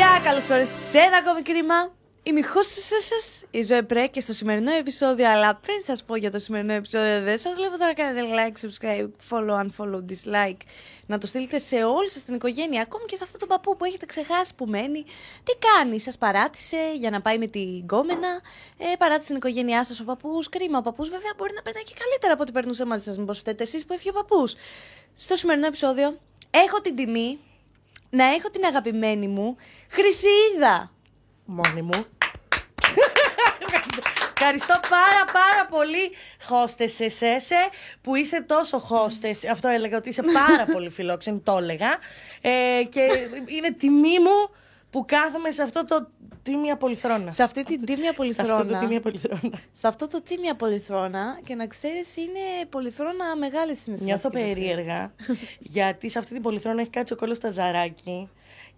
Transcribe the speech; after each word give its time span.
παιδιά, 0.00 0.20
καλώς 0.30 0.48
ήρθατε 0.48 0.64
σε 0.64 0.98
ένα 0.98 1.16
ακόμη 1.16 1.42
κρίμα. 1.42 1.74
Είμαι 2.22 2.40
η 2.40 2.44
σα, 3.08 3.58
η 3.58 3.62
Ζωέ 3.62 3.82
Πρέ 3.82 4.06
και 4.06 4.20
στο 4.20 4.32
σημερινό 4.32 4.70
επεισόδιο. 4.70 5.28
Αλλά 5.28 5.54
πριν 5.54 5.82
σας 5.84 6.04
πω 6.04 6.16
για 6.16 6.30
το 6.30 6.38
σημερινό 6.38 6.72
επεισόδιο, 6.72 7.20
δεν 7.20 7.38
σας 7.38 7.54
βλέπω 7.54 7.78
τώρα 7.78 7.94
κάνετε 7.94 8.26
like, 8.38 8.56
subscribe, 8.66 9.08
follow, 9.30 9.64
unfollow, 9.64 10.00
dislike. 10.10 10.60
Να 11.06 11.18
το 11.18 11.26
στείλετε 11.26 11.58
σε 11.58 11.84
όλη 11.84 12.10
σας 12.10 12.22
την 12.22 12.34
οικογένεια, 12.34 12.82
ακόμη 12.82 13.04
και 13.04 13.16
σε 13.16 13.24
αυτό 13.24 13.38
το 13.38 13.46
παππού 13.46 13.76
που 13.76 13.84
έχετε 13.84 14.06
ξεχάσει 14.06 14.54
που 14.54 14.66
μένει. 14.66 15.04
Τι 15.44 15.52
κάνει, 15.66 16.00
σας 16.00 16.18
παράτησε 16.18 16.78
για 16.94 17.10
να 17.10 17.20
πάει 17.20 17.38
με 17.38 17.46
την 17.46 17.86
κόμενα, 17.86 18.40
ε, 18.78 18.96
παράτησε 18.98 19.26
την 19.26 19.36
οικογένειά 19.36 19.84
σας 19.84 20.00
ο 20.00 20.04
παππούς. 20.04 20.48
Κρίμα, 20.48 20.78
ο 20.78 20.82
παππούς 20.82 21.08
βέβαια 21.08 21.32
μπορεί 21.36 21.52
να 21.54 21.62
περνάει 21.62 21.84
και 21.84 21.94
καλύτερα 21.98 22.32
από 22.32 22.42
ό,τι 22.42 22.52
περνούσε 22.52 22.84
μαζί 22.86 23.02
σας. 23.02 23.18
Μήπως 23.18 23.38
φταίτε 23.38 23.62
εσεί 23.62 23.86
που 23.86 23.92
έφυγε 23.92 24.10
ο 24.10 24.12
παππούς. 24.12 24.54
Στο 25.14 25.36
σημερινό 25.36 25.66
επεισόδιο 25.66 26.18
έχω 26.50 26.80
την 26.80 26.96
τιμή 26.96 27.38
να 28.10 28.24
έχω 28.24 28.50
την 28.50 28.64
αγαπημένη 28.64 29.28
μου 29.28 29.56
Χρυσίδα. 29.88 30.90
Μόνη 31.44 31.82
μου. 31.82 32.04
Ευχαριστώ 34.42 34.74
πάρα 34.88 35.24
πάρα 35.32 35.66
πολύ 35.70 36.10
χώστες 36.44 37.00
εσέσαι 37.00 37.68
που 38.02 38.14
είσαι 38.14 38.42
τόσο 38.42 38.78
χώστες. 38.78 39.44
Αυτό 39.44 39.68
έλεγα 39.68 39.96
ότι 39.96 40.08
είσαι 40.08 40.22
πάρα 40.22 40.64
πολύ 40.74 40.90
φιλόξενη, 40.90 41.40
το 41.40 41.56
έλεγα. 41.56 41.96
Ε, 42.40 42.82
και 42.88 43.00
είναι 43.46 43.72
τιμή 43.72 44.18
μου 44.18 44.50
που 44.90 45.04
κάθομαι 45.06 45.50
σε 45.50 45.62
αυτό 45.62 45.84
το 45.84 46.08
τίμια 46.42 46.76
πολυθρόνα. 46.76 47.30
Σε 47.30 47.42
αυτή 47.42 47.64
την 47.64 47.84
τίμια 47.84 48.12
πολυθρόνα. 48.12 48.48
σε 48.48 48.60
αυτό 48.60 48.72
το 48.72 48.78
τίμια 48.78 49.00
πολυθρόνα. 49.00 49.58
Σε 49.74 49.88
αυτό 49.88 50.06
το 50.06 50.22
τίμια 50.22 50.54
πολυθρόνα 50.54 51.40
και 51.44 51.54
να 51.54 51.66
ξέρεις 51.66 52.16
είναι 52.16 52.66
πολυθρόνα 52.68 53.36
μεγάλη 53.36 53.76
στην 53.80 53.96
Νιώθω 54.00 54.30
περίεργα 54.30 55.12
γιατί 55.76 56.08
σε 56.10 56.18
αυτή 56.18 56.32
την 56.32 56.42
πολυθρόνα 56.42 56.80
έχει 56.80 56.90
κάτσει 56.90 57.12
ο 57.12 57.16
κόλλος 57.16 57.36
στα 57.36 57.50
ζαράκι. 57.50 58.28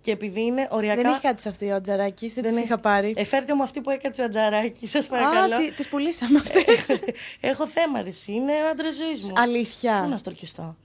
Και 0.03 0.11
επειδή 0.11 0.41
είναι 0.43 0.69
οριακά. 0.71 1.03
Δεν 1.03 1.11
έχει 1.11 1.21
κάτι 1.21 1.43
σε 1.43 1.49
αυτή 1.49 1.71
ο 1.71 1.75
Ατζαράκη, 1.75 2.29
δεν, 2.29 2.43
δεν 2.43 2.57
είχα 2.57 2.79
πάρει; 2.79 3.15
Εφέρτε 3.17 3.55
μου 3.55 3.63
αυτή 3.63 3.81
που 3.81 3.91
έκατσε 3.91 4.23
ο 4.23 4.25
Ατζαράκη, 4.25 4.87
σας 4.87 5.07
παρακαλώ. 5.07 5.55
Α, 5.55 5.59
τι 5.77 5.89
πουλήσαμε 5.91 6.39
αυτές. 6.39 6.99
Έχω 7.41 7.67
θέμα, 7.67 8.03
ρε, 8.03 8.11
είναι 8.27 8.53
άντρε 8.71 8.93
ζωής 8.93 9.25
μου. 9.25 9.33
Αλήθεια. 9.37 10.01
Πού 10.03 10.09
να 10.09 10.19
στορκιστώ; 10.19 10.77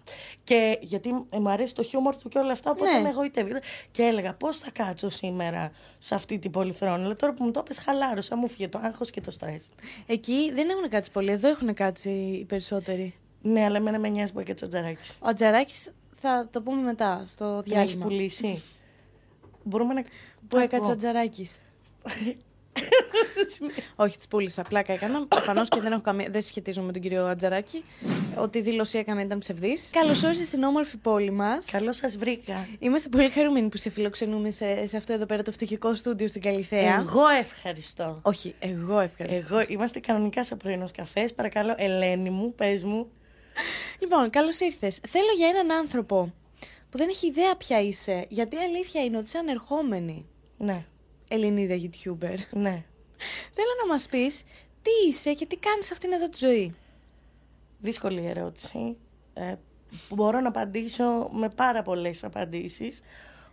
Και 0.47 0.77
γιατί 0.81 1.13
μου 1.31 1.49
αρέσει 1.49 1.75
το 1.75 1.83
χιούμορ 1.83 2.15
του 2.15 2.29
και 2.29 2.37
όλα 2.37 2.51
αυτά, 2.51 2.71
οπότε 2.71 2.91
ναι. 2.91 3.01
με 3.01 3.09
εγωιτεύει. 3.09 3.51
Και 3.91 4.03
έλεγα 4.03 4.33
πώς 4.33 4.59
θα 4.59 4.71
κάτσω 4.71 5.09
σήμερα 5.09 5.71
σε 5.97 6.15
αυτή 6.15 6.39
την 6.39 6.51
πολυθρόνα; 6.51 6.93
Αλλά 6.93 7.15
τώρα 7.15 7.33
που 7.33 7.43
μου 7.43 7.51
το 7.51 7.63
πες 7.63 7.77
χαλάρωσα, 7.77 8.35
μου 8.37 8.47
φύγε 8.47 8.67
το 8.67 8.79
άγχος 8.83 9.09
και 9.09 9.21
το 9.21 9.31
στρες. 9.31 9.69
Εκεί 10.05 10.51
δεν 10.53 10.69
έχουν 10.69 10.89
κάτσει 10.89 11.11
πολύ, 11.11 11.31
εδώ 11.31 11.47
έχουν 11.47 11.73
κάτσει 11.73 12.09
οι 12.09 12.45
περισσότεροι. 12.45 13.15
Ναι, 13.41 13.63
αλλά 13.63 13.75
εμένα 13.75 13.99
με 13.99 14.09
νοιάζει 14.09 14.33
που 14.33 14.39
έκατσε 14.39 14.63
ο 14.63 14.67
Ατζαράκη. 14.67 15.11
Ο 15.19 15.27
Ατζαράκη 15.27 15.73
θα 16.15 16.47
το 16.51 16.61
πούμε 16.61 16.81
μετά 16.81 17.23
στο 17.25 17.61
διάλειμμα. 17.61 17.81
Έχεις 17.81 17.97
πουλήσει. 17.97 18.63
Μπορούμε 19.63 19.93
να. 19.93 20.03
Που 20.47 20.57
έκατσε 20.57 20.91
ο 20.91 20.95
Τζαράκης. 20.95 21.59
Όχι, 23.95 24.17
τη 24.17 24.27
πούλησα. 24.29 24.61
Πλάκα 24.61 24.93
έκανα. 24.93 25.27
Προφανώς 25.27 25.69
και 25.69 25.79
δεν, 25.79 25.91
έχω 25.91 26.01
καμία... 26.01 26.27
δεν 26.31 26.41
σχετίζομαι 26.41 26.85
με 26.85 26.91
τον 26.91 27.01
κύριο 27.01 27.25
Ατζαράκη. 27.25 27.83
Ό,τι 28.37 28.61
δήλωση 28.61 28.97
έκανα 28.97 29.21
ήταν 29.21 29.39
ψευδής. 29.39 29.89
Καλώς 29.91 30.23
όρισες 30.23 30.47
στην 30.47 30.63
όμορφη 30.63 30.97
πόλη 30.97 31.31
μας. 31.31 31.65
Καλώς 31.65 31.95
σας 31.95 32.17
βρήκα. 32.17 32.67
Είμαστε 32.79 33.09
πολύ 33.09 33.29
χαρούμενοι 33.29 33.69
που 33.69 33.77
σε 33.77 33.89
φιλοξενούμε 33.89 34.51
σε, 34.51 34.87
σε 34.87 34.97
αυτό 34.97 35.13
εδώ 35.13 35.25
πέρα 35.25 35.43
το 35.43 35.51
φτωχικό 35.51 35.95
στούντιο 35.95 36.27
στην 36.27 36.41
Καλιθέα. 36.41 36.99
Εγώ 36.99 37.27
ευχαριστώ. 37.27 38.19
Όχι, 38.21 38.55
εγώ 38.59 38.99
ευχαριστώ. 38.99 39.45
Εγώ 39.55 39.65
είμαστε 39.67 39.99
κανονικά 39.99 40.43
σε 40.43 40.55
πρωινό 40.55 40.89
καφές. 40.97 41.33
Παρακαλώ, 41.33 41.75
Ελένη 41.77 42.29
μου, 42.29 42.53
πες 42.55 42.83
μου. 42.83 43.07
Λοιπόν, 43.99 44.29
καλώς 44.29 44.59
ήρθες. 44.59 44.99
Θέλω 45.07 45.31
για 45.37 45.47
έναν 45.47 45.71
άνθρωπο 45.71 46.33
που 46.89 46.97
δεν 46.97 47.09
έχει 47.09 47.27
ιδέα 47.27 47.55
ποια 47.55 47.81
είσαι. 47.81 48.25
Γιατί 48.29 48.55
η 48.55 48.59
αλήθεια 48.59 49.03
είναι 49.03 49.17
ότι 49.17 49.25
είσαι 49.25 49.37
ανερχόμενη. 49.37 50.25
Ναι. 50.57 50.85
Ελληνίδα 51.27 51.75
YouTuber. 51.75 52.37
Ναι. 52.51 52.83
Θέλω 53.53 53.73
να 53.81 53.87
μας 53.87 54.07
πεις 54.07 54.43
τι 54.81 55.07
είσαι 55.07 55.33
και 55.33 55.45
τι 55.45 55.57
κάνεις 55.57 55.91
αυτήν 55.91 56.11
εδώ 56.11 56.29
τη 56.29 56.37
ζωή; 56.37 56.75
Δύσκολη 57.79 58.25
ερώτηση. 58.25 58.97
Ε, 59.33 59.55
μπορώ 60.09 60.39
να 60.39 60.47
απαντήσω 60.47 61.29
με 61.31 61.47
πάρα 61.55 61.81
πολλές 61.81 62.23
απαντήσεις. 62.23 63.01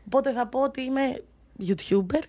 Οπότε 0.06 0.32
θα 0.32 0.46
πω 0.46 0.60
ότι 0.60 0.80
είμαι 0.80 1.22
YouTuber. 1.66 2.22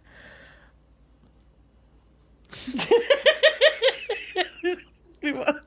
λοιπόν, 5.19 5.65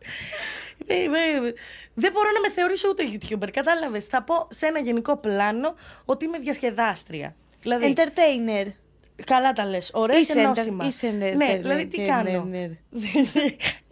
δεν 1.95 2.13
μπορώ 2.13 2.31
να 2.31 2.41
με 2.41 2.51
θεωρήσω 2.51 2.89
ούτε 2.89 3.05
YouTuber. 3.13 3.49
Κατάλαβες. 3.53 4.05
Θα 4.05 4.23
πω 4.23 4.47
σε 4.51 4.67
ένα 4.67 4.79
γενικό 4.79 5.17
πλάνο 5.17 5.75
ότι 6.05 6.25
είμαι 6.25 6.39
διασκεδάστρια. 6.39 7.37
Δηλαδή, 7.61 7.95
Entertainer. 7.97 8.67
Καλά 9.27 9.53
τα 9.53 9.65
λες. 9.65 9.91
Ωραία 9.95 10.19
είσαι 10.19 10.35
και 10.35 10.41
νόστιμα. 10.41 10.87
Είσαι 10.87 11.11
ναι, 11.11 11.57
δηλαδή 11.57 11.87
τι 11.87 12.07
κάνω; 12.07 12.31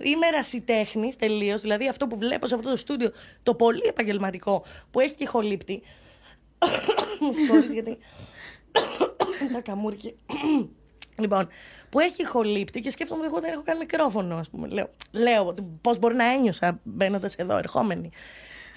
είμαι 0.09 0.26
ερασιτέχνης 0.26 1.16
τελείως. 1.16 1.60
Δηλαδή 1.60 1.88
αυτό 1.88 2.06
που 2.06 2.16
βλέπω 2.16 2.47
σε 2.47 2.54
αυτό 2.54 2.70
το 2.70 2.76
στούντιο, 2.76 3.12
το 3.42 3.54
πολύ 3.54 3.82
επαγγελματικό 3.87 4.64
που 4.91 5.00
έχει 5.00 5.14
και 5.14 5.26
χολύπτη. 5.26 5.82
Μου 7.20 7.32
συγχωρείς 7.34 7.72
γιατί. 7.72 7.98
Τα 9.53 9.60
καμούρκι. 9.60 10.16
Λοιπόν, 11.19 11.48
που 11.88 12.00
έχει 12.00 12.26
χολύπτη 12.26 12.81
και 12.81 12.91
σκέφτομαι 12.91 13.20
ότι 13.20 13.28
εγώ 13.28 13.41
δεν 13.41 13.53
έχω 13.53 13.62
καν 13.62 13.76
μικρόφωνο, 13.78 14.37
ας 14.37 14.48
πούμε. 14.50 14.69
Λέω, 14.69 14.91
λέω 15.12 15.54
πώς 15.81 15.98
μπορεί 15.98 16.14
να 16.14 16.32
ένιωσα 16.32 16.81
μπαίνοντας 16.82 17.34
εδώ, 17.34 17.56
ερχόμενη. 17.56 18.10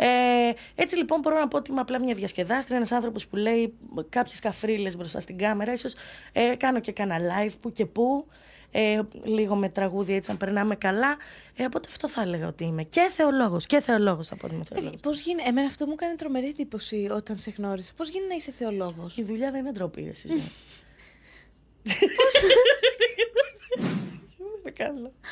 Ε, 0.01 0.51
έτσι 0.75 0.95
λοιπόν 0.97 1.19
μπορώ 1.19 1.39
να 1.39 1.47
πω 1.47 1.57
ότι 1.57 1.71
είμαι 1.71 1.79
απλά 1.79 1.99
μια 1.99 2.13
διασκεδάστρια, 2.13 2.75
ένας 2.77 2.91
άνθρωπος 2.91 3.27
που 3.27 3.35
λέει 3.35 3.73
κάποιες 4.09 4.39
καφρίλες 4.39 4.95
μπροστά 4.97 5.19
στην 5.19 5.37
κάμερα. 5.37 5.77
σω 5.77 5.89
ε, 6.31 6.55
κάνω 6.55 6.79
και 6.79 6.91
κάνα 6.91 7.17
live 7.19 7.53
που 7.61 7.71
και 7.71 7.85
που. 7.85 8.27
Ε, 8.71 8.99
λίγο 9.23 9.55
με 9.55 9.69
τραγούδια 9.69 10.15
έτσι, 10.15 10.31
αν 10.31 10.37
περνάμε 10.37 10.75
καλά. 10.75 11.17
Ε, 11.55 11.65
οπότε 11.65 11.87
αυτό 11.91 12.09
θα 12.09 12.21
έλεγα 12.21 12.47
ότι 12.47 12.63
είμαι. 12.63 12.83
Και 12.83 13.09
θεολόγος. 13.15 13.65
Και 13.65 13.79
θεολόγος 13.79 14.27
θα 14.27 14.35
πω 14.35 14.45
ότι 14.45 14.55
είμαι 14.55 14.63
θεολόγος. 14.63 14.95
Ε, 14.95 14.99
Πώς 15.01 15.19
γίνει, 15.19 15.41
εμένα 15.45 15.67
αυτό 15.67 15.85
μου 15.85 15.95
κάνει 15.95 16.15
τρομερή 16.15 16.47
εντύπωση 16.47 17.09
όταν 17.11 17.37
σε 17.37 17.53
γνώρισα. 17.57 17.93
Πώς 17.97 18.09
γίνει 18.09 18.27
να 18.27 18.35
είσαι 18.35 18.51
θεολόγος; 18.51 19.17
Η 19.17 19.23
δουλειά 19.23 19.51
δεν 19.51 19.59
είναι 19.59 19.71
ντροπή, 19.71 20.07
εσύ. 20.07 20.27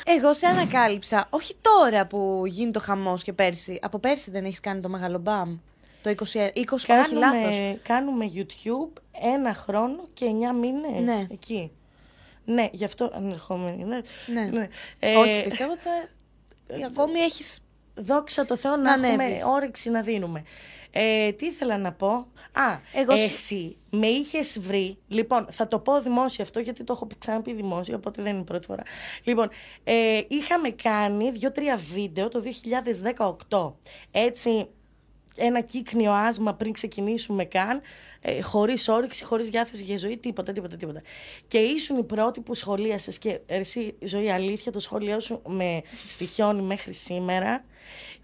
Εγώ 0.04 0.34
σε 0.34 0.46
ανακάλυψα, 0.46 1.26
όχι 1.30 1.56
τώρα 1.60 2.06
που 2.06 2.42
γίνει 2.46 2.70
το 2.70 2.80
χαμός 2.80 3.22
και 3.22 3.32
πέρσι. 3.32 3.78
Από 3.82 3.98
πέρσι 3.98 4.30
δεν 4.30 4.44
έχεις 4.44 4.60
κάνει 4.60 4.80
το 4.80 4.88
μεγάλο 4.88 5.18
μπαμ. 5.18 5.58
Το 6.02 6.10
20, 6.10 6.12
20 6.12 6.64
κάνουμε, 6.86 7.04
όχι 7.04 7.14
λάθος. 7.14 7.78
Κάνουμε 7.82 8.30
YouTube 8.34 9.00
ένα 9.34 9.54
χρόνο 9.54 10.08
και 10.14 10.26
9 10.26 10.30
μήνες 10.60 11.02
ναι. 11.04 11.26
εκεί. 11.30 11.72
Ναι, 12.44 12.68
γι' 12.72 12.84
αυτό 12.84 13.10
ανερχόμενοι. 13.14 13.84
Ναι. 13.84 14.00
ναι. 14.26 14.44
ναι. 14.44 14.68
Ε, 14.98 15.16
όχι, 15.16 15.44
πιστεύω 15.44 15.72
ότι 15.72 15.80
θα... 15.80 15.90
Ε, 16.66 16.84
ακόμη 16.84 17.20
έχεις... 17.20 17.58
Δόξα 18.00 18.44
τω 18.44 18.56
Θεώ 18.56 18.76
να, 18.76 18.96
να 18.96 19.06
έχουμε 19.06 19.40
όρεξη 19.46 19.90
να 19.90 20.02
δίνουμε. 20.02 20.42
Ε, 20.90 21.32
τι 21.32 21.46
ήθελα 21.46 21.78
να 21.78 21.92
πω; 21.92 22.26
Α, 22.52 22.78
Εγώ... 22.92 23.12
εσύ 23.12 23.76
με 23.90 24.06
είχες 24.06 24.58
βρει. 24.60 24.98
Λοιπόν, 25.08 25.46
θα 25.50 25.68
το 25.68 25.78
πω 25.78 26.00
δημόσια 26.00 26.44
αυτό 26.44 26.60
γιατί 26.60 26.84
το 26.84 26.92
έχω 26.92 27.06
ξαναπεί 27.18 27.52
δημόσια, 27.52 27.96
οπότε 27.96 28.22
δεν 28.22 28.32
είναι 28.32 28.40
η 28.40 28.44
πρώτη 28.44 28.66
φορά. 28.66 28.82
Λοιπόν, 29.24 29.48
ε, 29.84 30.20
είχαμε 30.28 30.70
κάνει 30.70 31.30
δύο-τρία 31.30 31.76
βίντεο 31.92 32.28
το 32.28 32.42
2018. 33.48 33.72
Έτσι, 34.10 34.68
ένα 35.36 35.60
κύκνιο 35.60 36.12
άσμα 36.12 36.54
πριν 36.54 36.72
ξεκινήσουμε 36.72 37.44
καν, 37.44 37.80
ε, 38.20 38.42
χωρίς 38.42 38.88
όρεξη, 38.88 39.24
χωρίς 39.24 39.48
διάθεση 39.48 39.82
για 39.82 39.96
ζωή, 39.96 40.16
τίποτα, 40.16 40.52
τίποτα, 40.52 40.76
τίποτα. 40.76 41.02
Και 41.46 41.58
ήσουν 41.58 41.98
η 41.98 42.04
πρώτη 42.04 42.40
που 42.40 42.54
σχολίασες 42.54 43.18
και 43.18 43.40
εσύ, 43.46 43.94
ζωή 44.04 44.30
αλήθεια, 44.30 44.72
το 44.72 44.80
σχόλιο 44.80 45.20
σου 45.20 45.42
με 45.46 45.82
στοιχιώνει 46.08 46.62
μέχρι 46.62 46.92
σήμερα, 46.92 47.64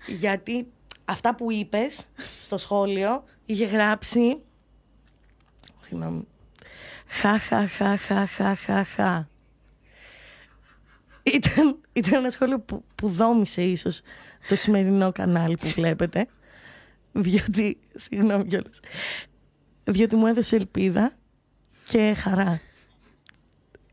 γιατί 0.07 0.67
αυτά 1.05 1.35
που 1.35 1.53
είπες 1.53 2.07
στο 2.41 2.59
σχόλιο 2.59 3.25
είχε 3.45 3.65
γράψει 3.65 4.43
συγγνώμη 5.81 6.27
χα 7.07 7.39
χα 7.39 7.69
χα 7.69 7.97
χα 7.97 8.27
χα 8.27 8.55
χα 8.55 8.85
χα. 8.85 9.27
Ήταν, 11.23 11.81
ήταν 11.93 12.15
ένα 12.15 12.31
σχόλιο 12.31 12.61
που, 12.61 12.85
που 12.95 13.09
δόμησε 13.09 13.63
ίσως 13.63 14.01
το 14.49 14.57
σημερινό 14.57 15.13
κανάλι 15.13 15.57
που 15.57 15.67
βλέπετε 15.67 16.27
διότι, 17.13 17.79
συγγνώμη 17.95 18.47
κιόλας 18.47 18.81
διότι 19.85 20.17
μου 20.17 20.27
έδωσε 20.27 20.57
ελπίδα 20.57 21.17
και 21.89 22.15
χαρά 22.17 22.61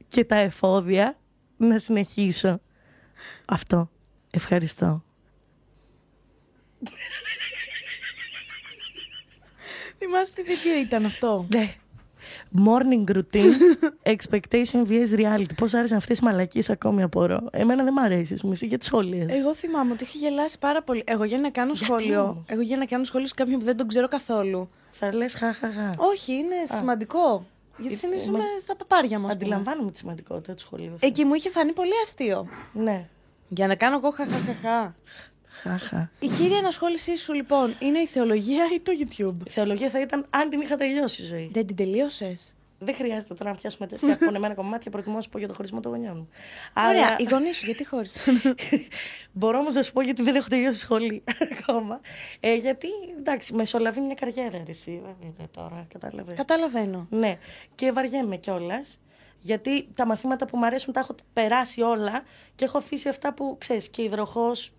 και 0.08 0.26
τα 0.26 0.36
εφόδια 0.36 1.18
να 1.58 1.80
συνεχίσω 1.80 2.60
αυτό. 3.46 3.90
Ευχαριστώ 4.32 5.04
Θυμάστε 9.98 10.42
τι 10.42 10.56
βίντεο 10.56 10.80
ήταν 10.80 11.06
αυτό; 11.06 11.46
Ναι. 11.54 11.76
Morning 12.66 13.12
routine, 13.16 13.54
expectation 14.16 14.88
vs 14.88 15.16
reality. 15.18 15.56
Πώς 15.58 15.74
άρεσαν 15.74 15.98
αυτές 15.98 16.18
οι 16.18 16.24
μαλακίες 16.24 16.70
ακόμη 16.70 17.02
απορώ. 17.02 17.48
Εμένα 17.52 17.84
δεν 17.84 17.94
μ' 17.94 18.00
αρέσει, 18.00 18.36
μου 18.44 18.52
εσύ 18.52 18.66
γιατί 18.66 18.86
σχόλια. 18.86 19.26
Εγώ 19.30 19.56
θυμάμαι 19.56 19.92
ότι 19.92 20.04
είχε 20.04 20.18
γελάσει 20.18 20.60
πάρα 20.60 20.82
πολύ. 20.84 21.04
Εγώ 21.06 21.24
για 21.24 21.38
να 21.38 21.50
κάνω 21.50 21.74
σχόλιο. 21.74 22.44
Εγώ 22.48 22.62
για 22.62 22.78
να 22.78 22.86
κάνω 22.86 23.04
σχόλιο 23.04 23.28
σε 23.28 23.34
κάποιον 23.34 23.60
που 23.60 23.66
δεν 23.66 23.78
τον 23.78 23.88
ξέρω 23.88 24.08
καθόλου. 24.08 24.70
Θα 24.90 25.14
λες 25.14 25.34
χαχαχα. 25.34 25.96
Όχι, 25.98 26.34
είναι 26.34 26.56
σημαντικό. 26.78 27.46
Γιατί 27.78 27.98
συνήθως 27.98 28.26
στα 28.62 28.76
παπάρια 28.76 29.20
μας. 29.20 29.32
Αντιλαμβάνομαι 29.32 29.92
τη 29.92 29.98
σημαντικότητα 29.98 30.54
του 30.54 30.60
σχολείου. 30.60 30.96
Εκεί 31.00 31.26
μου 31.26 31.34
είχε 31.34 31.50
φανεί 31.50 31.72
πολύ 31.74 31.92
αστείο. 32.04 32.48
Ναι. 32.74 33.08
Για 33.50 33.68
να 33.68 33.76
κάνω 33.76 33.96
εγώ 33.96 34.12
χαχαχαχά. 34.12 34.96
Χαχα. 35.62 36.12
Η 36.20 36.28
κύρια 36.28 36.58
ενασχόλησή 36.58 37.18
σου 37.18 37.34
λοιπόν 37.34 37.76
είναι 37.80 38.00
η 38.00 38.06
θεολογία 38.06 38.66
ή 38.74 38.80
το 38.80 38.92
YouTube; 39.00 39.48
Η 39.48 39.50
θεολογία 39.50 39.90
θα 39.90 40.02
ήταν 40.02 40.26
αν 40.30 40.50
την 40.50 40.62
είχα 40.62 40.76
τελειώσει 40.76 41.22
η 41.22 41.26
ζωή. 41.26 41.50
Δεν 41.54 41.66
την 41.66 41.76
τελείωσες; 41.76 42.56
Δεν 42.80 42.96
χρειάζεται 42.96 43.34
τώρα 43.34 43.50
να 43.50 43.58
πιάσουμε 43.58 43.88
τέτοια 43.88 44.18
πονεμένα 44.18 44.54
κομμάτια. 44.54 44.92
Προτιμώ 44.92 45.16
να 45.16 45.22
σου 45.22 45.30
πω 45.30 45.38
για 45.38 45.48
το 45.48 45.54
χωρισμό 45.54 45.80
των 45.80 45.92
γονιών 45.92 46.18
μου. 46.18 46.30
Ωραία. 46.88 47.06
Αλλά... 47.06 47.16
Οι 47.18 47.24
γονείς 47.24 47.58
σου, 47.58 47.66
γιατί 47.66 47.86
χώρισαν; 47.86 48.42
Μπορώ 49.32 49.60
όμως 49.60 49.74
να 49.74 49.82
σου 49.82 49.92
πω 49.92 50.02
γιατί 50.02 50.22
δεν 50.22 50.36
έχω 50.36 50.48
τελειώσει 50.50 50.80
σχολή 50.80 51.24
ακόμα. 51.60 52.02
Ε, 52.40 52.56
γιατί 52.56 52.88
εντάξει, 53.18 53.54
μεσολαβεί 53.54 54.00
μια 54.00 54.16
καριέρα 54.16 54.64
εσύ. 54.68 55.02
Δεν 55.04 55.16
είναι 55.22 55.48
τώρα, 55.52 55.86
κατάλαβες. 55.94 56.38
Καταλαβαίνω. 56.38 57.08
Ναι. 57.10 57.38
Και 57.76 57.92
βαριέμαι 57.92 58.36
κιόλας. 58.38 59.00
Γιατί 59.44 59.88
τα 59.94 60.06
μαθήματα 60.06 60.46
που 60.46 60.58
μου 60.58 60.66
αρέσουν 60.66 60.94
τα 60.94 61.00
έχω 61.00 61.16
περάσει 61.34 61.82
όλα 61.82 62.24
και 62.56 62.66
έχω 62.66 62.78
αφήσει 62.78 63.10
αυτά 63.10 63.34
που 63.34 63.56
ξέρεις 63.60 63.90
και 63.90 64.02
υδροχός 64.02 64.72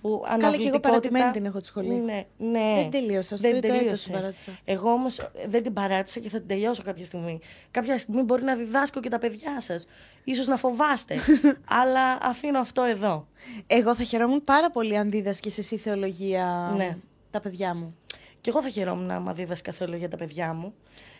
που 0.00 0.24
Καλά 0.38 0.56
και 0.56 0.68
εγώ 0.68 0.80
παρατημένη 0.80 1.30
την 1.30 1.44
έχω 1.44 1.60
τη 1.60 1.66
σχολή. 1.66 1.88
Ναι, 1.88 2.26
ναι. 2.38 2.74
Δεν 2.74 2.90
τελείωσα, 2.90 3.36
στο 3.36 3.48
τρίτο 3.50 3.74
έτος 3.74 4.02
την 4.02 4.12
παράτησα. 4.12 4.58
Εγώ 4.64 4.90
όμως 4.90 5.30
δεν 5.46 5.62
την 5.62 5.72
παράτησα 5.72 6.20
και 6.20 6.28
θα 6.28 6.38
την 6.38 6.46
τελειώσω 6.46 6.82
κάποια 6.82 7.04
στιγμή. 7.04 7.38
Κάποια 7.70 7.98
στιγμή 7.98 8.22
μπορεί 8.22 8.42
να 8.42 8.56
διδάσκω 8.56 9.00
και 9.00 9.08
τα 9.08 9.18
παιδιά 9.18 9.60
σας. 9.60 9.86
Ίσως 10.24 10.46
να 10.46 10.56
φοβάστε. 10.56 11.16
αλλά 11.82 12.18
αφήνω 12.22 12.58
αυτό 12.58 12.82
εδώ. 12.82 13.26
Εγώ 13.66 13.94
θα 13.94 14.02
χαιρόμουν 14.02 14.44
πάρα 14.44 14.70
πολύ 14.70 14.96
αν 14.96 15.10
δίδασκες 15.10 15.58
εσύ 15.58 15.76
θεολογία 15.76 16.72
ναι. 16.76 16.96
τα 17.30 17.40
παιδιά 17.40 17.74
μου. 17.74 17.96
Και 18.40 18.50
εγώ 18.50 18.62
θα 18.62 18.68
χαιρόμουν 18.68 19.10
άμα 19.10 19.32
δίδασκα 19.32 19.72
θεολογία 19.72 20.08
τα 20.08 20.16
παιδιά 20.16 20.52
μου. 20.52 20.74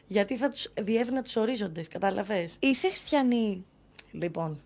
Γιατί 0.06 0.36
θα 0.36 0.48
τους 0.48 0.72
διέβαινα 0.80 1.22
τους 1.22 1.36
ορίζοντες, 1.36 1.88
κατάλαβες; 1.88 2.56
Είσαι 2.58 2.88
χριστιανή; 2.88 3.64
Λοιπόν, 4.10 4.60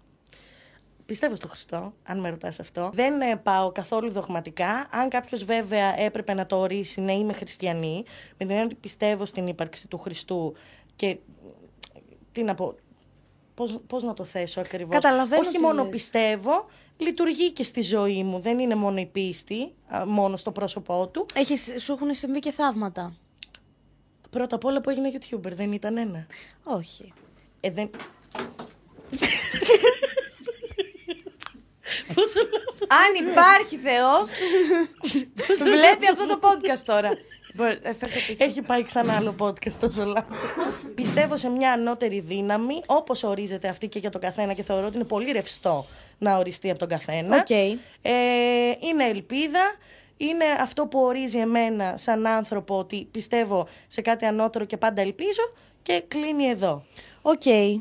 Πιστεύω 1.06 1.34
στο 1.34 1.48
Χριστό, 1.48 1.94
αν 2.02 2.20
με 2.20 2.30
ρωτάς 2.30 2.60
αυτό. 2.60 2.90
Δεν 2.94 3.20
ε, 3.20 3.36
πάω 3.36 3.72
καθόλου 3.72 4.10
δογματικά. 4.10 4.86
Αν 4.90 5.08
κάποιος 5.08 5.44
βέβαια 5.44 6.00
έπρεπε 6.00 6.34
να 6.34 6.46
το 6.46 6.56
ορίσει, 6.56 7.00
ναι, 7.00 7.12
είμαι 7.12 7.32
χριστιανή, 7.32 8.04
με 8.30 8.36
την 8.36 8.50
έννοια 8.50 8.64
ότι 8.64 8.74
πιστεύω 8.74 9.24
στην 9.24 9.46
ύπαρξη 9.46 9.88
του 9.88 9.98
Χριστού 9.98 10.54
και. 10.96 11.16
Τι 12.32 12.42
να 12.42 12.54
πω. 12.54 12.74
Πώς, 13.54 13.80
πώς 13.86 14.02
να 14.02 14.14
το 14.14 14.24
θέσω 14.24 14.60
ακριβώς. 14.60 14.94
Καταλαβαίνω 14.94 15.48
Όχι 15.48 15.58
μόνο 15.58 15.84
πιστεύω, 15.84 16.66
λειτουργεί 16.96 17.52
και 17.52 17.62
στη 17.62 17.80
ζωή 17.80 18.24
μου. 18.24 18.38
Δεν 18.38 18.58
είναι 18.58 18.74
μόνο 18.74 19.00
η 19.00 19.06
πίστη, 19.06 19.72
μόνο 20.06 20.36
στο 20.36 20.52
πρόσωπό 20.52 21.08
του. 21.08 21.26
Έχεις, 21.34 21.74
σου 21.78 21.92
έχουν 21.92 22.14
συμβεί 22.14 22.38
και 22.38 22.50
θαύματα. 22.50 23.16
Πρώτα 24.30 24.54
απ' 24.54 24.64
όλα 24.64 24.80
που 24.80 24.90
έγινε 24.90 25.10
YouTuber, 25.12 25.52
δεν 25.52 25.72
ήταν 25.72 25.96
ένα. 25.96 26.26
Όχι. 26.62 27.12
Ε, 27.60 27.70
δεν... 27.70 27.90
Αν 32.88 33.26
υπάρχει 33.31 33.76
Θεός, 33.76 34.29
βλέπει 35.58 36.06
αυτό 36.11 36.26
το 36.26 36.38
podcast 36.43 36.82
τώρα. 36.85 37.11
Ε, 37.82 38.44
Έχει 38.44 38.62
πάει 38.62 38.82
ξανά 38.82 39.17
άλλο 39.17 39.35
podcast 39.38 39.73
τόσο 39.81 40.05
λάθος. 40.05 40.37
Πιστεύω 40.94 41.37
σε 41.37 41.49
μια 41.49 41.73
ανώτερη 41.73 42.20
δύναμη, 42.20 42.81
όπως 42.87 43.23
ορίζεται 43.23 43.69
αυτή 43.69 43.88
και 43.88 43.99
για 43.99 44.11
τον 44.11 44.20
καθένα 44.20 44.52
και 44.52 44.62
θεωρώ 44.62 44.87
ότι 44.87 44.96
είναι 44.96 45.05
πολύ 45.05 45.31
ρευστό 45.32 45.87
να 46.19 46.37
οριστεί 46.37 46.70
από 46.70 46.79
τον 46.79 46.88
καθένα. 46.88 47.44
Okay. 47.46 47.76
Ε, 48.02 48.11
είναι 48.81 49.08
ελπίδα. 49.08 49.75
Είναι 50.17 50.44
αυτό 50.61 50.87
που 50.87 51.00
ορίζει 51.00 51.38
εμένα 51.38 51.94
σαν 51.96 52.26
άνθρωπο 52.26 52.79
ότι 52.79 53.08
πιστεύω 53.11 53.69
σε 53.87 54.00
κάτι 54.00 54.25
ανώτερο 54.25 54.64
και 54.64 54.76
πάντα 54.76 55.00
ελπίζω 55.00 55.52
και 55.82 56.02
κλείνει 56.08 56.44
εδώ. 56.44 56.85
OK. 57.22 57.42
Okay. 57.44 57.81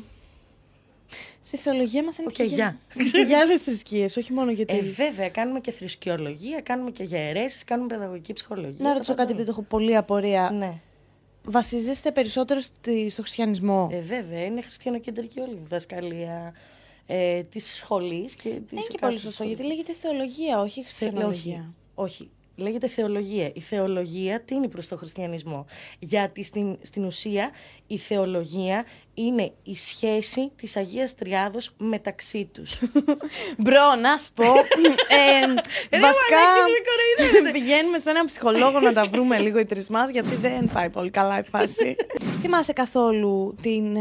Στη 1.46 1.56
θεολογία 1.56 2.04
μαθαίνετε 2.04 2.34
okay, 2.34 2.48
και, 2.48 2.54
για... 2.54 2.78
και 3.12 3.20
για 3.26 3.38
άλλες 3.38 3.60
θρησκείες, 3.60 4.16
όχι 4.16 4.32
μόνο 4.32 4.50
γιατί. 4.50 4.76
Ε, 4.76 4.82
βέβαια, 4.82 5.30
κάνουμε 5.30 5.60
και 5.60 5.72
θρησκεολογία, 5.72 6.60
κάνουμε 6.60 6.90
και 6.90 7.02
για 7.02 7.20
αιρέσεις, 7.28 7.64
κάνουμε 7.64 7.88
παιδαγωγική 7.88 8.32
ψυχολογία. 8.32 8.84
Να 8.84 8.92
ρωτήσω 8.92 9.14
κάτι, 9.14 9.32
επειδή 9.32 9.44
το 9.44 9.50
έχω 9.50 9.62
πολύ 9.62 9.96
απορία. 9.96 10.50
Ναι. 10.50 10.80
Βασίζεστε 11.44 12.12
περισσότερο 12.12 12.60
στο 13.08 13.22
χριστιανισμό; 13.22 13.88
Ε, 13.92 14.00
βέβαια, 14.00 14.44
είναι 14.44 14.62
χριστιανοκεντρική 14.62 15.40
όλη 15.40 15.52
η 15.52 15.58
διδασκαλία 15.62 16.54
ε, 17.06 17.42
της 17.42 17.74
σχολής 17.74 18.34
και 18.34 18.48
της. 18.48 18.72
Είναι 18.72 18.86
και 18.88 18.98
πολύ 19.00 19.18
σωστό, 19.18 19.44
γιατί 19.44 19.62
λέγεται 19.62 19.92
θεολογία, 19.92 20.60
όχι 20.60 20.82
χριστιανολογία. 20.82 21.74
Όχι, 21.94 22.12
όχι 22.12 22.30
λέγεται 22.56 22.88
θεολογία. 22.88 23.50
Η 23.54 23.60
θεολογία 23.60 24.40
τείνει 24.40 24.68
προς 24.68 24.88
το 24.88 24.96
χριστιανισμό; 24.96 25.66
Γιατί 25.98 26.44
στην, 26.44 26.78
στην 26.82 27.04
ουσία 27.04 27.50
η 27.86 27.98
θεολογία 27.98 28.84
είναι 29.14 29.52
η 29.62 29.76
σχέση 29.76 30.50
της 30.56 30.76
Αγίας 30.76 31.14
Τριάδος 31.14 31.70
μεταξύ 31.76 32.50
τους. 32.52 32.78
Μπρο, 33.62 33.94
να 34.00 34.16
σου 34.16 34.32
πω. 34.34 34.44
ε, 35.90 36.00
βασικά 36.00 36.42
πηγαίνουμε 37.52 37.98
σε 37.98 38.10
έναν 38.10 38.26
ψυχολόγο 38.26 38.80
να 38.80 38.92
τα 38.92 39.08
βρούμε 39.08 39.38
λίγο 39.38 39.58
οι 39.58 39.64
τρεις 39.64 39.88
μας, 39.88 40.10
γιατί 40.10 40.36
δεν 40.36 40.70
πάει 40.72 40.90
πολύ 40.90 41.10
καλά 41.10 41.38
η 41.38 41.42
φάση. 41.42 41.96
Θυμάσαι 42.40 42.72
καθόλου 42.72 43.54
την 43.60 43.96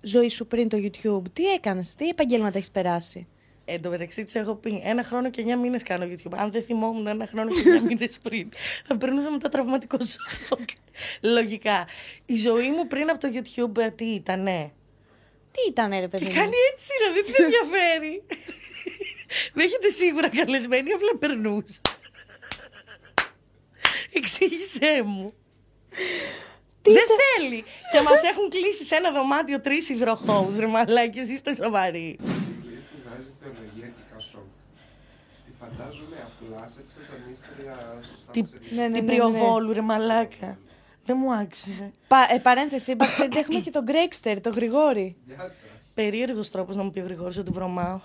ζωή 0.00 0.28
σου 0.28 0.46
πριν 0.46 0.68
το 0.68 0.76
YouTube; 0.76 1.22
Τι 1.32 1.52
έκανες, 1.52 1.94
τι 1.94 2.08
επαγγέλματα 2.08 2.58
έχεις 2.58 2.70
περάσει; 2.70 3.26
Εν 3.70 3.82
τω 3.82 3.90
μεταξύ 3.90 4.24
τη 4.24 4.38
έχω 4.38 4.54
πει 4.54 4.80
ένα 4.84 5.02
χρόνο 5.02 5.30
και 5.30 5.40
εννιά 5.40 5.56
μήνες 5.56 5.82
κάνω 5.82 6.04
YouTube. 6.04 6.32
Αν 6.36 6.50
δεν 6.50 6.62
θυμόμουν 6.62 7.06
ένα 7.06 7.26
χρόνο 7.26 7.52
και 7.52 7.60
εννιά 7.64 7.82
μήνες 7.88 8.18
πριν, 8.22 8.48
θα 8.86 8.96
περνούσα 8.96 9.30
μετά 9.30 9.48
τραυματικό 9.48 9.98
σοκ. 10.46 10.68
Λογικά. 11.20 11.88
Η 12.26 12.36
ζωή 12.36 12.70
μου 12.70 12.86
πριν 12.86 13.10
από 13.10 13.18
το 13.20 13.28
YouTube 13.34 13.82
ε, 13.82 13.90
τι 13.90 14.04
ήτανε; 14.04 14.72
Τι 15.50 15.58
ήταν, 15.68 15.90
ρε 15.90 16.08
παιδί. 16.08 16.24
Και 16.24 16.32
κάνει 16.32 16.52
έτσι, 16.72 16.88
δηλαδή 16.98 17.32
δεν 17.32 17.44
ενδιαφέρει. 17.44 18.22
Με 19.54 19.62
έχετε 19.62 19.88
σίγουρα 19.88 20.28
καλεσμένοι, 20.28 20.90
απλά 20.92 21.16
περνούσα. 21.18 21.80
Εξήγησέ 24.12 25.02
μου. 25.04 25.32
Τι 26.82 26.92
δεν 26.92 27.06
θέλει. 27.06 27.64
και 27.92 28.00
μας 28.00 28.22
έχουν 28.22 28.48
κλείσει 28.50 28.84
σε 28.84 28.94
ένα 28.96 29.10
δωμάτιο 29.10 29.60
τρεις 29.60 29.88
υδροχώους, 29.88 30.58
ρε 30.58 30.66
μαλάκι, 30.66 31.20
είστε 31.20 31.54
σοβαροί. 31.54 32.18
Φαντάζομαι 35.78 36.16
απλά 36.26 36.68
σε 36.68 36.80
συντονίστρια 36.84 38.02
Τι, 38.30 38.42
ναι, 38.74 38.88
ναι, 38.88 39.00
ναι, 39.00 39.14
ναι, 39.68 39.72
ρε 39.72 39.80
μαλάκα. 39.80 40.58
Δεν 41.04 41.16
μου 41.20 41.32
άξιζε. 41.32 41.92
Πα, 42.08 42.26
ε, 42.34 42.38
παρένθεση, 42.38 42.96
backstage 42.98 43.36
έχουμε 43.36 43.60
και 43.60 43.70
τον 43.70 43.84
Γκρέξτερ, 43.84 44.40
τον 44.40 44.52
Γρηγόρη. 44.52 45.16
Γεια 45.26 45.38
σας. 45.38 45.64
Περίεργος 45.94 46.50
τρόπος 46.50 46.76
να 46.76 46.82
μου 46.82 46.90
πει 46.90 47.00
ο 47.00 47.04
Γρηγόρης 47.04 47.38
ότι 47.38 47.50
βρωμάω. 47.50 48.00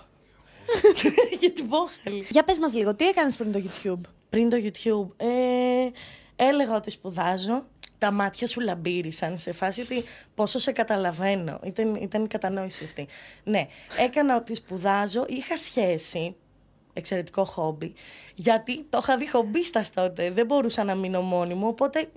Γιατί 1.40 1.62
πόχαλη. 1.62 2.26
Για 2.30 2.44
πες 2.44 2.58
μας 2.58 2.74
λίγο, 2.74 2.94
τι 2.94 3.06
έκανες 3.06 3.36
πριν 3.36 3.52
το 3.52 3.62
YouTube; 3.64 4.08
Πριν 4.30 4.50
το 4.50 4.56
YouTube, 4.56 5.24
ε, 5.26 5.26
έλεγα 6.36 6.76
ότι 6.76 6.90
σπουδάζω. 6.90 7.66
Τα 7.98 8.10
μάτια 8.10 8.46
σου 8.46 8.60
λαμπύρισαν 8.60 9.38
σε 9.38 9.52
φάση 9.52 9.80
ότι 9.80 10.04
πόσο 10.34 10.58
σε 10.58 10.72
καταλαβαίνω. 10.72 11.60
Ήταν, 11.64 11.94
ήταν 11.94 12.24
η 12.24 12.26
κατανόηση 12.26 12.84
αυτή. 12.84 13.06
Ναι, 13.44 13.68
έκανα 13.98 14.36
ότι 14.36 14.54
σπουδάζω, 14.54 15.24
είχα 15.28 15.56
σχέση 15.56 16.36
εξαιρετικό 16.94 17.44
χόμπι. 17.44 17.92
Γιατί 18.34 18.86
το 18.90 18.98
είχα 19.02 19.16
δει 19.16 19.30
χομπίστας 19.30 19.92
τότε. 19.92 20.30
Δεν 20.30 20.46
μπορούσα 20.46 20.84
να 20.84 20.94
μείνω 20.94 21.20
μόνη 21.20 21.54
μου. 21.54 21.66
Οπότε 21.66 22.08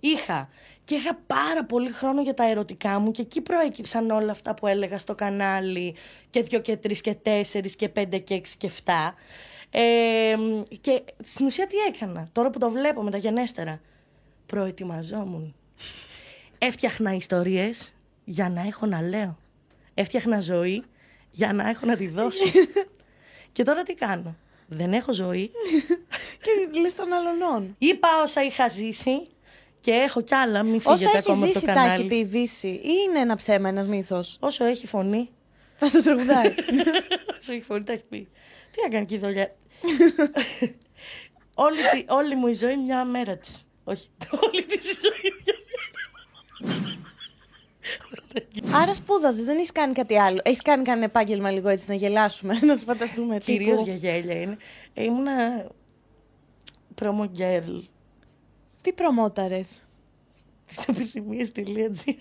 είχα. 0.00 0.48
Και 0.84 0.94
είχα 0.94 1.18
πάρα 1.26 1.64
πολύ 1.64 1.90
χρόνο 1.90 2.22
για 2.22 2.34
τα 2.34 2.50
ερωτικά 2.50 2.98
μου 2.98 3.10
και 3.10 3.22
εκεί 3.22 3.40
προέκυψαν 3.40 4.10
όλα 4.10 4.32
αυτά 4.32 4.54
που 4.54 4.66
έλεγα 4.66 4.98
στο 4.98 5.14
κανάλι 5.14 5.94
και 6.30 6.42
δύο 6.42 6.60
και 6.60 6.76
τρεις 6.76 7.00
και 7.00 7.14
τέσσερις 7.14 7.76
και 7.76 7.88
πέντε 7.88 8.18
και 8.18 8.34
έξι 8.34 8.56
και 8.56 8.66
εφτά. 8.66 9.14
Ε, 9.70 10.34
και 10.80 11.02
στην 11.22 11.46
ουσία 11.46 11.66
τι 11.66 11.76
έκανα, 11.76 12.28
τώρα 12.32 12.50
που 12.50 12.58
το 12.58 12.70
βλέπω 12.70 13.02
μεταγενέστερα. 13.02 13.80
Προετοιμαζόμουν. 14.46 15.54
Έφτιαχνα 16.58 17.12
ιστορίες 17.14 17.94
για 18.24 18.48
να 18.48 18.60
έχω 18.60 18.86
να 18.86 19.02
λέω. 19.02 19.38
Έφτιαχνα 19.94 20.40
ζωή 20.40 20.84
για 21.30 21.52
να 21.52 21.68
έχω 21.68 21.86
να 21.86 21.96
τη 21.96 22.08
δώσω. 22.08 22.44
Και 23.58 23.64
τώρα 23.64 23.82
τι 23.82 23.94
κάνω; 23.94 24.36
Δεν 24.66 24.92
έχω 24.92 25.12
ζωή. 25.12 25.50
και 26.42 26.78
λες 26.80 26.94
των 26.94 27.12
αλωνών. 27.12 27.74
Είπα 27.78 28.08
όσα 28.22 28.42
είχα 28.42 28.68
ζήσει 28.68 29.28
και 29.80 29.90
έχω 29.90 30.20
κι 30.20 30.34
άλλα. 30.34 30.62
Μην 30.62 30.80
φύγετε 30.80 31.04
όσα 31.04 31.18
ακόμα 31.18 31.44
από 31.44 31.54
το 31.54 31.60
κανάλι. 31.60 31.86
Όσα 31.86 31.94
έχει 31.94 32.02
ζήσει 32.02 32.06
τα 32.06 32.06
έχει 32.06 32.06
πει 32.06 32.16
η 32.16 32.24
Δύση 32.24 32.68
ή 32.68 32.90
είναι 33.06 33.18
ένα 33.18 33.36
ψέμα, 33.36 33.68
ένας 33.68 33.88
μύθος. 33.88 34.36
Όσο 34.40 34.64
έχει 34.64 34.86
φωνή. 34.86 35.30
Θα 35.76 35.90
το 35.90 36.02
τραγουδάει. 36.02 36.54
Όσο 37.40 37.52
έχει 37.52 37.62
φωνή 37.62 37.84
τα 37.84 37.92
έχει 37.92 38.04
πει. 38.04 38.28
Τι 38.70 38.82
να 38.82 38.88
κάνει 38.88 39.06
και 39.06 39.14
η 39.14 39.18
δουλειά. 39.18 39.56
όλη, 41.66 41.78
όλη 42.08 42.34
μου 42.34 42.46
η 42.46 42.52
ζωή 42.52 42.76
μια 42.76 43.04
μέρα 43.04 43.36
της. 43.36 43.64
Όχι, 43.84 44.08
όλη 44.30 44.64
τη 44.64 44.78
ζωή 45.02 45.32
μια 45.44 45.54
μέρα. 46.60 46.97
Άρα 48.72 48.94
σπούδαζες, 48.94 49.44
δεν 49.44 49.56
έχεις 49.56 49.72
κάνει 49.72 49.92
κάτι 49.92 50.18
άλλο. 50.18 50.40
Έχεις 50.42 50.62
κάνει 50.62 50.82
κανένα 50.84 51.04
επάγγελμα 51.04 51.50
λίγο 51.50 51.68
έτσι 51.68 51.84
να 51.88 51.94
γελάσουμε, 51.94 52.58
να 52.66 52.74
σου 52.74 52.84
φανταστούμε. 52.84 53.38
Κυρίως 53.38 53.82
για 53.82 53.94
γέλια 53.94 54.40
είναι. 54.40 54.56
Ε, 54.94 55.04
ήμουνα 55.04 55.66
promo 57.00 57.22
girl. 57.38 57.82
Τι 58.80 58.92
προμόταρες; 58.92 59.86
τις 60.66 60.88
επιθυμίες.gr 60.88 62.14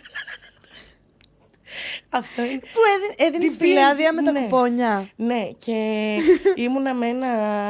Αυτό 2.10 2.44
είναι. 2.44 2.60
Που 2.60 2.82
έδινες 3.18 3.54
σπηλάδια 3.54 4.14
με 4.14 4.22
τα 4.22 4.32
ναι. 4.32 4.42
κουπόνια. 4.42 5.10
Ναι, 5.16 5.50
και 5.58 5.74
ήμουνα 6.66 6.94
με 6.94 7.08
ένα 7.08 7.28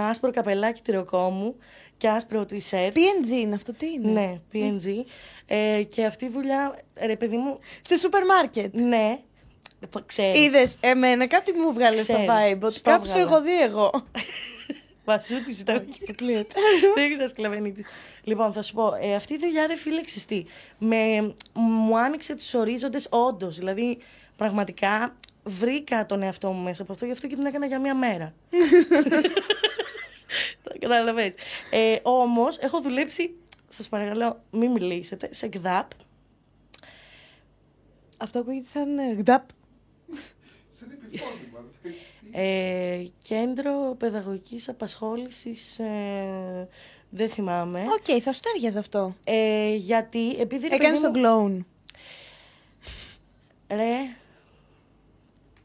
άσπρο 0.08 0.32
καπελάκι 0.32 0.82
τυροκόμου 0.82 1.56
και 1.98 2.10
άσπρο 2.10 2.46
t-shirt. 2.50 2.92
PNG 2.94 3.27
είναι 3.32 3.56
αυτό, 3.56 3.74
τι 3.74 3.86
είναι; 3.86 4.12
Ναι, 4.12 4.39
PNG. 4.54 4.86
Ε, 5.46 5.84
και 5.84 6.06
αυτή 6.06 6.25
η 6.25 6.30
δουλειά, 6.30 6.80
ρε 7.06 7.16
παιδί 7.16 7.38
μου, 7.38 7.60
Σε 7.82 7.98
σούπερ 7.98 8.25
μάρκετ. 8.25 8.74
ναι, 8.74 9.20
ξέρεις. 10.06 10.39
Είδες, 10.39 10.75
εμένα 10.80 11.27
κάτι 11.27 11.54
μου 11.54 11.74
βγάλες 11.74 12.01
στο 12.01 12.13
Ξέρεις, 12.13 12.32
vibe. 12.32 12.60
Ότι 12.62 12.74
στο 12.75 12.89
κάπου 12.89 13.06
σε 13.06 13.20
έβγαλα. 13.20 13.36
έχω 13.36 13.42
δει 13.46 13.62
εγώ. 13.62 13.92
Βασούτης 15.06 15.60
ήταν. 15.60 15.89
Αποκλείεται. 16.04 16.54
Δεν 16.96 17.12
ήταν 17.12 17.30
σκλαβενίτη. 17.30 17.86
Λοιπόν, 18.24 18.54
θα 18.54 18.62
σου 18.62 18.74
πω, 18.74 18.94
ε, 19.01 19.16
αυτή 19.16 19.34
η 19.34 19.38
δουλειά 19.38 19.68
ρε 19.68 19.75
φίλε 19.75 20.01
ξυστή. 20.01 20.46
Με, 20.77 20.98
μου 21.54 21.98
άνοιξε 22.00 22.36
τους 22.36 22.54
ορίζοντες 22.54 23.08
όντως. 23.10 23.58
Δηλαδή, 23.58 23.98
πραγματικά 24.36 25.16
βρήκα 25.44 26.06
τον 26.06 26.22
εαυτό 26.22 26.51
μου 26.51 26.63
μέσα 26.63 26.82
από 26.82 26.92
αυτό, 26.92 27.06
γι' 27.06 27.12
αυτό 27.12 27.27
και 27.27 27.36
την 27.36 27.46
έκανα 27.46 27.66
για 27.66 27.80
μία 27.80 27.96
μέρα. 27.96 28.34
Το 30.63 30.75
καταλαβαίνεις. 30.79 31.34
Ε, 31.72 31.96
Όμως, 32.03 32.57
έχω 32.57 32.81
δουλέψει, 32.81 33.36
σας 33.67 33.88
παρακαλώ, 33.89 34.41
μην 34.51 34.72
μιλήσετε, 34.72 35.34
σε 35.34 35.48
ΚΔΑΠ. 35.48 35.91
Αυτό 38.19 38.39
ακούγεται 38.39 38.67
σαν 38.67 38.98
ε, 38.98 39.13
γδαπ. 39.13 39.50
Σαν 40.69 40.91
επιφόρτημα. 40.91 41.60
Ε, 42.31 43.05
κέντρο 43.24 43.96
παιδαγωγικής 43.98 44.69
απασχόλησης, 44.69 45.79
ε, 45.79 46.67
δεν 47.10 47.29
θυμάμαι. 47.29 47.81
Οκ, 47.81 48.22
θα 48.24 48.34
σου 48.34 48.39
ταίριαζε 48.39 48.79
αυτό. 48.79 49.15
Ε, 49.24 49.75
γιατί, 49.75 50.36
επειδή... 50.39 50.67
ρε 50.67 50.75
Έκανε 50.75 50.89
παιδί 50.91 51.01
τον 51.01 51.12
μου- 51.15 51.22
κλόουν. 51.22 51.65
Ρε, 53.69 53.98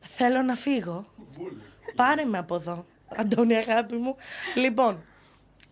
θέλω 0.01 0.43
να 0.43 0.55
φύγω. 0.55 1.07
Πάρε 1.95 2.25
με 2.25 2.39
από 2.39 2.55
εδώ, 2.55 2.85
Αντώνη 3.17 3.57
αγάπη 3.57 3.95
μου. 3.97 4.17
Λοιπόν, 4.57 5.03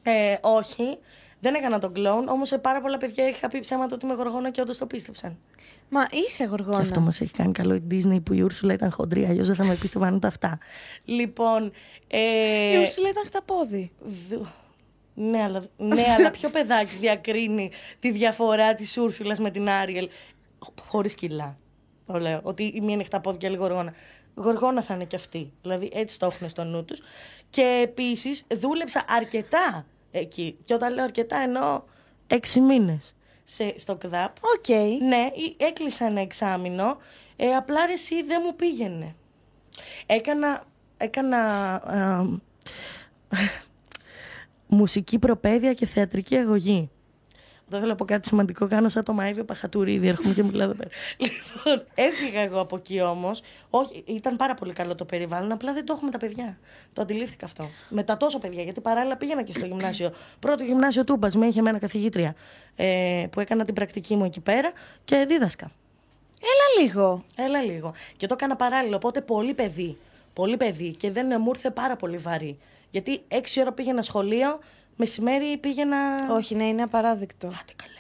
ε, 0.03 0.37
όχι, 0.41 0.99
δεν 1.41 1.55
έκανα 1.55 1.79
τον 1.79 1.93
κλόουν, 1.93 2.29
όμως 2.29 2.49
σε 2.49 2.59
πάρα 2.59 2.81
πολλά 2.81 2.97
παιδιά 2.97 3.29
είχα 3.29 3.49
πει 3.49 3.61
ψέματα 3.61 3.95
ότι 3.95 4.05
είμαι 4.07 4.15
γοργόνα 4.15 4.51
και 4.51 4.61
όντως 4.61 4.79
το 4.79 4.87
πίστεψαν. 4.87 5.39
Μα 5.89 6.07
είσαι 6.11 6.45
γοργόνα. 6.45 6.77
Και 6.77 6.83
αυτό 6.83 7.01
μας 7.01 7.21
έχει 7.21 7.33
κάνει 7.33 7.53
καλό 7.53 7.75
η 7.75 7.83
Disney 7.91 8.23
που 8.25 8.33
η 8.33 8.41
Ούρσουλα 8.41 8.73
ήταν 8.73 8.91
χοντρή, 8.91 9.25
αλλιώς 9.27 9.47
δεν 9.47 9.57
θα 9.57 9.65
με 9.65 9.75
πίστευαν 9.75 10.15
ούτε 10.15 10.27
αυτά. 10.27 10.59
Λοιπόν, 11.05 11.73
ε, 12.09 12.73
Η 12.73 12.81
Ουρσούλα 12.81 13.09
ήταν 13.09 13.25
χταπόδι. 13.27 13.91
Δου- 14.31 14.47
Ναι 15.15 15.43
αλλά, 15.43 15.65
ναι, 15.77 16.05
αλλά 16.19 16.31
ποιο 16.41 16.49
παιδάκι 16.51 16.97
διακρίνει 17.01 17.71
τη 18.01 18.11
διαφορά 18.11 18.75
της 18.75 18.97
Ούρσουλας 18.97 19.39
με 19.39 19.51
την 19.51 19.69
Άριελ; 19.69 20.09
Χωρίς 20.89 21.15
κιλά. 21.15 21.59
Το 22.07 22.19
λέω. 22.19 22.41
Ότι 22.43 22.63
η 22.63 22.81
μία 22.81 22.95
είναι 22.95 23.05
χταπόδια 23.05 23.49
λίγο 23.51 23.63
γοργόνα. 23.67 23.93
Γοργόνα 24.43 24.83
θα 24.83 24.95
είναι 24.95 25.05
και 25.05 25.17
αυτή. 25.17 25.53
Δηλαδή 25.63 25.91
έτσι 25.95 26.19
το 26.19 26.27
έχουν 26.27 26.49
στο 26.49 26.65
νου 26.65 26.85
τους. 26.85 27.01
Και 27.51 27.81
επίσης 27.83 28.45
δούλεψα 28.57 29.05
αρκετά 29.09 29.87
εκεί. 30.11 30.57
Και 30.65 30.75
όταν 30.75 30.95
λέω 30.95 31.05
αρκετά 31.05 31.37
εννοώ 31.37 31.83
έξι 32.27 32.61
μήνες 32.61 33.15
σε, 33.45 33.75
στο 33.79 33.97
ΚΔΑΠ. 33.97 34.37
Οκ. 34.57 34.69
Ναι, 35.09 35.31
ή- 35.35 35.57
έκλεισα 35.59 36.05
ένα 36.07 36.21
εξάμηνο. 36.21 36.97
Ε, 37.37 37.47
απλά 37.55 37.87
ρε 37.87 37.93
εσύ 37.93 38.23
δεν 38.23 38.43
μου 38.45 38.57
πήγαινε. 38.57 39.15
Έκανα, 40.07 40.63
έκανα 40.97 41.39
α, 41.75 42.25
μουσική 44.67 45.19
προπαίδεια 45.19 45.75
και 45.75 45.87
θεατρική 45.87 46.37
αγωγή. 46.37 46.91
Δεν 47.71 47.79
θέλω 47.79 47.91
να 47.91 47.97
πω 47.97 48.05
κάτι 48.05 48.27
σημαντικό, 48.27 48.69
κάνω 48.69 48.89
σαν 48.89 49.05
το 49.05 49.17
Μαΐβιο 49.21 49.47
Παχατουρίδη, 49.47 50.09
έρχομαι 50.09 50.35
και 50.35 50.43
μιλάω 50.43 50.65
εδώ 50.65 50.75
πέρα. 50.75 50.91
Λοιπόν, 51.19 51.85
έφυγα 51.95 52.41
εγώ 52.41 52.61
από 52.61 52.77
εκεί 52.77 53.01
όμως. 53.01 53.43
Όχι, 53.71 54.05
ήταν 54.07 54.37
πάρα 54.37 54.55
πολύ 54.55 54.73
καλό 54.73 54.95
το 54.95 55.05
περιβάλλον, 55.05 55.53
απλά 55.53 55.73
δεν 55.73 55.85
το 55.85 55.93
έχουμε 55.97 56.11
τα 56.11 56.19
παιδιά. 56.19 56.59
Το 56.93 57.03
αντιλήφθηκα 57.03 57.47
αυτό. 57.47 57.69
Με 57.89 58.03
τα 58.03 58.17
τόσο 58.17 58.39
παιδιά, 58.39 58.63
γιατί 58.63 58.81
παράλληλα 58.81 59.17
πήγαινα 59.17 59.43
και 59.43 59.53
στο 59.53 59.67
γυμνάσιο. 59.67 60.13
Πρώτο 60.39 60.63
γυμνάσιο 60.63 61.05
Τούμπα, 61.05 61.29
με 61.37 61.47
είχε 61.47 61.59
εμένα 61.59 61.79
καθηγήτρια 61.79 62.35
ε, 62.77 63.27
που 63.31 63.41
έκανα 63.41 63.65
την 63.65 63.75
πρακτική 63.75 64.17
μου 64.17 64.25
εκεί 64.25 64.41
πέρα 64.41 64.73
και 65.05 65.25
δίδασκα. 65.29 65.71
Έλα 66.41 66.83
λίγο. 66.83 67.25
Έλα 67.37 67.63
λίγο. 67.63 67.93
Και 68.17 68.27
το 68.27 68.35
έκανα 68.35 68.57
παράλληλο. 68.57 68.97
Οπότε 68.97 69.21
πολύ 69.21 69.55
παιδί. 69.55 69.97
Πολύ 70.33 70.57
παιδί. 70.57 70.95
Και 70.95 71.11
δεν 71.11 71.27
μου 71.41 71.51
ήρθε 71.55 71.71
πάρα 71.71 71.97
πολύ 71.97 72.17
βαρύ. 72.17 72.59
Γιατί 72.91 73.23
έξι 73.29 73.61
ώρα 73.61 73.73
πήγαινα 73.73 74.03
σχολείο, 74.03 74.59
μεσημέρι 75.01 75.57
πήγαινα. 75.57 75.99
Όχι, 76.31 76.55
ναι, 76.55 76.65
είναι 76.65 76.83
απαράδεκτο. 76.83 77.47
Πάτε 77.47 77.73
καλέ. 77.77 77.93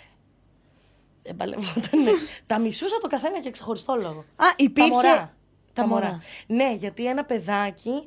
Δεν 1.22 1.36
παλευότανε. 1.36 2.10
τα 2.46 2.58
μισούσα 2.58 2.98
το 3.00 3.08
καθένα 3.08 3.38
για 3.38 3.50
ξεχωριστό 3.50 3.98
λόγο. 4.02 4.24
Α, 4.36 4.44
υπήρχε. 4.56 4.88
Τα 4.90 4.94
μωρά. 4.94 5.16
Τα 5.16 5.32
Τα 5.72 5.86
μωρά. 5.86 6.06
μωρά. 6.06 6.20
Ναι, 6.46 6.74
γιατί 6.74 7.06
ένα 7.06 7.24
παιδάκι. 7.24 8.06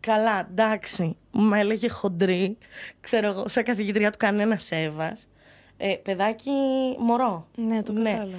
Καλά, 0.00 0.46
εντάξει, 0.50 1.16
μου 1.30 1.54
έλεγε 1.54 1.88
χοντρή, 1.88 2.58
ξέρω 3.00 3.26
εγώ, 3.26 3.48
σαν 3.48 3.64
καθηγητριά 3.64 4.10
του 4.10 4.18
κανένα 4.18 4.58
σέβας. 4.58 5.28
Ε, 5.76 5.94
παιδάκι 5.94 6.50
μωρό. 6.98 7.46
Ναι, 7.56 7.82
το 7.82 7.92
κατάλαβα. 7.92 8.36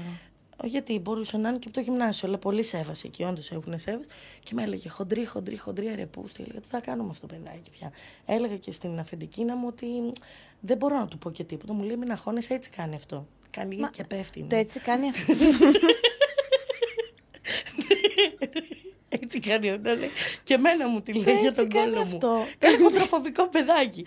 Γιατί 0.63 0.99
μπορούσε 0.99 1.37
να 1.37 1.49
είναι 1.49 1.57
και 1.57 1.67
από 1.67 1.77
το 1.77 1.83
γυμνάσιο, 1.83 2.27
αλλά 2.27 2.37
πολύ 2.37 2.63
σέβαση 2.63 3.07
εκεί, 3.07 3.23
όντως 3.23 3.51
έχουν 3.51 3.79
σέβαση. 3.79 4.09
Και 4.43 4.51
με 4.53 4.63
έλεγε 4.63 4.89
χοντρή, 4.89 5.25
χοντρή, 5.25 5.57
χοντρή, 5.57 5.93
ρε 5.95 6.05
πούστη. 6.05 6.43
Έλεγα 6.43 6.59
τι 6.59 6.67
θα 6.67 6.79
κάνω 6.79 7.03
με 7.03 7.09
αυτό 7.11 7.27
το 7.27 7.35
παιδάκι 7.35 7.69
πια. 7.69 7.91
Έλεγα 8.25 8.57
και 8.57 8.71
στην 8.71 8.99
αφεντικίνα 8.99 9.55
μου 9.55 9.67
ότι 9.67 9.87
δεν 10.59 10.77
μπορώ 10.77 10.97
να 10.97 11.07
του 11.07 11.17
πω 11.17 11.31
και 11.31 11.43
τίποτα. 11.43 11.73
Μου 11.73 11.83
λέει 11.83 11.95
μην 11.95 12.11
αγχώνεσαι, 12.11 12.53
έτσι 12.53 12.69
κάνει 12.69 12.95
αυτό. 12.95 13.27
Κάνει 13.49 13.75
Μα 13.75 13.89
και 13.89 14.03
πέφτει. 14.03 14.45
Το 14.49 14.55
έτσι 14.55 14.79
κάνει 14.79 15.09
αυτό. 15.09 15.33
Έτσι 19.35 19.49
κάνει 19.49 19.69
αυτό. 19.69 19.89
λέει. 19.95 20.09
Και 20.43 20.53
εμένα 20.53 20.87
μου 20.87 21.01
τη 21.01 21.13
λέει 21.13 21.23
Το 21.23 21.29
για 21.31 21.39
έτσι 21.49 21.53
τον 21.61 21.69
κάνει 21.69 21.85
κόλλο 21.91 21.95
μου. 22.05 22.09
αυτό. 22.13 22.45
Είναι 22.67 22.83
χοντροφοβικό 22.83 23.47
παιδάκι. 23.47 24.05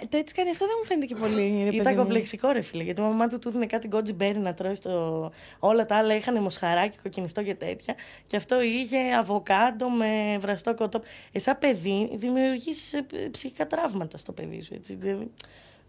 ναι, 0.00 0.06
το 0.08 0.16
έτσι 0.16 0.34
κάνει 0.34 0.50
αυτό 0.50 0.66
δεν 0.66 0.74
μου 0.80 0.84
φαίνεται 0.86 1.06
και 1.06 1.14
πολύ. 1.14 1.62
Ρε, 1.62 1.68
Ήταν 1.68 1.84
παιδί 1.84 1.96
μου. 1.96 2.02
κομπλεξικό 2.02 2.50
ρε 2.50 2.60
φίλε, 2.60 2.82
γιατί 2.82 3.00
η 3.00 3.04
μαμά 3.04 3.26
του 3.28 3.38
του 3.38 3.50
δίνει 3.50 3.66
κάτι 3.66 3.86
γκότζι 3.86 4.12
μπέρι 4.12 4.38
να 4.38 4.54
τρώει 4.54 4.74
στο... 4.74 5.30
Όλα 5.58 5.86
τα 5.86 5.96
άλλα 5.96 6.14
είχαν 6.14 6.42
μοσχαράκι, 6.42 6.98
κοκκινιστό 7.02 7.42
και 7.42 7.54
τέτοια. 7.54 7.94
Και 8.26 8.36
αυτό 8.36 8.60
είχε 8.62 8.98
αβοκάντο 9.18 9.88
με 9.90 10.36
βραστό 10.40 10.74
κοτόπ. 10.74 11.04
Εσά 11.32 11.54
παιδί 11.56 12.10
δημιουργείς 12.14 12.92
ε, 12.92 13.06
ψυχικά 13.30 13.66
τραύματα 13.66 14.18
στο 14.18 14.32
παιδί 14.32 14.62
σου, 14.62 14.74
έτσι. 14.74 14.98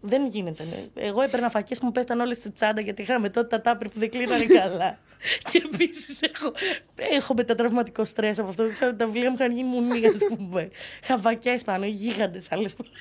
Δεν- 0.00 0.20
Δεν 0.20 0.26
γίνεται. 0.28 0.64
ναι. 0.64 1.02
Εγώ 1.06 1.22
έπαιρνα 1.22 1.50
φακές 1.50 1.78
που 1.78 1.84
μου 1.86 1.92
πέφταν 1.92 2.20
όλες 2.20 2.36
στη 2.36 2.50
τσάντα 2.50 2.80
γιατί 2.80 3.02
είχαμε 3.02 3.30
τότε 3.30 3.46
τα 3.48 3.60
τάπρι 3.60 3.88
που 3.88 3.98
δεν 3.98 4.10
κλείνανε 4.10 4.44
καλά. 4.44 4.98
και 5.50 5.62
επίσης 5.72 6.22
έχω, 6.22 6.52
έχω 6.96 7.34
μετατραυματικό 7.34 8.04
στρες 8.04 8.38
από 8.38 8.48
αυτό. 8.48 8.70
Ξέρω 8.72 8.90
ότι 8.90 8.98
τα 8.98 9.06
βιβλία 9.06 9.28
μου 9.30 9.36
είχαν 9.38 9.52
γίνει 9.52 9.68
μουνί, 9.68 10.06
ας 10.06 10.36
πούμε. 10.36 10.70
Είχα 11.02 11.18
φακές 11.18 11.64
πάνω, 11.64 11.84
γίγαντες 11.86 12.52
άλλες 12.52 12.72
φορές. 12.74 12.92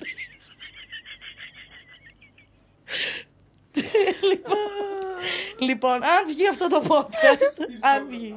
Λοιπόν, 5.60 5.94
αν 6.04 6.28
βγει 6.28 6.48
αυτό 6.48 6.68
το 6.68 6.84
podcast, 6.88 7.56
αν 7.80 8.08
βγει. 8.10 8.36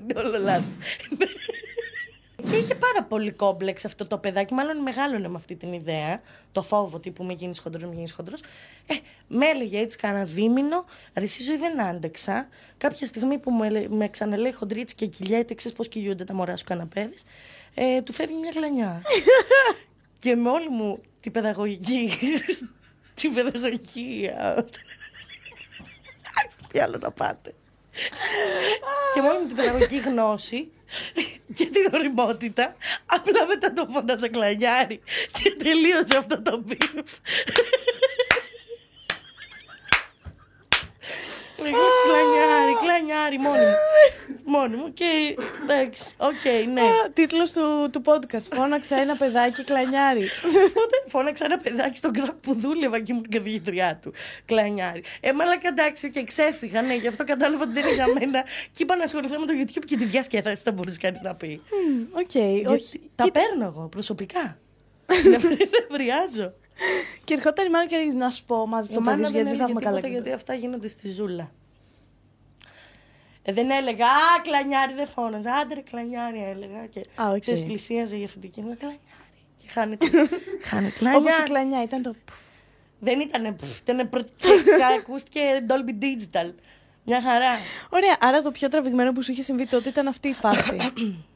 Είναι 0.00 0.20
όλο 0.20 0.38
λάθος. 0.38 0.64
Και 2.52 2.58
είχε 2.58 2.74
πάρα 2.74 3.02
πολύ 3.08 3.32
κόμπλεξ 3.32 3.84
αυτό 3.84 4.06
το 4.06 4.18
παιδάκι. 4.18 4.54
Μάλλον 4.54 4.76
μεγάλωνε 4.76 5.28
με 5.28 5.36
αυτή 5.36 5.56
την 5.56 5.72
ιδέα. 5.72 6.20
Το 6.52 6.62
φόβο 6.62 6.98
τύπου 6.98 7.24
μη 7.24 7.34
γίνεις 7.34 7.58
χοντρός, 7.58 7.82
μη 7.84 7.94
γίνεις 7.94 8.12
χοντρός. 8.12 8.40
Ε, 8.86 8.94
με 9.28 9.46
έλεγε 9.46 9.78
έτσι 9.78 9.98
κάνα 9.98 10.24
δίμηνο. 10.24 10.84
Ρε, 11.14 11.24
εσύ 11.24 11.42
ζωή 11.42 11.56
δεν 11.56 11.82
άντεξα. 11.82 12.48
Κάποια 12.78 13.06
στιγμή 13.06 13.38
που 13.38 13.50
με, 13.52 13.66
ελε- 13.66 13.88
με 13.88 14.08
ξαναλέει 14.08 14.52
χοντρίτσι 14.52 14.94
και 14.94 15.06
κυλιέται, 15.06 15.54
ξέρεις 15.54 15.76
πώς 15.76 15.88
κυλιούνται 15.88 16.24
τα 16.24 16.34
μωρά 16.34 16.56
σου 16.56 16.64
καναπέδες. 16.64 17.24
Ε, 17.74 18.02
του 18.02 18.12
φεύγει 18.12 18.36
μια 18.36 18.50
γλανιά. 18.54 19.02
και 20.22 20.34
με 20.36 20.50
όλη 20.50 20.68
μου 20.68 21.00
την 21.20 21.32
παιδαγωγική. 21.32 22.10
την 23.14 23.34
παιδαγωγική. 23.34 24.30
α, 24.38 24.64
τι 26.68 26.78
άλλο 26.80 26.98
να 26.98 27.10
πάτε. 27.10 27.54
και 29.14 29.20
μόνο 29.20 29.38
με 29.38 29.46
την 29.46 29.56
παιδαγωγική 29.56 29.98
γνώση 29.98 30.72
και 31.56 31.66
την 31.66 31.94
ωριμότητα, 31.94 32.76
απλά 33.06 33.46
μετά 33.46 33.72
το 33.72 33.88
φώναζα 33.92 34.28
κλανιάρη 34.28 35.00
και 35.32 35.54
τελείωσε 35.58 36.16
αυτό 36.18 36.42
το 36.42 36.62
beef. 36.64 36.78
Εγώ 41.51 41.51
κλανιάρη, 41.70 42.74
κλανιάρη, 42.82 43.38
μόνη 43.38 43.58
μου. 43.58 43.74
Μόνη 44.44 44.76
μου 44.76 44.92
και 44.92 45.36
εντάξει, 45.62 46.04
οκ, 46.16 46.44
ναι. 46.72 46.82
Τίτλος 47.12 47.52
του, 47.52 47.88
του 47.92 48.02
podcast. 48.04 48.46
Φώναξα 48.52 48.96
ένα 48.96 49.16
παιδάκι 49.16 49.64
κλανιάρη. 49.64 50.28
Τότε 50.74 50.96
φώναξα 51.06 51.44
ένα 51.44 51.58
παιδάκι 51.58 51.96
στον 51.96 52.12
ΚΔΑΠ 52.12 52.36
που 52.40 52.54
δούλευα 52.54 53.00
και 53.00 53.12
ήμουν 53.12 53.28
καθηγήτριά 53.28 53.98
του. 54.02 54.12
Κλανιάρη. 54.44 55.02
Ε, 55.20 55.32
μαλάκα 55.32 55.68
εντάξει, 55.68 56.10
και 56.10 56.24
ξέφυγα, 56.24 56.82
ναι, 56.82 56.94
γι' 56.94 57.08
αυτό 57.08 57.24
κατάλαβα 57.24 57.62
ότι 57.62 57.72
δεν 57.72 57.82
είναι 57.82 57.94
για 57.94 58.06
μένα. 58.18 58.42
Και 58.72 58.82
είπα 58.82 58.96
να 58.96 59.04
ασχοληθώ 59.04 59.38
με 59.40 59.46
το 59.46 59.52
YouTube 59.60 59.84
και 59.86 59.96
τη 59.96 60.04
διασκέδαση 60.04 60.62
θα 60.64 60.72
μπορούσε 60.72 60.98
κανείς 61.00 61.20
να 61.20 61.34
πει. 61.34 61.60
Οκ, 62.12 62.30
Γιατί 62.34 62.66
όχι. 62.66 63.10
Τα 63.14 63.24
Κοίτα, 63.24 63.40
παίρνω 63.40 63.64
εγώ 63.64 63.88
προσωπικά. 63.88 64.56
Νευριάζω. 65.88 66.52
Και 67.24 67.34
ερχόταν 67.34 67.66
η 67.66 67.70
μάνα 67.70 67.86
και 67.86 67.94
έλεγε 67.94 68.16
να 68.16 68.30
σου 68.30 68.44
πω, 68.44 68.66
μα 68.66 68.82
το 68.82 69.00
παιδί 69.00 69.20
γιατί 69.20 69.42
δεν 69.42 69.56
θα 69.56 69.62
έχουμε 69.62 69.80
καλά. 69.80 69.98
Γιατί 69.98 70.32
αυτά 70.32 70.54
γίνονται 70.54 70.88
στη 70.88 71.08
ζούλα. 71.08 71.50
Ε, 73.42 73.52
δεν 73.52 73.70
έλεγα, 73.70 74.06
Α, 74.06 74.40
κλανιάρη 74.42 74.94
δεν 74.94 75.06
φώναζα. 75.06 75.52
Άντε, 75.52 75.80
κλανιάρη 75.80 76.44
έλεγα. 76.44 76.86
Και 76.86 77.00
Α, 77.14 77.32
okay. 77.32 77.40
ξέρεις, 77.40 77.62
πλησίαζε 77.62 78.16
η 78.16 78.24
αυτή 78.24 78.48
και 78.48 78.60
κλανιάρη. 78.60 79.00
Και 79.62 79.68
χάνεται. 79.68 80.06
χάνεται 80.68 80.94
κλανιάρι. 80.98 81.26
Όπως 81.26 81.38
η 81.38 81.42
κλανιά 81.42 81.82
ήταν 81.82 82.02
το. 82.02 82.14
Δεν 82.98 83.20
ήταν. 83.20 83.56
Ήταν 83.82 84.00
ακούστηκε 84.98 85.40
Dolby 85.68 86.02
Digital. 86.02 86.52
Μια 87.04 87.22
χαρά. 87.22 87.50
Ωραία, 87.90 88.16
άρα 88.20 88.42
το 88.42 88.50
πιο 88.50 88.68
τραβηγμένο 88.68 89.12
που 89.12 89.22
σου 89.22 89.32
είχε 89.32 89.42
συμβεί 89.42 89.66
τότε 89.66 89.88
ήταν 89.88 90.06
αυτή 90.06 90.28
η 90.28 90.34
φάση. 90.34 90.76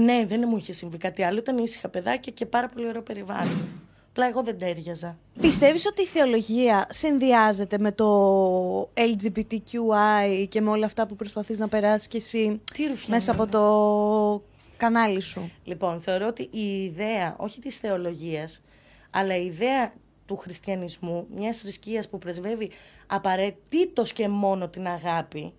ναι, 0.00 0.24
δεν 0.26 0.44
μου 0.46 0.56
είχε 0.56 0.72
συμβεί 0.72 0.96
κάτι 0.96 1.22
άλλο. 1.22 1.38
Ήταν 1.38 1.58
ήσυχα 1.58 1.88
παιδάκια 1.88 2.32
και 2.32 2.46
πάρα 2.46 2.68
πολύ 2.68 2.88
ωραίο 2.88 3.02
περιβάλλον. 3.02 3.68
Απλά 4.10 4.26
εγώ 4.26 4.42
δεν 4.42 4.58
τέριαζα. 4.58 5.18
Πιστεύεις 5.40 5.86
ότι 5.86 6.02
η 6.02 6.06
θεολογία 6.06 6.86
συνδυάζεται 6.88 7.78
με 7.78 7.92
το 7.92 8.90
LGBTQI 8.94 10.46
και 10.48 10.60
με 10.60 10.70
όλα 10.70 10.86
αυτά 10.86 11.06
που 11.06 11.16
προσπαθείς 11.16 11.58
να 11.58 11.68
περάσεις 11.68 12.08
και 12.08 12.16
εσύ 12.16 12.60
μέσα 13.06 13.32
από 13.32 13.46
το 13.46 14.42
κανάλι 14.76 15.20
σου; 15.20 15.50
Λοιπόν, 15.64 16.00
θεωρώ 16.00 16.26
ότι 16.26 16.48
η 16.50 16.84
ιδέα, 16.84 17.34
όχι 17.38 17.60
της 17.60 17.76
θεολογίας, 17.76 18.62
αλλά 19.10 19.36
η 19.36 19.44
ιδέα 19.44 19.92
του 20.26 20.36
χριστιανισμού, 20.36 21.26
μιας 21.34 21.58
θρησκείας 21.58 22.08
που 22.08 22.18
πρεσβεύει 22.18 22.70
απαραίτητος 23.06 24.12
και 24.12 24.28
μόνο 24.28 24.68
την 24.68 24.86
αγάπη, 24.86 25.52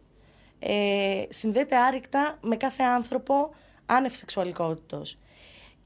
ε, 0.60 1.24
συνδέεται 1.30 1.78
άρρηκτα 1.78 2.38
με 2.42 2.56
κάθε 2.56 2.84
άνθρωπο 2.84 3.50
άνευ 3.90 4.14
σεξουαλικότητος. 4.14 5.18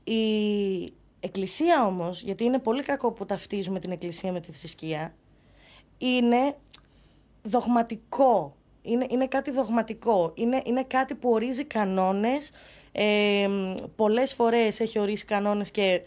Η 0.04 0.94
εκκλησία 1.20 1.86
όμως, 1.86 2.22
γιατί 2.22 2.44
είναι 2.44 2.60
πολύ 2.60 2.84
κακό 2.84 3.12
που 3.12 3.26
ταυτίζουμε 3.26 3.80
την 3.80 3.92
εκκλησία 3.92 4.32
με 4.32 4.40
τη 4.40 4.52
θρησκεία, 4.52 5.14
είναι 5.98 6.56
δογματικό. 7.44 8.56
Είναι, 8.82 9.06
είναι 9.10 9.28
κάτι 9.28 9.52
δογματικό. 9.52 10.32
Είναι, 10.36 10.62
είναι 10.66 10.84
κάτι 10.84 11.16
που 11.16 11.30
ορίζει 11.30 11.64
κανόνες. 11.64 12.52
Ε, 12.92 13.50
πολλές 13.96 14.34
φορές 14.34 14.80
έχει 14.80 15.00
ορίσει 15.00 15.26
κανόνες 15.26 15.72
και 15.72 16.02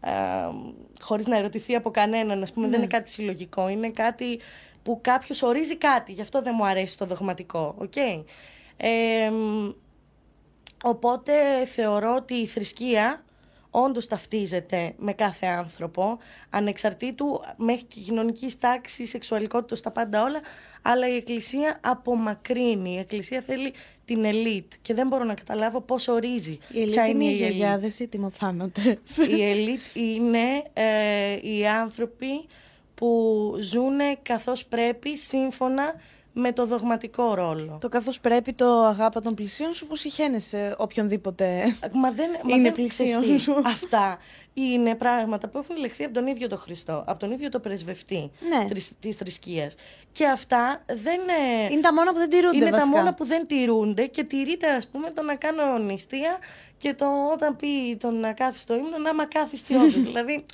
ε, 0.00 0.10
χωρίς 1.00 1.26
να 1.26 1.36
ερωτηθεί 1.36 1.74
από 1.74 1.90
κανέναν, 1.90 2.42
ας 2.42 2.52
πούμε, 2.52 2.66
δεν 2.66 2.74
είναι 2.74 2.88
ναι. 2.90 2.98
κάτι 2.98 3.10
συλλογικό. 3.10 3.68
Είναι 3.68 3.90
κάτι 3.90 4.40
που 4.82 4.98
κάποιος 5.02 5.42
ορίζει 5.42 5.76
κάτι. 5.76 6.12
Γι' 6.12 6.20
αυτό 6.20 6.42
δεν 6.42 6.54
μου 6.56 6.66
αρέσει 6.66 6.98
το 6.98 7.06
δογματικό. 7.06 7.74
Okay? 7.80 8.24
Ε, 8.76 9.30
οπότε 10.84 11.32
θεωρώ 11.66 12.14
ότι 12.14 12.34
η 12.34 12.46
θρησκεία 12.46 13.24
όντως 13.76 14.06
ταυτίζεται 14.06 14.94
με 14.98 15.12
κάθε 15.12 15.46
άνθρωπο, 15.46 16.18
ανεξαρτήτου 16.50 17.40
μέχρι 17.56 17.82
και 17.82 18.00
κοινωνικής 18.00 18.58
τάξης, 18.58 19.08
σεξουαλικότητας, 19.08 19.80
τα 19.80 19.90
πάντα 19.90 20.22
όλα. 20.22 20.40
Αλλά 20.82 21.08
η 21.08 21.16
Εκκλησία 21.16 21.80
απομακρύνει. 21.82 22.94
Η 22.94 22.98
Εκκλησία 22.98 23.40
θέλει 23.40 23.72
την 24.04 24.24
ελίτ 24.24 24.72
και 24.82 24.94
δεν 24.94 25.06
μπορώ 25.06 25.24
να 25.24 25.34
καταλάβω 25.34 25.80
πώς 25.80 26.08
ορίζει. 26.08 26.58
Η 26.72 26.80
ελίτ 26.80 26.94
είναι, 26.94 27.08
είναι 27.08 27.24
οι 27.24 27.36
γιαγιάδες 27.36 27.98
ή 27.98 28.08
τιμοθάνοντε. 28.08 28.98
Η 29.36 29.42
ελίτ 29.42 29.80
είναι 29.94 30.62
ε, 30.72 31.48
οι 31.50 31.66
άνθρωποι 31.66 32.46
που 32.94 33.54
ζουν 33.60 33.98
καθώς 34.22 34.66
πρέπει 34.66 35.16
σύμφωνα 35.16 35.94
με 36.36 36.52
το 36.52 36.66
δογματικό 36.66 37.34
ρόλο. 37.34 37.78
Το 37.80 37.88
καθώς 37.88 38.20
πρέπει 38.20 38.52
το 38.52 38.84
αγάπη 38.84 39.20
των 39.20 39.34
πλησίων 39.34 39.72
σου 39.72 39.86
που 39.86 39.96
συχαίνεσαι 39.96 40.74
οποιονδήποτε 40.78 41.76
μα 41.92 42.10
δεν, 42.10 42.30
μα 42.42 42.54
είναι 42.56 42.70
πλησίον 42.70 43.38
σου. 43.38 43.54
Αυτά 43.64 44.18
είναι 44.54 44.94
πράγματα 44.94 45.48
που 45.48 45.58
έχουν 45.58 45.76
λεχθεί 45.76 46.04
από 46.04 46.14
τον 46.14 46.26
ίδιο 46.26 46.48
τον 46.48 46.58
Χριστό, 46.58 47.04
από 47.06 47.18
τον 47.18 47.30
ίδιο 47.30 47.48
το 47.48 47.60
πρεσβευτή 47.60 48.30
ναι. 48.48 48.68
της 49.00 49.16
θρησκείας. 49.16 49.74
Και 50.12 50.26
αυτά 50.26 50.84
δεν... 50.86 51.20
Είναι 51.70 51.80
τα 51.80 51.94
μόνα 51.94 52.12
που 52.12 52.18
δεν 52.18 52.30
τηρούνται 52.30 52.56
Είναι 52.56 52.70
βασικά. 52.70 52.90
τα 52.90 52.96
μόνα 52.98 53.14
που 53.14 53.24
δεν 53.24 53.46
τηρούνται 53.46 54.06
και 54.06 54.24
τηρείται 54.24 54.70
ας 54.70 54.86
πούμε 54.86 55.10
το 55.10 55.22
να 55.22 55.34
κάνω 55.34 55.78
νηστεία 55.78 56.38
και 56.78 56.94
το 56.94 57.06
όταν 57.32 57.56
πει 57.56 57.96
τον 58.00 58.20
να 58.20 58.32
κάθεις 58.32 58.64
το 58.64 58.74
ύμνο 58.74 58.98
να 58.98 59.10
είμαι 59.10 59.22
ακάθιστη 59.22 59.74
δηλαδή 60.06 60.44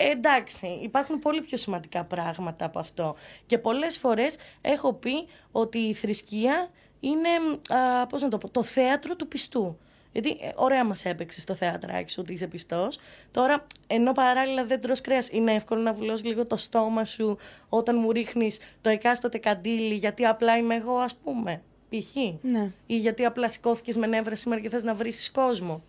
ε, 0.00 0.10
εντάξει, 0.10 0.66
υπάρχουν 0.82 1.18
πολύ 1.18 1.40
πιο 1.40 1.56
σημαντικά 1.56 2.04
πράγματα 2.04 2.64
από 2.64 2.78
αυτό. 2.78 3.14
Και 3.46 3.58
πολλές 3.58 3.98
φορές 3.98 4.36
έχω 4.60 4.92
πει 4.92 5.28
ότι 5.52 5.78
η 5.78 5.94
θρησκεία 5.94 6.70
είναι, 7.00 7.28
α, 7.68 8.06
πώς 8.06 8.22
να 8.22 8.28
το 8.28 8.38
πω, 8.38 8.48
το 8.48 8.62
θέατρο 8.62 9.16
του 9.16 9.28
πιστού. 9.28 9.78
Γιατί 10.12 10.28
ε, 10.28 10.50
ωραία 10.54 10.84
μας 10.84 11.04
έπαιξε 11.04 11.40
στο 11.40 11.54
θέατράκι 11.54 12.12
σου 12.12 12.20
ότι 12.20 12.32
είσαι 12.32 12.46
πιστός. 12.46 12.98
Τώρα, 13.30 13.66
ενώ 13.86 14.12
παράλληλα 14.12 14.64
δεν 14.64 14.80
τρως 14.80 15.00
κρέας, 15.00 15.28
είναι 15.28 15.52
εύκολο 15.52 15.80
να 15.80 15.92
βουλώσεις 15.92 16.24
λίγο 16.26 16.46
το 16.46 16.56
στόμα 16.56 17.04
σου 17.04 17.38
όταν 17.68 17.98
μου 17.98 18.12
ρίχνεις 18.12 18.58
το 18.80 18.88
εκάστοτε 18.88 19.38
καντήλι 19.38 19.94
γιατί 19.94 20.26
απλά 20.26 20.56
είμαι 20.56 20.74
εγώ 20.74 20.96
ας 20.96 21.14
πούμε. 21.14 21.62
Π.χ. 21.88 22.14
Ναι. 22.40 22.70
Ή 22.86 22.96
γιατί 22.96 23.24
απλά 23.24 23.48
σηκώθηκες 23.48 23.96
με 23.96 24.06
νεύρα 24.06 24.36
σήμερα 24.36 24.60
και 24.60 24.68
θες 24.68 24.82
να 24.82 24.94
βρήσεις 24.94 25.30
κόσμο 25.30 25.82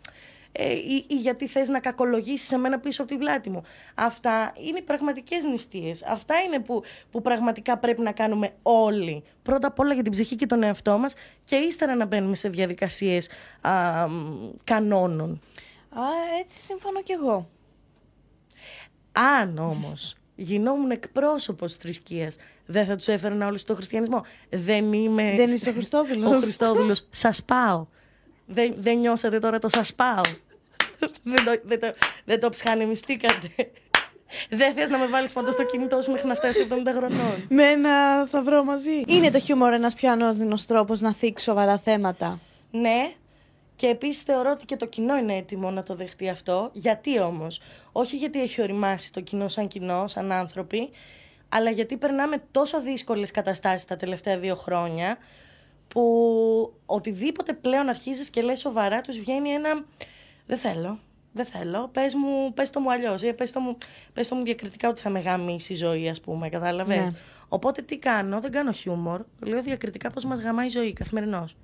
ε, 0.52 0.74
ή, 0.74 1.06
ή 1.08 1.16
γιατί 1.16 1.48
θες 1.48 1.68
να 1.68 1.80
κακολογήσεις 1.80 2.52
εμένα 2.52 2.80
πίσω 2.80 3.02
από 3.02 3.12
την 3.12 3.20
πλάτη 3.20 3.50
μου. 3.50 3.62
Αυτά 3.96 4.54
είναι 4.68 4.82
πραγματικές 4.82 5.44
νηστείες. 5.44 6.04
Αυτά 6.04 6.36
είναι 6.42 6.60
που, 6.60 6.84
που 7.12 7.22
πραγματικά 7.22 7.78
πρέπει 7.78 8.02
να 8.02 8.12
κάνουμε 8.12 8.54
όλοι. 8.62 9.24
Πρώτα 9.42 9.68
απ' 9.68 9.80
όλα 9.80 9.94
για 9.94 10.04
την 10.04 10.12
ψυχή 10.12 10.36
και 10.36 10.46
τον 10.46 10.64
εαυτό 10.64 10.98
μας 10.98 11.14
και 11.44 11.56
ύστερα 11.56 11.96
να 11.96 12.06
μπαίνουμε 12.06 12.36
σε 12.36 12.50
διαδικασίες 12.50 13.30
α, 13.62 13.72
κανόνων. 14.64 15.42
Α, 15.90 16.02
έτσι 16.40 16.60
συμφωνώ 16.60 17.02
κι 17.02 17.12
εγώ. 17.12 17.50
Αν 19.12 19.58
όμως 19.58 20.16
γινόμουν 20.36 20.92
εκπρόσωπος 20.92 21.70
της 21.70 21.78
θρησκείας, 21.78 22.36
δεν 22.66 22.86
θα 22.86 22.96
τους 22.96 23.08
έφερνα 23.08 23.48
όλους 23.48 23.62
στο 23.62 23.76
χριστιανισμό. 23.76 24.24
Δεν 24.50 24.94
είμαι. 24.94 25.34
Δεν 25.36 25.54
είσαι 25.54 25.70
ο 25.70 25.74
Χριστόδουλος. 25.74 26.36
Ο 26.36 26.40
Χριστόδουλος. 26.40 27.08
Σας 27.10 27.44
πάω. 27.44 27.88
Δεν, 28.52 28.76
δεν 28.78 28.98
νιώσατε 28.98 29.40
τώρα 29.40 29.60
το 29.60 29.70
σας 29.70 29.94
πάω. 29.94 30.22
δεν, 31.24 31.46
το, 31.46 31.62
δεν, 31.64 31.80
το, 31.80 31.94
δεν 32.26 32.40
το 32.40 32.50
ψυχανεμιστήκατε. 32.50 33.50
Δεν 34.50 34.74
θες 34.74 34.90
να 34.90 34.98
με 34.98 35.06
βάλεις 35.08 35.32
πάντα 35.32 35.52
στο 35.52 35.64
κινητό 35.64 36.02
σου 36.02 36.12
μέχρι 36.12 36.28
να 36.28 36.36
φτάσει 36.36 36.68
70 36.70 36.74
χρονών. 36.96 37.46
Με 37.50 37.64
ένα 37.64 38.24
σταυρό 38.26 38.64
μαζί. 38.64 39.04
Είναι 39.08 39.32
το 39.32 39.40
χιούμορ 39.40 39.74
ένας 39.74 39.94
πιο 39.94 40.12
ανώδυνος 40.12 40.66
τρόπος 40.66 41.02
να 41.02 41.14
θίξει 41.14 41.46
σοβαρά 41.46 41.78
θέματα. 41.78 42.40
Ναι. 42.72 43.12
Και 43.76 43.88
επίσης 43.88 44.22
θεωρώ 44.22 44.52
ότι 44.52 44.66
και 44.66 44.76
το 44.76 44.86
κοινό 44.86 45.18
είναι 45.18 45.36
έτοιμο 45.36 45.72
να 45.72 45.84
το 45.84 45.96
δεχτεί 45.96 46.30
αυτό. 46.30 46.70
Γιατί 46.74 47.20
όμως, 47.20 47.62
Όχι 47.92 48.16
γιατί 48.16 48.42
έχει 48.42 48.62
οριμάσει 48.62 49.14
το 49.14 49.22
κοινό 49.22 49.48
σαν 49.48 49.68
κοινό, 49.68 50.08
σαν 50.08 50.32
άνθρωποι, 50.32 50.90
αλλά 51.50 51.70
γιατί 51.70 51.98
περνάμε 51.98 52.44
τόσο 52.52 52.82
δύσκολες 52.82 53.32
καταστάσεις 53.32 53.86
τα 53.86 53.98
τελευταία 53.98 54.38
δύο 54.38 54.56
χρόνια 54.56 55.18
που 55.90 56.74
οτιδήποτε 56.86 57.54
πλέον 57.54 57.90
αρχίζεις 57.90 58.30
και 58.30 58.42
λες 58.42 58.60
σοβαρά 58.60 59.02
τους 59.02 59.20
βγαίνει 59.20 59.50
ένα 59.50 59.86
δεν 60.46 60.58
θέλω, 60.58 61.00
δεν 61.34 61.46
θέλω, 61.46 61.88
πες, 61.88 62.16
μου, 62.16 62.54
πες 62.54 62.70
το 62.70 62.80
μου 62.80 62.92
αλλιώς 62.92 63.22
ή 63.22 63.34
πες 63.34 63.52
το 63.52 63.60
μου, 63.60 63.78
πες 64.14 64.28
το 64.28 64.36
μου 64.36 64.44
διακριτικά 64.44 64.90
ότι 64.90 65.02
θα 65.02 65.10
με 65.10 65.20
γαμίσει 65.20 65.74
η 65.74 65.76
ζωή 65.76 66.10
ας 66.10 66.22
πούμε, 66.22 66.50
κατάλαβες. 66.50 66.98
Ναι. 66.98 67.10
Οπότε 67.48 67.82
τι 67.82 67.98
κάνω, 67.98 68.40
δεν 68.40 68.52
κάνω 68.52 68.72
χιούμορ, 68.72 69.22
λέω 69.40 69.62
διακριτικά 69.62 70.10
πώς 70.10 70.26
μας 70.26 70.40
γαμάει 70.40 70.66
η 70.66 70.70
ζωή 70.70 70.94
καθημερινώς. 70.94 71.56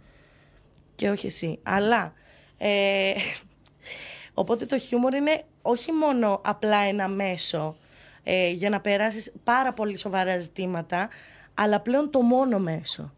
Και 0.96 1.10
όχι 1.10 1.26
εσύ, 1.26 1.60
αλλά... 1.64 2.14
Ε, 2.58 3.14
οπότε 4.34 4.66
το 4.66 4.80
χιούμορ 4.80 5.14
είναι 5.14 5.44
όχι 5.62 5.92
μόνο 5.92 6.42
απλά 6.44 6.78
ένα 6.78 7.08
μέσο 7.08 7.76
ε, 8.24 8.50
για 8.50 8.70
να 8.70 8.82
περάσεις 8.82 9.34
πάρα 9.44 9.74
πολύ 9.74 9.98
σοβαρά 9.98 10.38
ζητήματα, 10.38 11.10
αλλά 11.54 11.80
πλέον 11.80 12.10
το 12.10 12.22
μόνο 12.22 12.60
μέσο 12.60 13.14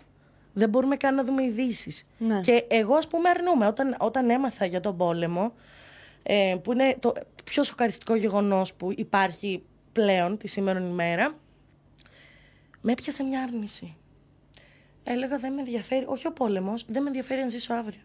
δεν 0.58 0.70
μπορούμε 0.70 0.96
καν 0.96 1.16
να 1.16 1.24
δούμε 1.24 1.44
ειδήσεις. 1.44 2.04
Ναι. 2.18 2.40
Και 2.40 2.66
εγώ, 2.68 2.96
ας 2.96 3.08
πούμε, 3.08 3.30
αρνούμαι. 3.30 3.68
Όταν, 3.68 3.96
όταν 4.00 4.30
έμαθα 4.30 4.66
για 4.66 4.80
τον 4.80 4.98
πόλεμο, 4.98 5.54
ε, 6.24 6.56
που 6.64 6.72
είναι 6.72 6.98
το 7.00 7.14
πιο 7.44 7.64
σοκαριστικό 7.64 8.16
γεγονός 8.16 8.74
που 8.74 8.94
υπάρχει 8.96 9.64
πλέον 9.92 10.38
τη 10.38 10.48
σήμερα 10.48 10.80
ημέρα, 10.80 11.36
με 12.82 12.92
έπιασε 12.92 13.24
μια 13.24 13.42
άρνηση. 13.42 13.96
Έλεγα 15.04 15.38
δεν 15.38 15.54
με 15.54 15.60
ενδιαφέρει, 15.60 16.06
όχι 16.08 16.28
ο 16.28 16.34
πόλεμος, 16.34 16.86
δεν 16.88 17.02
με 17.02 17.08
ενδιαφέρει 17.08 17.42
να 17.42 17.50
ζήσω 17.50 17.74
αύριο. 17.74 18.02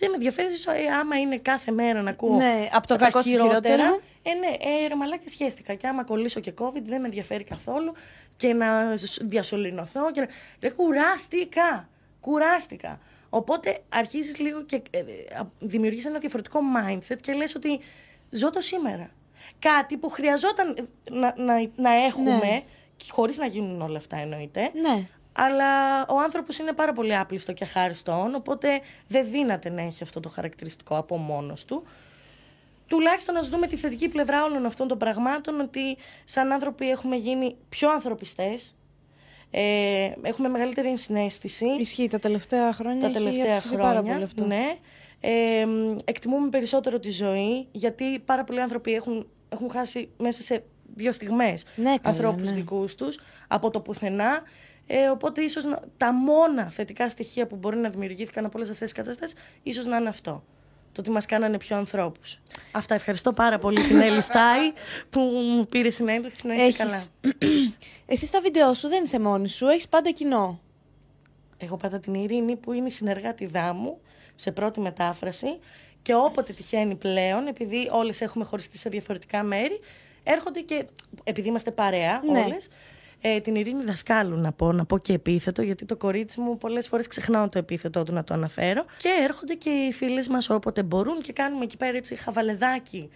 Δεν 0.00 0.08
με 0.08 0.14
ενδιαφέρει 0.14 0.48
να 0.48 0.54
ζήσω, 0.54 0.70
ε, 0.70 0.86
άμα 1.00 1.16
είναι 1.18 1.38
κάθε 1.38 1.72
μέρα 1.72 2.02
να 2.02 2.10
ακούω. 2.10 2.36
Ναι, 2.36 2.68
από 2.72 2.86
το 2.86 2.96
κακό 2.96 3.22
χειρότερα. 3.22 3.98
Ε, 4.22 4.34
ναι, 4.34 4.46
ε, 4.46 4.86
ρε 4.88 4.94
μαλάκα 4.94 5.28
σχέστηκα. 5.28 5.74
Και 5.74 5.86
άμα 5.86 6.04
κολλήσω 6.04 6.40
και 6.40 6.52
COVID 6.58 6.82
δεν 6.86 7.00
με 7.00 7.06
ενδιαφέρει 7.06 7.44
καθόλου 7.44 7.92
και 8.36 8.52
να 8.52 8.94
διασωληνωθώ. 9.20 10.10
Και 10.12 10.20
να... 10.20 10.26
Ρε, 10.62 10.70
κουράστηκα. 10.70 11.88
Κουράστηκα. 12.20 12.98
Οπότε 13.30 13.78
αρχίζεις 13.88 14.38
λίγο 14.38 14.62
και 14.62 14.82
ε, 14.90 15.02
δημιουργείς 15.58 16.04
ένα 16.04 16.18
διαφορετικό 16.18 16.60
mindset 16.76 17.16
και 17.20 17.32
λες 17.32 17.54
ότι 17.54 17.80
ζω 18.30 18.50
το 18.50 18.60
σήμερα. 18.60 19.10
Κάτι 19.58 19.96
που 19.96 20.08
χρειαζόταν 20.08 20.88
να, 21.10 21.34
να, 21.36 21.70
να 21.76 22.04
έχουμε, 22.04 22.36
ναι. 22.36 22.62
χωρίς 23.10 23.38
να 23.38 23.46
γίνουν 23.46 23.80
όλα 23.80 23.98
αυτά 23.98 24.16
εννοείται. 24.16 24.70
Ναι. 24.74 25.08
Αλλά 25.42 26.02
ο 26.06 26.20
άνθρωπος 26.20 26.58
είναι 26.58 26.72
πάρα 26.72 26.92
πολύ 26.92 27.16
άπλιστο 27.16 27.52
και 27.52 27.64
χάριστον, 27.64 28.34
οπότε 28.34 28.80
δεν 29.08 29.30
δύναται 29.30 29.70
να 29.70 29.82
έχει 29.82 30.02
αυτό 30.02 30.20
το 30.20 30.28
χαρακτηριστικό 30.28 30.96
από 30.96 31.16
μόνος 31.16 31.64
του. 31.64 31.82
τουλάχιστον 32.86 33.34
να 33.34 33.42
δούμε 33.42 33.66
τη 33.66 33.76
θετική 33.76 34.08
πλευρά 34.08 34.44
όλων 34.44 34.66
αυτών 34.66 34.88
των 34.88 34.98
πραγμάτων, 34.98 35.60
ότι 35.60 35.96
σαν 36.24 36.52
άνθρωποι 36.52 36.90
έχουμε 36.90 37.16
γίνει 37.16 37.56
πιο 37.68 37.90
ανθρωπιστές, 37.90 38.74
ε, 39.50 40.10
έχουμε 40.22 40.48
μεγαλύτερη 40.48 40.88
ενσυναίσθηση. 40.88 41.66
Ισχύει, 41.66 42.08
τα 42.08 42.18
τελευταία 42.18 42.72
χρόνια 42.72 43.00
τα 43.00 43.10
τελευταία 43.10 43.52
έχει 43.52 43.68
χρόνια, 43.68 43.84
πάρα 43.84 44.02
πολύ 44.02 44.22
αυτό. 44.22 44.46
Ναι. 44.46 44.76
Ε, 45.20 45.66
εκτιμούμε 46.04 46.48
περισσότερο 46.48 46.98
τη 47.00 47.10
ζωή, 47.10 47.66
γιατί 47.72 48.18
πάρα 48.18 48.44
πολλοί 48.44 48.60
άνθρωποι 48.60 48.92
έχουν, 48.92 49.26
έχουν 49.48 49.70
χάσει 49.70 50.08
μέσα 50.18 50.42
σε 50.42 50.64
δύο 50.94 51.12
στιγμές 51.12 51.64
Ναι, 51.76 51.84
καλά, 51.84 51.98
ανθρώπους 52.02 52.48
ναι. 52.48 52.54
δικούς 52.54 52.94
τους, 52.94 53.18
από 53.48 53.70
το 53.70 53.80
πουθενά. 53.80 54.42
Ε, 54.92 55.08
οπότε 55.08 55.40
ίσως 55.42 55.64
να- 55.64 55.80
τα 55.96 56.12
μόνα 56.12 56.70
θετικά 56.70 57.08
στοιχεία 57.08 57.46
που 57.46 57.56
μπορεί 57.56 57.76
να 57.76 57.88
δημιουργήθηκαν 57.88 58.44
από 58.44 58.58
όλες 58.58 58.70
αυτές 58.70 58.92
τις 58.92 59.02
καταστάσεις, 59.02 59.36
ίσως 59.62 59.86
να 59.86 59.96
είναι 59.96 60.08
αυτό. 60.08 60.44
Το 60.92 61.00
ότι 61.00 61.10
μας 61.10 61.26
κάνανε 61.26 61.56
πιο 61.58 61.76
ανθρώπους. 61.76 62.38
Αυτά. 62.72 62.94
Ευχαριστώ 62.94 63.32
πάρα 63.32 63.58
πολύ 63.58 63.80
την 63.82 64.00
Έλλη 64.00 64.20
Στάι 64.20 64.72
που 65.10 65.20
μου 65.20 65.66
πήρε 65.66 65.90
συνέντευξη 65.90 66.46
να 66.46 66.54
είστε 66.54 66.82
καλά. 66.82 66.94
Έχεις... 66.96 67.10
Εσύ 68.12 68.26
στα 68.26 68.40
βίντεο 68.40 68.74
σου 68.74 68.88
δεν 68.88 69.04
είσαι 69.04 69.20
μόνη 69.20 69.48
σου, 69.48 69.66
έχεις 69.66 69.88
πάντα 69.88 70.10
κοινό. 70.10 70.60
Έχω 71.58 71.76
πάντα 71.76 72.00
την 72.00 72.14
Ειρήνη 72.14 72.56
που 72.56 72.72
είναι 72.72 72.86
η 72.86 72.90
συνεργάτη 72.90 73.50
μου 73.74 74.00
σε 74.34 74.52
πρώτη 74.52 74.80
μετάφραση 74.80 75.58
και 76.02 76.14
όποτε 76.14 76.52
τυχαίνει 76.52 76.94
πλέον, 76.94 77.46
επειδή 77.46 77.88
όλες 77.92 78.20
έχουμε 78.20 78.44
χωριστεί 78.44 78.78
σε 78.78 78.88
διαφορετικά 78.88 79.42
μέρη, 79.42 79.80
έρχονται 80.22 80.60
και, 80.60 80.86
επειδή 81.24 81.48
είμαστε 81.48 81.70
παρέα 81.70 82.20
Ναι. 82.30 82.40
όλες, 82.40 82.68
ε, 83.20 83.40
την 83.40 83.54
Ειρήνη 83.54 83.84
δασκάλου 83.84 84.36
να 84.36 84.52
πω, 84.52 84.72
να 84.72 84.84
πω 84.84 84.98
και 84.98 85.12
επίθετο, 85.12 85.62
γιατί 85.62 85.84
το 85.84 85.96
κορίτσι 85.96 86.40
μου 86.40 86.58
πολλές 86.58 86.88
φορές 86.88 87.06
ξεχνάω 87.06 87.48
το 87.48 87.58
επίθετό 87.58 88.02
του 88.02 88.12
να 88.12 88.24
το 88.24 88.34
αναφέρω. 88.34 88.84
Και 88.96 89.08
έρχονται 89.22 89.54
και 89.54 89.70
οι 89.70 89.92
φίλες 89.92 90.28
μας 90.28 90.50
όποτε 90.50 90.82
μπορούν 90.82 91.20
και 91.20 91.32
κάνουμε 91.32 91.64
εκεί 91.64 91.76
πέρα 91.76 91.96
έτσι 91.96 92.16
χαβαλεδάκι. 92.16 93.10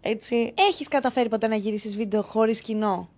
Έτσι, 0.00 0.54
Έχεις 0.56 0.88
καταφέρει 0.88 1.28
ποτέ 1.28 1.46
να 1.46 1.54
γυρίσεις 1.54 1.96
βίντεο 1.96 2.22
χωρίς 2.22 2.60
κοινό 2.60 3.08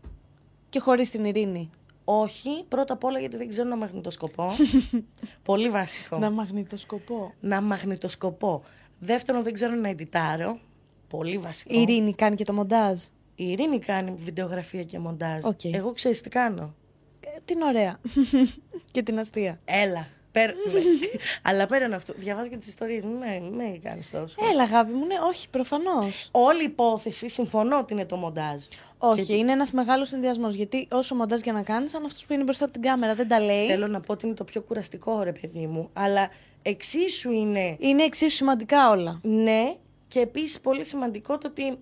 και 0.69 0.81
χωρίς 0.81 1.11
την 1.11 1.25
Ειρήνη; 1.25 1.71
όχι, 2.05 2.65
πρώτα 2.69 2.93
απ' 2.93 3.05
όλα 3.05 3.19
γιατί 3.19 3.37
δεν 3.37 3.49
ξέρω 3.49 3.69
να 3.69 3.77
μαγνητοσκοπώ. 3.77 4.51
Πολύ 5.43 5.69
βασικό. 5.69 6.19
Να 6.19 6.31
μαγνητοσκοπώ. 6.31 7.35
να 7.41 7.61
μαγνητοσκοπώ. 7.61 8.63
Δεύτερον, 8.99 9.43
δεν 9.43 9.53
ξέρω 9.53 9.75
να 9.75 9.89
εντιτάρω. 9.89 10.59
Πολύ 11.09 11.39
βασικό. 11.39 11.79
Η 11.79 11.81
Ειρήνη 11.81 12.15
κάνει 12.15 12.37
και 12.37 12.45
το 12.45 12.53
μοντάζ. 12.53 13.01
Η 13.35 13.51
Ειρήνη 13.51 13.79
κάνει 13.79 14.15
βιντεογραφία 14.17 14.83
και 14.85 14.99
μοντάζ. 14.99 15.45
Οκ. 15.45 15.65
Εγώ 15.65 15.93
ξέρεις 15.93 16.21
τι 16.21 16.29
κάνω. 16.29 16.75
Ε, 17.21 17.41
Την 17.45 17.63
ωραία. 17.63 18.01
και 18.93 19.03
την 19.03 19.19
αστεία. 19.19 19.61
Έλα. 19.65 20.07
Πέρα... 20.33 20.53
ναι. 20.73 20.81
Αλλά 21.51 21.67
πέραν 21.67 21.93
αυτού, 21.93 22.15
διαβάζω 22.17 22.49
και 22.49 22.57
τις 22.57 22.69
ιστορίες. 22.69 23.05
Μην 23.05 23.17
με, 23.17 23.41
μην 23.43 23.53
με 23.53 23.81
κάνεις 23.83 24.11
τόσο. 24.11 24.37
Έλα, 24.53 24.63
αγάπη 24.63 24.93
μου, 24.93 25.07
ναι, 25.07 25.15
όχι, 25.29 25.49
προφανώς. 25.49 26.29
Όλη 26.31 26.61
η 26.61 26.65
υπόθεση 26.65 27.29
συμφωνώ 27.29 27.79
ότι 27.79 27.93
είναι 27.93 28.05
το 28.05 28.17
μοντάζ. 28.17 28.63
Όχι, 28.99 29.21
Γιατί 29.21 29.39
είναι 29.39 29.53
ένας 29.53 29.73
μεγάλος 29.73 30.09
συνδυασμός. 30.09 30.55
Γιατί 30.55 30.89
όσο 30.91 31.15
μοντάζ 31.15 31.41
και 31.41 31.53
να 31.53 31.63
κάνεις, 31.63 31.95
αν 31.95 32.05
αυτός 32.05 32.27
που 32.27 32.33
είναι 32.33 32.43
μπροστά 32.43 32.65
από 32.65 32.73
την 32.73 32.83
κάμερα 32.83 33.15
δεν 33.15 33.29
τα 33.29 33.41
λέει. 33.41 33.67
Θέλω 33.67 33.87
να 33.87 34.01
πω 34.01 34.13
ότι 34.13 34.27
είναι 34.27 34.35
το 34.35 34.45
πιο 34.45 34.61
κουραστικό, 34.61 35.23
ρε 35.23 35.33
παιδί 35.33 35.67
μου. 35.67 35.91
Αλλά 35.93 36.31
εξίσου 36.63 37.31
είναι 37.31 37.77
Είναι 37.79 38.03
εξίσου 38.03 38.37
σημαντικά 38.37 38.91
όλα. 38.91 39.21
Ναι, 39.23 39.75
και 40.09 40.21
επίσης 40.21 40.61
πολύ 40.61 40.85
σημαντικό 40.85 41.39
το 41.39 41.49
ότι 41.49 41.79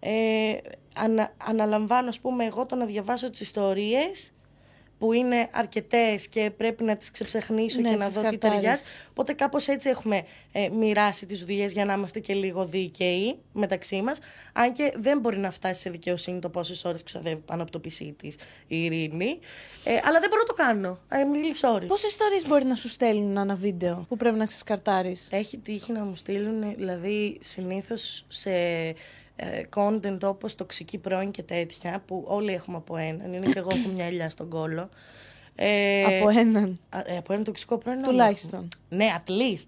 ε, 0.00 0.56
ανα, 0.96 1.34
αναλαμβάνω, 1.36 2.08
ας 2.08 2.20
πούμε, 2.20 2.44
εγώ 2.44 2.66
το 2.66 2.74
να 2.76 2.84
διαβάσω 2.84 3.30
τις 3.30 3.40
ιστορίες 3.40 4.30
που 4.98 5.12
είναι 5.12 5.48
αρκετές 5.52 6.28
και 6.28 6.50
πρέπει 6.56 6.84
να 6.84 6.96
τις 6.96 7.10
ξεψεχνήσω 7.10 7.80
Ναι, 7.80 7.90
και 7.90 7.96
να 7.96 8.06
τις 8.06 8.14
δω 8.14 8.20
τι 8.20 8.26
καρτάρεις. 8.26 8.56
ταιριάζει. 8.56 8.82
Οπότε 9.10 9.32
κάπως 9.32 9.68
έτσι 9.68 9.88
έχουμε 9.88 10.22
ε, 10.52 10.68
μοιράσει 10.68 11.26
τις 11.26 11.40
δουλειές 11.40 11.72
για 11.72 11.84
να 11.84 11.92
είμαστε 11.92 12.20
και 12.20 12.34
λίγο 12.34 12.64
δίκαιοι 12.64 13.38
μεταξύ 13.52 14.02
μας. 14.02 14.18
Αν 14.52 14.72
και 14.72 14.92
δεν 14.96 15.18
μπορεί 15.18 15.38
να 15.38 15.50
φτάσει 15.50 15.80
σε 15.80 15.90
δικαιοσύνη 15.90 16.38
το 16.38 16.48
πόσες 16.48 16.84
ώρες 16.84 17.02
ξοδεύει 17.02 17.42
πάνω 17.46 17.62
από 17.62 17.70
το 17.70 17.80
PC 17.84 18.12
της 18.16 18.34
η 18.66 18.84
Ειρήνη. 18.84 19.38
Ε, 19.84 20.00
αλλά 20.04 20.20
δεν 20.20 20.28
μπορώ 20.28 20.42
να 20.42 20.48
το 20.48 20.54
κάνω. 20.54 20.98
I'm 21.10 21.36
really 21.36 21.80
sorry. 21.82 21.86
Πόσες 21.86 22.10
ιστορίες 22.10 22.46
μπορεί 22.46 22.64
να 22.64 22.76
σου 22.76 22.88
στέλνουν 22.88 23.36
ένα 23.36 23.54
βίντεο 23.54 24.04
που 24.08 24.16
πρέπει 24.16 24.36
να 24.36 24.46
ξεσκαρτάρεις; 24.46 25.28
Έχει 25.30 25.58
τύχει 25.58 25.92
να 25.92 26.04
μου 26.04 26.14
στείλουν, 26.14 26.74
δηλαδή 26.76 27.38
συνήθως 27.40 28.24
σε 28.28 28.50
ε, 28.50 28.92
content 29.74 30.18
όπως 30.22 30.54
τοξική 30.54 30.98
πρώην 30.98 31.30
και 31.30 31.42
τέτοια, 31.42 32.02
που 32.06 32.24
όλοι 32.26 32.52
έχουμε 32.52 32.76
από 32.76 32.96
έναν, 32.96 33.32
είναι 33.32 33.46
και 33.46 33.58
εγώ 33.58 33.68
έχω 33.72 33.88
μια 33.88 34.04
ελιά 34.04 34.30
στον 34.30 34.48
κόλο. 34.48 34.88
Ε, 35.54 36.04
από 36.04 36.28
έναν. 36.28 36.80
α, 36.88 36.98
ε, 37.04 37.16
από 37.16 37.32
ένα 37.32 37.42
τοξικό 37.42 37.78
πρώην. 37.78 37.98
όλοι 37.98 38.06
Τουλάχιστον. 38.06 38.68
έχουμε. 38.88 39.04
Ναι, 39.04 39.22
at 39.24 39.30
least. 39.30 39.66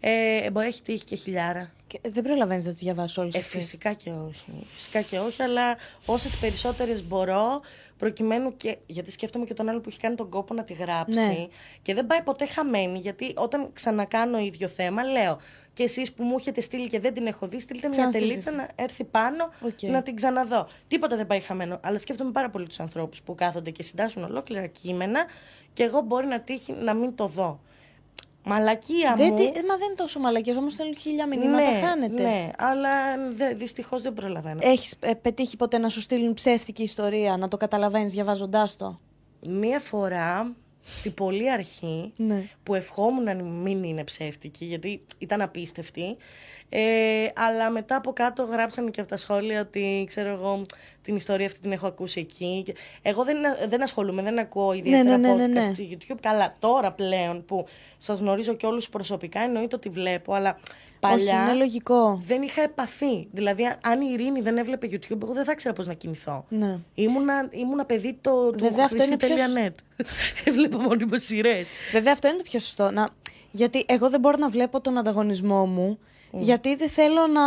Ε, 0.00 0.50
μπορεί 0.50 0.66
έχει 0.66 0.82
τύχει 0.82 1.04
και 1.04 1.16
χιλιάρα. 1.16 1.72
Και 1.86 2.00
δεν 2.02 2.22
προλαβαίνεις 2.22 2.64
να 2.64 2.72
τις 2.72 2.80
διαβάσεις 2.80 3.18
όλες 3.18 3.34
Ε, 3.34 3.40
φυσικά 3.40 3.92
και 3.92 4.10
όχι. 4.28 4.66
Φυσικά 4.74 5.00
και 5.00 5.18
όχι, 5.18 5.42
αλλά 5.42 5.76
όσες 6.06 6.36
περισσότερες 6.36 7.06
μπορώ, 7.06 7.60
προκειμένου 7.96 8.56
και. 8.56 8.78
Γιατί 8.86 9.10
σκέφτομαι 9.10 9.44
και 9.44 9.54
τον 9.54 9.68
άλλο 9.68 9.80
που 9.80 9.88
έχει 9.88 9.98
κάνει 9.98 10.14
τον 10.14 10.28
κόπο 10.28 10.54
να 10.54 10.64
τη 10.64 10.72
γράψει. 10.72 11.14
Ναι. 11.20 11.46
Και 11.82 11.94
δεν 11.94 12.06
πάει 12.06 12.22
ποτέ 12.22 12.46
χαμένη, 12.46 12.98
γιατί 12.98 13.32
όταν 13.36 13.70
ξανακάνω 13.72 14.38
ίδιο 14.38 14.68
θέμα, 14.68 15.04
λέω. 15.04 15.38
Και 15.74 15.82
εσείς 15.82 16.12
που 16.12 16.22
μου 16.24 16.34
έχετε 16.38 16.60
στείλει 16.60 16.86
και 16.86 17.00
δεν 17.00 17.14
την 17.14 17.26
έχω 17.26 17.46
δει, 17.46 17.60
στείλτε 17.60 17.88
μια 17.88 17.96
Ξαναστείλτε 17.96 18.28
τελίτσα 18.28 18.50
την. 18.50 18.58
να 18.58 18.68
έρθει 18.84 19.04
πάνω 19.04 19.44
Οκ. 19.62 19.82
να 19.82 20.02
την 20.02 20.16
ξαναδώ. 20.16 20.68
Τίποτα 20.88 21.16
δεν 21.16 21.26
πάει 21.26 21.40
χαμένο. 21.40 21.80
Αλλά 21.82 21.98
σκέφτομαι 21.98 22.30
πάρα 22.30 22.50
πολύ 22.50 22.66
τους 22.66 22.80
ανθρώπους 22.80 23.22
που 23.22 23.34
κάθονται 23.34 23.70
και 23.70 23.82
συντάσσουν 23.82 24.24
ολόκληρα 24.24 24.66
κείμενα 24.66 25.24
και 25.72 25.82
εγώ 25.82 26.00
μπορεί 26.00 26.26
να 26.26 26.40
τύχει 26.40 26.72
να 26.72 26.94
μην 26.94 27.14
το 27.14 27.26
δω. 27.26 27.60
Μαλακία 28.44 29.14
Δεν, 29.16 29.26
μου. 29.30 29.36
τι- 29.36 29.44
μα 29.44 29.76
δεν 29.76 29.86
είναι 29.86 29.94
τόσο 29.96 30.20
μαλακίες, 30.20 30.56
όμως 30.56 30.72
στέλνουν 30.72 30.96
χίλια 30.96 31.26
μηνύματα, 31.26 31.70
ναι, 31.70 31.80
χάνεται. 31.86 32.22
ναι, 32.22 32.48
αλλά 32.58 32.90
δε, 33.30 33.54
δυστυχώς 33.54 34.02
δεν 34.02 34.12
προλαβαίνω. 34.14 34.58
Έχεις 34.62 34.94
πετύχει 35.22 35.56
ποτέ 35.56 35.78
να 35.78 35.88
σου 35.88 36.00
στείλουν 36.00 36.34
ψεύτικη 36.34 36.82
ιστορία, 36.82 37.36
να 37.36 37.48
το 37.48 37.56
καταλαβαίνεις 37.56 38.12
διαβάζοντάς 38.12 38.76
το; 38.76 38.98
Μία 39.46 39.78
φορά, 39.80 40.52
στην 40.84 41.14
πολύ 41.14 41.50
αρχή, 41.50 42.12
Ναι. 42.16 42.48
που 42.62 42.74
ευχόμουν 42.74 43.24
να 43.24 43.34
μην 43.34 43.82
είναι 43.82 44.04
ψεύτικη, 44.04 44.64
γιατί 44.64 45.02
ήταν 45.18 45.40
απίστευτη, 45.40 46.16
ε, 46.68 47.28
αλλά 47.34 47.70
μετά 47.70 47.96
από 47.96 48.12
κάτω 48.12 48.42
γράψανε 48.42 48.90
και 48.90 49.00
από 49.00 49.10
τα 49.10 49.16
σχόλια 49.16 49.60
ότι, 49.60 50.04
ξέρω 50.08 50.28
εγώ, 50.28 50.66
την 51.02 51.16
ιστορία 51.16 51.46
αυτή 51.46 51.60
την 51.60 51.72
έχω 51.72 51.86
ακούσει 51.86 52.20
εκεί. 52.20 52.62
Και 52.66 52.74
Εγώ 53.02 53.24
δεν, 53.24 53.36
δεν 53.68 53.82
ασχολούμαι, 53.82 54.22
δεν 54.22 54.38
ακούω 54.38 54.72
ιδιαίτερα 54.72 55.16
ναι, 55.16 55.28
ναι, 55.28 55.46
ναι, 55.46 55.60
podcast 55.60 55.66
ναι. 55.66 55.74
στο 55.74 55.84
YouTube. 55.90 56.18
Καλά, 56.20 56.56
τώρα 56.58 56.92
πλέον 56.92 57.44
που 57.44 57.66
σας 57.98 58.18
γνωρίζω 58.18 58.54
και 58.54 58.66
όλους 58.66 58.88
προσωπικά, 58.88 59.40
εννοείται 59.40 59.76
ότι 59.76 59.88
βλέπω, 59.88 60.34
αλλά 60.34 60.58
παλιά... 61.08 61.42
Όχι, 61.42 61.50
είναι 61.50 61.58
λογικό. 61.58 62.22
Δεν 62.26 62.42
είχα 62.42 62.62
επαφή. 62.62 63.28
Δηλαδή, 63.32 63.76
αν 63.82 64.00
η 64.00 64.08
Ειρήνη 64.12 64.40
δεν 64.40 64.56
έβλεπε 64.58 64.88
YouTube, 64.90 65.22
εγώ 65.22 65.32
δεν 65.32 65.44
θα 65.44 65.52
ήξερα 65.52 65.74
πώς 65.74 65.86
να 65.86 65.92
κινηθώ. 65.92 66.44
Ναι. 66.48 66.78
Ήμουνα, 66.94 67.48
ήμουνα 67.50 67.84
παιδί 67.84 68.18
το, 68.20 68.50
του 68.50 68.64
Βέβαια, 68.64 68.84
αυτό 68.84 69.04
είναι 69.04 69.16
πιο 69.16 69.28
χρυσή.net. 69.28 70.04
Έβλεπα 70.48 70.78
μόνο 70.78 71.06
σειρές. 71.12 71.68
Βέβαια, 71.92 72.12
αυτό 72.12 72.28
είναι 72.28 72.36
το 72.36 72.42
πιο 72.42 72.58
σωστό. 72.58 72.90
Να... 72.90 73.08
Γιατί 73.50 73.84
εγώ 73.86 74.10
δεν 74.10 74.20
μπορώ 74.20 74.36
να 74.36 74.48
βλέπω 74.48 74.80
τον 74.80 74.98
ανταγωνισμό 74.98 75.66
μου, 75.66 75.98
γιατί 76.32 76.74
δεν 76.74 76.88
θέλω 76.88 77.26
να. 77.26 77.42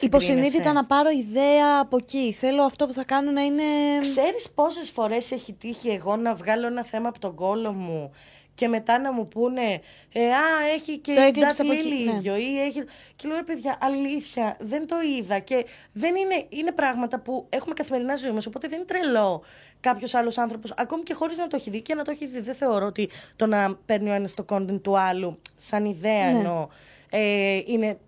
Υποσυνείδητα 0.00 0.72
να 0.72 0.84
πάρω 0.84 1.10
ιδέα 1.10 1.80
από 1.80 1.96
εκεί. 1.96 2.36
Θέλω 2.38 2.62
αυτό 2.62 2.86
που 2.86 2.92
θα 2.92 3.04
κάνω 3.04 3.30
να 3.30 3.40
είναι. 3.40 3.62
Ξέρεις 4.00 4.50
πόσες 4.54 4.90
φορές 4.90 5.30
έχει 5.30 5.52
τύχει 5.52 5.88
εγώ 5.88 6.16
να 6.16 6.34
βγάλω 6.34 6.66
ένα 6.66 6.84
θέμα 6.84 7.08
από 7.08 7.18
τον 7.18 7.34
κόλο 7.34 7.72
μου 7.72 8.10
και 8.54 8.68
μετά 8.68 8.98
να 8.98 9.12
μου 9.12 9.28
πούνε 9.28 9.80
ε, 10.12 10.26
«Α, 10.26 10.44
έχει 10.74 10.98
και 10.98 11.14
Το 11.14 11.20
η 11.20 11.24
έκλειψε 11.24 11.48
Ντάτ 11.48 11.60
από 11.60 11.72
εκεί, 11.72 11.88
Λίλι 11.88 12.04
ναι. 12.04 12.16
ίδιο» 12.16 12.36
ή 12.36 12.60
έχει... 12.60 12.84
Και 13.16 13.28
λέω 13.28 13.36
«Ρε 13.36 13.42
παιδιά, 13.42 13.78
αλήθεια, 13.80 14.56
δεν 14.60 14.86
το 14.86 14.96
είδα» 15.18 15.38
και 15.38 15.66
δεν 15.92 16.14
είναι, 16.14 16.46
είναι 16.48 16.72
πράγματα 16.72 17.20
που 17.20 17.46
έχουμε 17.48 17.74
καθημερινά 17.74 18.16
ζωή 18.16 18.30
μας, 18.30 18.46
οπότε 18.46 18.68
δεν 18.68 18.78
είναι 18.78 18.86
τρελό 18.86 19.42
κάποιος 19.80 20.14
άλλος 20.14 20.38
άνθρωπος, 20.38 20.74
ακόμη 20.76 21.02
και 21.02 21.14
χωρίς 21.14 21.38
να 21.38 21.46
το 21.46 21.56
έχει 21.56 21.70
δει 21.70 21.80
και 21.80 21.94
να 21.94 22.04
το 22.04 22.10
έχει 22.10 22.26
δει. 22.26 22.40
Δεν 22.40 22.54
θεωρώ 22.54 22.86
ότι 22.86 23.08
το 23.36 23.46
να 23.46 23.74
παίρνει 23.74 24.10
ο 24.10 24.12
ένας 24.12 24.34
το 24.34 24.44
content 24.48 24.80
του 24.82 24.98
άλλου, 24.98 25.38
σαν 25.56 25.84
ιδέα 25.84 26.30
Ναι. 26.30 26.38
εννοώ, 26.38 26.68
ε, 27.10 27.60
είναι 27.66 27.98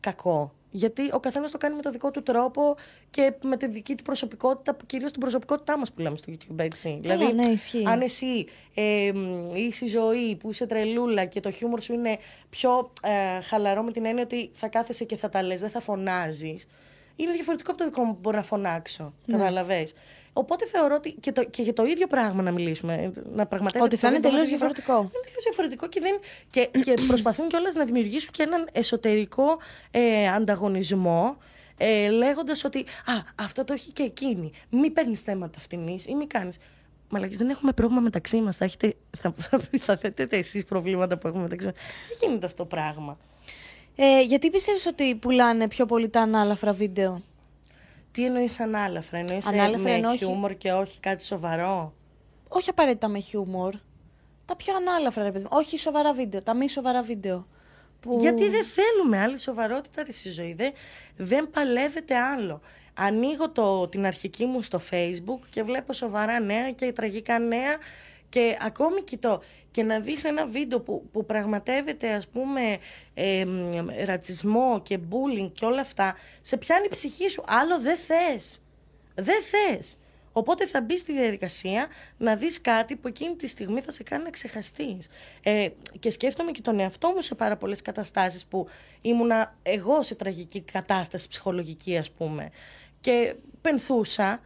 κακό. 0.00 0.52
Γιατί 0.74 1.10
ο 1.12 1.20
καθένας 1.20 1.50
το 1.50 1.58
κάνει 1.58 1.74
με 1.74 1.82
το 1.82 1.90
δικό 1.90 2.10
του 2.10 2.22
τρόπο 2.22 2.76
και 3.10 3.32
με 3.42 3.56
τη 3.56 3.66
δική 3.66 3.94
του 3.94 4.02
προσωπικότητα, 4.02 4.76
κυρίως 4.86 5.10
την 5.10 5.20
προσωπικότητά 5.20 5.78
μας 5.78 5.92
που 5.92 6.00
λέμε 6.00 6.16
στο 6.16 6.32
YouTube, 6.32 6.58
έτσι. 6.58 6.98
δηλαδή, 7.00 7.32
ναι, 7.32 7.46
ισχύει. 7.46 7.84
αν 7.86 8.00
εσύ 8.00 8.46
ε, 8.74 9.10
μ, 9.14 9.48
είσαι 9.54 9.84
η 9.84 9.88
ζωή 9.88 10.36
που 10.36 10.50
είσαι 10.50 10.66
τρελούλα 10.66 11.24
και 11.24 11.40
το 11.40 11.50
χιούμορ 11.50 11.80
σου 11.80 11.92
είναι 11.92 12.18
πιο 12.50 12.92
ε, 13.02 13.40
χαλαρό 13.40 13.82
με 13.82 13.92
την 13.92 14.04
έννοια 14.04 14.22
ότι 14.22 14.50
θα 14.54 14.68
κάθεσαι 14.68 15.04
και 15.04 15.16
θα 15.16 15.28
τα 15.28 15.42
λες, 15.42 15.60
δεν 15.60 15.70
θα 15.70 15.80
φωνάζεις. 15.80 16.66
Είναι 17.16 17.32
διαφορετικό 17.32 17.70
από 17.70 17.80
το 17.80 17.84
δικό 17.86 18.02
μου 18.02 18.12
που 18.12 18.18
μπορώ 18.20 18.36
να 18.36 18.42
φωνάξω. 18.42 19.12
Ναι. 19.24 19.36
Καταλαβες. 19.36 19.94
Οπότε 20.32 20.66
θεωρώ 20.66 20.94
ότι 20.94 21.12
και, 21.20 21.32
το, 21.32 21.44
και 21.44 21.62
για 21.62 21.72
το 21.72 21.84
ίδιο 21.84 22.06
πράγμα 22.06 22.42
να 22.42 22.50
μιλήσουμε. 22.50 22.94
ε, 22.94 23.10
Να 23.34 23.46
πραγματεύεται 23.46 23.84
Ότι 23.84 23.96
θα 23.96 24.08
το 24.10 24.14
είναι 24.14 24.16
ίδιο 24.16 24.30
τελείως 24.30 24.40
μας 24.40 24.48
διαφορετικό. 24.48 24.92
Είναι 24.98 25.22
τελείως 25.24 25.42
διαφορετικό 25.44 25.88
και, 25.88 26.00
δεν, 26.00 26.20
και, 26.50 26.80
και 26.80 26.94
προσπαθούν 27.06 27.48
κιόλας 27.48 27.74
να 27.74 27.84
δημιουργήσουν 27.84 28.30
και 28.32 28.42
έναν 28.42 28.68
εσωτερικό 28.72 29.58
ε, 29.90 30.28
ανταγωνισμό. 30.28 31.36
Ε, 31.76 32.08
Λέγοντας 32.10 32.64
ότι 32.64 32.78
Α, 32.78 33.12
αυτό 33.34 33.64
το 33.64 33.72
έχει 33.72 33.90
και 33.92 34.02
εκείνη. 34.02 34.50
Μην 34.70 34.92
παίρνεις 34.92 35.20
θέματα 35.20 35.58
αυτήν 35.58 35.86
ή 35.86 36.14
μην 36.16 36.26
κάνεις. 36.28 36.56
Μαλακής, 37.08 37.36
δεν 37.38 37.48
έχουμε 37.50 37.72
πρόβλημα 37.72 38.00
μεταξύ 38.00 38.40
μας. 38.40 38.56
Θα, 38.56 38.64
έχετε- 38.64 38.96
θα, 39.16 39.34
θα, 39.38 39.60
θα 39.78 39.96
θέτετε 39.96 40.36
εσείς 40.36 40.64
προβλήματα 40.64 41.18
που 41.18 41.26
έχουμε 41.26 41.42
μεταξύ 41.42 41.66
μας. 41.66 41.74
Δεν 42.08 42.16
γίνεται 42.20 42.46
αυτό 42.46 42.62
το 42.62 42.68
πράγμα. 42.68 43.18
Ε, 43.96 44.22
γιατί 44.22 44.50
πιστεύεις 44.50 44.86
ότι 44.86 45.14
πουλάνε 45.14 45.68
πιο 45.68 45.86
πολύ 45.86 46.08
τα 46.08 46.20
ανάλαφρα 46.20 46.72
βίντεο; 46.72 47.22
Τι 48.12 48.24
εννοείς 48.24 48.60
ανάλαφρα, 48.60 49.18
εννοείς 49.18 49.46
ανάλαφρα 49.46 49.78
με 49.78 49.90
εννοώ 49.90 50.16
χιούμορ 50.16 50.54
και 50.56 50.72
όχι 50.72 51.00
κάτι 51.00 51.24
σοβαρό; 51.24 51.94
Όχι 52.48 52.70
απαραίτητα 52.70 53.08
με 53.08 53.18
χιούμορ. 53.18 53.74
Τα 54.44 54.56
πιο 54.56 54.76
ανάλαφρα, 54.76 55.22
ρε 55.22 55.32
παιδί 55.32 55.46
Όχι 55.48 55.78
σοβαρά 55.78 56.12
βίντεο, 56.12 56.42
τα 56.42 56.54
μη 56.54 56.68
σοβαρά 56.68 57.02
βίντεο. 57.02 57.46
Που... 58.00 58.18
Γιατί 58.20 58.48
δεν 58.48 58.64
θέλουμε 58.64 59.18
άλλη 59.18 59.38
σοβαρότητα 59.38 60.04
στη 60.08 60.30
ζωή. 60.30 60.54
Δεν, 60.54 60.72
δεν 61.16 61.50
παλεύεται 61.50 62.16
άλλο. 62.16 62.60
Ανοίγω 62.94 63.50
το, 63.50 63.88
την 63.88 64.06
αρχική 64.06 64.44
μου 64.44 64.62
στο 64.62 64.80
facebook 64.90 65.40
και 65.50 65.62
βλέπω 65.62 65.92
σοβαρά 65.92 66.40
νέα 66.40 66.70
και 66.70 66.92
τραγικά 66.92 67.38
νέα 67.38 67.76
και 68.32 68.56
ακόμη 68.60 69.02
κοιτώ 69.02 69.42
και 69.70 69.82
να 69.82 70.00
δεις 70.00 70.24
ένα 70.24 70.46
βίντεο 70.46 70.80
που, 70.80 71.08
που 71.12 71.24
πραγματεύεται 71.24 72.12
ας 72.12 72.28
πούμε 72.28 72.78
ε, 73.14 73.44
ρατσισμό 74.04 74.80
και 74.82 74.98
bullying 75.10 75.50
και 75.52 75.64
όλα 75.64 75.80
αυτά, 75.80 76.16
σε 76.40 76.56
πιάνει 76.56 76.84
η 76.84 76.88
ψυχή 76.88 77.28
σου. 77.28 77.42
Άλλο 77.46 77.80
δεν 77.80 77.96
θες. 77.96 78.62
Δεν 79.14 79.42
θες. 79.42 79.96
Οπότε 80.32 80.66
θα 80.66 80.80
μπει 80.80 80.98
στη 80.98 81.12
διαδικασία 81.12 81.86
να 82.18 82.36
δεις 82.36 82.60
κάτι 82.60 82.96
που 82.96 83.08
εκείνη 83.08 83.36
τη 83.36 83.46
στιγμή 83.48 83.80
θα 83.80 83.90
σε 83.90 84.02
κάνει 84.02 84.22
να 84.22 84.30
ξεχαστείς. 84.30 85.08
Ε, 85.42 85.68
και 85.98 86.10
σκέφτομαι 86.10 86.50
και 86.50 86.62
τον 86.62 86.78
εαυτό 86.78 87.08
μου 87.08 87.20
σε 87.20 87.34
πάρα 87.34 87.56
πολλές 87.56 87.82
καταστάσεις 87.82 88.46
που 88.46 88.68
ήμουνα 89.00 89.56
εγώ 89.62 90.02
σε 90.02 90.14
τραγική 90.14 90.60
κατάσταση 90.60 91.28
ψυχολογική 91.28 91.96
ας 91.96 92.10
πούμε 92.10 92.50
και 93.00 93.34
πενθούσα, 93.60 94.40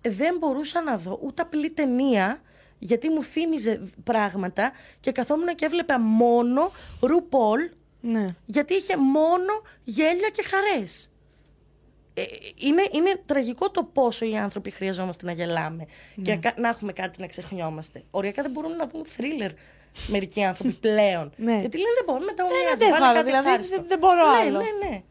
δεν 0.00 0.36
μπορούσα 0.38 0.82
να 0.82 0.98
δω 0.98 1.18
ούτε 1.22 1.42
απλή 1.42 1.70
ταινία 1.70 2.42
γιατί 2.84 3.08
μου 3.08 3.24
θύμιζε 3.24 3.82
πράγματα 4.04 4.72
και 5.00 5.12
καθόμουν 5.12 5.54
και 5.54 5.64
έβλεπα 5.64 6.00
μόνο 6.00 6.72
Ρουπόλ 7.00 7.70
ναι. 8.00 8.34
γιατί 8.46 8.74
είχε 8.74 8.96
μόνο 8.96 9.52
γέλια 9.84 10.28
και 10.28 10.42
χαρές. 10.42 11.10
Ε, 12.14 12.22
είναι, 12.56 12.82
είναι 12.92 13.22
τραγικό 13.26 13.70
το 13.70 13.84
πόσο 13.84 14.26
οι 14.26 14.36
άνθρωποι 14.36 14.70
χρειαζόμαστε 14.70 15.26
να 15.26 15.32
γελάμε 15.32 15.86
και 16.22 16.34
ναι. 16.34 16.50
να 16.56 16.68
έχουμε 16.68 16.92
κάτι 16.92 17.20
να 17.20 17.26
ξεχνιόμαστε. 17.26 18.04
Οριακά 18.10 18.42
δεν 18.42 18.50
μπορούμε 18.50 18.74
να 18.74 18.86
δούμε 18.86 19.04
θρίλερ 19.04 19.50
μερικοί 20.06 20.44
άνθρωποι 20.44 20.72
πλέον. 20.86 21.32
ναι. 21.36 21.60
Γιατί 21.60 21.76
λένε 21.76 21.94
δεν 21.96 22.04
μπορούμε, 22.06 22.24
μετά 22.24 22.44
Δεν, 22.76 23.24
δηλαδή, 23.24 23.68
δεν, 23.68 23.84
δεν 23.88 23.98
μπορώ 23.98 24.30
ναι, 24.30 24.38
άλλο. 24.38 24.58
Ναι, 24.58 24.88
ναι. 24.88 25.02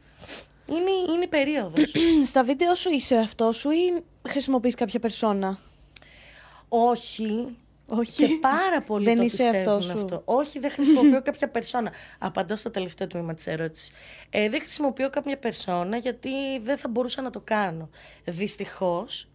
Είναι, 0.65 1.13
είναι 1.15 1.27
περίοδος. 1.27 1.91
Στα 2.31 2.43
βίντεο 2.43 2.75
σου 2.75 2.91
είσαι 2.91 3.15
αυτό 3.15 3.51
σου 3.51 3.69
ή 3.71 4.03
χρησιμοποιείς 4.27 4.75
κάποια 4.75 4.99
περσόνα; 4.99 5.59
Όχι. 6.69 7.55
Όχι. 7.87 8.25
Και 8.25 8.37
πάρα 8.41 8.81
πολύ 8.81 9.05
δεν 9.05 9.15
το 9.15 9.23
είσαι 9.23 9.47
αυτός, 9.47 9.85
σου. 9.85 9.97
αυτό. 9.97 10.21
Όχι, 10.25 10.59
δεν 10.59 10.71
χρησιμοποιώ 10.71 11.21
κάποια 11.21 11.49
περσόνα. 11.49 11.91
Απαντώ 12.19 12.55
στο 12.55 12.71
τελευταίο 12.71 13.07
τμήμα 13.07 13.33
της 13.33 13.47
ερώτησης. 13.47 13.91
Ε, 14.29 14.49
δεν 14.49 14.59
χρησιμοποιώ 14.61 15.09
κάποια 15.09 15.37
περσόνα 15.37 15.97
γιατί 15.97 16.29
δεν 16.61 16.77
θα 16.77 16.89
μπορούσα 16.89 17.21
να 17.21 17.29
το 17.29 17.41
κάνω. 17.43 17.89
Δυστυχώς, 18.23 19.27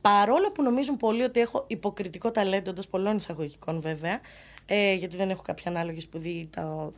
παρόλο 0.00 0.52
που 0.52 0.62
νομίζουν 0.62 0.96
πολλοί 0.96 1.22
ότι 1.22 1.40
έχω 1.40 1.64
υποκριτικό 1.66 2.30
ταλέντο, 2.30 2.70
εντός 2.70 2.88
πολλών 2.88 3.16
εισαγωγικών 3.16 3.80
βέβαια, 3.80 4.20
ε, 4.66 4.94
γιατί 4.94 5.16
δεν 5.16 5.30
έχω 5.30 5.42
κάποια 5.42 5.70
ανάλογη 5.70 6.00
σπουδή 6.00 6.48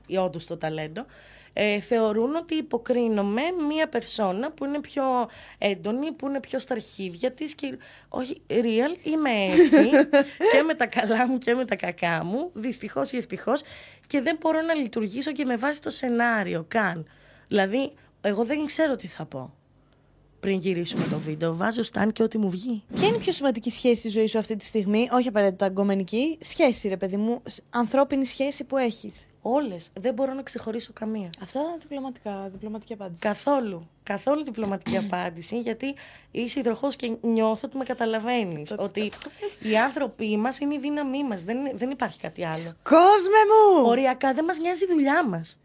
ή 0.07 0.17
όντως 0.17 0.47
το 0.47 0.57
ταλέντο, 0.57 1.07
ε, 1.53 1.81
θεωρούν 1.81 2.35
ότι 2.35 2.55
υποκρίνομαι 2.55 3.43
μία 3.69 3.89
περσόνα 3.89 4.51
που 4.51 4.65
είναι 4.65 4.81
πιο 4.81 5.05
έντονη, 5.59 6.13
που 6.13 6.29
είναι 6.29 6.41
πιο 6.41 6.59
στα 6.59 6.75
αρχίδια 6.75 7.33
της 7.33 7.55
και 7.55 7.79
όχι, 8.09 8.43
real, 8.49 8.97
είμαι 9.03 9.31
έτσι 9.31 9.91
και 10.53 10.63
με 10.67 10.75
τα 10.75 10.87
καλά 10.87 11.29
μου 11.29 11.39
και 11.39 11.55
με 11.55 11.65
τα 11.65 11.77
κακά 11.77 12.25
μου, 12.25 12.51
δυστυχώς 12.55 13.13
ή 13.13 13.17
ευτυχώς 13.17 13.61
και 14.07 14.21
δεν 14.21 14.37
μπορώ 14.41 14.61
να 14.61 14.75
λειτουργήσω 14.75 15.33
και 15.33 15.45
με 15.45 15.57
βάση 15.57 15.83
το 15.83 15.91
σενάριο 15.91 16.65
καν. 16.69 17.09
Δηλαδή, 17.49 17.93
εγώ 18.21 18.45
δεν 18.45 18.65
ξέρω 18.67 18.97
τι 18.97 19.07
θα 19.07 19.25
πω 19.25 19.58
πριν 20.41 20.59
γυρίσουμε 20.59 21.07
το 21.11 21.19
βίντεο. 21.19 21.57
Βάζω 21.57 21.83
σταν 21.83 22.13
και 22.13 22.23
ό,τι 22.23 22.39
μου 22.39 22.51
βγει. 22.51 22.83
Ποια 22.95 23.07
είναι 23.07 23.17
η 23.17 23.21
πιο 23.21 23.33
σημαντική 23.33 23.71
σχέση 23.71 23.95
στη 23.95 24.09
ζωή 24.09 24.27
σου 24.27 24.39
αυτή 24.39 24.57
τη 24.57 24.65
στιγμή, 24.65 25.09
όχι 25.13 25.29
απαραίτητα 25.29 25.67
αγκομενική, 25.67 26.39
σχέση, 26.41 26.89
ρε 26.89 26.97
παιδί 26.97 27.17
μου, 27.17 27.43
ανθρώπινη 27.71 28.25
σχέση 28.25 28.65
που 28.65 28.77
έχεις. 28.77 29.27
Όλες. 29.43 29.89
Δεν 30.01 30.15
μπορώ 30.15 30.35
να 30.35 30.43
ξεχωρίσω 30.43 30.93
καμία. 30.93 31.31
Αυτό 31.43 31.59
είναι 31.59 31.77
διπλωματικά, 31.81 32.49
διπλωματική 32.53 32.93
απάντηση. 32.93 33.21
Καθόλου. 33.21 33.89
Καθόλου 34.03 34.45
διπλωματική 34.45 34.97
απάντηση, 35.07 35.61
γιατί 35.61 35.95
είσαι 36.31 36.61
υδροχός 36.61 36.97
και 36.97 37.17
νιώθω 37.21 37.61
ότι 37.65 37.77
με 37.77 37.85
καταλαβαίνεις. 37.85 38.75
ότι 38.79 39.11
οι 39.63 39.79
άνθρωποι 39.79 40.37
μας 40.37 40.59
είναι 40.59 40.75
η 40.75 40.79
δύναμή 40.79 41.25
μας. 41.25 41.43
Δεν, 41.45 41.59
δεν 41.75 41.91
υπάρχει 41.91 42.19
κάτι 42.19 42.45
άλλο. 42.45 42.75
Κόσμε 42.83 43.41
μου! 43.49 43.87
Οριακά 43.87 44.35
δεν 44.35 44.45
μας 44.45 44.59
νοιάζει 44.59 44.85
η 44.85 44.87
δουλειά 44.87 45.29
μας. 45.29 45.59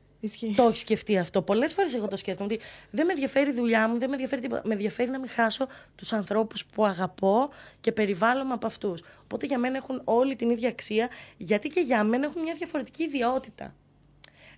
Το 0.55 0.63
έχεις 0.63 0.79
σκεφτεί 0.79 1.17
αυτό. 1.17 1.41
Πολλές 1.41 1.73
φορές 1.73 1.93
εγώ 1.93 2.07
το 2.07 2.17
σκέφτομαι 2.17 2.53
ότι 2.53 2.63
δεν 2.91 3.05
με 3.05 3.11
ενδιαφέρει 3.11 3.49
η 3.49 3.53
δουλειά 3.53 3.87
μου, 3.87 3.97
δεν 3.97 4.07
με 4.07 4.13
ενδιαφέρει 4.13 4.41
τίποτα. 4.41 4.61
Με 4.65 4.73
ενδιαφέρει 4.73 5.09
να 5.09 5.19
μην 5.19 5.29
χάσω 5.29 5.67
τους 5.95 6.13
ανθρώπους 6.13 6.65
που 6.65 6.85
αγαπώ 6.85 7.49
και 7.79 7.91
περιβάλλομαι 7.91 8.53
από 8.53 8.65
αυτούς. 8.65 9.03
Οπότε 9.23 9.45
για 9.45 9.57
μένα 9.57 9.77
έχουν 9.77 10.01
όλη 10.03 10.35
την 10.35 10.49
ίδια 10.49 10.69
αξία, 10.69 11.09
γιατί 11.37 11.69
και 11.69 11.79
για 11.79 12.03
μένα 12.03 12.25
έχουν 12.25 12.41
μια 12.41 12.53
διαφορετική 12.53 13.03
ιδιότητα. 13.03 13.75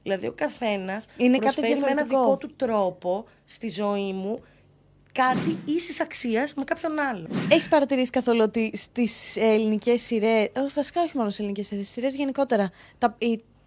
Δηλαδή 0.03 0.27
ο 0.27 0.31
καθένας 0.31 1.07
προσφέρει 1.39 1.79
με 1.79 1.87
ένα 1.87 2.03
δικό 2.03 2.37
του 2.37 2.55
τρόπο 2.55 3.25
στη 3.45 3.69
ζωή 3.69 4.13
μου 4.13 4.43
κάτι 5.11 5.59
ίσης 5.65 5.99
αξίας 5.99 6.53
με 6.53 6.63
κάποιον 6.63 6.99
άλλο. 6.99 7.27
Έχεις 7.49 7.67
παρατηρήσει 7.67 8.09
καθόλου 8.09 8.41
ότι 8.41 8.71
στις 8.77 9.37
ελληνικές 9.37 10.01
σειρές, 10.01 10.49
βασικά 10.73 11.01
όχι 11.01 11.17
μόνο 11.17 11.29
στις 11.29 11.39
ελληνικές 11.39 11.67
σειρές, 11.67 11.89
σειρές 11.89 12.15
γενικότερα, 12.15 12.69
τα, 12.97 13.15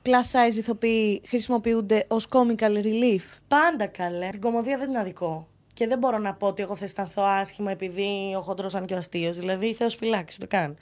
plus 0.08 0.50
size 0.50 0.56
ηθοποιοί 0.56 1.22
χρησιμοποιούνται 1.26 2.04
ως 2.08 2.28
comical 2.30 2.82
relief; 2.82 3.38
Πάντα 3.48 3.86
καλέ. 3.86 4.28
Την 4.30 4.40
κομμωδία 4.40 4.78
δεν 4.78 4.88
είναι 4.88 4.98
αδικό. 4.98 5.48
Και 5.72 5.86
δεν 5.86 5.98
μπορώ 5.98 6.18
να 6.18 6.34
πω 6.34 6.46
ότι 6.46 6.62
εγώ 6.62 6.76
θα 6.76 6.84
αισθανθώ 6.84 7.22
άσχημα 7.22 7.70
επειδή 7.70 8.34
ο 8.36 8.40
χοντρός 8.40 8.74
αν 8.74 8.86
και 8.86 8.94
ο 8.94 8.96
αστείος. 8.96 9.38
Δηλαδή, 9.38 9.74
Θεός 9.74 9.94
φυλάξει, 9.94 10.38
το 10.38 10.46
κάνω. 10.46 10.74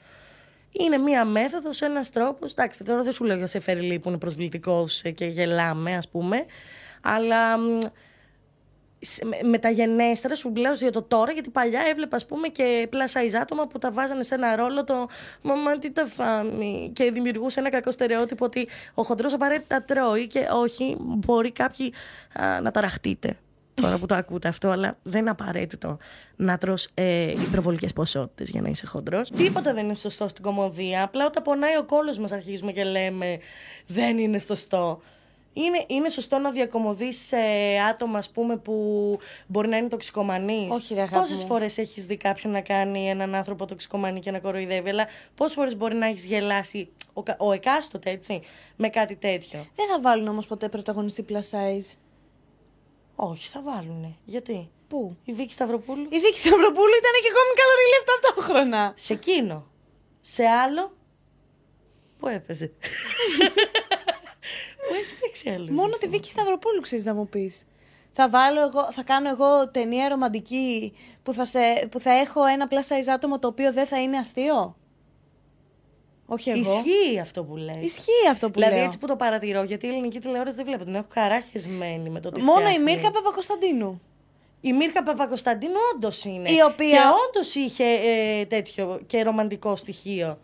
Είναι 0.72 0.96
μία 0.96 1.24
μέθοδος, 1.24 1.82
ένας 1.82 2.10
τρόπος. 2.10 2.52
Εντάξει, 2.52 2.84
τώρα 2.84 3.02
δεν 3.02 3.12
σου 3.12 3.24
λέω 3.24 3.36
για 3.36 3.46
σε 3.46 3.60
φέρει 3.60 3.98
που 3.98 4.08
είναι 4.08 4.18
προσβλητικός 4.18 5.02
και 5.14 5.24
γελάμε, 5.24 5.96
ας 5.96 6.08
πούμε. 6.08 6.44
Αλλά 7.02 7.56
μεταγενέστερα 9.44 10.34
σου 10.34 10.50
μιλάω 10.50 10.72
για 10.72 10.92
το 10.92 11.02
τώρα, 11.02 11.32
γιατί 11.32 11.50
παλιά 11.50 11.80
έβλεπα, 11.90 12.16
ας 12.16 12.26
πούμε, 12.26 12.48
και 12.48 12.86
πλάσα 12.90 13.20
άτομα 13.40 13.66
που 13.66 13.78
τα 13.78 13.90
βάζανε 13.92 14.22
σε 14.22 14.34
ένα 14.34 14.56
ρόλο 14.56 14.84
το 14.84 15.08
«Μαμά, 15.42 15.78
τι 15.78 15.90
τα 15.90 16.06
φάμε» 16.06 16.90
και 16.92 17.10
δημιουργούσε 17.10 17.60
ένα 17.60 17.70
κακό 17.70 17.90
στερεότυπο 17.92 18.44
ότι 18.44 18.68
ο 18.94 19.02
χοντρός 19.02 19.32
απαραίτητα 19.32 19.82
τρώει 19.82 20.26
και 20.26 20.48
όχι, 20.52 20.96
μπορεί 20.98 21.50
κάποιοι 21.50 21.92
α, 22.40 22.60
να 22.60 22.70
ταραχτείτε 22.70 23.36
τώρα 23.82 23.98
που 23.98 24.06
το 24.06 24.14
ακούτε 24.14 24.48
αυτό, 24.48 24.68
αλλά 24.68 24.98
δεν 25.02 25.20
είναι 25.20 25.30
απαραίτητο 25.30 25.98
να 26.36 26.58
τρως 26.58 26.88
ε, 26.94 27.30
υπερβολικές 27.30 27.92
ποσότητες 27.92 28.50
για 28.50 28.60
να 28.60 28.68
είσαι 28.68 28.86
χοντρός. 28.86 29.30
Τίποτα 29.30 29.74
δεν 29.74 29.84
είναι 29.84 29.94
σωστό 29.94 30.28
στην 30.28 30.42
κομμωδία, 30.42 31.02
απλά 31.02 31.26
όταν 31.26 31.42
πονάει 31.42 31.76
ο 31.76 31.84
κόλος 31.84 32.18
μας 32.18 32.32
αρχίζουμε 32.32 32.72
και 32.72 32.84
λέμε 32.84 33.38
δεν 33.86 34.18
είναι 34.18 34.38
σωστό. 34.38 35.00
Είναι, 35.58 35.84
είναι 35.86 36.08
σωστό 36.08 36.38
να 36.38 36.50
διακομωδεί 36.50 37.08
άτομα, 37.90 38.18
ας 38.18 38.30
πούμε, 38.30 38.56
που 38.56 39.18
μπορεί 39.46 39.68
να 39.68 39.76
είναι 39.76 39.88
τοξικομανείς; 39.88 40.70
Όχι, 40.70 40.94
ρε, 40.94 41.06
Πόσες 41.12 41.44
φορές 41.44 41.78
έχεις 41.78 42.06
δει 42.06 42.16
κάποιον 42.16 42.52
να 42.52 42.60
κάνει 42.60 43.08
έναν 43.08 43.34
άνθρωπο 43.34 43.66
τοξικομανή 43.66 44.20
και 44.20 44.30
να 44.30 44.38
κοροϊδεύει, 44.38 44.88
αλλά 44.88 45.06
πόσες 45.34 45.54
φορές 45.54 45.76
μπορεί 45.76 45.94
να 45.94 46.06
έχεις 46.06 46.24
γελάσει 46.24 46.88
ο, 47.12 47.22
ο 47.38 47.52
εκάστοτε, 47.52 48.10
έτσι, 48.10 48.42
με 48.76 48.88
κάτι 48.88 49.16
τέτοιο; 49.16 49.66
Δεν 49.74 49.86
θα 49.88 50.00
βάλουν 50.00 50.28
όμως 50.28 50.46
ποτέ 50.46 50.68
πρωταγωνιστή 50.68 51.24
plus 51.28 51.34
size. 51.34 51.96
Όχι, 53.16 53.48
θα 53.48 53.62
βάλουν. 53.62 54.16
Γιατί; 54.24 54.70
Πού; 54.88 55.16
Η 55.24 55.32
Βίκη 55.32 55.52
Σταυροπούλου. 55.52 56.06
Η 56.08 56.20
Βίκη 56.20 56.38
Σταυροπούλου 56.38 56.96
ήταν 56.98 57.12
και 57.22 57.30
ακόμη 57.32 57.52
καλοριλή 57.60 58.04
ταυτόχρονα. 58.22 58.92
Σε 58.96 59.12
εκείνο. 59.12 59.66
Σε 60.20 60.44
άλλο. 60.44 60.96
Πού 62.18 62.28
έπαιζε; 62.28 62.72
Μόνο 65.70 65.90
τη 65.90 66.08
Βίκη 66.08 66.30
Σταυροπούλου 66.30 66.80
ξέρεις 66.80 67.04
να 67.04 67.14
μου 67.14 67.28
πεις. 67.28 67.66
Θα, 68.18 68.28
βάλω 68.28 68.60
εγώ, 68.60 68.92
θα 68.92 69.02
κάνω 69.02 69.28
εγώ 69.28 69.68
ταινία 69.70 70.08
ρομαντική 70.08 70.92
που 71.22 71.32
θα, 71.32 71.44
σε, 71.44 71.58
που 71.90 72.00
θα 72.00 72.10
έχω 72.10 72.44
ένα 72.44 72.68
plus 72.70 72.74
size 72.74 73.08
άτομο 73.14 73.38
το 73.38 73.48
οποίο 73.48 73.72
δεν 73.72 73.86
θα 73.86 74.00
είναι 74.02 74.18
αστείο; 74.18 74.76
Όχι 76.26 76.50
εγώ. 76.50 76.60
Ισχύει 76.60 77.18
αυτό 77.20 77.44
που 77.44 77.56
λέει. 77.56 77.80
Ισχύει 77.80 78.28
αυτό 78.30 78.46
που 78.46 78.52
δηλαδή, 78.52 78.60
λέω. 78.60 78.68
Δηλαδή 78.68 78.84
έτσι 78.84 78.98
που 78.98 79.06
το 79.06 79.16
παρατηρώ, 79.16 79.62
γιατί 79.62 79.86
η 79.86 79.88
ελληνική 79.88 80.18
τηλεόραση 80.20 80.56
δεν 80.56 80.64
βλέπω. 80.64 80.84
Την 80.84 80.94
έχω 80.94 81.06
καράχεσμένη 81.14 82.10
με 82.10 82.20
το 82.20 82.30
τι 82.30 82.42
Μόνο 82.42 82.68
η 82.68 82.78
Μίρκα 82.78 83.10
Παπακοσταντίνου. 83.10 84.00
Η 84.60 84.72
Μίρκα 84.72 85.02
Παπακοσταντίνου 85.02 85.78
όντως 85.94 86.24
είναι. 86.24 86.50
Η 86.50 86.60
οποία... 86.70 86.88
Και 86.88 86.98
όντως 87.28 87.54
είχε 87.54 87.84
ε, 87.84 88.44
τέτοιο 88.44 89.00
και 89.06 89.22
ρομαντικό 89.22 89.76
στοιχείο. 89.76 90.38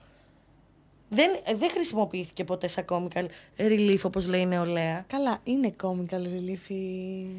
Δεν, 1.15 1.31
δεν 1.59 1.71
χρησιμοποιήθηκε 1.71 2.45
ποτέ 2.45 2.69
σαν 2.69 2.85
comical 2.89 3.25
relief, 3.57 3.99
όπως 4.03 4.27
λέει 4.27 4.41
η 4.41 4.47
νεολαία. 4.47 5.05
Καλά, 5.07 5.39
είναι 5.43 5.75
comical 5.83 6.23
relief. 6.23 6.75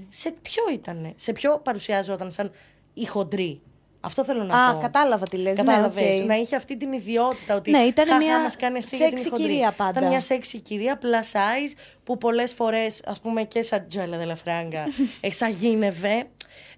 Σε 0.09 0.33
ποιο 0.41 0.63
ήτανε, 0.73 1.13
σε 1.15 1.31
ποιο 1.31 1.59
παρουσιάζονταν 1.63 2.31
σαν 2.31 2.51
η 2.93 3.05
χοντρή; 3.05 3.62
Αυτό 4.01 4.23
θέλω 4.23 4.43
να 4.43 4.65
Α, 4.67 4.73
πω. 4.73 4.79
κατάλαβα 4.79 5.25
τι 5.25 5.38
λες. 5.38 5.57
Κατάλαβες; 5.57 6.03
Ναι, 6.03 6.23
okay. 6.23 6.27
Να 6.27 6.36
είχε 6.36 6.55
αυτή 6.55 6.77
την 6.77 6.91
ιδιότητα 6.93 7.55
ότι 7.55 7.71
ναι, 7.71 7.79
ήταν 7.79 8.05
χαχά, 8.05 8.17
μια 8.17 8.41
μας 8.41 8.55
κάνει 8.55 8.77
αυτή 8.77 8.95
σεξι 8.95 9.31
κυρία 9.31 9.71
πάντα. 9.71 9.99
Ήταν 9.99 10.07
μια 10.09 10.21
σεξι 10.21 10.59
κυρία 10.59 10.99
plus 11.01 11.31
size 11.31 11.73
που 12.03 12.17
πολλές 12.17 12.53
φορές, 12.53 13.01
ας 13.05 13.19
πούμε 13.19 13.43
και 13.43 13.62
σαν 13.62 13.86
Τζέλα 13.88 14.17
Δελαφράγκα, 14.17 14.83
εξαγίνευε. 15.21 16.25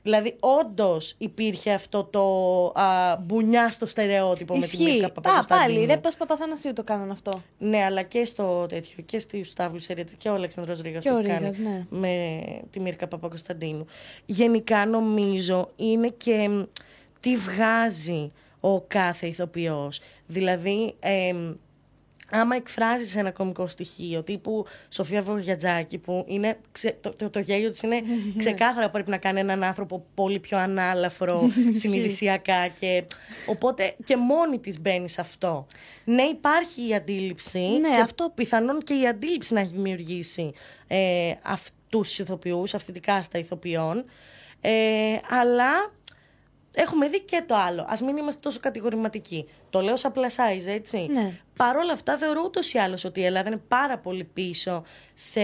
Δηλαδή, 0.05 0.35
όντως 0.39 1.15
υπήρχε 1.17 1.71
αυτό 1.73 2.03
το 2.03 2.21
α, 2.81 3.15
μπουνιά 3.21 3.71
στο 3.71 3.85
στερεότυπο 3.85 4.55
Ισχύει. 4.55 4.77
με 4.77 4.85
τη 4.85 4.91
Μίρκα 4.91 5.05
Α, 5.07 5.11
Παπακοσταντίνου. 5.11 5.75
πάλι, 5.75 5.85
ρε 5.85 5.97
Πας 5.97 6.15
Παπαθανασίου 6.17 6.73
το 6.73 6.83
κάναν 6.83 7.11
αυτό. 7.11 7.41
Ναι, 7.57 7.83
αλλά 7.83 8.01
και 8.01 8.25
στο 8.25 8.65
τέτοιο, 8.69 9.03
και 9.05 9.19
στους 9.19 9.47
Σταύλους 9.47 9.87
Ερέτης 9.87 10.15
και 10.17 10.29
ο 10.29 10.33
Αλέξανδρος 10.33 10.81
Ρήγας 10.81 11.03
Και 11.03 11.09
που 11.09 11.15
ο 11.15 11.19
έχει 11.19 11.27
Ρήγας, 11.27 11.41
κάνει 11.55 11.57
ναι. 11.69 11.85
με 11.89 12.43
τη 12.69 12.79
Μίρκα 12.79 13.07
Παπακοσταντίνου. 13.07 13.85
Γενικά 14.25 14.85
νομίζω 14.85 15.69
είναι 15.75 16.07
και 16.17 16.49
μ, 16.49 16.61
τι 17.19 17.35
βγάζει 17.37 18.31
ο 18.59 18.81
κάθε 18.81 19.27
ηθοποιός. 19.27 19.99
Δηλαδή, 20.27 20.93
εμ, 20.99 21.53
άμα 22.31 22.55
εκφράζεις 22.55 23.15
ένα 23.15 23.31
κομικό 23.31 23.67
στοιχείο 23.67 24.23
τύπου 24.23 24.65
Σοφία 24.89 25.21
Βογιατζάκη 25.21 25.97
που 25.97 26.23
είναι, 26.27 26.57
ξε- 26.71 27.01
το, 27.01 27.13
το, 27.13 27.29
το 27.29 27.39
γέλιο 27.39 27.69
της 27.69 27.81
είναι 27.81 28.01
ξεκάθαρα 28.37 28.89
πρέπει 28.89 29.09
να 29.09 29.17
κάνει 29.17 29.39
έναν 29.39 29.63
άνθρωπο 29.63 30.05
πολύ 30.15 30.39
πιο 30.39 30.57
ανάλαφρο 30.57 31.49
συνειδησιακά 31.81 32.67
και 32.67 33.03
οπότε 33.47 33.95
και 34.03 34.17
μόνη 34.17 34.59
της 34.59 34.79
μπαίνει 34.81 35.09
σε 35.09 35.21
αυτό. 35.21 35.67
Ναι 36.03 36.21
υπάρχει 36.23 36.87
η 36.87 36.93
αντίληψη 36.95 37.59
Ναι, 37.59 37.89
και 37.95 38.01
αυτό- 38.01 38.31
πιθανόν 38.35 38.79
και 38.79 38.93
η 38.93 39.07
αντίληψη 39.07 39.53
να 39.53 39.59
έχει 39.59 39.71
δημιουργήσει 39.75 40.51
ε, 40.87 41.31
αυτούς 41.41 41.73
τους 41.89 42.19
ηθοποιούς, 42.19 42.73
αυτή 42.73 42.91
την 42.91 43.01
κάστα 43.01 43.37
ηθοποιών 43.39 44.05
ε, 44.61 44.71
αλλά 45.29 45.91
Έχουμε 46.75 47.07
δει 47.09 47.21
και 47.21 47.43
το 47.47 47.55
άλλο. 47.55 47.81
Α 47.81 47.93
μην 48.05 48.17
είμαστε 48.17 48.39
τόσο 48.43 48.59
κατηγορηματικοί. 48.59 49.49
Το 49.69 49.79
λέω 49.79 49.95
σαν 49.95 50.11
πλασάιζ, 50.11 50.65
έτσι. 50.65 51.07
Ναι. 51.11 51.39
Παρ' 51.55 51.75
όλα 51.77 51.93
αυτά, 51.93 52.17
θεωρώ 52.17 52.41
ούτως 52.45 52.73
ή 52.73 52.77
άλλως 52.77 53.03
ότι 53.03 53.19
η 53.19 53.25
Ελλάδα 53.25 53.47
είναι 53.47 53.61
πάρα 53.67 53.97
πολύ 53.97 54.23
πίσω 54.23 54.83
σε, 55.13 55.41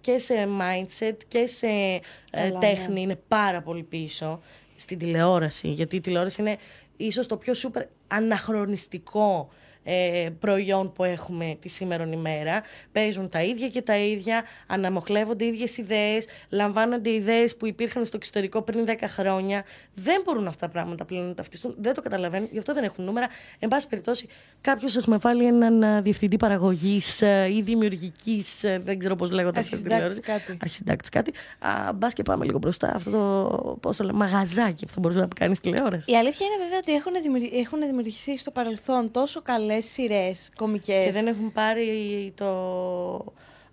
και 0.00 0.18
σε 0.18 0.48
mindset 0.60 1.16
και 1.28 1.46
σε 1.46 1.66
ε, 1.66 2.00
Καλά, 2.30 2.58
τέχνη. 2.58 2.92
ναι. 2.92 3.00
Είναι 3.00 3.20
πάρα 3.28 3.62
πολύ 3.62 3.82
πίσω 3.82 4.42
στην 4.76 4.98
τηλεόραση. 4.98 5.68
Γιατί 5.68 5.96
η 5.96 6.00
τηλεόραση 6.00 6.40
είναι 6.40 6.56
ίσως 6.96 7.26
το 7.26 7.36
πιο 7.36 7.54
σούπερ 7.54 7.82
αναχρονιστικό 8.08 9.48
ε, 9.84 10.28
προϊόν 10.40 10.92
που 10.92 11.04
έχουμε 11.04 11.56
τη 11.60 11.68
σήμερα 11.68 12.06
ημέρα. 12.12 12.62
Παίζουν 12.92 13.28
τα 13.28 13.42
ίδια 13.42 13.68
και 13.68 13.82
τα 13.82 13.96
ίδια, 13.96 14.44
αναμοχλεύονται 14.66 15.44
οι 15.44 15.48
ίδιες 15.48 15.76
ιδέες, 15.76 16.26
λαμβάνονται 16.48 17.10
ιδέες 17.10 17.56
που 17.56 17.66
υπήρχαν 17.66 18.04
στο 18.04 18.16
εξωτερικό 18.16 18.62
πριν 18.62 18.84
10 18.88 18.94
χρόνια. 19.06 19.64
Δεν 19.94 20.22
μπορούν 20.24 20.46
αυτά 20.46 20.66
τα 20.66 20.72
πράγματα 20.72 21.04
πλέον 21.04 21.26
να 21.26 21.34
ταυτιστούν, 21.34 21.74
δεν 21.78 21.94
το 21.94 22.02
καταλαβαίνουν, 22.02 22.48
γι' 22.52 22.58
αυτό 22.58 22.74
δεν 22.74 22.84
έχουν 22.84 23.04
νούμερα. 23.04 23.26
Εν 23.58 23.68
πάση 23.68 23.88
περιπτώσει, 23.88 24.26
κάποιος 24.60 24.92
σα 24.92 25.10
με 25.10 25.16
βάλει 25.16 25.44
έναν 25.44 25.82
α, 25.84 26.02
διευθυντή 26.02 26.36
παραγωγής 26.36 27.20
ή 27.50 27.62
δημιουργικής, 27.62 28.60
δεν 28.84 28.98
ξέρω 28.98 29.16
πώς 29.16 29.30
λέγονται 29.30 29.60
αυτά 29.60 29.76
στην 29.76 29.92
Αρχισυντάκτης 29.92 30.20
τηλεόραση. 30.20 30.44
κάτι. 30.46 30.58
Αρχισυντάκτης 30.62 31.08
κάτι. 31.10 31.32
Α, 31.58 31.92
μπας 31.92 32.12
και 32.12 32.22
πάμε 32.22 32.44
λίγο 32.44 32.58
μπροστά. 32.58 32.92
Αυτό 32.94 33.10
το 33.10 33.76
πώς 33.80 33.96
το 33.96 34.04
λέω, 34.04 34.14
μαγαζάκι 34.14 34.86
που 34.86 34.92
θα 34.92 35.00
μπορούσε 35.00 35.20
να 35.20 35.28
κάνεις 35.36 35.60
τηλεόραση. 35.60 36.10
Η 36.12 36.16
αλήθεια 36.16 36.46
είναι 36.46 36.62
βέβαια 36.64 36.78
ότι 36.78 36.92
έχουν, 36.92 37.12
δημιουργη- 37.22 37.54
έχουν 37.54 37.80
δημιουργηθεί 37.80 38.38
στο 38.38 38.50
παρελθόν 38.50 39.10
τόσο 39.10 39.42
καλές 39.42 39.70
σειρές 39.80 40.50
κομικές. 40.56 41.04
Και 41.04 41.12
δεν 41.12 41.26
έχουν 41.26 41.52
πάρει 41.52 42.32
το 42.36 42.46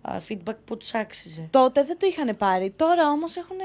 α, 0.02 0.18
feedback 0.30 0.58
που 0.66 0.78
τους 0.78 0.94
άξιζε. 0.94 1.48
Τότε 1.50 1.84
δεν 1.84 1.98
το 1.98 2.06
είχαν 2.06 2.38
πάρει. 2.38 2.70
Τώρα 2.70 3.10
όμως 3.10 3.36
έχουν. 3.36 3.58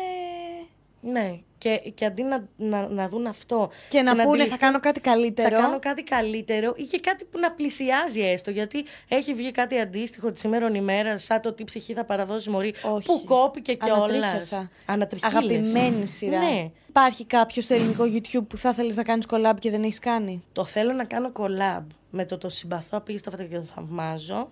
Ναι, 1.06 1.38
και, 1.58 1.92
και 1.94 2.04
αντί 2.04 2.22
να, 2.22 2.48
να, 2.56 2.88
να 2.88 3.08
δουν 3.08 3.26
αυτό 3.26 3.70
Και 3.88 4.02
να 4.02 4.10
πούνε 4.10 4.22
θα 4.22 4.30
αντιληφθούν, 4.30 4.58
κάνω 4.58 4.80
κάτι 4.80 5.00
καλύτερο. 5.00 5.56
Θα 5.56 5.62
κάνω 5.62 5.78
κάτι 5.78 6.02
καλύτερο 6.02 6.72
ή 6.76 6.82
και 6.82 7.00
κάτι 7.00 7.24
που 7.24 7.38
να 7.38 7.52
πλησιάζει 7.52 8.20
έστω. 8.20 8.50
Γιατί 8.50 8.84
έχει 9.08 9.34
βγει 9.34 9.50
κάτι 9.50 9.78
αντίστοιχο 9.78 10.30
τη 10.30 10.38
σήμερα 10.38 10.70
ημέρα, 10.74 11.18
σαν 11.18 11.40
το 11.40 11.52
τι 11.52 11.64
ψυχή 11.64 11.92
θα 11.92 12.04
παραδώσει 12.04 12.50
μωρή. 12.50 12.74
Όχι. 12.82 13.06
Που 13.06 13.22
κόπηκε 13.24 13.74
κιόλας. 13.74 14.00
Ανατρίχιασα. 14.02 14.70
Ανατριχίλες. 14.86 15.34
Αγαπημένη 15.34 16.06
σειρά. 16.06 16.38
Ναι. 16.38 16.70
Υπάρχει 16.88 17.24
κάποιο 17.24 17.62
στο 17.62 17.74
ελληνικό 17.74 18.04
YouTube 18.04 18.46
που 18.48 18.56
θα 18.56 18.68
ήθελε 18.68 18.94
να 18.94 19.02
κάνεις 19.02 19.26
collab 19.30 19.54
και 19.58 19.70
δεν 19.70 19.82
έχεις 19.82 19.98
κάνει; 19.98 20.42
Το 20.52 20.64
θέλω 20.64 20.92
να 20.92 21.04
κάνω 21.04 21.32
collab 21.36 21.84
με 22.10 22.24
το 22.24 22.38
το 22.38 22.48
συμπαθώ 22.48 22.98
απίστευτα 22.98 23.44
και 23.44 23.56
το 23.56 23.64
θαυμάζω. 23.74 24.50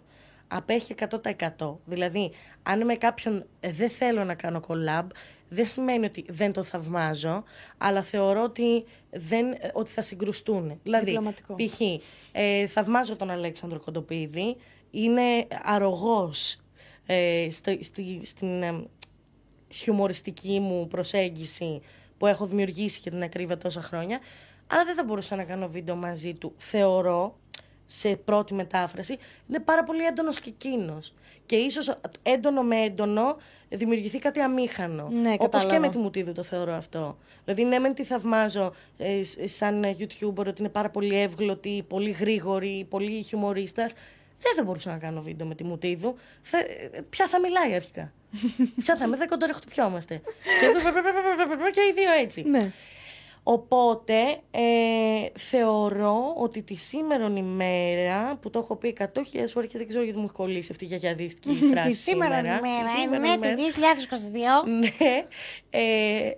Απέχει 0.54 0.94
100%. 1.58 1.76
Δηλαδή, 1.84 2.32
αν 2.62 2.84
με 2.84 2.94
κάποιον 2.94 3.46
ε, 3.60 3.70
δεν 3.70 3.90
θέλω 3.90 4.24
να 4.24 4.34
κάνω 4.34 4.60
collab, 4.68 5.06
δεν 5.48 5.66
σημαίνει 5.66 6.04
ότι 6.04 6.24
δεν 6.28 6.52
το 6.52 6.62
θαυμάζω, 6.62 7.42
αλλά 7.78 8.02
θεωρώ 8.02 8.42
ότι, 8.42 8.84
δεν, 9.10 9.52
ε, 9.52 9.70
ότι 9.72 9.90
θα 9.90 10.02
συγκρουστούν. 10.02 10.80
Δηλαδή, 10.82 11.04
Διπλωματικό. 11.04 11.54
π.χ. 11.54 11.80
Ε, 12.32 12.66
θαυμάζω 12.66 13.16
τον 13.16 13.30
Αλέξανδρο 13.30 13.80
Κοντοπίδη, 13.80 14.56
είναι 14.90 15.46
αρρωγός 15.62 16.60
ε, 17.06 17.48
στο, 17.50 17.78
στη, 17.80 18.20
στην 18.24 18.62
ε, 18.62 18.84
χιουμοριστική 19.72 20.60
μου 20.60 20.88
προσέγγιση 20.88 21.80
που 22.18 22.26
έχω 22.26 22.46
δημιουργήσει 22.46 23.00
και 23.00 23.10
την 23.10 23.22
ακρίβεια 23.22 23.56
τόσα 23.56 23.82
χρόνια, 23.82 24.18
αλλά 24.66 24.84
δεν 24.84 24.94
θα 24.94 25.04
μπορούσα 25.04 25.36
να 25.36 25.44
κάνω 25.44 25.68
βίντεο 25.68 25.96
μαζί 25.96 26.34
του. 26.34 26.52
Θεωρώ, 26.56 27.38
σε 27.98 28.16
πρώτη 28.16 28.54
μετάφραση, 28.54 29.16
είναι 29.48 29.58
πάρα 29.58 29.84
πολύ 29.84 30.04
έντονος 30.04 30.40
και 30.40 30.48
εκείνος. 30.48 31.14
Και 31.46 31.56
ίσως 31.56 31.98
έντονο 32.22 32.62
με 32.62 32.76
έντονο 32.84 33.36
δημιουργηθεί 33.68 34.18
κάτι 34.18 34.40
αμήχανο. 34.40 35.08
Ναι, 35.12 35.28
Όπως 35.32 35.38
και 35.38 35.48
κατάλαβα. 35.48 35.80
με 35.80 35.88
τη 35.88 35.98
Μουτίδου 35.98 36.32
το 36.32 36.42
θεωρώ 36.42 36.72
αυτό. 36.74 37.18
Δηλαδή, 37.44 37.64
ναι, 37.64 37.78
μεν 37.78 37.94
τη 37.94 38.04
θαυμάζω 38.04 38.72
ε, 38.98 39.24
σ- 39.24 39.48
σαν 39.48 39.84
YouTuber 39.98 40.46
ότι 40.46 40.54
είναι 40.58 40.68
πάρα 40.68 40.90
πολύ 40.90 41.20
εύγλωτη, 41.20 41.84
πολύ 41.88 42.10
γρήγορη, 42.10 42.86
πολύ 42.90 43.22
χιουμορίστας. 43.22 43.92
Δεν 44.38 44.54
θα 44.56 44.64
μπορούσα 44.64 44.90
να 44.90 44.98
κάνω 44.98 45.20
βίντεο 45.22 45.46
με 45.46 45.54
τη 45.54 45.64
Μουτίδου. 45.64 46.14
Θα, 46.42 46.58
ε, 46.58 47.00
ποια 47.10 47.28
θα 47.28 47.40
μιλάει 47.40 47.74
αρχικά. 47.74 48.12
ποια 48.82 48.96
θα 48.96 49.06
με 49.06 49.16
δεν 49.16 49.28
κοντορεχτυπιόμαστε. 49.28 50.14
και, 50.60 51.70
και 51.72 51.80
οι 51.80 51.92
δύο 51.94 52.12
έτσι. 52.22 52.42
Ναι. 52.42 52.72
Οπότε 53.44 54.20
ε, 54.50 55.26
θεωρώ 55.38 56.34
ότι 56.36 56.62
τη 56.62 56.74
σήμερα 56.74 57.32
ημέρα 57.36 58.36
που 58.36 58.50
το 58.50 58.58
έχω 58.58 58.76
πει 58.76 58.96
100.000 58.98 59.06
φορές 59.52 59.70
και 59.70 59.78
δεν 59.78 59.88
ξέρω 59.88 60.04
γιατί 60.04 60.18
μου 60.18 60.24
έχει 60.24 60.32
κολλήσει 60.32 60.68
αυτή 60.72 60.84
η 60.84 60.86
γιαγιαδίστικη 60.86 61.54
φράση. 61.72 61.88
Τη 61.88 61.94
σήμερα 61.94 62.38
ημέρα, 62.38 62.60
Τη 62.60 62.68
σήμερα 63.00 63.18
ναι, 63.18 63.28
ημέρα. 63.28 63.54
το 63.54 63.62
2022. 64.64 64.68
Ναι. 64.78 65.26
Ε, 65.70 66.30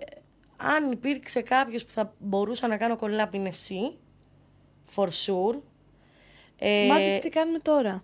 αν 0.57 0.91
υπήρξε 0.91 1.41
κάποιος 1.41 1.85
που 1.85 1.91
θα 1.91 2.13
μπορούσα 2.19 2.67
να 2.67 2.77
κάνω 2.77 2.97
collab 3.01 3.27
είναι 3.33 3.49
εσύ. 3.49 3.97
For 4.95 5.05
sure. 5.07 5.59
Ε, 6.57 6.87
Μάθεις 6.87 7.19
τι 7.19 7.29
κάνουμε 7.29 7.59
τώρα; 7.59 8.03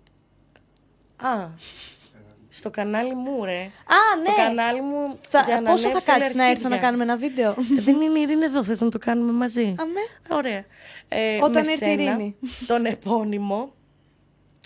α, 1.15 1.49
στο 2.53 2.69
κανάλι 2.69 3.15
μου 3.15 3.45
ρε. 3.45 3.59
Α, 3.61 4.19
ναι. 4.21 4.29
Στο 4.31 4.35
κανάλι 4.37 4.81
μου. 4.81 5.19
Θα, 5.29 5.43
για 5.47 5.61
να 5.61 5.69
πόσο 5.71 5.81
θα 5.81 5.87
ανέβεις 5.87 6.03
κάτσεις 6.05 6.35
να 6.35 6.43
όλα 6.43 6.51
έρθω 6.51 6.67
να 6.67 6.75
αρχίδια. 6.75 6.79
κάνουμε 6.79 7.03
ένα 7.03 7.15
βίντεο; 7.17 7.55
Δεν 7.79 8.01
είναι 8.01 8.19
η 8.19 8.21
Ειρήνη 8.21 8.43
εδώ, 8.43 8.63
θες 8.63 8.81
να 8.81 8.89
το 8.89 8.97
κάνουμε 8.97 9.31
μαζί; 9.31 9.75
Αμέ. 9.79 10.01
Ωραία. 10.29 10.65
Ε, 11.07 11.37
Όταν 11.41 11.65
με 11.65 11.71
έρθει 11.71 11.85
η 11.85 11.97
σένα, 11.97 12.01
Ειρήνη. 12.01 12.35
Τον 12.67 12.85
επώνυμο. 12.85 13.71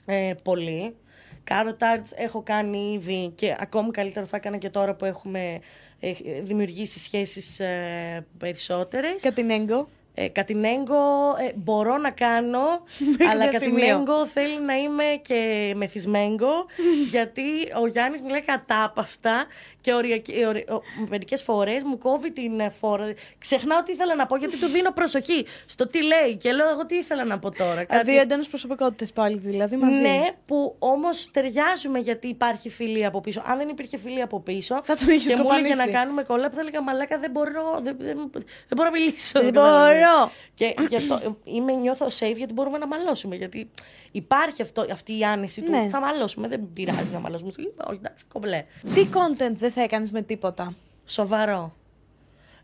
Ε, 0.05 0.33
πολύ. 0.43 0.95
Κάρο 1.43 1.73
Τάρτς 1.73 2.11
έχω 2.15 2.41
κάνει 2.41 2.93
ήδη 2.93 3.31
και 3.35 3.55
ακόμη 3.59 3.91
καλύτερο 3.91 4.25
θα 4.25 4.37
έκανα 4.37 4.57
και 4.57 4.69
τώρα 4.69 4.95
που 4.95 5.05
έχουμε 5.05 5.59
ε, 5.99 6.11
δημιουργήσει 6.41 6.99
σχέσεις 6.99 7.59
ε, 7.59 8.25
περισσότερες. 8.37 9.21
Κατινέγκο. 9.21 9.87
Ε, 10.17 10.27
Κατινέγκο 10.27 11.35
ε, 11.39 11.51
μπορώ 11.55 11.97
να 11.97 12.11
κάνω, 12.11 12.59
αλλά 13.31 13.43
ένα 13.47 13.59
σημείο. 13.59 13.79
Κατινέγκο 13.79 14.25
θέλει 14.25 14.59
να 14.61 14.75
είμαι 14.77 15.03
και 15.21 15.73
μεθυσμένγκο, 15.75 16.65
γιατί 17.11 17.41
ο 17.81 17.87
Γιάννης 17.87 18.21
μιλάει 18.21 18.41
κατάπαυστα 18.41 19.45
και 19.85 19.93
οριακ- 19.93 20.29
ε, 20.29 20.45
ορι- 20.45 20.69
ο- 20.71 20.81
μερικές 21.09 21.43
φορές 21.43 21.83
μου 21.83 21.97
κόβει 21.97 22.31
την 22.31 22.59
ε, 22.59 22.69
φόρα. 22.79 23.13
Ξεχνάω 23.37 23.83
τι 23.83 23.91
ήθελα 23.91 24.15
να 24.15 24.25
πω, 24.25 24.35
γιατί 24.35 24.59
του 24.59 24.67
δίνω 24.67 24.91
προσοχή 24.91 25.45
στο 25.65 25.87
τι 25.87 26.03
λέει 26.03 26.35
και 26.37 26.51
λέω 26.53 26.69
εγώ 26.69 26.85
τι 26.85 26.95
ήθελα 26.95 27.23
να 27.25 27.39
πω 27.39 27.51
τώρα. 27.51 27.83
Κάτι- 27.85 28.11
Δύο 28.11 28.21
έντονες 28.21 28.47
προσωπικότητες 28.47 29.11
πάλι 29.13 29.37
δηλαδή 29.37 29.75
μαζί. 29.75 30.01
Ναι, 30.01 30.21
που 30.45 30.75
όμως 30.79 31.31
ταιριάζουμε 31.31 31.99
γιατί 31.99 32.27
υπάρχει 32.27 32.69
φιλία 32.69 33.07
από 33.07 33.21
πίσω. 33.21 33.41
Αν 33.45 33.57
δεν 33.57 33.69
υπήρχε 33.69 33.97
φιλία 33.97 34.23
από 34.23 34.39
πίσω. 34.39 34.81
Θα 34.83 34.95
τον 34.95 35.09
είχες 35.09 35.33
και 35.33 35.35
μου 35.41 35.47
έλεγε 35.51 35.69
κοπανίσει. 35.69 35.91
να 35.91 35.99
κάνουμε 35.99 36.23
κολλά 36.23 36.49
που 36.49 36.55
θα 36.55 36.61
έλεγα 36.61 36.81
Μαλάκα 36.81 37.19
δεν 37.19 37.31
μπορώ. 37.31 37.79
Δεν, 37.83 37.95
δεν, 37.99 38.17
δεν 38.31 38.75
μπορώ 38.75 38.89
να 38.89 38.99
μιλήσω. 38.99 39.39
Δεν 39.39 39.53
κατάλαβες. 39.53 39.99
μπορώ. 40.01 40.31
Και 40.53 40.73
γι' 40.89 40.95
αυτό 40.95 41.13
ε, 41.23 41.29
είμαι, 41.43 41.71
νιώθω 41.73 42.05
safe 42.19 42.35
γιατί 42.37 42.53
μπορούμε 42.53 42.77
να 42.77 42.87
μαλώσουμε. 42.87 43.35
Γιατί 43.35 43.69
υπάρχει 44.15 44.61
αυτό, 44.61 44.85
αυτή 44.91 45.17
η 45.17 45.23
άνεση 45.23 45.61
του. 45.61 45.69
Ναι. 45.69 45.87
Θα 45.91 45.99
μαλώσουμε. 45.99 46.47
Δεν 46.47 46.73
πειράζει 46.73 47.11
να 47.13 47.19
μαλώσουμε. 47.19 47.51
Όχι, 47.87 47.97
εντάξει, 47.97 48.25
κομπλέ. 48.25 48.63
Τι 48.93 49.07
content 49.11 49.55
δεν 49.57 49.71
θα 49.71 49.81
έκανες 49.81 50.11
με 50.11 50.21
τίποτα; 50.21 50.73
Σοβαρό. 51.05 51.75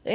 Ε, 0.04 0.14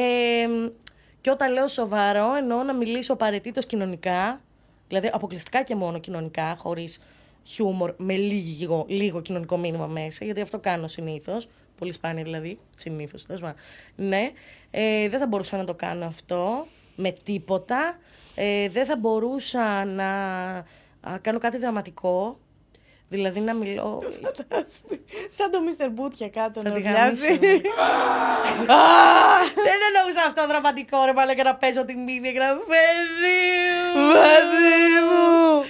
και 1.20 1.30
όταν 1.30 1.52
λέω 1.52 1.68
σοβαρό, 1.68 2.34
εννοώ 2.34 2.62
να 2.62 2.74
μιλήσω 2.74 3.12
απαραίτητος 3.12 3.66
κοινωνικά, 3.66 4.40
δηλαδή 4.88 5.10
αποκλειστικά 5.12 5.62
και 5.62 5.74
μόνο 5.74 5.98
κοινωνικά, 5.98 6.56
χωρίς 6.58 7.00
χιούμορ, 7.44 7.94
με 7.96 8.16
λίγο, 8.16 8.84
λίγο 8.88 9.20
κοινωνικό 9.20 9.56
μήνυμα 9.56 9.86
μέσα, 9.86 10.24
γιατί 10.24 10.40
αυτό 10.40 10.58
κάνω 10.58 10.88
συνήθως. 10.88 11.48
Πολύ 11.78 11.92
σπάνια 11.92 12.22
δηλαδή, 12.22 12.58
συνήθως. 12.76 13.26
Ναι, 13.96 14.30
ε, 14.70 15.08
δεν 15.08 15.20
θα 15.20 15.26
μπορούσα 15.26 15.56
να 15.56 15.64
το 15.64 15.74
κάνω 15.74 16.06
αυτό. 16.06 16.66
με 16.96 17.16
τίποτα. 17.24 17.98
Ε, 18.34 18.68
δεν 18.68 18.86
θα 18.86 18.96
μπορούσα 18.96 19.84
να 19.84 20.06
κάνω 21.22 21.38
κάτι 21.38 21.58
δραματικό. 21.58 22.38
Δηλαδή 23.08 23.40
να 23.40 23.54
μιλώ. 23.54 24.02
Σαν 25.36 25.50
το 25.50 25.58
Mr. 25.66 25.88
Μπούτια 25.92 26.28
κάτω 26.28 26.62
να 26.62 26.70
διάσει. 26.70 27.38
Δεν 29.66 29.78
εννοούσα 29.86 30.24
αυτό 30.26 30.46
δραματικό 30.46 31.04
ρε 31.04 31.12
μάλλον 31.12 31.36
να 31.44 31.54
παίζω 31.54 31.84
τη 31.84 31.94
μήνυ 31.94 32.32
και 32.32 32.38
να 32.38 32.54
Παιδί 32.54 32.86
μου! 35.08 35.64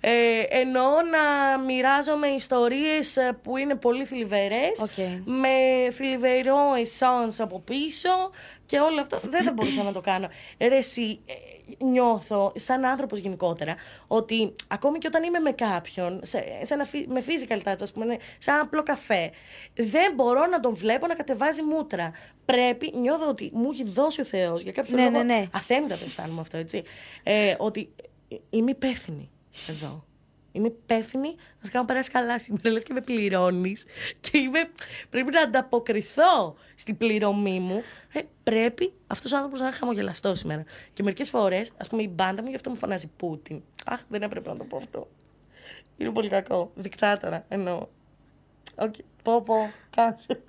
Ε, 0.00 0.42
εννοώ 0.48 0.90
να 1.02 1.58
μοιράζομαι 1.58 2.26
ιστορίες 2.26 3.16
ε, 3.16 3.38
που 3.42 3.56
είναι 3.56 3.74
πολύ 3.74 4.04
θλιβερές 4.04 4.84
με 5.24 5.48
θλιβερό 5.92 6.74
εσάνς 6.80 7.40
από 7.40 7.60
πίσω 7.60 8.30
και 8.68 8.78
όλο 8.78 9.00
αυτό 9.00 9.20
δεν 9.28 9.42
θα 9.44 9.52
μπορούσα 9.52 9.82
να 9.82 9.92
το 9.92 10.00
κάνω. 10.00 10.28
Ρε 10.58 10.76
εσύ, 10.76 11.20
ε, 11.26 11.84
νιώθω 11.84 12.52
σαν 12.56 12.84
άνθρωπος 12.84 13.18
γενικότερα 13.18 13.74
ότι 14.06 14.52
ακόμη 14.68 14.98
και 14.98 15.06
όταν 15.06 15.22
είμαι 15.22 15.38
με 15.38 15.52
κάποιον, 15.52 16.20
σε, 16.22 16.44
σε 16.62 16.74
ένα, 16.74 16.86
με 17.06 17.24
physical 17.26 17.68
touch 17.68 17.76
ας 17.80 17.92
πούμε, 17.92 18.16
σε 18.38 18.50
ένα 18.50 18.60
απλό 18.60 18.82
καφέ, 18.82 19.30
δεν 19.74 20.12
μπορώ 20.14 20.46
να 20.46 20.60
τον 20.60 20.74
βλέπω 20.74 21.06
να 21.06 21.14
κατεβάζει 21.14 21.62
μούτρα. 21.62 22.12
Πρέπει, 22.44 22.92
νιώθω 22.96 23.28
ότι 23.28 23.50
μου 23.54 23.70
έχει 23.72 23.84
δώσει 23.84 24.20
ο 24.20 24.24
Θεός 24.24 24.62
για 24.62 24.72
κάποιο 24.72 24.96
ναι, 24.96 25.02
λόγο, 25.02 25.16
ναι, 25.16 25.22
ναι. 25.22 25.46
αθέμητα 25.52 25.96
το 25.96 26.04
αισθάνομαι 26.04 26.40
αυτό 26.40 26.56
έτσι, 26.56 26.82
ε, 27.22 27.54
ότι 27.58 27.90
είμαι 28.50 28.70
υπεύθυνη 28.70 29.30
εδώ. 29.68 30.04
Είμαι 30.52 30.66
υπεύθυνη 30.66 31.28
να 31.60 31.64
σε 31.64 31.70
κάνω 31.70 31.84
περάσει 31.84 32.10
καλά 32.10 32.38
σήμερα. 32.38 32.70
Λες 32.70 32.82
και 32.82 32.92
με 32.92 33.00
πληρώνεις. 33.00 33.84
Και 34.20 34.38
είμαι, 34.38 34.70
πρέπει 35.10 35.30
να 35.30 35.40
ανταποκριθώ 35.40 36.56
στην 36.78 36.96
πληρωμή 36.96 37.60
μου. 37.60 37.82
Ε, 38.12 38.20
πρέπει 38.42 38.92
αυτό 39.06 39.28
ο 39.34 39.36
άνθρωπο 39.36 39.56
να 39.56 39.64
είναι 39.64 39.74
χαμογελαστό 39.74 40.34
σήμερα. 40.34 40.64
Και 40.92 41.02
μερικέ 41.02 41.24
φορέ, 41.24 41.60
α 41.76 41.84
πούμε, 41.88 42.02
η 42.02 42.10
μπάντα 42.14 42.42
μου 42.42 42.48
γι' 42.48 42.54
αυτό 42.54 42.70
μου 42.70 42.76
φωνάζει 42.76 43.10
Πούτιν. 43.16 43.62
Αχ, 43.84 44.00
δεν 44.08 44.22
έπρεπε 44.22 44.50
να 44.50 44.56
το 44.56 44.64
πω 44.64 44.76
αυτό. 44.76 45.08
Είναι 45.96 46.10
πολύ 46.10 46.28
κακό. 46.28 46.70
Δικτάτορα 46.74 47.44
εννοώ. 47.48 47.86
Okay. 48.74 49.04
Πω, 49.22 49.42
πω, 49.42 49.72
κάτσε. 49.96 50.40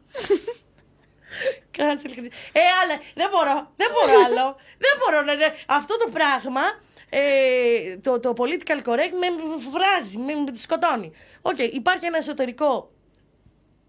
Κάτσε. 1.78 2.08
Ε, 2.52 2.60
αλλά 2.84 3.00
δεν 3.16 3.30
μπορώ. 3.30 3.72
Δεν 3.76 3.88
μπορώ 3.94 4.20
άλλο. 4.26 4.56
δεν 4.78 4.94
μπορώ 5.00 5.22
να 5.22 5.32
είναι 5.32 5.54
αυτό 5.68 5.98
το 5.98 6.10
πράγμα 6.10 6.62
ε, 7.10 7.98
το, 7.98 8.20
το 8.20 8.34
political 8.38 8.90
correct 8.90 9.14
με 9.20 9.28
βράζει, 9.72 10.18
με, 10.18 10.34
με 10.34 10.52
τη 10.52 10.60
σκοτώνει. 10.60 11.12
Οκέι, 11.42 11.56
okay, 11.56 11.70
υπάρχει 11.72 12.06
ένα 12.06 12.18
εσωτερικό 12.18 12.92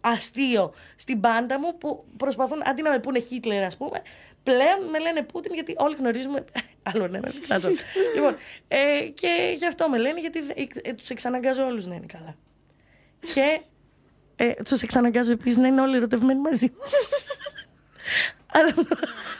αστείο 0.00 0.74
στην 0.96 1.20
μπάντα 1.20 1.58
μου 1.58 1.78
που 1.78 2.04
προσπαθούν 2.16 2.62
αντί 2.64 2.82
να 2.82 2.90
με 2.90 2.98
πούνε 2.98 3.18
Χίτλερ, 3.18 3.62
ας 3.64 3.76
πούμε, 3.76 4.02
πλέον 4.42 4.90
με 4.90 4.98
λένε 4.98 5.22
Πούτιν 5.22 5.54
γιατί 5.54 5.74
όλοι 5.78 5.96
γνωρίζουμε. 5.96 6.44
Άλλο 6.92 7.04
ένα 7.04 7.20
δικτάτορ. 7.20 7.70
λοιπόν, 8.14 8.36
ε, 8.68 9.00
και 9.14 9.54
γι' 9.58 9.66
αυτό 9.66 9.88
με 9.88 9.98
λένε 9.98 10.20
γιατί 10.20 10.38
ε, 10.82 10.92
τους 10.92 11.10
εξαναγκάζω 11.10 11.64
όλους 11.64 11.86
να 11.86 11.94
είναι 11.94 12.06
καλά. 12.06 12.34
και 13.34 13.60
ε, 14.36 14.52
τους 14.52 14.82
εξαναγκάζω 14.82 15.32
επίσης 15.32 15.58
να 15.58 15.66
είναι 15.66 15.80
όλοι 15.80 15.96
ερωτευμένοι 15.96 16.40
μαζί. 16.40 16.72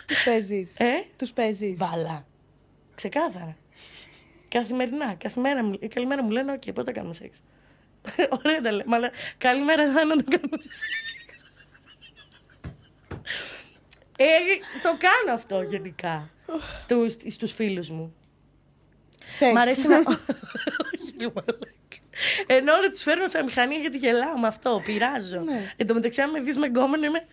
Τους 0.06 0.22
παίζεις. 0.24 0.74
Ε; 0.76 1.04
Τους 1.16 1.32
παίζεις. 1.32 1.78
Βάλα. 1.78 2.26
Ξεκάθαρα. 2.94 3.56
Καθημερινά. 4.48 5.14
Καθημερινά 5.14 5.64
μου, 5.64 5.78
καλημέρα 5.94 6.22
μου 6.22 6.30
λένε: 6.30 6.52
Οκ, 6.52 6.72
πότε 6.72 6.92
κάνουμε 6.92 7.14
σεξ. 7.14 7.42
Ωραία 8.38 8.60
τα 8.60 8.72
λέμε. 8.72 8.96
Αλλά 8.96 9.10
καλημέρα 9.38 9.92
θα 9.92 10.00
είναι 10.00 10.14
να 10.14 10.24
το 10.24 10.30
κάνουμε 10.30 10.58
σεξ. 10.62 11.44
Ε, 14.16 14.26
το 14.82 14.88
κάνω 14.98 15.34
αυτό 15.34 15.62
γενικά. 15.62 16.30
Στους, 16.80 17.16
στους 17.28 17.52
φίλους 17.52 17.90
μου. 17.90 18.14
Σεξ. 19.26 19.52
Μ' 19.52 19.56
αρέσει 19.58 19.88
να... 19.88 19.96
Ενώ 22.46 22.76
να 22.76 22.88
τους 22.90 23.02
φέρνω 23.02 23.28
σε 23.28 23.42
μηχανή 23.42 23.74
γιατί 23.74 23.98
γελάω 23.98 24.38
με 24.38 24.46
αυτό, 24.46 24.82
πειράζω. 24.84 25.40
Ναι. 25.40 25.72
Εν 25.76 25.86
τω 25.86 25.94
μεταξύ, 25.94 26.20
αν 26.20 26.30
με 26.30 26.40
δεις 26.40 26.56
με 26.56 26.66
γκόμενο, 26.66 27.04
είμαι 27.04 27.26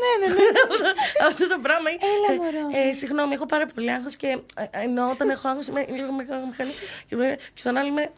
ναι, 0.00 0.26
ναι, 0.26 0.34
ναι. 0.34 0.42
Αυτό 1.28 1.48
το 1.48 1.58
πράγμα. 1.62 1.88
Έλα, 1.90 2.42
μωρό. 2.42 2.88
Ε, 2.88 2.92
συγγνώμη, 2.92 3.34
έχω 3.34 3.46
πάρα 3.46 3.66
πολύ 3.66 3.92
άγχος 3.92 4.16
και 4.16 4.26
ε, 4.56 4.64
ενώ 4.70 5.10
όταν 5.10 5.30
έχω 5.30 5.48
άγχος 5.48 5.66
είμαι 5.66 5.86
λίγο 5.88 6.12
μηχανή. 6.12 6.72
Και 7.08 7.38
στον 7.54 7.76
άλλο 7.76 7.88
είμαι. 7.88 8.12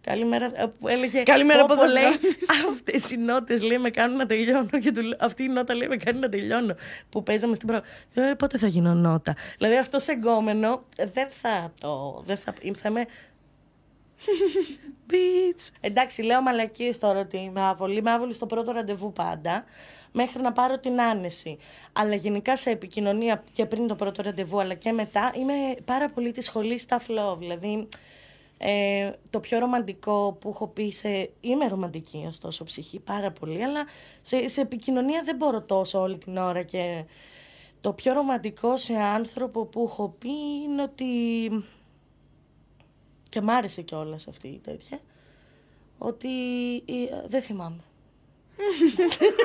Καλημέρα. 0.00 0.50
Ε, 0.54 0.66
που 0.80 0.88
έλεγε. 0.88 1.22
Καλημέρα 1.22 1.62
από 1.62 1.74
λέει. 1.74 2.32
Αυτές 2.72 3.10
οι 3.10 3.16
νότες 3.16 3.62
λέει 3.62 3.78
με 3.78 3.90
κάνουν 3.90 4.16
να 4.16 4.26
τελειώνω. 4.26 4.78
Και 4.80 4.92
του, 4.92 5.02
αυτή 5.18 5.42
η 5.42 5.48
νότα 5.48 5.74
λέει 5.74 5.88
με 5.88 5.96
κάνει 5.96 6.18
να 6.18 6.28
τελειώνω. 6.28 6.74
Που 7.08 7.22
παίζαμε 7.22 7.54
στην 7.54 7.68
πρώτη. 7.68 7.86
Ε, 8.14 8.34
πότε 8.38 8.58
θα 8.58 8.66
γίνω 8.66 8.94
νότα. 8.94 9.36
Δηλαδή 9.58 9.76
αυτό 9.76 9.98
σε 9.98 10.12
εγκόμενο 10.12 10.84
δεν 10.96 11.28
θα 11.30 11.72
το. 11.80 12.22
Δεν 12.26 12.36
θα, 12.36 12.54
θα 12.78 12.88
είμαι. 12.88 13.06
Beach. 15.10 15.68
Εντάξει, 15.80 16.22
λέω 16.22 16.42
μαλακίες 16.42 16.98
τώρα 16.98 17.20
ότι 17.20 17.38
είμαι 17.38 17.60
άβολη. 17.60 17.98
Είμαι 17.98 18.10
άβολη 18.10 18.34
στο 18.34 18.46
πρώτο 18.46 18.72
ραντεβού 18.72 19.12
πάντα 19.12 19.64
μέχρι 20.12 20.42
να 20.42 20.52
πάρω 20.52 20.78
την 20.78 21.00
άνεση. 21.00 21.58
Αλλά 21.92 22.14
γενικά 22.14 22.56
σε 22.56 22.70
επικοινωνία 22.70 23.44
και 23.52 23.66
πριν 23.66 23.86
το 23.86 23.94
πρώτο 23.94 24.22
ραντεβού 24.22 24.60
αλλά 24.60 24.74
και 24.74 24.92
μετά 24.92 25.32
είμαι 25.34 25.54
πάρα 25.84 26.10
πολύ 26.10 26.30
της 26.30 26.44
σχολής 26.44 26.82
στα 26.82 27.00
love. 27.00 27.38
Δηλαδή 27.38 27.88
ε, 28.62 29.12
το 29.30 29.40
πιο 29.40 29.58
ρομαντικό 29.58 30.36
που 30.40 30.48
έχω 30.48 30.66
πει 30.66 30.90
σε... 30.90 31.30
Είμαι 31.40 31.66
ρομαντική 31.66 32.24
ωστόσο 32.26 32.64
ψυχή 32.64 32.98
πάρα 33.00 33.30
πολύ 33.30 33.64
αλλά 33.64 33.84
σε, 34.22 34.48
σε 34.48 34.60
επικοινωνία 34.60 35.22
δεν 35.24 35.36
μπορώ 35.36 35.62
τόσο 35.62 36.00
όλη 36.00 36.18
την 36.18 36.36
ώρα 36.36 36.62
και 36.62 37.04
το 37.80 37.92
πιο 37.92 38.12
ρομαντικό 38.12 38.76
σε 38.76 38.94
άνθρωπο 38.94 39.64
που 39.64 39.84
έχω 39.90 40.14
πει 40.18 40.30
είναι 40.64 40.82
ότι 40.82 41.04
και 43.28 43.40
μ' 43.40 43.50
άρεσε 43.50 43.82
κιόλας 43.82 44.28
αυτή 44.28 44.48
η 44.48 44.60
τέτοια 44.64 44.98
ότι 45.98 46.28
ε, 46.76 47.26
δεν 47.28 47.42
θυμάμαι. 47.42 47.82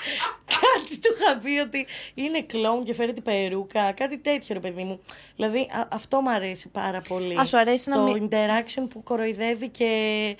κάτι 0.72 0.98
του 0.98 1.14
είχα 1.18 1.38
πει 1.38 1.58
ότι 1.58 1.86
είναι 2.14 2.42
κλόουν 2.42 2.84
και 2.84 2.94
φέρει 2.94 3.12
την 3.12 3.22
περούκα. 3.22 3.92
Κάτι 3.92 4.18
τέτοιο, 4.18 4.54
ρε 4.54 4.60
παιδί 4.60 4.82
μου. 4.82 5.00
Δηλαδή, 5.36 5.68
αυτό 5.88 6.20
μου 6.20 6.30
αρέσει 6.30 6.68
πάρα 6.68 7.00
πολύ. 7.08 7.38
Α, 7.38 7.44
σου 7.44 7.58
αρέσει 7.58 7.90
το 7.90 7.96
να 7.96 8.02
μην... 8.02 8.28
interaction 8.28 8.86
που 8.90 9.02
κοροϊδεύει 9.02 9.68
και 9.68 9.90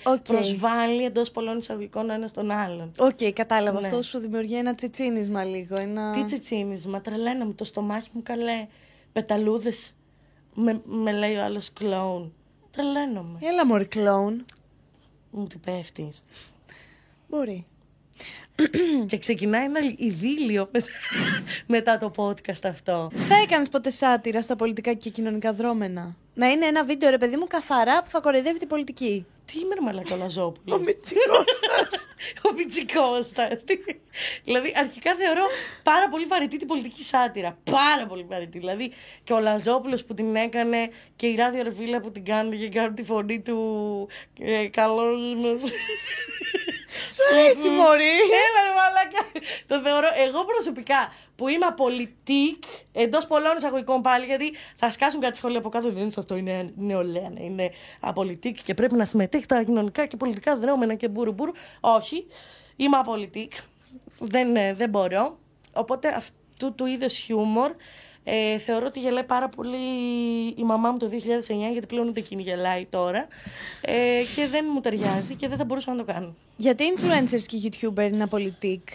okay. 0.03 0.23
προσβάλλει 0.23 1.05
εντός 1.05 1.31
πολλών 1.31 1.57
εισαγωγικών 1.57 2.09
ο 2.09 2.13
ένας 2.13 2.31
τον 2.31 2.51
άλλον. 2.51 2.91
Οκέι, 2.97 3.09
okay, 3.19 3.31
κατάλαβα. 3.31 3.79
Ναι. 3.79 3.87
Αυτό 3.87 4.01
σου 4.01 4.19
δημιουργεί 4.19 4.55
ένα 4.55 4.75
τσιτσίνισμα 4.75 5.43
λίγο. 5.43 5.81
Ένα... 5.81 6.13
Τι 6.13 6.23
τσιτσίνισμα, 6.23 7.01
τρελένα 7.01 7.45
μου. 7.45 7.53
Το 7.53 7.63
στομάχι 7.63 8.09
μου 8.11 8.23
καλέ. 8.23 8.67
Πεταλούδες. 9.11 9.93
Με, 10.53 10.81
με 10.85 11.11
λέει 11.11 11.35
ο 11.35 11.43
άλλος 11.43 11.73
κλόουν. 11.73 12.33
Τρελαίνομαι. 12.71 13.39
Έλα, 13.41 13.65
μωρή 13.65 13.85
κλόουν. 13.85 14.45
Μου 15.31 15.47
τι 15.47 15.57
πέφτεις. 15.57 16.23
Μπορεί. 17.27 17.65
και 19.09 19.17
ξεκινάει 19.17 19.65
ένα 19.65 19.79
ειδήλιο 19.97 20.69
μετά 21.75 21.97
το 21.97 22.11
podcast 22.15 22.63
αυτό. 22.63 23.09
Θα 23.13 23.35
έκανες 23.43 23.69
ποτέ 23.69 23.89
σάτυρα 23.89 24.41
στα 24.41 24.55
πολιτικά 24.55 24.93
και 24.93 25.09
κοινωνικά 25.09 25.53
δρόμενα; 25.53 26.15
Να 26.33 26.49
είναι 26.49 26.65
ένα 26.65 26.83
βίντεο, 26.85 27.09
ρε 27.09 27.17
παιδί 27.17 27.35
μου, 27.35 27.47
καθαρά 27.47 28.03
που 28.03 28.09
θα 28.09 28.19
κοροϊδεύει 28.19 28.59
την 28.59 28.67
πολιτική. 28.67 29.25
Τι 29.45 29.59
είμαι, 29.59 29.75
ρε 29.75 29.81
Μαλακό 29.81 30.15
Λαζόπουλος; 30.15 30.79
Ο 30.79 30.83
Μιτσικώστας. 30.83 32.07
Ο 32.49 32.53
Μιτσικώστας. 32.57 33.63
δηλαδή, 34.45 34.73
αρχικά 34.77 35.15
θεωρώ 35.15 35.43
πάρα 35.83 36.09
πολύ 36.09 36.25
βαρετή 36.25 36.57
την 36.57 36.67
πολιτική 36.67 37.03
σάτυρα. 37.03 37.57
Πάρα 37.71 38.05
πολύ 38.07 38.25
βαρετή. 38.29 38.59
Δηλαδή, 38.59 38.91
και 39.23 39.33
ο 39.33 39.39
Λαζόπουλος 39.39 40.03
που 40.03 40.13
την 40.13 40.35
έκανε 40.35 40.89
και 41.15 41.27
η 41.27 41.35
Ράδιο 41.35 41.59
Αρβίλα 41.59 41.99
που 41.99 42.11
την 42.11 42.25
κάνουν 42.25 42.57
και 42.57 42.69
κάνουν 42.69 42.95
τη 42.95 43.03
φωνή 43.03 43.39
του. 43.41 44.07
Ε, 44.39 44.67
καλό. 44.67 45.03
Σου 47.15 47.21
αρέσει, 47.31 47.69
Μωρή. 47.69 48.13
Έλα, 48.43 48.59
ρε 48.67 48.73
μαλάκα. 48.79 49.21
Το 49.67 49.79
θεωρώ 49.79 50.07
εγώ 50.27 50.45
προσωπικά 50.45 51.13
που 51.35 51.47
είμαι 51.47 51.65
απολυτικ 51.65 52.63
εντός 52.91 53.27
πολλών 53.27 53.57
εισαγωγικών 53.57 54.01
πάλι, 54.01 54.25
γιατί 54.25 54.53
θα 54.75 54.91
σκάσουν 54.91 55.21
κάτι 55.21 55.37
σχόλια 55.37 55.59
από 55.59 55.69
κάτω. 55.69 55.91
Δεν 55.91 56.01
είναι 56.01 56.11
αυτό, 56.17 56.35
είναι 56.35 56.73
νεολαία, 56.75 57.29
ναι, 57.29 57.43
είναι 57.43 57.71
απολυτικ 57.99 58.63
και 58.63 58.73
πρέπει 58.73 58.95
να 58.95 59.05
συμμετέχει 59.05 59.45
τα 59.45 59.63
κοινωνικά 59.63 60.05
και 60.05 60.17
πολιτικά 60.17 60.55
δρόμενα 60.57 60.95
και 60.95 61.07
μπούρου 61.07 61.31
μπούρου. 61.31 61.51
Όχι, 61.79 62.27
είμαι 62.75 62.97
απολυτικ. 62.97 63.51
Δεν, 64.19 64.55
ε, 64.55 64.73
δεν 64.73 64.89
μπορώ. 64.89 65.37
Οπότε 65.73 66.07
αυτού 66.07 66.75
του 66.75 66.85
είδους 66.85 67.17
χιούμορ 67.17 67.71
ε, 68.23 68.57
θεωρώ 68.57 68.85
ότι 68.85 68.99
γελάει 68.99 69.23
πάρα 69.23 69.49
πολύ 69.49 69.77
η 70.55 70.63
μαμά 70.63 70.91
μου 70.91 70.97
το 70.97 71.09
2009, 71.11 71.71
γιατί 71.71 71.87
πλέον 71.87 72.07
ούτε 72.07 72.19
εκείνη 72.19 72.41
γελάει 72.41 72.85
τώρα. 72.85 73.27
Ε, 73.81 74.21
και 74.35 74.47
δεν 74.47 74.65
μου 74.73 74.81
ταιριάζει 74.81 75.35
και 75.35 75.47
δεν 75.47 75.57
θα 75.57 75.63
μπορούσα 75.63 75.91
να 75.91 75.97
το 75.97 76.13
κάνω. 76.13 76.35
Γιατί 76.55 76.83
influencers 76.95 77.43
και 77.45 77.57
YouTuber 77.63 78.11
είναι 78.11 78.23
απολυτικ; 78.23 78.87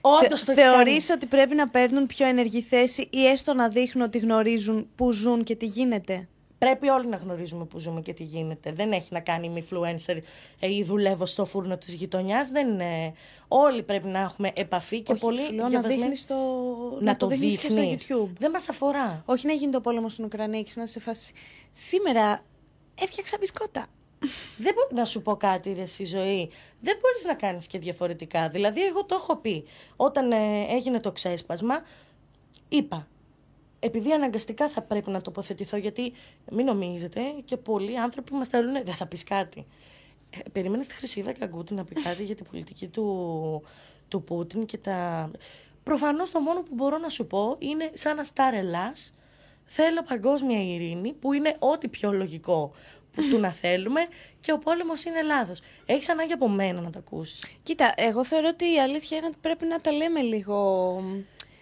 Όντως 0.00 0.44
το 0.44 0.52
Θεωρείς 0.52 1.10
ότι 1.10 1.26
πρέπει 1.26 1.54
να 1.54 1.68
παίρνουν 1.68 2.06
πιο 2.06 2.26
ενεργή 2.26 2.62
θέση 2.62 3.08
ή 3.10 3.26
έστω 3.26 3.54
να 3.54 3.68
δείχνουν 3.68 4.04
ότι 4.04 4.18
γνωρίζουν 4.18 4.88
πού 4.96 5.12
ζουν 5.12 5.44
και 5.44 5.54
τι 5.54 5.66
γίνεται; 5.66 6.28
Πρέπει 6.60 6.88
όλοι 6.88 7.06
να 7.06 7.16
γνωρίζουμε 7.16 7.64
που 7.64 7.78
ζούμε 7.78 8.00
και 8.00 8.12
τι 8.12 8.24
γίνεται. 8.24 8.72
Δεν 8.72 8.92
έχει 8.92 9.08
να 9.10 9.20
κάνει 9.20 9.48
με 9.48 9.64
influencer 9.64 10.18
ε, 10.60 10.74
ή 10.74 10.84
δουλεύω 10.84 11.26
στο 11.26 11.44
φούρνο 11.44 11.76
της 11.76 11.94
γειτονιάς. 11.94 12.50
Δεν 12.50 12.68
είναι. 12.68 13.12
Όλοι 13.48 13.82
πρέπει 13.82 14.08
να 14.08 14.20
έχουμε 14.20 14.50
επαφή 14.54 15.00
και 15.00 15.12
Όχι, 15.12 15.20
πολύ. 15.20 15.40
σου 15.40 15.52
λέω 15.52 15.68
να 15.68 15.80
δείχνεις 15.80 16.26
το... 16.26 16.34
να, 17.00 17.16
το, 17.16 17.26
δείχνεις 17.26 17.58
και 17.58 17.68
στο 17.68 17.80
YouTube. 17.80 18.32
Δεν 18.38 18.50
μας 18.50 18.68
αφορά. 18.68 19.22
Όχι 19.26 19.46
να 19.46 19.52
γίνει 19.52 19.72
το 19.72 19.80
πόλεμο 19.80 20.08
στην 20.08 20.24
Ουκρανία 20.24 20.62
και 20.62 20.72
να 20.74 20.86
σε 20.86 21.00
φάσει. 21.00 21.32
Σήμερα 21.70 22.44
έφτιαξα 22.94 23.36
μπισκότα. 23.40 23.86
Δεν 24.64 24.74
μπορεί 24.74 24.94
να 24.94 25.04
σου 25.04 25.22
πω 25.22 25.36
κάτι 25.36 25.72
ρε 25.72 25.86
στη 25.86 26.04
ζωή. 26.04 26.50
Δεν 26.80 26.98
μπορείς 27.00 27.24
να 27.26 27.34
κάνεις 27.34 27.66
και 27.66 27.78
διαφορετικά. 27.78 28.48
Δηλαδή 28.48 28.86
εγώ 28.86 29.04
το 29.04 29.14
έχω 29.14 29.36
πει. 29.36 29.64
Όταν 29.96 30.32
ε, 30.32 30.66
έγινε 30.68 31.00
το 31.00 31.12
ξέσπασμα, 31.12 31.82
είπα. 32.68 33.06
Επειδή 33.80 34.12
αναγκαστικά 34.12 34.68
θα 34.68 34.82
πρέπει 34.82 35.10
να 35.10 35.20
τοποθετηθώ, 35.20 35.76
γιατί 35.76 36.12
μην 36.50 36.66
νομίζετε 36.66 37.20
και 37.44 37.56
πολλοί 37.56 37.98
άνθρωποι 37.98 38.32
μας 38.32 38.48
θέλουν, 38.48 38.72
δεν 38.72 38.94
θα 38.94 39.06
πεις 39.06 39.24
κάτι. 39.24 39.66
Ε, 40.30 40.38
περίμενε 40.52 40.82
στη 40.82 40.94
Χρυσίδα 40.94 41.32
Καγκούτη 41.32 41.74
να 41.74 41.84
πει 41.84 41.94
κάτι 41.94 42.24
για 42.24 42.34
την 42.34 42.46
πολιτική 42.50 42.86
του, 42.86 43.62
του 44.08 44.22
Πούτιν 44.22 44.66
και 44.66 44.78
τα... 44.78 45.30
Προφανώς 45.82 46.30
το 46.30 46.40
μόνο 46.40 46.60
που 46.60 46.74
μπορώ 46.74 46.98
να 46.98 47.08
σου 47.08 47.26
πω 47.26 47.56
είναι 47.58 47.90
σαν 47.92 48.16
να 48.16 48.24
στάρ 48.24 48.54
Ελλάς, 48.54 49.14
θέλω 49.64 50.02
παγκόσμια 50.02 50.62
ειρήνη 50.62 51.12
που 51.12 51.32
είναι 51.32 51.56
ό,τι 51.58 51.88
πιο 51.88 52.12
λογικό 52.12 52.72
που 53.12 53.22
του 53.30 53.38
να 53.38 53.52
θέλουμε 53.52 54.00
και 54.40 54.52
ο 54.52 54.58
πόλεμος 54.58 55.04
είναι 55.04 55.18
Ελλάδο. 55.18 55.52
Έχεις 55.86 56.08
ανάγκη 56.08 56.32
από 56.32 56.48
μένα 56.48 56.80
να 56.80 56.90
το 56.90 56.98
ακούσεις. 56.98 57.44
Κοίτα, 57.62 57.94
εγώ 57.96 58.24
θεωρώ 58.24 58.48
ότι 58.50 58.72
η 58.72 58.80
αλήθεια 58.80 59.16
είναι 59.16 59.26
ότι 59.26 59.36
πρέπει 59.40 59.66
να 59.66 59.80
τα 59.80 59.92
λέμε 59.92 60.20
λίγο. 60.20 60.96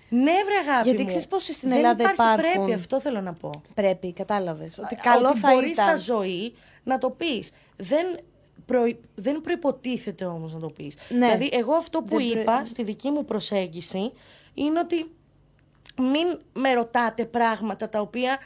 Ναι, 0.09 0.32
βρε 0.44 0.70
αγάπη. 0.70 0.88
Γιατί 0.88 1.04
ξέρεις 1.04 1.26
πώ 1.26 1.38
στην 1.38 1.72
Ελλάδα 1.72 1.94
Δεν 1.94 2.12
υπάρχει 2.12 2.38
υπάρχουν. 2.40 2.64
Πρέπει, 2.64 2.72
αυτό 2.72 3.00
θέλω 3.00 3.20
να 3.20 3.32
πω. 3.32 3.50
Πρέπει, 3.74 4.12
κατάλαβες. 4.12 4.78
Ότι 4.78 4.94
καλό 4.94 5.28
ότι 5.28 5.38
θα 5.38 5.52
μπορείς 5.52 5.70
ήταν. 5.70 5.86
σαν 5.86 5.98
ζωή 5.98 6.54
να 6.84 6.98
το 6.98 7.11
πεις. 7.11 7.50
Δεν, 7.76 8.18
προ... 8.66 8.82
δεν 9.14 9.40
προποτίθεται 9.40 10.24
όμως 10.24 10.52
να 10.52 10.61
το 10.61 10.68
πεις. 10.68 10.96
Ναι. 11.09 11.18
Δηλαδή, 11.18 11.48
εγώ 11.52 11.72
αυτό 11.74 12.02
που 12.02 12.16
Δεν 12.16 12.28
προ- 12.30 12.40
είπα 12.42 12.64
στη 12.64 12.82
δική 12.82 13.11
μου 13.11 13.24
προσέγγιση 13.24 14.12
είναι 14.54 14.78
ότι 14.78 15.11
μην 15.98 16.40
με 16.52 16.74
ρωτάτε 16.74 17.24
πράγματα 17.24 17.88
τα 17.88 18.00
οποία 18.00 18.38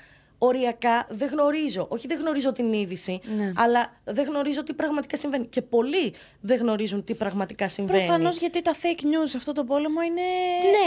οριακά 0.44 1.06
δεν 1.10 1.28
γνωρίζω. 1.28 1.86
Όχι 1.90 2.06
δεν 2.06 2.18
γνωρίζω 2.18 2.52
την 2.52 2.72
είδηση, 2.72 3.20
Ναι. 3.36 3.52
αλλά 3.56 4.00
δεν 4.04 4.24
γνωρίζω 4.28 4.62
τι 4.64 4.74
πραγματικά 4.74 5.16
συμβαίνει. 5.16 5.46
Και 5.46 5.62
πολλοί 5.62 6.14
δεν 6.40 6.58
γνωρίζουν 6.58 7.04
τι 7.04 7.14
πραγματικά 7.14 7.68
συμβαίνει. 7.68 7.98
Προφανώς 8.04 8.36
γιατί 8.36 8.62
τα 8.62 8.72
fake 8.74 9.02
news 9.04 9.24
σε 9.28 9.36
αυτό 9.36 9.52
το 9.52 9.64
πόλεμο 9.64 10.00
είναι. 10.02 10.20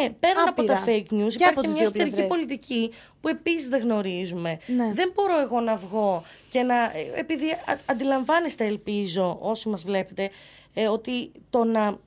Ναι, 0.01 0.09
πέραν 0.09 0.47
από 0.47 0.61
άπειρα. 0.61 0.73
τα 0.75 0.83
fake 0.85 1.13
news, 1.13 1.33
Και 1.35 1.43
από 1.45 1.51
υπάρχει 1.51 1.59
τις 1.61 1.71
μια 1.71 1.73
δύο 1.73 1.81
εσωτερική 1.83 2.15
πλευρές. 2.15 2.27
πολιτική 2.27 2.91
που 3.21 3.27
επίσης 3.27 3.67
δεν 3.67 3.81
γνωρίζουμε. 3.81 4.59
Ναι. 4.67 4.91
Δεν 4.93 5.11
μπορώ 5.15 5.39
εγώ 5.39 5.59
να 5.59 5.75
βγω 5.75 6.23
και 6.49 6.61
να. 6.61 6.83
ε, 6.83 7.11
Επειδή 7.15 7.51
α- 7.51 7.79
αντιλαμβάνεστε, 7.85 8.65
ελπίζω, 8.65 9.37
όσοι 9.41 9.69
μας 9.69 9.83
βλέπετε, 9.83 10.29
ε, 10.73 10.87
ότι 10.87 11.31
το 11.49 11.63
να 11.63 11.97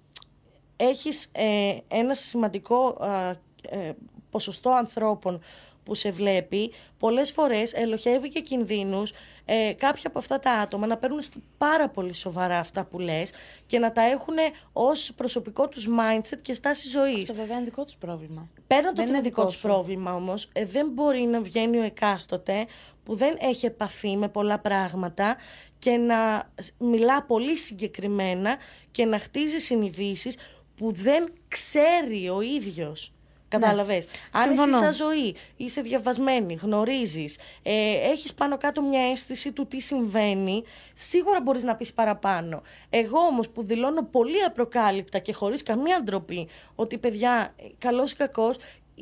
έχεις 0.77 1.29
ε, 1.33 1.77
ένα 1.89 2.15
σημαντικό 2.15 2.97
α, 3.01 3.29
ε, 3.71 3.93
ποσοστό 4.31 4.71
ανθρώπων 4.71 5.41
που 5.89 5.95
σε 5.95 6.11
βλέπει, 6.11 6.73
πολλές 6.99 7.31
φορές 7.33 7.73
ελοχεύει 7.73 8.29
και 8.29 8.41
κινδύνους 8.41 9.13
ε, 9.45 9.73
κάποια 9.73 10.03
από 10.07 10.19
αυτά 10.19 10.39
τα 10.39 10.51
άτομα 10.53 10.87
να 10.87 10.97
παίρνουν 10.97 11.21
στα 11.23 11.37
πάρα 11.59 11.89
πολύ 11.89 12.13
σοβαρά 12.15 12.59
αυτά 12.59 12.85
που 12.85 12.99
λες 12.99 13.33
και 13.67 13.79
να 13.79 13.93
τα 13.93 14.03
έχουν 14.03 14.35
ως 14.73 15.13
προσωπικό 15.17 15.69
τους 15.69 15.89
mindset 15.89 16.39
και 16.43 16.55
στάση 16.55 16.89
ζωής. 16.89 17.23
Αυτό 17.23 17.35
βέβαια 17.35 17.57
είναι 17.57 17.65
δικό 17.65 17.85
τους 17.85 17.97
πρόβλημα. 17.97 18.49
Πέραν 18.67 18.85
το 18.85 18.93
Δεν 18.95 19.01
ότι 19.01 19.09
είναι 19.09 19.11
είναι 19.19 19.21
δικό 19.29 19.35
δικό 19.41 19.45
τους 19.47 19.55
σου. 19.61 19.67
πρόβλημα 19.67 20.15
όμως, 20.15 20.49
δεν 20.67 20.89
μπορεί 20.93 21.21
να 21.21 21.41
βγαίνει 21.41 21.79
ο 21.79 21.83
εκάστοτε 21.83 22.67
που 23.05 23.15
δεν 23.15 23.37
έχει 23.41 23.67
επαφή 23.67 24.17
με 24.17 24.29
πολλά 24.29 24.59
πράγματα 24.59 25.37
και 25.79 25.91
να 25.91 26.51
σ- 26.63 26.75
μιλά 26.81 27.23
πολύ 27.23 27.57
συγκεκριμένα 27.57 28.57
και 28.91 29.05
να 29.05 29.19
χτίζει 29.19 29.59
συνειδήσεις 29.59 30.37
που 30.77 30.93
δεν 30.93 31.33
ξέρει 31.49 32.29
ο 32.29 32.41
ίδιος. 32.41 33.13
Κατάλαβες. 33.49 34.09
Αν 34.31 34.41
εσύ 34.41 34.49
Ναι. 34.49 34.57
Συμφωνώ. 34.57 34.79
σαν 34.79 34.93
ζωή 34.93 35.35
είσαι 35.57 35.81
διαβασμένη, 35.81 36.55
γνωρίζεις, 36.55 37.39
ε, 37.63 38.11
έχεις 38.11 38.35
πάνω 38.35 38.59
κάτω 38.59 38.83
μια 38.83 39.11
αίσθηση 39.11 39.53
του 39.53 39.67
τι 39.67 39.81
συμβαίνει, 39.81 40.65
σίγουρα 40.95 41.41
μπορείς 41.41 41.63
να 41.63 41.77
πεις 41.77 41.93
παραπάνω. 41.93 42.63
Εγώ 42.91 43.19
όμως 43.19 43.49
που 43.49 43.63
δηλώνω 43.63 44.03
πολύ 44.03 44.43
απροκάλυπτα 44.45 45.19
και 45.19 45.33
χωρίς 45.33 45.63
καμία 45.63 46.03
ντροπή 46.03 46.49
ότι 46.75 46.99
παιδιά, 46.99 47.55
ε, 47.57 47.65
καλός 47.79 48.13
ή 48.13 48.17
κακός, 48.17 48.57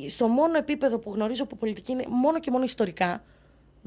στο 0.08 0.28
μόνο 0.28 0.58
επίπεδο 0.58 0.98
που 0.98 1.12
γνωρίζω 1.14 1.42
από 1.42 1.56
πολιτική 1.56 1.92
είναι 1.92 2.04
μόνο 2.08 2.40
και 2.40 2.50
μόνο 2.50 2.64
ιστορικά, 2.64 3.22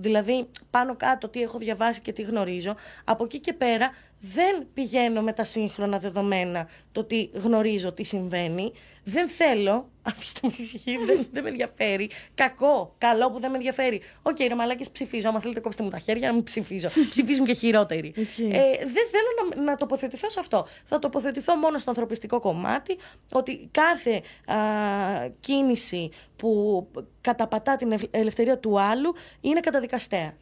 Δηλαδή, 0.01 0.47
πάνω 0.72 0.95
κάτω 0.95 1.28
τι 1.28 1.41
έχω 1.41 1.57
διαβάσει 1.57 2.01
και 2.01 2.12
τι 2.12 2.22
γνωρίζω. 2.22 2.76
Από 3.03 3.24
εκεί 3.24 3.39
και 3.39 3.53
πέρα 3.53 3.91
δεν 4.20 4.67
πηγαίνω 4.74 5.22
με 5.22 5.34
τα 5.34 5.43
σύγχρονα 5.43 5.99
δεδομένα 5.99 6.67
το 6.91 7.03
τι 7.03 7.30
γνωρίζω, 7.34 7.91
τι 7.91 8.03
συμβαίνει. 8.03 8.72
Δεν 9.03 9.28
θέλω, 9.28 9.89
αφήστε 10.01 10.39
με 10.43 10.53
ήσυχη, 10.57 10.97
δεν, 11.05 11.28
δεν 11.32 11.43
με 11.43 11.49
ενδιαφέρει. 11.49 12.09
Κακό, 12.36 12.95
καλό 12.97 13.32
που 13.32 13.39
δεν 13.39 13.49
με 13.49 13.55
ενδιαφέρει. 13.55 14.01
Οκ, 14.22 14.39
ρε 14.39 14.55
μαλάκες 14.55 14.91
ψηφίζω. 14.91 15.28
Άμα 15.30 15.39
θέλετε 15.39 15.59
κόψτε 15.59 15.84
μου 15.84 15.89
τα 15.89 15.99
χέρια 15.99 16.28
να 16.28 16.34
μην 16.34 16.43
ψηφίζω. 16.43 16.88
Ψηφίζουν 17.09 17.45
και 17.45 17.53
χειρότεροι. 17.53 18.13
Ισχύει. 18.15 18.43
Ε, 18.53 18.78
δεν 18.78 19.05
θέλω 19.11 19.49
να, 19.55 19.61
να 19.61 19.76
τοποθετηθώ 19.76 20.30
σε 20.30 20.39
αυτό. 20.39 20.67
Θα 20.86 20.99
τοποθετηθώ 20.99 21.55
μόνο 21.55 21.78
στο 21.80 21.89
ανθρωπιστικό 21.89 22.39
κομμάτι, 22.39 22.97
ότι 23.32 23.70
κάθε 23.72 24.22
α, 24.45 24.55
κίνηση 25.39 26.09
που 26.36 26.88
καταπατά 27.22 27.78
την 27.78 27.91
ευ- 27.91 28.07
ελευθερία 28.15 28.57
του 28.59 28.80
άλλου 28.82 29.15
είναι 29.41 29.59
καταδικαστέα. 29.59 30.34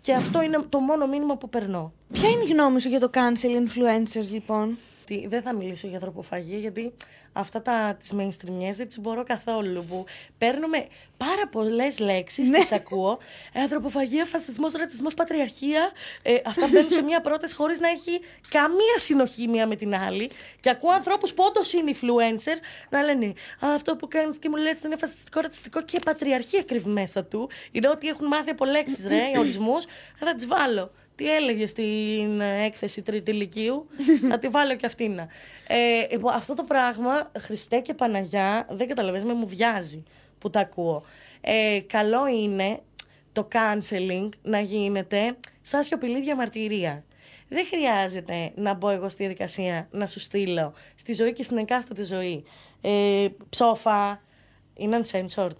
Και 0.00 0.12
αυτό 0.12 0.42
είναι 0.42 0.58
το 0.68 0.78
μόνο 0.80 1.06
μήνυμα 1.06 1.36
που 1.36 1.48
περνώ. 1.48 1.92
Ποια 2.12 2.28
είναι 2.28 2.42
η 2.42 2.46
γνώμη 2.46 2.80
σου 2.80 2.88
για 2.88 3.00
το 3.00 3.10
cancel 3.14 3.46
influencers, 3.46 4.30
λοιπόν; 4.30 4.78
Τι- 5.08 5.26
Δεν 5.28 5.42
θα 5.42 5.54
μιλήσω 5.54 5.86
για 5.86 5.96
ανθρωποφαγία 5.96 6.58
γιατί 6.58 6.92
αυτά 7.32 7.62
τα, 7.62 7.96
τις 7.98 8.12
mainstreamιές 8.12 8.72
δεν 8.76 8.88
τις 8.88 8.98
μπορώ 9.00 9.22
καθόλου 9.22 9.84
που 9.88 10.04
παίρνουμε 10.38 10.86
πάρα 11.16 11.48
πολλές 11.48 11.98
λέξεις, 11.98 12.48
Ναι. 12.48 12.58
τις 12.58 12.72
ακούω. 12.72 13.18
Ε, 13.52 13.60
ανθρωποφαγία, 13.60 14.24
φασισμός, 14.24 14.72
ρατσισμός, 14.72 15.14
πατριαρχία 15.14 15.90
ε, 16.22 16.34
αυτά 16.46 16.66
μπαίνουν 16.70 16.90
σε 16.90 17.02
μία 17.02 17.20
πρόταση 17.20 17.54
χωρίς 17.54 17.80
να 17.80 17.88
έχει 17.88 18.20
καμία 18.48 18.98
συνοχή 18.98 19.48
μία 19.48 19.66
με 19.66 19.76
την 19.76 19.94
άλλη. 19.94 20.30
Και 20.60 20.70
ακούω 20.70 20.90
ανθρώπους 20.90 21.34
που 21.34 21.44
όντως 21.48 21.72
είναι 21.72 21.92
influencer 22.00 22.58
να 22.90 23.02
λένε 23.02 23.26
«Α, 23.26 23.74
αυτό 23.74 23.96
που 23.96 24.08
κάνεις 24.08 24.38
και 24.38 24.48
μου 24.48 24.56
λες 24.56 24.78
είναι 24.84 24.96
φασιστικό, 24.96 25.40
ρατσιστικό 25.40 25.82
και 25.82 25.98
πατριαρχία 26.04 26.62
κρύβει 26.62 26.90
μέσα 26.90 27.24
του. 27.24 27.50
Είναι 27.72 27.88
ότι 27.88 28.08
έχουν 28.08 28.26
μάθει 28.26 28.50
από 28.50 28.64
λέξεις 28.64 29.06
ρε, 29.06 29.22
ορισμούς. 29.38 29.84
Θα 30.18 30.34
τις 30.34 30.46
βάλω 30.46 30.90
τι 31.18 31.34
έλεγε 31.34 31.66
στην 31.66 32.40
ε, 32.40 32.64
έκθεση 32.64 33.02
τρίτη 33.02 33.30
ηλικίου, 33.30 33.86
θα 34.28 34.38
τη 34.38 34.48
βάλω 34.48 34.74
και 34.76 34.86
αυτήν. 34.86 35.18
Ε, 35.18 35.26
λοιπόν, 36.10 36.34
αυτό 36.34 36.54
το 36.54 36.64
πράγμα, 36.64 37.30
Χριστέ 37.38 37.80
και 37.80 37.94
Παναγιά, 37.94 38.66
δεν 38.70 38.88
καταλαβαίνεις, 38.88 39.26
με 39.26 39.32
μου 39.32 39.46
βιάζει 39.46 40.02
που 40.38 40.50
τα 40.50 40.60
ακούω. 40.60 41.02
Ε, 41.40 41.80
καλό 41.86 42.26
είναι 42.26 42.80
το 43.32 43.48
canceling 43.52 44.28
να 44.42 44.60
γίνεται 44.60 45.36
σαν 45.62 45.82
σιωπηλή 45.82 46.20
διαμαρτυρία. 46.20 47.04
Δεν 47.48 47.66
χρειάζεται 47.66 48.52
να 48.54 48.74
μπω 48.74 48.90
εγώ 48.90 49.08
στη 49.08 49.22
διαδικασία 49.22 49.88
να 49.90 50.06
σου 50.06 50.20
στείλω 50.20 50.74
στη 50.94 51.12
ζωή 51.12 51.32
και 51.32 51.42
στην 51.42 51.56
εκάστοτε 51.56 52.04
ζωή. 52.04 52.44
Ε, 52.80 53.26
ψόφα, 53.48 54.22
είναι 54.74 55.00
uncensored. 55.02 55.56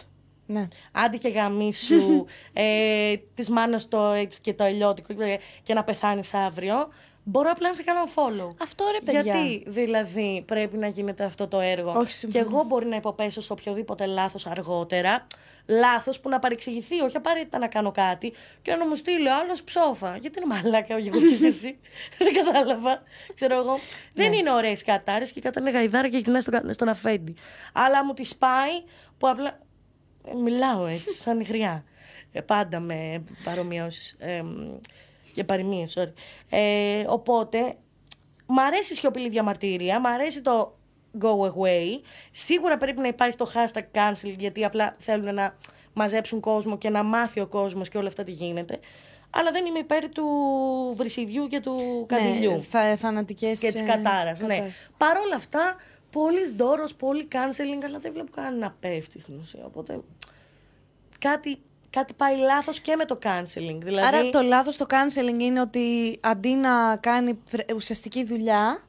Ναι. 0.50 0.68
Άντε 0.92 1.16
και 1.16 1.28
γαμίσου 1.28 2.24
ε, 2.52 3.14
τη 3.34 3.52
μάνα 3.52 3.80
το 3.88 4.06
έτσι 4.06 4.40
και 4.40 4.54
το 4.54 4.64
ελιώτικο 4.64 5.14
και- 5.14 5.40
και 5.62 5.74
να 5.74 5.84
πεθάνεις 5.84 6.34
αύριο. 6.34 6.88
Μπορώ 7.30 7.50
απλά 7.50 7.68
να 7.68 7.74
σε 7.74 7.82
κάνω 7.82 8.04
follow. 8.14 8.54
Αυτό 8.62 8.84
ρε 8.92 8.98
παιδιά. 9.04 9.20
Γιατί 9.20 9.64
δηλαδή 9.66 10.42
πρέπει 10.46 10.76
να 10.76 10.86
γίνεται 10.86 11.24
αυτό 11.24 11.48
το 11.48 11.60
έργο. 11.60 11.90
Όχι, 11.92 12.04
και 12.06 12.12
συμφωνώ. 12.12 12.46
εγώ 12.50 12.62
μπορεί 12.66 12.86
να 12.86 12.96
υποπέσω 12.96 13.40
σε 13.40 13.52
οποιοδήποτε 13.52 14.06
λάθος 14.06 14.46
αργότερα. 14.46 15.26
Λάθος 15.66 16.20
που 16.20 16.28
να 16.28 16.38
παρεξηγηθεί, 16.38 17.00
όχι 17.00 17.16
απαραίτητα 17.16 17.58
να 17.58 17.66
κάνω 17.68 17.90
κάτι 17.92 18.32
και 18.62 18.74
να 18.74 18.88
μου 18.88 18.94
στείλει 18.94 19.30
άλλος 19.30 19.62
ψόφα. 19.62 20.16
Γιατί 20.16 20.38
είναι 20.42 20.54
μαλάκα 20.54 20.94
ο 20.94 20.98
Γιώργος 20.98 21.38
και 21.38 21.46
εσύ. 21.54 21.78
Δεν 22.18 22.34
κατάλαβα. 22.44 23.02
Ξέρω 23.34 23.56
εγώ. 23.58 23.78
Δεν 24.14 24.32
είναι 24.32 24.50
ωραίες 24.52 24.84
κατάρε 24.84 25.24
και 25.24 25.40
κατά 25.40 25.60
είναι 25.60 25.70
γαϊδάρα 25.70 26.08
και 26.08 26.16
γυρνάει 26.18 26.40
στον, 26.40 26.72
στον 26.72 26.88
αφέντη. 26.88 27.34
Αλλά 27.72 28.04
μου 28.04 28.14
τη 28.14 28.30
πάει 28.38 28.70
που 29.18 29.28
απλά. 29.28 29.58
Ε, 30.30 30.34
Μιλάω 30.34 30.86
έτσι, 30.86 31.12
σαν 31.12 31.42
γριά. 31.42 31.84
Ε, 32.32 32.40
πάντα 32.40 32.80
με 32.80 33.24
παρομοιώσεις. 33.44 34.16
Ε, 34.18 34.42
και 35.34 35.44
παροιμίες, 35.44 35.96
sorry. 35.98 36.12
Ε, 36.48 37.04
οπότε, 37.06 37.76
μ' 38.46 38.58
αρέσει 38.58 38.92
η 38.92 38.96
σιωπηλή 38.96 39.28
διαμαρτυρία, 39.28 40.00
μ' 40.00 40.06
αρέσει 40.06 40.42
το 40.42 40.78
go 41.20 41.28
away. 41.28 42.00
Σίγουρα 42.30 42.76
πρέπει 42.76 43.00
να 43.00 43.08
υπάρχει 43.08 43.36
το 43.36 43.50
hashtag 43.54 43.82
cancel, 43.92 44.34
γιατί 44.38 44.64
απλά 44.64 44.96
θέλουν 44.98 45.34
να 45.34 45.56
μαζέψουν 45.92 46.40
κόσμο 46.40 46.78
και 46.78 46.88
να 46.88 47.02
μάθει 47.02 47.40
ο 47.40 47.46
κόσμος 47.46 47.88
και 47.88 47.98
όλα 47.98 48.08
αυτά 48.08 48.24
τι 48.24 48.30
γίνεται. 48.30 48.80
Αλλά 49.30 49.50
δεν 49.50 49.66
είμαι 49.66 49.78
υπέρ 49.78 50.08
του 50.08 50.26
βρυσιδιού 50.96 51.46
και 51.46 51.60
του 51.60 52.04
καδιλιού. 52.08 52.50
Ναι, 52.50 52.60
θα, 52.62 52.96
θανατικές... 52.96 53.58
και 53.58 53.72
της 53.72 53.80
ε, 53.80 53.84
κατάρας. 53.84 54.40
Ναι. 54.40 54.48
κατάρας. 54.48 54.72
Παρ' 54.96 55.16
όλα 55.16 55.36
αυτά, 55.36 55.76
πολύ 56.10 56.52
ντόρο, 56.56 56.84
πολύ 56.98 57.28
canceling, 57.32 57.84
αλλά 57.84 57.98
δεν 57.98 58.12
βλέπω 58.12 58.30
κανένα 58.34 58.56
να 58.56 58.76
πέφτει 58.80 59.20
στην 59.20 59.38
ουσία. 59.40 59.64
Οπότε 59.64 60.00
κάτι, 61.18 61.60
κάτι 61.90 62.12
πάει 62.12 62.36
λάθος 62.36 62.80
και 62.80 62.96
με 62.96 63.04
το 63.04 63.18
canceling. 63.22 63.78
Δηλαδή... 63.82 64.06
Άρα 64.06 64.30
το 64.30 64.42
λάθος 64.42 64.74
στο 64.74 64.86
canceling 64.88 65.40
είναι 65.40 65.60
ότι 65.60 66.18
αντί 66.22 66.54
να 66.54 66.96
κάνει 66.96 67.38
ουσιαστική 67.74 68.24
δουλειά. 68.24 68.82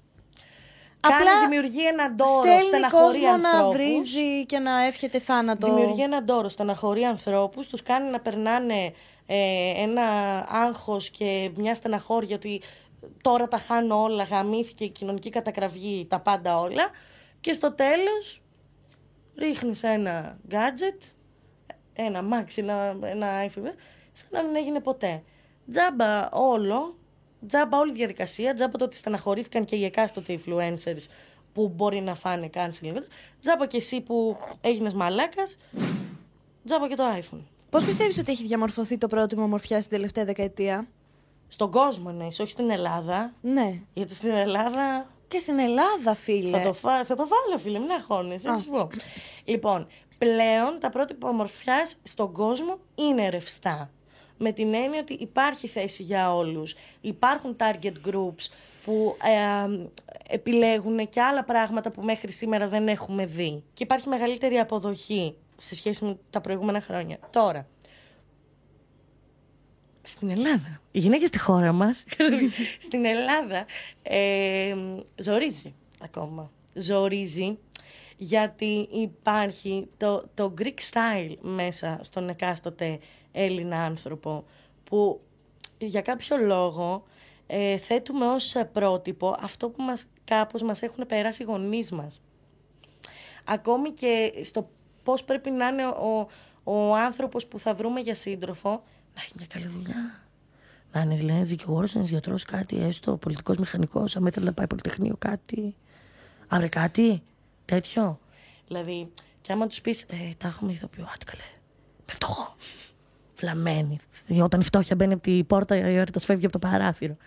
Κάνει, 1.00 1.16
απλά 1.16 1.32
δημιουργεί 1.48 1.88
έναν 1.88 2.16
τόρο, 2.16 2.44
στέλνει 2.44 2.88
κόσμο 2.90 3.38
να 3.38 3.70
βρίζει 3.70 4.46
και 4.46 4.60
να 4.60 4.86
εύχεται 4.86 5.20
θάνατο. 5.20 5.74
Δημιουργεί 5.74 6.02
έναν 6.02 6.26
τόρο, 6.26 6.50
στεναχωρεί 6.50 7.04
ανθρώπους, 7.04 7.68
τους 7.68 7.84
κάνει 7.84 8.10
να 8.10 8.20
περνάνε 8.20 8.94
ε, 9.26 9.72
ένα 9.76 10.04
άγχος 10.50 11.10
και 11.10 11.52
μια 11.56 11.76
στεναχώρια 11.76 12.36
ότι 12.36 12.62
τώρα 13.22 13.48
τα 13.48 13.58
χάνω 13.58 14.02
όλα, 14.02 14.24
γαμήθηκε 14.24 14.84
η 14.84 14.90
κοινωνική 14.90 15.30
κατακραυγή, 15.30 16.06
τα 16.10 16.20
πάντα 16.20 16.60
όλα 16.60 16.90
και 17.40 17.54
στο 17.54 17.74
τέλος 17.74 18.42
ρίχνεις 19.38 19.84
ένα 19.84 20.40
gadget, 20.52 21.02
ένα 22.06 22.24
Max, 22.32 22.48
ένα, 22.56 22.98
ένα 23.02 23.46
iPhone, 23.46 23.74
σαν 24.12 24.28
να 24.32 24.44
μην 24.44 24.56
έγινε 24.56 24.80
ποτέ. 24.80 25.24
Τζάμπα 25.72 26.30
όλο, 26.30 26.96
τζάμπα 27.48 27.78
όλη 27.78 27.92
η 27.92 27.96
διαδικασία, 27.96 28.54
τζάμπα 28.54 28.78
το 28.78 28.86
ότι 28.86 28.96
στεναχωρήθηκαν 28.96 29.66
και 29.66 29.76
οι 29.76 29.84
εκάστοτε 29.84 30.40
influencers 30.40 31.06
που 31.54 31.68
μπορεί 31.76 32.02
να 32.02 32.16
φάνε 32.16 32.50
cancel, 32.54 33.02
τζάμπα 33.42 33.66
και 33.68 33.78
εσύ 33.78 34.02
που 34.02 34.38
έγινες 34.62 34.94
μαλάκας, 34.94 35.58
τζάμπα 36.66 36.88
και 36.88 36.96
το 36.96 37.04
iPhone. 37.20 37.44
Πώς 37.70 37.84
πιστεύεις 37.84 38.18
ότι 38.18 38.32
έχει 38.32 38.46
διαμορφωθεί 38.46 38.98
το 38.98 39.08
πρότυπο 39.08 39.42
ομορφιά 39.42 39.78
στην 39.78 39.92
τελευταία 39.92 40.26
δεκαετία, 40.26 40.88
Στον 41.48 41.72
κόσμο, 41.72 42.12
ναι, 42.12 42.26
όχι 42.26 42.50
στην 42.50 42.70
Ελλάδα. 42.70 43.34
Ναι. 43.42 43.80
Γιατί 43.94 44.14
στην 44.14 44.32
Ελλάδα. 44.32 45.08
Και 45.28 45.40
στην 45.40 45.60
Ελλάδα, 45.60 46.16
φίλε. 46.16 46.58
Θα 46.58 46.64
το, 46.64 46.74
φά... 46.74 47.06
θα 47.06 47.16
το 47.16 47.28
βάλω, 47.28 47.62
φίλε, 47.62 47.80
μην 47.80 47.92
αγχώνεσαι. 47.92 48.48
Θα 48.48 48.58
σου 48.58 48.70
πω. 48.70 48.90
Λοιπόν, 49.46 49.88
πλέον 50.20 50.80
τα 50.80 50.90
πρότυπα 50.90 51.30
ομορφιάς 51.30 51.98
στον 52.04 52.34
κόσμο 52.34 52.80
είναι 52.96 53.30
ρευστά. 53.30 53.92
Με 54.38 54.52
την 54.52 54.74
έννοια 54.74 55.00
ότι 55.00 55.14
υπάρχει 55.14 55.68
θέση 55.68 56.04
για 56.04 56.36
όλους. 56.36 56.76
Υπάρχουν 57.02 57.56
target 57.60 57.94
groups 58.08 58.50
που 58.86 59.18
ε, 59.24 59.88
επιλέγουν 60.28 61.10
και 61.10 61.22
άλλα 61.22 61.44
πράγματα 61.44 61.92
που 61.92 62.02
μέχρι 62.02 62.32
σήμερα 62.32 62.68
δεν 62.68 62.88
έχουμε 62.88 63.26
δει. 63.26 63.64
Και 63.74 63.84
υπάρχει 63.84 64.10
μεγαλύτερη 64.10 64.60
αποδοχή 64.60 65.36
σε 65.58 65.76
σχέση 65.76 66.06
με 66.06 66.18
τα 66.30 66.42
προηγούμενα 66.42 66.82
χρόνια. 66.82 67.18
Τώρα, 67.30 67.68
στην 70.02 70.30
Ελλάδα, 70.30 70.82
οι 70.92 71.00
γυναίκες 71.00 71.28
στη 71.28 71.40
χώρα 71.40 71.72
μας, 71.72 72.04
στην 72.88 73.06
Ελλάδα, 73.06 73.66
ε, 74.02 74.76
ζορίζει 75.16 75.74
ακόμα. 76.00 76.52
Ζορίζει 76.74 77.58
γιατί 78.22 78.88
υπάρχει 78.92 79.90
το, 79.98 80.30
το 80.34 80.54
Greek 80.58 80.80
style 80.92 81.36
μέσα 81.42 82.00
στον 82.02 82.30
εκάστοτε 82.30 83.00
Έλληνα 83.32 83.84
άνθρωπο 83.84 84.46
που 84.84 85.22
για 85.78 86.02
κάποιο 86.02 86.38
λόγο 86.38 87.04
ε, 87.48 87.78
θέτουμε 87.78 88.28
ως 88.28 88.56
πρότυπο 88.74 89.36
αυτό 89.40 89.70
που 89.70 89.84
μας, 89.84 90.06
κάπως 90.24 90.62
μας 90.62 90.82
έχουν 90.82 91.06
περάσει 91.06 91.42
οι 91.42 91.46
γονείς 91.46 91.92
μας. 91.92 92.22
Ακόμη 93.44 93.92
και 93.92 94.32
στο 94.44 94.70
Πώς 95.04 95.24
πρέπει 95.24 95.50
να 95.50 95.68
είναι 95.68 95.88
ο, 95.88 96.28
ο 96.64 96.96
άνθρωπος 96.96 97.46
που 97.46 97.60
θα 97.60 97.74
βρούμε 97.74 98.00
για 98.00 98.16
σύντροφο 98.16 98.70
να 99.16 99.22
έχει 99.22 99.34
μια 99.38 99.46
καλή 99.50 99.68
δουλειά. 99.68 100.24
Να 100.92 101.02
είναι 101.02 101.16
δηλαδή 101.16 101.44
δικηγόρος, 101.44 101.96
ένας 101.96 102.10
γιατρός, 102.10 102.44
κάτι 102.44 102.78
έστω, 102.82 103.18
πολιτικός 103.18 103.58
μηχανικός, 103.58 104.16
αν 104.16 104.26
ήθελε 104.26 104.46
να 104.46 104.54
πάει 104.54 104.68
πολυτεχνείο, 104.68 105.16
κάτι. 105.20 105.76
Αύριο 106.48 106.70
κάτι 106.70 107.24
τέτοιο. 107.70 108.20
Δηλαδή, 108.68 109.12
και 109.42 109.52
άμα 109.52 109.68
τους 109.68 109.82
πεις, 109.82 110.02
ε, 110.02 110.16
τα 110.38 110.48
έχουμε 110.48 110.72
ηθοποιό, 110.72 111.08
άτι 111.14 111.26
καλέ. 111.26 111.44
Με 112.08 112.14
φτωχό. 112.14 112.56
Φλαμμένη. 113.34 114.00
Όταν 114.42 114.60
η 114.60 114.64
φτώχεια 114.64 114.96
μπαίνει 114.96 115.14
από 115.14 115.22
την 115.22 115.46
πόρτα, 115.46 115.76
η 115.78 116.00
ώρα 116.00 116.12
φεύγει 116.20 116.46
από 116.46 116.60
το 116.60 116.68
παράθυρο. 116.68 117.18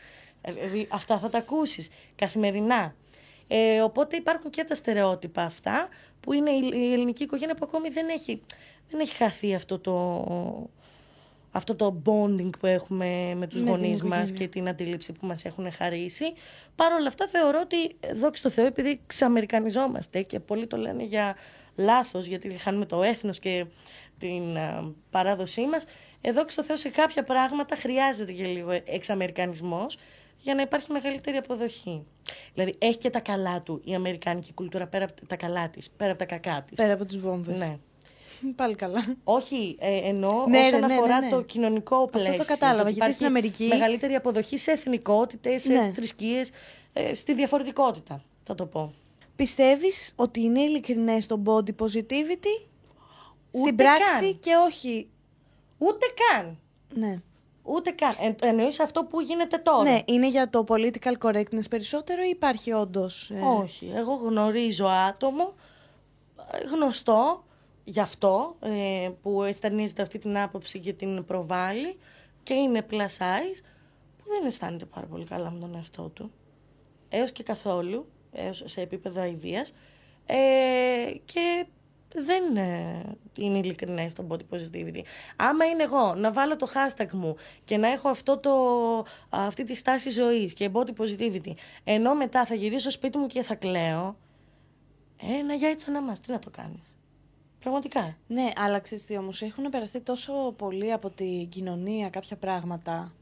Ε, 0.40 0.52
δηλαδή, 0.52 0.88
αυτά 0.90 1.18
θα 1.18 1.30
τα 1.30 1.38
ακούσεις 1.38 1.88
καθημερινά. 2.14 2.94
Ε, 3.46 3.80
οπότε 3.80 4.16
υπάρχουν 4.16 4.50
και 4.50 4.64
τα 4.64 4.74
στερεότυπα 4.74 5.42
αυτά 5.42 5.88
που 6.20 6.32
είναι 6.32 6.50
η 6.50 6.92
ελληνική 6.92 7.22
οικογένεια 7.22 7.54
που 7.54 7.64
ακόμη 7.68 7.88
δεν 7.88 8.08
έχει, 8.08 8.42
δεν 8.88 9.00
έχει 9.00 9.14
χαθεί 9.14 9.54
αυτό 9.54 9.78
το, 9.78 9.90
αυτό 11.52 11.74
το 11.74 12.02
bonding 12.04 12.50
που 12.58 12.66
έχουμε 12.66 13.34
με 13.36 13.46
τους 13.46 13.62
με 13.62 13.70
γονείς 13.70 14.02
μας 14.02 14.32
και 14.32 14.48
την 14.48 14.68
αντίληψη 14.68 15.12
που 15.12 15.26
μας 15.26 15.44
έχουν 15.44 15.72
χαρίσει. 15.72 16.24
Παρ' 16.76 16.92
όλα 16.92 17.08
αυτά 17.08 17.28
θεωρώ 17.28 17.60
ότι, 17.62 17.96
δόξα 18.14 18.42
τω 18.42 18.50
Θεώ, 18.50 18.66
επειδή 18.66 19.00
ξαμερικανιζόμαστε 19.06 20.22
και 20.22 20.40
πολλοί 20.40 20.66
το 20.66 20.76
λένε 20.76 21.02
για 21.02 21.36
λάθος, 21.76 22.26
γιατί 22.26 22.48
χάνουμε 22.50 22.86
το 22.86 23.02
έθνος 23.02 23.38
και 23.38 23.66
την 24.18 24.56
α, 24.56 24.92
παράδοσή 25.10 25.66
μας, 25.66 25.84
εδώ 26.20 26.44
στο 26.48 26.64
Θεώ 26.64 26.76
σε 26.76 26.88
κάποια 26.88 27.22
πράγματα 27.22 27.76
χρειάζεται 27.76 28.32
και 28.32 28.44
λίγο 28.44 28.70
εξαμερικανισμός 28.84 29.96
για 30.38 30.54
να 30.54 30.62
υπάρχει 30.62 30.92
μεγαλύτερη 30.92 31.36
αποδοχή. 31.36 32.06
Δηλαδή 32.54 32.74
έχει 32.78 32.98
και 32.98 33.10
τα 33.10 33.20
καλά 33.20 33.62
του 33.62 33.80
η 33.84 33.94
Αμερικάνικη 33.94 34.52
κουλτούρα 34.52 34.86
πέρα 34.86 35.04
από 35.04 35.26
τα 35.26 35.36
καλά 35.36 35.68
της, 35.68 35.90
πέρα 35.90 36.10
από 36.10 36.18
τα 36.18 36.24
κακά 36.24 36.62
της. 36.62 36.76
Πέρα 36.76 36.92
από 36.92 37.04
τι 37.04 37.18
βόμβες. 37.18 37.58
Ναι. 37.58 37.78
Πάλι 38.56 38.74
καλά. 38.74 39.04
Όχι, 39.24 39.76
ε, 39.80 40.08
εννοώ 40.08 40.46
ναι, 40.46 40.58
όσον 40.58 40.80
ναι, 40.80 40.86
ναι 40.86 40.94
αφορά 40.94 41.20
ναι, 41.20 41.26
ναι, 41.26 41.32
το 41.32 41.42
κοινωνικό 41.42 42.08
πλαίσιο. 42.10 42.30
Αυτό 42.30 42.42
το 42.42 42.48
κατάλαβα, 42.48 42.90
γιατί 42.90 43.12
στην 43.12 43.26
Αμερική... 43.26 43.64
Μεγαλύτερη 43.64 44.14
αποδοχή 44.14 44.56
σε 44.56 44.70
εθνικότητες, 44.70 45.62
σε 45.62 45.72
ναι. 45.72 45.92
θρησκείες, 45.94 46.50
ε, 46.92 47.14
στη 47.14 47.34
διαφορετικότητα, 47.34 48.22
θα 48.44 48.54
το 48.54 48.66
πω. 48.66 48.94
Πιστεύεις 49.36 50.12
ότι 50.16 50.40
είναι 50.40 50.60
ειλικρινές 50.60 51.26
το 51.26 51.42
body 51.44 51.84
positivity 51.84 52.66
Ούτε 53.50 53.64
στην 53.64 53.76
πράξη 53.76 54.34
και 54.40 54.50
όχι... 54.66 55.08
Ούτε 55.78 56.06
καν. 56.14 56.58
Ναι. 56.94 57.20
Ούτε 57.62 57.90
καν. 57.90 58.14
Ε, 58.20 58.46
εννοείς 58.48 58.80
αυτό 58.80 59.04
που 59.04 59.20
γίνεται 59.20 59.58
τώρα; 59.58 59.90
Ναι, 59.90 60.00
είναι 60.04 60.28
για 60.28 60.50
το 60.50 60.64
political 60.68 61.12
correctness 61.22 61.68
περισσότερο 61.70 62.22
ή 62.22 62.28
υπάρχει 62.28 62.72
όντως. 62.72 63.30
Ε... 63.30 63.40
Όχι. 63.60 63.92
Εγώ 63.94 64.14
γνωρίζω 64.14 64.86
άτομο 64.86 65.54
ε, 66.52 66.66
γνωστό 66.66 67.44
γι' 67.84 68.00
αυτό 68.00 68.56
ε, 68.60 69.10
που 69.22 69.42
αισθανίζεται 69.42 70.02
αυτή 70.02 70.18
την 70.18 70.38
άποψη 70.38 70.78
και 70.78 70.92
την 70.92 71.24
προβάλλει 71.24 71.98
και 72.42 72.54
είναι 72.54 72.86
plus 72.90 73.18
size 73.18 73.60
που 74.16 74.24
δεν 74.28 74.46
αισθάνεται 74.46 74.84
πάρα 74.84 75.06
πολύ 75.06 75.24
καλά 75.24 75.50
με 75.50 75.58
τον 75.58 75.74
εαυτό 75.74 76.08
του. 76.08 76.32
Έως 77.08 77.32
και 77.32 77.42
καθόλου, 77.42 78.06
έως 78.32 78.62
σε 78.64 78.80
επίπεδο 78.80 79.20
αηδίας. 79.20 79.72
Ε, 80.26 81.14
και 81.24 81.66
δεν 82.14 82.56
ε, 82.56 83.02
είναι 83.38 83.58
ειλικρινές 83.58 84.14
το 84.14 84.26
body 84.28 84.56
positivity. 84.56 85.00
Άμα 85.36 85.64
είναι 85.64 85.82
εγώ 85.82 86.14
να 86.14 86.32
βάλω 86.32 86.56
το 86.56 86.66
hashtag 86.74 87.10
μου 87.10 87.36
και 87.64 87.76
να 87.76 87.88
έχω 87.88 88.08
αυτό 88.08 88.38
το, 88.38 88.52
αυτή 89.28 89.64
τη 89.64 89.74
στάση 89.74 90.10
ζωής 90.10 90.52
και 90.52 90.70
body 90.72 90.90
positivity, 90.98 91.52
ενώ 91.84 92.14
μετά 92.14 92.46
θα 92.46 92.54
γυρίσω 92.54 92.80
στο 92.80 92.90
σπίτι 92.90 93.18
μου 93.18 93.26
και 93.26 93.42
θα 93.42 93.54
κλαίω, 93.54 94.16
ένα 95.40 95.54
για 95.54 95.68
έτσι 95.68 95.90
να 95.90 96.00
μας, 96.00 96.20
τι 96.20 96.30
να 96.30 96.38
το 96.38 96.50
κάνεις. 96.50 96.91
Πραγματικά. 97.62 98.16
Ναι, 98.26 98.50
αλλά 98.56 98.78
ξέρεις 98.78 99.04
τι 99.04 99.16
όμως, 99.16 99.42
έχουν 99.42 99.70
περαστεί 99.70 100.00
τόσο 100.00 100.54
πολύ 100.56 100.92
από 100.92 101.10
την 101.10 101.48
κοινωνία 101.48 102.08
κάποια 102.08 102.36
πράγματα 102.36 103.12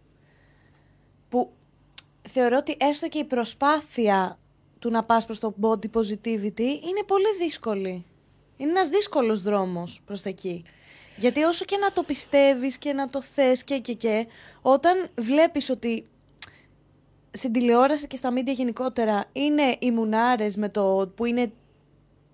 που 1.28 1.50
θεωρώ 2.28 2.56
ότι 2.56 2.76
έστω 2.80 3.08
και 3.08 3.18
η 3.18 3.24
προσπάθεια 3.24 4.38
του 4.78 4.90
να 4.90 5.04
πας 5.04 5.24
προς 5.24 5.38
το 5.38 5.54
body 5.60 5.90
positivity 5.92 6.60
είναι 6.60 7.02
πολύ 7.06 7.36
δύσκολη. 7.40 8.04
Είναι 8.56 8.70
ένας 8.70 8.88
δύσκολος 8.88 9.42
δρόμος 9.42 10.02
προς 10.06 10.22
τα 10.22 10.28
εκεί. 10.28 10.64
Γιατί 11.16 11.42
όσο 11.42 11.64
και 11.64 11.76
να 11.76 11.92
το 11.92 12.02
πιστεύεις 12.02 12.78
και 12.78 12.92
να 12.92 13.10
το 13.10 13.22
θες 13.22 13.64
και 13.64 13.78
και 13.78 13.92
και, 13.92 14.26
όταν 14.62 15.08
βλέπεις 15.18 15.70
ότι 15.70 16.06
στην 17.30 17.52
τηλεόραση 17.52 18.06
και 18.06 18.16
στα 18.16 18.30
μίντια 18.30 18.52
γενικότερα 18.52 19.24
είναι 19.32 19.76
οι 19.78 19.90
μουνάρες 19.90 20.56
με 20.56 20.68
το, 20.68 21.12
που 21.16 21.24
είναι 21.24 21.52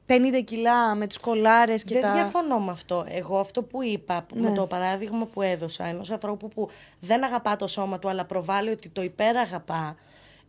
50 0.09 0.45
κιλά 0.45 0.95
με 0.95 1.07
τις 1.07 1.19
κολάρες 1.19 1.85
και 1.85 1.93
Δεν 1.93 2.03
τα... 2.03 2.13
Δεν 2.13 2.23
διαφωνώ 2.23 2.59
με 2.59 2.71
αυτό. 2.71 3.05
Εγώ 3.09 3.39
αυτό 3.39 3.63
που 3.63 3.83
είπα, 3.83 4.27
με 4.35 4.49
ναι. 4.49 4.57
το 4.57 4.67
παράδειγμα 4.67 5.27
που 5.27 5.43
έδωσα 5.43 5.85
ενός 5.85 6.11
ανθρώπου 6.11 6.49
που 6.49 6.69
δεν 7.01 7.25
αγαπά 7.25 7.57
το 7.57 7.67
σώμα 7.67 7.99
του 7.99 8.09
αλλά 8.09 8.25
προβάλλει 8.25 8.71
ότι 8.71 8.89
το 8.89 9.03
υπεραγαπά 9.03 9.97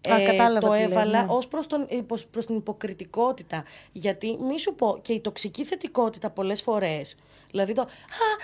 ε, 0.01 0.60
το 0.60 0.74
έβαλα 0.74 1.24
ναι. 1.24 1.34
ως 1.34 1.47
προς, 1.47 1.68
τον, 1.68 1.88
προς 2.32 2.45
την 2.45 2.55
υποκριτικότητα. 2.55 3.64
Γιατί 3.91 4.38
μη 4.41 4.60
σου 4.60 4.76
πω 4.76 4.99
και 5.01 5.14
η 5.14 5.20
τοξική 5.20 5.66
θετικότητα 5.66 6.30
πολλές 6.30 6.62
φορές. 6.62 7.18
Δηλαδή 7.51 7.74
το 7.74 7.82
«Α, 7.82 7.88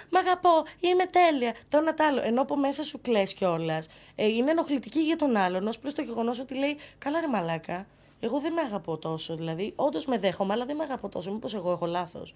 μ' 0.09 0.15
αγαπώ, 0.15 0.49
είμαι 0.79 1.05
τέλεια», 1.05 1.53
το 1.69 1.77
ένα 1.77 1.93
τ' 1.93 2.01
άλλο. 2.01 2.21
Ενώ 2.23 2.41
από 2.41 2.57
μέσα 2.57 2.83
σου 2.83 3.01
κλαις 3.01 3.33
κιόλας. 3.33 3.87
Ε, 4.15 4.27
είναι 4.27 4.51
ενοχλητική 4.51 4.99
για 4.99 5.15
τον 5.15 5.35
άλλον 5.35 5.67
ως 5.67 5.79
προς 5.79 5.93
το 5.93 6.01
γεγονός 6.01 6.39
ότι 6.39 6.55
λέει 6.55 6.77
«Καλά 6.97 7.19
ρε 7.19 7.27
μαλάκα, 7.27 7.87
εγώ 8.23 8.39
δεν 8.39 8.53
με 8.53 8.61
αγαπώ 8.61 8.97
τόσο». 8.97 9.35
Δηλαδή, 9.35 9.73
όντως 9.75 10.05
με 10.05 10.17
δέχομαι, 10.17 10.53
αλλά 10.53 10.65
δεν 10.65 10.75
με 10.75 10.83
αγαπώ 10.83 11.09
τόσο. 11.09 11.31
Μήπως 11.31 11.53
εγώ 11.53 11.71
έχω 11.71 11.85
λάθος. 11.85 12.33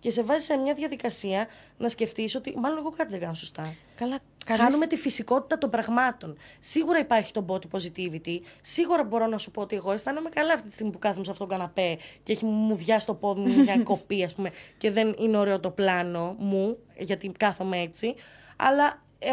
και 0.00 0.10
σε 0.10 0.22
βάζει 0.22 0.44
σε 0.44 0.56
μια 0.56 0.74
διαδικασία 0.74 1.46
να 1.78 1.88
σκεφτείς 1.88 2.34
ότι 2.34 2.54
μάλλον 2.58 2.78
εγώ 2.78 2.90
κάτι 2.90 3.10
δεν 3.10 3.20
κάνω 3.20 3.34
σωστά. 3.34 3.74
Καλά, 3.94 4.18
Χάνουμε 4.54 4.86
τη 4.86 4.96
φυσικότητα 4.96 5.58
των 5.58 5.70
πραγμάτων. 5.70 6.36
Σίγουρα 6.60 6.98
υπάρχει 6.98 7.32
το 7.32 7.44
body 7.48 7.76
positivity. 7.76 8.38
Σίγουρα 8.62 9.04
μπορώ 9.04 9.26
να 9.26 9.38
σου 9.38 9.50
πω 9.50 9.60
ότι 9.60 9.76
εγώ 9.76 9.92
αισθάνομαι 9.92 10.28
καλά 10.28 10.52
αυτή 10.52 10.66
τη 10.66 10.72
στιγμή 10.72 10.92
που 10.92 10.98
κάθομαι 10.98 11.24
σε 11.24 11.30
αυτόν 11.30 11.48
τον 11.48 11.56
καναπέ 11.56 11.98
και 12.22 12.32
έχει 12.32 12.44
μου 12.44 12.76
βιάσει 12.76 13.06
το 13.06 13.14
πόδι 13.14 13.40
μου 13.40 13.62
μια 13.62 13.82
κοπή, 13.90 14.24
ας 14.24 14.34
πούμε, 14.34 14.50
και 14.78 14.90
δεν 14.90 15.14
είναι 15.18 15.36
ωραίο 15.36 15.60
το 15.60 15.70
πλάνο 15.70 16.36
μου, 16.38 16.78
γιατί 16.98 17.28
κάθομαι 17.28 17.78
έτσι. 17.80 18.14
Αλλά 18.56 19.02
ε, 19.18 19.30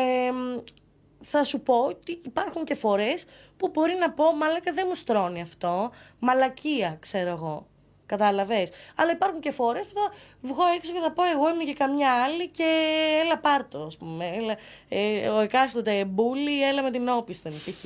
θα 1.24 1.44
σου 1.44 1.62
πω 1.62 1.86
ότι 1.86 2.22
υπάρχουν 2.26 2.64
και 2.64 2.76
φορές 2.76 3.26
που 3.58 3.70
μπορεί 3.74 3.96
να 4.00 4.12
πω 4.12 4.36
μαλάκα 4.36 4.74
δεν 4.74 4.86
μου 4.90 4.96
στρώνει 4.96 5.42
αυτό, 5.42 5.92
μαλακία 6.20 6.98
ξέρω 7.00 7.30
εγώ. 7.30 7.68
Κατάλαβες. 8.06 8.70
Αλλά 8.96 9.12
υπάρχουν 9.12 9.40
και 9.40 9.52
φορές 9.52 9.86
που 9.86 9.94
θα 9.96 10.14
βγω 10.42 10.64
έξω 10.76 10.94
και 10.94 11.00
θα 11.00 11.12
πω 11.12 11.24
εγώ 11.24 11.54
είμαι 11.54 11.64
και 11.64 11.74
καμιά 11.74 12.12
άλλη 12.24 12.48
και 12.48 12.64
έλα 13.24 13.38
πάρτο, 13.38 13.80
ας 13.80 13.98
πούμε. 13.98 14.26
Έλα, 14.28 14.58
ε, 14.90 15.28
ο 15.28 15.40
εκάστοτε 15.40 16.06
μπούλι, 16.06 16.64
έλα 16.64 16.82
με 16.82 16.92
την 16.92 17.10
όπισθεν, 17.10 17.54
π.χ. 17.54 17.86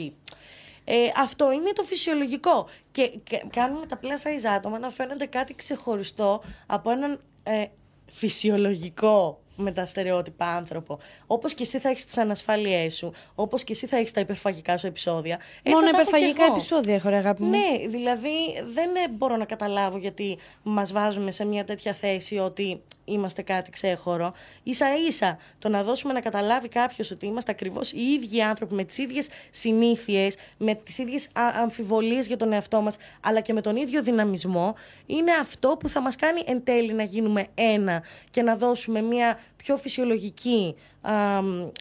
Ε, 0.90 1.12
αυτό 1.18 1.52
είναι 1.52 1.72
το 1.72 1.84
φυσιολογικό. 1.84 2.68
Και, 2.92 3.12
κάνουμε 3.50 3.86
τα 3.86 3.98
πλάσα 3.98 4.30
άτομα 4.56 4.80
να 4.80 4.90
φαίνονται 4.90 5.26
κάτι 5.26 5.56
ξεχωριστό 5.56 6.42
από 6.66 6.90
έναν 6.90 7.22
ε, 7.44 7.66
φυσιολογικό 8.12 9.40
με 9.58 9.72
τα 9.72 9.86
στερεότυπα 9.86 10.46
άνθρωπο. 10.46 11.00
Όπως 11.28 11.54
και 11.54 11.64
εσύ 11.64 11.80
θα 11.80 11.90
έχεις 11.90 12.06
τις 12.06 12.18
ανασφάλειές 12.18 12.96
σου, 12.96 13.14
όπως 13.36 13.64
και 13.64 13.74
εσύ 13.74 13.88
θα 13.88 13.98
έχεις 13.98 14.12
τα 14.12 14.20
υπερφαγικά 14.20 14.78
σου 14.78 14.88
επεισόδια. 14.88 15.40
Μόνο 15.66 15.88
υπερφαγικά 15.88 16.44
επεισόδια 16.46 16.96
έχω, 16.96 17.10
αγάπη 17.10 17.44
μου. 17.44 17.50
Ναι, 17.50 17.88
δηλαδή 17.88 18.30
δεν 18.74 18.90
μπορώ 19.12 19.36
να 19.36 19.46
καταλάβω 19.46 19.98
γιατί 19.98 20.38
μας 20.64 20.92
βάζουμε 20.92 21.32
σε 21.32 21.46
μια 21.46 21.64
τέτοια 21.64 21.94
θέση 21.94 22.38
ότι 22.38 22.82
είμαστε 23.08 23.42
κάτι 23.42 23.72
ξέχωρο. 23.72 24.34
σα 24.70 24.96
ίσα 24.96 25.38
το 25.60 25.70
να 25.70 25.84
δώσουμε 25.84 26.14
να 26.14 26.22
καταλάβει 26.22 26.68
κάποιος 26.68 27.12
ότι 27.12 27.26
είμαστε 27.26 27.52
ακριβώς 27.52 27.92
οι 27.92 28.02
ίδιοι 28.02 28.42
άνθρωποι 28.42 28.74
με 28.74 28.84
τις 28.84 28.98
ίδιες 28.98 29.30
συνήθειες, 29.52 30.36
με 30.58 30.76
τις 30.76 30.98
ίδιες 30.98 31.30
αμφιβολίες 31.34 32.28
για 32.28 32.38
τον 32.38 32.54
εαυτό 32.54 32.82
μας, 32.82 32.98
αλλά 33.22 33.40
και 33.40 33.54
με 33.54 33.62
τον 33.62 33.76
ίδιο 33.76 34.04
δυναμισμό, 34.04 34.76
είναι 35.06 35.32
αυτό 35.32 35.78
που 35.80 35.90
θα 35.90 36.02
μας 36.02 36.16
κάνει 36.16 36.42
εν 36.46 36.64
τέλει 36.64 36.94
να 36.94 37.04
γίνουμε 37.04 37.48
ένα 37.56 38.04
και 38.32 38.42
να 38.42 38.56
δώσουμε 38.56 39.02
μια 39.02 39.40
πιο 39.58 39.78
φυσιολογική 39.78 40.76
α, 41.02 41.14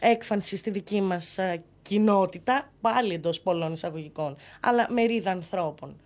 έκφανση 0.01 0.57
στη 0.57 0.69
δική 0.69 1.01
μας 1.01 1.37
κοινότητα, 1.81 2.71
πάλι 2.81 3.13
εντός 3.13 3.41
πολλών 3.41 3.73
εισαγωγικών, 3.73 4.35
αλλά 4.59 4.87
μερίδα 4.89 5.31
ανθρώπων. 5.31 5.99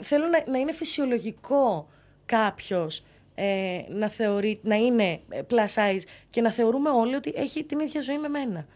Θέλω 0.00 0.26
να, 0.26 0.44
να 0.50 0.58
είναι 0.58 0.72
φυσιολογικό 0.72 1.88
κάποιος 2.26 3.04
ε, 3.34 3.80
να, 3.88 4.08
θεωρεί, 4.08 4.58
να 4.62 4.74
είναι 4.74 5.20
plus 5.50 5.74
size 5.74 6.02
και 6.30 6.40
να 6.40 6.50
θεωρούμε 6.50 6.90
όλοι 6.90 7.14
ότι 7.14 7.32
έχει 7.36 7.64
την 7.64 7.78
ίδια 7.78 8.00
ζωή 8.00 8.18
με 8.18 8.28
μένα. 8.28 8.66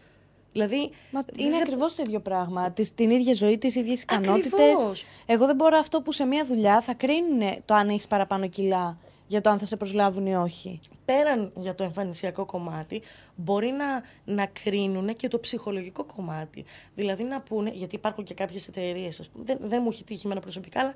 Δηλαδή, 0.51 0.89
Μα 1.11 1.21
είναι 1.35 1.49
δεν... 1.49 1.61
ακριβώς 1.61 1.95
το 1.95 2.03
ίδιο 2.05 2.19
πράγμα. 2.19 2.73
την 2.95 3.09
ίδια 3.09 3.33
ζωή, 3.33 3.57
τις 3.57 3.75
ίδιες 3.75 4.01
ικανότητες. 4.01 5.05
Εγώ 5.25 5.45
δεν 5.45 5.55
μπορώ 5.55 5.77
αυτό 5.77 6.01
που 6.01 6.11
σε 6.11 6.25
μια 6.25 6.45
δουλειά 6.45 6.81
θα 6.81 6.93
κρίνουν 6.93 7.63
το 7.65 7.73
αν 7.73 7.89
έχεις 7.89 8.07
παραπάνω 8.07 8.47
κιλά 8.47 8.97
για 9.27 9.41
το 9.41 9.49
αν 9.49 9.59
θα 9.59 9.65
σε 9.65 9.77
προσλάβουν 9.77 10.25
ή 10.25 10.35
όχι. 10.35 10.79
Πέραν 11.05 11.51
για 11.55 11.75
το 11.75 11.83
εμφανισιακό 11.83 12.45
κομμάτι, 12.45 13.01
μπορεί 13.35 13.71
να, 13.71 14.03
να 14.33 14.45
κρίνουν 14.45 15.15
και 15.15 15.27
το 15.27 15.39
ψυχολογικό 15.39 16.03
κομμάτι. 16.03 16.65
Δηλαδή 16.95 17.23
να 17.23 17.41
πούνε, 17.41 17.69
γιατί 17.73 17.95
υπάρχουν 17.95 18.23
και 18.23 18.33
κάποιες 18.33 18.67
εταιρείες, 18.67 19.29
δεν, 19.33 19.57
δεν 19.61 19.79
μου 19.83 19.89
έχει 19.91 20.03
τύχει 20.03 20.25
εμένα 20.25 20.41
προσωπικά, 20.41 20.79
αλλά 20.79 20.93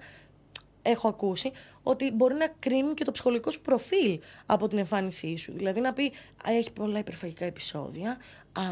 έχω 0.84 1.07
ακούσει 1.07 1.51
ότι 1.84 2.11
μπορεί 2.11 2.34
να 2.34 2.47
κρίνουν 2.59 2.93
και 2.93 3.03
το 3.03 3.11
ψυχολογικό 3.11 3.51
σου 3.51 3.61
προφίλ 3.61 4.19
από 4.45 4.67
την 4.67 4.77
εμφάνισή 4.77 5.38
σου. 5.38 5.53
Δηλαδή 5.55 5.79
να 5.79 5.93
πει 5.93 6.11
έχει 6.45 6.71
πολλά 6.71 6.99
υπερφαγικά 6.99 7.45
επεισόδια, 7.45 8.17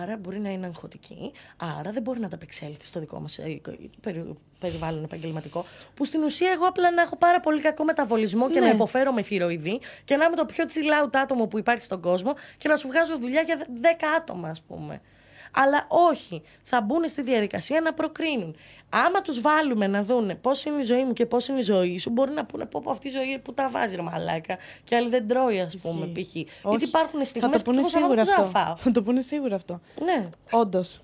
άρα 0.02 0.18
μπορεί 0.18 0.40
να 0.40 0.50
είναι 0.50 0.66
αγχωτική, 0.66 1.32
άρα 1.58 1.92
δεν 1.92 2.02
μπορεί 2.02 2.20
να 2.20 2.26
ανταπεξέλθει 2.26 2.86
στο 2.86 3.00
δικό 3.00 3.20
μας 3.20 3.38
ε, 3.38 3.62
περιβάλλον 4.60 5.04
επαγγελματικό. 5.04 5.66
Που 5.94 6.06
στην 6.06 6.24
ουσία 6.24 6.52
εγώ 6.52 6.66
απλά 6.66 6.92
να 6.92 7.02
έχω 7.02 7.16
πάρα 7.18 7.40
πολύ 7.40 7.62
κακό 7.62 7.84
μεταβολισμό 7.84 8.50
και 8.50 8.60
να 8.60 8.66
ναι. 8.68 8.74
υποφέρω 8.74 9.12
με 9.12 9.22
θηροειδή 9.22 9.80
και 10.06 10.16
να 10.16 10.26
είμαι 10.26 10.36
το 10.36 10.46
πιο 10.46 10.66
chill 10.68 11.10
άτομο 11.14 11.48
που 11.48 11.58
υπάρχει 11.58 11.84
στον 11.84 12.02
κόσμο 12.02 12.34
και 12.58 12.68
να 12.68 12.76
σου 12.76 12.88
βγάζω 12.88 13.18
δουλειά 13.18 13.42
για 13.42 13.58
10 13.58 13.66
άτομα, 14.18 14.50
ας 14.50 14.62
πούμε. 14.62 15.02
Αλλά 15.52 15.86
όχι, 15.88 16.42
θα 16.64 16.82
μπουν 16.82 17.08
στη 17.08 17.22
διαδικασία 17.22 17.82
να 17.82 17.94
προκρίνουν. 17.94 18.56
Άμα 18.94 19.22
τους 19.22 19.42
βάλουμε 19.42 19.88
να 19.88 20.04
δουν 20.04 20.42
πώς 20.42 20.66
είναι 20.66 20.82
η 20.82 20.84
ζωή 20.84 21.04
μου 21.04 21.14
και 21.14 21.26
πώς 21.26 21.48
είναι 21.48 21.60
η 21.60 21.64
ζωή 21.64 21.98
σου, 21.98 22.10
μπορεί 22.10 22.32
να 22.32 22.46
πούνε 22.46 22.66
πω, 22.66 22.84
αυτή 22.88 23.08
η 23.08 23.12
ζωή 23.12 23.40
που 23.44 23.54
τα 23.54 23.70
βάζει 23.70 23.96
ρε 23.96 24.02
μαλάκα. 24.02 24.58
Και 24.84 24.96
άλλοι 24.96 25.10
δεν 25.10 25.28
τρώει, 25.28 25.60
ας 25.60 25.76
πούμε, 25.82 26.06
π.χ. 26.06 26.36
Γιατί 26.36 26.86
υπάρχουν 26.86 27.26
στιγμές 27.26 27.50
που 27.52 27.58
θα 27.58 27.64
το 27.64 27.72
πούνε 27.72 27.84
σίγουρα 27.84 28.22
αυτό. 28.22 28.76
Θα 28.76 28.92
το 28.92 29.04
πούνε 29.04 29.22
σίγουρα 29.22 29.56
αυτό. 29.56 29.82
Ναι. 30.04 30.30
Όντως. 30.52 31.02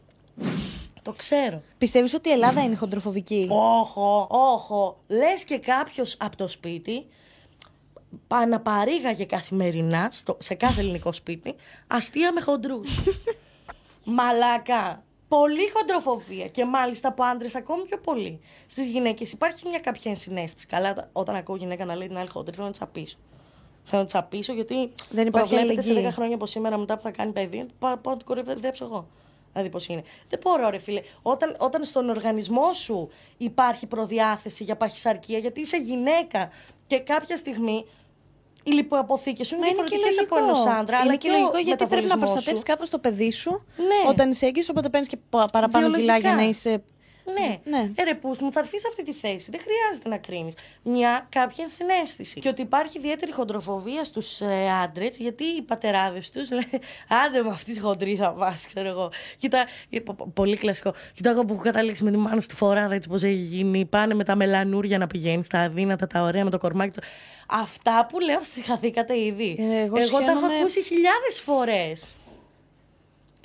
Το 1.01 1.11
ξέρω. 1.11 1.61
Πιστεύεις 1.77 2.13
ότι 2.13 2.29
η 2.29 2.31
Ελλάδα 2.31 2.63
είναι 2.63 2.75
χοντροφοβική; 2.75 3.47
Όχο, 3.49 4.27
όχο. 4.29 4.97
Λες 5.07 5.43
και 5.43 5.57
κάποιος 5.57 6.17
από 6.19 6.37
το 6.37 6.47
σπίτι 6.47 7.05
παρήγαγε 8.63 9.25
καθημερινά 9.25 10.09
στο, 10.11 10.37
σε 10.39 10.53
κάθε 10.53 10.81
ελληνικό 10.81 11.11
σπίτι 11.11 11.55
αστεία 11.87 12.33
με 12.33 12.41
χοντρούς. 12.41 12.99
Μαλάκα. 14.03 15.03
Πολύ 15.27 15.69
χοντροφοβία 15.73 16.47
και 16.47 16.65
μάλιστα 16.65 17.07
από 17.07 17.23
άντρες 17.23 17.55
ακόμη 17.55 17.83
πιο 17.83 17.97
πολύ. 17.97 18.39
Στις 18.67 18.87
γυναίκες 18.87 19.31
υπάρχει 19.31 19.67
μια 19.67 19.79
κάποια 19.79 20.11
ενσυναίσθηση. 20.11 20.67
Καλά, 20.67 21.09
όταν 21.11 21.35
ακούω 21.35 21.55
γυναίκα 21.55 21.85
να 21.85 21.95
λέει 21.95 22.07
την 22.07 22.17
άλλη 22.17 22.29
χοντρή, 22.29 22.55
θέλω 22.55 22.67
να 22.67 22.73
τσαπίσω. 22.73 23.17
Θέλω 23.83 24.01
να 24.01 24.07
τσαπίσω 24.07 24.53
γιατί 24.53 24.91
δεν 25.09 25.27
υπάρχει 25.27 25.55
αλληλεγγύη. 25.55 25.93
σε 25.93 26.07
10 26.07 26.11
χρόνια 26.11 26.35
από 26.35 26.45
σήμερα 26.45 26.77
μετά 26.77 26.95
που 26.95 27.01
θα 27.01 27.11
κάνει 27.11 27.31
παιδί, 27.31 27.65
πάω 27.79 27.95
να 28.03 28.17
την 28.17 28.25
κοροϊδέψω 28.25 28.85
εγώ. 28.85 29.07
Δηλαδή 29.51 29.69
πώς 29.69 29.87
είναι. 29.87 30.03
Δεν 30.29 30.39
μπορώ, 30.43 30.69
ρε 30.69 30.77
φίλε. 30.77 31.01
Όταν, 31.21 31.55
όταν 31.59 31.83
στον 31.83 32.09
οργανισμό 32.09 32.73
σου 32.73 33.09
υπάρχει 33.37 33.85
προδιάθεση 33.85 34.63
για 34.63 34.75
παχυσαρκία, 34.75 35.37
γιατί 35.37 35.61
είσαι 35.61 35.77
γυναίκα 35.77 36.49
και 36.87 36.99
κάποια 36.99 37.37
στιγμή 37.37 37.85
οι 38.67 38.71
λιποαποθήκες 38.71 39.47
σου 39.47 39.55
είναι 39.55 39.65
διαφορετικές 39.65 40.19
από 40.19 40.37
ενό 40.37 40.79
άντρα. 40.79 41.01
Είναι 41.05 41.17
και, 41.17 41.29
λογικό 41.29 41.57
γιατί 41.57 41.85
πρέπει 41.85 42.07
να 42.07 42.17
προστατεύεις 42.17 42.63
κάπως 42.63 42.89
το 42.89 42.97
παιδί 42.97 43.31
σου 43.31 43.51
ναι. 43.77 44.09
όταν 44.09 44.29
είσαι 44.29 44.45
έγκυος, 44.45 44.69
οπότε 44.69 44.89
παίρνεις 44.89 45.09
και 45.09 45.17
παραπάνω 45.51 45.91
κιλά 45.91 46.17
για 46.17 46.33
να 46.33 46.43
είσαι 46.43 46.83
ναι. 47.33 47.59
ναι. 47.63 47.91
Ε, 47.95 48.03
ρε, 48.03 48.13
πούς, 48.13 48.39
μου 48.39 48.51
θα 48.51 48.59
έρθεις 48.59 48.81
σε 48.81 48.87
αυτή 48.89 49.03
τη 49.03 49.13
θέση. 49.13 49.51
Δεν 49.51 49.59
χρειάζεται 49.59 50.09
να 50.09 50.17
κρίνεις. 50.17 50.53
Μια 50.83 51.27
κάποια 51.29 51.67
συνέστηση. 51.67 52.39
Και 52.39 52.49
ότι 52.49 52.61
υπάρχει 52.61 52.97
ιδιαίτερη 52.97 53.31
χοντροφοβία 53.31 54.03
στους 54.03 54.41
ε, 54.41 54.69
άντρες, 54.83 55.17
γιατί 55.17 55.43
οι 55.43 55.61
πατεράδες 55.61 56.29
τους 56.29 56.49
λένε 56.49 56.79
Άντε 57.25 57.43
με 57.43 57.49
αυτή 57.49 57.73
τη 57.73 57.79
χοντρή 57.79 58.15
θα 58.15 58.31
πα, 58.31 58.57
ξέρω 58.65 58.87
εγώ. 58.87 59.11
Κοίτα, 59.37 59.65
ε, 59.89 59.99
πολύ 60.33 60.57
κλασικό. 60.57 60.93
Κοίτα, 61.13 61.29
εγώ 61.29 61.45
που 61.45 61.53
έχω 61.53 61.61
καταλήξει 61.61 62.03
με 62.03 62.11
τη 62.11 62.17
μάνα 62.17 62.41
στη 62.41 62.55
φοράδα, 62.55 62.95
έτσι 62.95 63.09
πώς 63.09 63.23
έχει 63.23 63.33
γίνει. 63.33 63.85
Πάνε 63.85 64.13
με 64.13 64.23
τα 64.23 64.35
μελανούρια 64.35 64.97
να 64.97 65.07
πηγαίνει, 65.07 65.43
τα 65.49 65.59
αδύνατα, 65.59 66.07
τα 66.07 66.21
ωραία 66.21 66.43
με 66.43 66.49
το 66.49 66.57
κορμάκι. 66.57 66.99
Αυτά 67.47 68.07
που 68.09 68.19
λέω, 68.19 68.39
συγχαθήκατε 68.41 69.19
ήδη. 69.19 69.55
Ε, 69.59 69.83
εγώ, 69.83 69.97
εγώ 69.97 70.19
τα 70.19 70.31
έχω 70.31 70.45
ακούσει 70.45 70.83
χιλιάδες 70.83 71.39
φορές. 71.43 72.17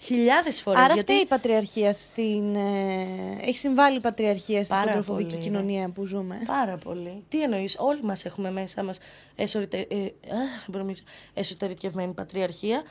Χιλιάδες 0.03 0.61
φορές. 0.61 0.81
Άρα 0.81 0.95
γιατί... 0.95 1.13
αυτή 1.13 1.25
η 1.25 1.29
πατριαρχία 1.29 1.95
στην. 1.95 2.55
Ε, 2.55 3.37
έχει 3.41 3.59
συμβάλει 3.59 3.97
η 3.97 4.01
πατριαρχία 4.01 4.65
στην 4.65 4.77
κοντροφοβική 4.85 5.35
ναι. 5.35 5.41
κοινωνία 5.43 5.89
που 5.89 6.05
ζούμε. 6.05 6.39
Πάρα 6.47 6.77
πολύ. 6.77 7.25
Τι 7.29 7.43
εννοείς, 7.43 7.77
Όλοι 7.79 8.03
μας 8.03 8.25
έχουμε 8.25 8.51
μέσα 8.51 8.83
μας 8.83 8.99
εσωτερικευμένη 11.35 12.13
πατριαρχία 12.13 12.83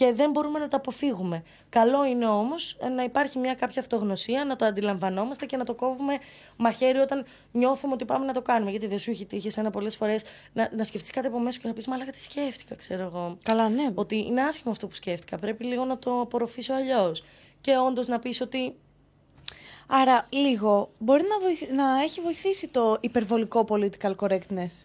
και 0.00 0.12
δεν 0.12 0.30
μπορούμε 0.30 0.58
να 0.58 0.68
το 0.68 0.76
αποφύγουμε. 0.76 1.42
Καλό 1.68 2.04
είναι 2.04 2.26
όμως 2.26 2.76
να 2.94 3.02
υπάρχει 3.02 3.38
μια 3.38 3.54
κάποια 3.54 3.80
αυτογνωσία, 3.80 4.44
να 4.44 4.56
το 4.56 4.64
αντιλαμβανόμαστε 4.64 5.46
και 5.46 5.56
να 5.56 5.64
το 5.64 5.74
κόβουμε 5.74 6.18
μαχαίρι 6.56 6.98
όταν 6.98 7.24
νιώθουμε 7.52 7.92
ότι 7.92 8.04
πάμε 8.04 8.24
να 8.24 8.32
το 8.32 8.42
κάνουμε. 8.42 8.70
Γιατί 8.70 8.86
δεν 8.86 8.98
σου 8.98 9.10
έχει 9.10 9.24
τύχει 9.26 9.50
ένα 9.56 9.70
πολλές 9.70 9.96
φορές 9.96 10.22
να, 10.52 10.70
να 10.76 10.84
σκεφτείς 10.84 11.10
κάτι 11.10 11.26
από 11.26 11.38
μέσα 11.38 11.58
και 11.58 11.68
να 11.68 11.74
πεις 11.74 11.86
Μαλάκα, 11.86 12.10
τι 12.10 12.22
σκέφτηκα, 12.22 12.74
ξέρω 12.74 13.02
εγώ. 13.02 13.38
Καλά, 13.44 13.68
ναι. 13.68 13.90
Ότι 13.94 14.16
είναι 14.16 14.42
άσχημο 14.42 14.72
αυτό 14.72 14.86
που 14.86 14.94
σκέφτηκα. 14.94 15.38
Πρέπει 15.38 15.64
λίγο 15.64 15.84
να 15.84 15.98
το 15.98 16.20
απορροφήσω 16.20 16.74
αλλιώς. 16.74 17.24
Και 17.60 17.76
όντως 17.76 18.06
να 18.06 18.18
πεις 18.18 18.40
ότι 18.40 18.74
Άρα, 19.86 20.26
λίγο, 20.30 20.90
μπορεί 20.98 21.22
να, 21.22 21.74
να 21.74 22.02
έχει 22.02 22.20
βοηθήσει 22.20 22.68
το 22.68 22.96
υπερβολικό 23.00 23.64
political 23.68 24.14
correctness 24.16 24.84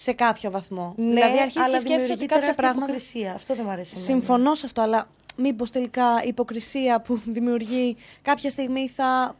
σε 0.00 0.12
κάποιο 0.12 0.50
βαθμό. 0.50 0.94
Ναι, 0.96 1.12
δηλαδή 1.12 1.38
αρχίζει 1.40 1.70
και 1.70 1.78
σκέφτεσαι 1.78 2.12
ότι 2.12 2.26
κάποια 2.26 2.52
πράγματα. 2.52 2.84
Υποκρισία. 2.84 3.32
Αυτό 3.32 3.54
δεν 3.54 3.64
μου 3.66 3.70
αρέσει. 3.70 3.96
Συμφωνώ 3.96 4.54
σε 4.54 4.66
αυτό, 4.66 4.80
αλλά 4.80 5.08
μήπως 5.36 5.70
τελικά 5.70 6.22
η 6.24 6.28
υποκρισία 6.28 7.00
που 7.00 7.20
δημιουργεί 7.36 7.96
κάποια 8.22 8.50
στιγμή 8.50 8.88
θα 8.88 9.36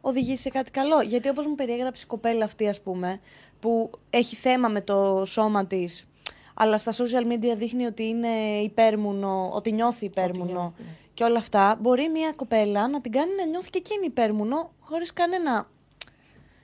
οδηγήσει 0.00 0.42
σε 0.42 0.48
κάτι 0.48 0.70
καλό. 0.70 1.00
Γιατί 1.00 1.28
όπως 1.28 1.46
μου 1.46 1.54
περιέγραψε 1.54 2.02
η 2.04 2.06
κοπέλα 2.06 2.44
αυτή, 2.44 2.68
ας 2.68 2.80
πούμε, 2.80 3.20
που 3.60 3.90
έχει 4.10 4.36
θέμα 4.36 4.68
με 4.68 4.80
το 4.80 5.24
σώμα 5.24 5.66
της, 5.66 6.06
αλλά 6.54 6.78
στα 6.78 6.92
social 6.92 7.32
media 7.32 7.56
δείχνει 7.56 7.84
ότι 7.84 8.06
είναι 8.06 8.60
υπέρμουνο, 8.62 9.50
ότι 9.54 9.72
νιώθει 9.72 10.04
υπέρμουνο 10.04 10.74
ναι. 10.78 10.84
και 11.14 11.24
όλα 11.24 11.38
αυτά, 11.38 11.78
μπορεί 11.80 12.08
μια 12.08 12.32
κοπέλα 12.36 12.88
να 12.88 13.00
την 13.00 13.12
κάνει 13.12 13.30
να 13.38 13.46
νιώθει 13.46 13.70
και 13.70 13.78
εκείνη 13.78 14.06
υπέρμουνο 14.06 14.70
χωρίς 14.80 15.12
κανένα. 15.12 15.66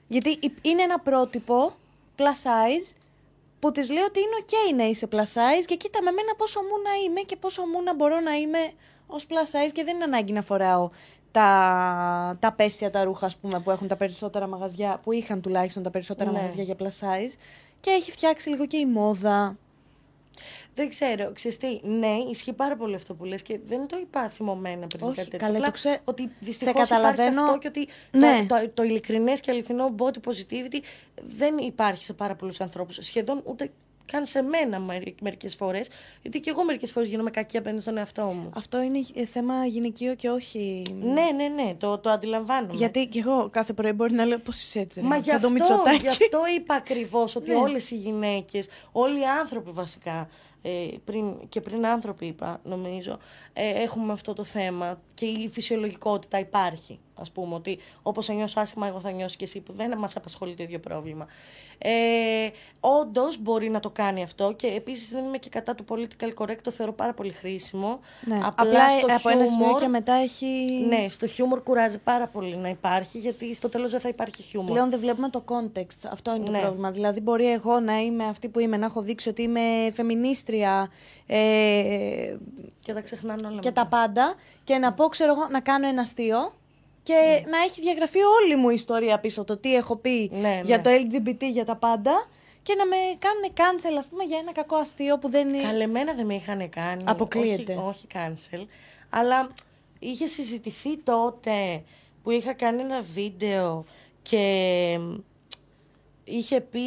Γιατί 0.09 0.39
είναι 0.63 0.83
ένα 0.83 0.99
πρότυπο 0.99 1.73
plus 2.17 2.23
size 2.23 3.04
που 3.65 3.73
της 3.73 3.91
λέω 3.91 4.05
ότι 4.05 4.21
είναι 4.21 4.37
OK 4.41 4.77
να 4.77 4.85
είσαι 4.85 5.09
plus 5.11 5.17
size 5.17 5.65
και 5.67 5.75
κοίτα 5.75 6.03
με 6.03 6.11
μένα 6.11 6.35
πόσο 6.37 6.61
μου 6.61 6.83
να 6.85 6.91
είμαι 7.05 7.21
και 7.21 7.37
πόσο 7.37 7.63
μου 7.63 7.83
να 7.83 7.95
μπορώ 7.95 8.21
να 8.21 8.33
είμαι 8.33 8.59
ως 9.07 9.27
plus 9.29 9.33
size 9.33 9.71
και 9.73 9.85
δεν 9.85 9.95
είναι 9.95 10.05
ανάγκη 10.05 10.33
να 10.33 10.43
φοράω 10.43 10.91
τα, 11.31 12.37
τα 12.41 12.53
πέσια 12.53 12.91
τα 12.91 13.05
ρούχα 13.05 13.27
ας 13.27 13.37
πούμε, 13.37 13.61
που 13.61 13.71
έχουν 13.71 13.89
τα 13.89 13.97
περισσότερα 13.97 14.47
μαγαζιά, 14.47 15.01
που 15.03 15.13
είχαν 15.13 15.41
τουλάχιστον 15.41 15.83
τα 15.83 15.91
περισσότερα 15.91 16.31
ναι. 16.31 16.37
μαγαζιά 16.37 16.63
για 16.63 16.75
plus 16.79 16.85
size 16.85 17.37
και 17.81 17.91
έχει 17.91 18.11
φτιάξει 18.11 18.49
λίγο 18.49 18.67
και 18.67 18.77
η 18.77 18.87
μόδα. 18.87 19.57
Δεν 20.75 20.89
ξέρω, 20.89 21.33
ξέρεις 21.33 21.57
τι, 21.57 21.81
ναι, 21.83 22.17
ισχύει 22.31 22.53
πάρα 22.53 22.77
πολύ 22.77 22.95
αυτό 22.95 23.15
που 23.15 23.25
λες 23.25 23.43
και 23.43 23.61
δεν 23.67 23.87
το 23.87 23.99
είπα 24.01 24.29
θυμωμένα 24.29 24.87
πριν 24.87 25.07
Όχι, 25.07 25.17
κάτι 25.17 25.31
τέτοιο. 25.31 25.47
Καλά, 25.47 25.65
το 25.65 25.71
ξέ... 25.71 26.01
Ότι 26.05 26.31
δυστυχώς 26.41 26.87
σε 26.87 26.95
καταλαβαίνω... 26.95 27.43
αυτό 27.43 27.59
και 27.59 27.69
ότι 27.69 27.89
ναι. 28.11 28.47
το, 28.49 28.55
το, 28.61 28.71
το 28.75 28.83
ειλικρινές 28.83 29.41
και 29.41 29.51
αληθινό 29.51 29.95
body 29.99 30.31
positivity 30.31 30.79
δεν 31.15 31.59
υπάρχει 31.59 32.05
σε 32.05 32.13
πάρα 32.13 32.35
πολλούς 32.35 32.61
ανθρώπους. 32.61 32.99
Σχεδόν 33.01 33.41
ούτε 33.45 33.71
καν 34.07 34.27
σε 34.27 34.43
μένα 34.43 34.81
μερικές 35.21 35.55
φορές. 35.55 35.89
Γιατί 36.23 36.41
και 36.41 36.51
εγώ 36.51 36.65
μερικές 36.65 36.93
φορές 36.93 37.09
γίνομαι 37.09 37.31
κακή 37.31 37.57
απέναντι 37.57 37.81
στον 37.81 37.97
εαυτό 37.97 38.23
μου. 38.23 38.51
Αυτό 38.55 38.81
είναι 38.81 38.99
ε, 39.15 39.25
θέμα 39.25 39.67
γυναικείο 39.67 40.15
και 40.15 40.29
όχι. 40.29 40.83
Ναι, 41.01 41.31
ναι, 41.37 41.63
ναι, 41.63 41.75
το, 41.79 41.99
το 41.99 42.11
αντιλαμβάνομαι. 42.11 42.75
Γιατί 42.75 43.07
και 43.07 43.19
εγώ 43.19 43.49
κάθε 43.53 43.73
πρωί 43.73 43.93
μπορεί 43.93 44.15
να 44.15 44.25
λέω 44.25 44.39
πώς 44.39 44.63
είσαι 44.63 44.81
έτσι. 44.81 45.03
Μα 45.03 45.17
γι' 45.17 45.33
αυτό, 45.33 45.49
γι 46.01 46.09
αυτό 46.09 46.41
είπα 46.57 46.75
ακριβώς 46.75 47.37
ότι 47.37 47.51
ναι. 47.51 47.57
όλες 47.57 47.91
οι 47.91 47.97
γυναίκες, 47.97 48.69
όλοι 48.93 49.21
οι 49.21 49.27
άνθρωποι 49.41 49.71
βασικά, 49.71 50.29
ε, 50.67 50.89
πριν, 51.05 51.49
και 51.49 51.61
πριν 51.61 51.87
άνθρωποι 51.87 52.27
είπα 52.27 52.61
νομίζω, 52.65 53.19
ε, 53.53 53.83
έχουμε 53.83 54.13
αυτό 54.13 54.33
το 54.33 54.45
θέμα 54.45 55.01
και 55.15 55.27
η 55.27 55.49
φυσιολογικότητα 55.49 56.39
υπάρχει. 56.39 56.99
Ας 57.15 57.31
πούμε 57.31 57.55
ότι 57.55 57.79
όπως 58.03 58.27
θα 58.27 58.33
νιώσω 58.33 58.61
άσχημα 58.61 58.87
εγώ 58.87 59.01
θα 59.01 59.11
νιώσω 59.11 59.37
και 59.37 59.45
εσύ 59.45 59.61
που 59.61 59.73
δεν 59.73 59.99
μας 59.99 60.17
απασχολεί 60.17 60.55
το 60.55 60.63
ίδιο 60.63 60.79
πρόβλημα. 60.79 61.27
Ε, 61.79 61.91
Όντως 62.81 63.39
μπορεί 63.43 63.71
να 63.71 63.81
το 63.81 63.91
κάνει 63.91 64.23
αυτό 64.23 64.53
και 64.53 64.67
επίσης 64.67 65.11
δεν 65.11 65.25
είμαι 65.25 65.39
και 65.39 65.49
κατά 65.49 65.75
του 65.75 65.85
political 65.89 66.43
correct, 66.43 66.59
το 66.63 66.71
θεωρώ 66.71 66.93
πάρα 66.93 67.13
πολύ 67.13 67.31
χρήσιμο. 67.31 68.01
Ναι. 68.25 68.35
Απλά, 68.35 68.47
Απλά 68.47 68.91
στο 68.91 69.07
από 69.07 69.19
χιούμορ, 69.19 69.41
ένα 69.41 69.51
σημείο 69.51 69.77
και 69.77 69.89
μετά 69.89 70.13
έχει. 70.13 70.47
Ναι, 70.89 71.09
στο 71.09 71.27
χιούμορ 71.27 71.63
κουράζει 71.63 71.99
πάρα 71.99 72.27
πολύ 72.27 72.57
να 72.57 72.69
υπάρχει, 72.69 73.19
γιατί 73.19 73.55
στο 73.55 73.69
τέλος 73.69 73.91
δεν 73.91 74.01
θα 74.01 74.09
υπάρχει 74.09 74.43
χιούμορ. 74.43 74.71
Πλέον 74.71 74.91
δεν 74.91 74.99
βλέπουμε 74.99 75.29
το 75.29 75.45
context. 75.49 76.09
Αυτό 76.11 76.35
είναι 76.35 76.45
το 76.45 76.51
ναι. 76.51 76.61
πρόβλημα. 76.61 76.91
Δηλαδή, 76.91 77.21
μπορεί 77.21 77.53
εγώ 77.53 77.81
να 77.81 77.99
είμαι 77.99 78.25
αυτή 78.25 78.49
που 78.49 78.59
είμαι, 78.59 78.77
να 78.77 78.87
έχω 78.87 79.03
δείξει 79.03 79.29
ότι 79.29 79.43
είμαι 79.43 79.61
φεμινίστρια. 79.95 80.91
Ε, 81.27 82.37
και 82.81 82.93
τα 82.93 83.01
ξεχνάνε 83.01 83.47
όλα. 83.47 83.61
Και 83.61 83.71
τα 83.71 83.87
πάντα. 83.87 84.35
Και 84.65 84.79
να 84.79 84.93
πω, 84.93 85.05
ξέρω 85.09 85.33
εγώ, 85.33 85.47
να 85.51 85.61
κάνω 85.61 85.89
ένα 85.89 86.03
αστείο 86.03 86.53
και 87.05 87.15
ναι. 87.15 87.51
να 87.51 87.59
έχει 87.59 87.81
διαγραφεί 87.81 88.19
όλη 88.19 88.57
μου 88.57 88.71
η 88.71 88.75
ιστορία 88.75 89.19
πίσω 89.19 89.45
το 89.45 89.57
τι 89.57 89.75
έχω 89.75 89.97
πει 89.97 90.31
ναι, 90.33 90.61
για 90.65 90.77
ναι. 90.77 90.83
το 90.83 90.91
LGBT, 90.91 91.43
για 91.53 91.65
τα 91.65 91.77
πάντα 91.77 92.29
και 92.63 92.75
να 92.75 92.87
με 92.87 92.97
κάνουν 93.19 93.53
cancel, 93.57 93.99
ας 93.99 94.07
πούμε, 94.07 94.25
για 94.25 94.39
ένα 94.39 94.53
κακό 94.53 94.77
αστείο 94.77 95.19
που 95.19 95.31
δεν 95.31 95.49
είναι. 95.49 95.63
Καλεμένα 95.63 96.15
δεν 96.15 96.27
με 96.27 96.35
είχαν 96.35 96.69
κάνει. 96.69 97.05
Αποκλείεται. 97.07 97.73
Όχι, 97.73 97.83
όχι 97.89 98.07
cancel. 98.13 98.67
Αλλά 99.11 99.51
είχε 99.99 100.27
συζητηθεί 100.27 100.99
τότε 100.99 101.83
που 102.23 102.31
είχα 102.31 102.53
κάνει 102.53 102.81
ένα 102.83 103.03
βίντεο 103.15 103.85
και 104.23 104.99
είχε 106.25 106.61
πει 106.61 106.81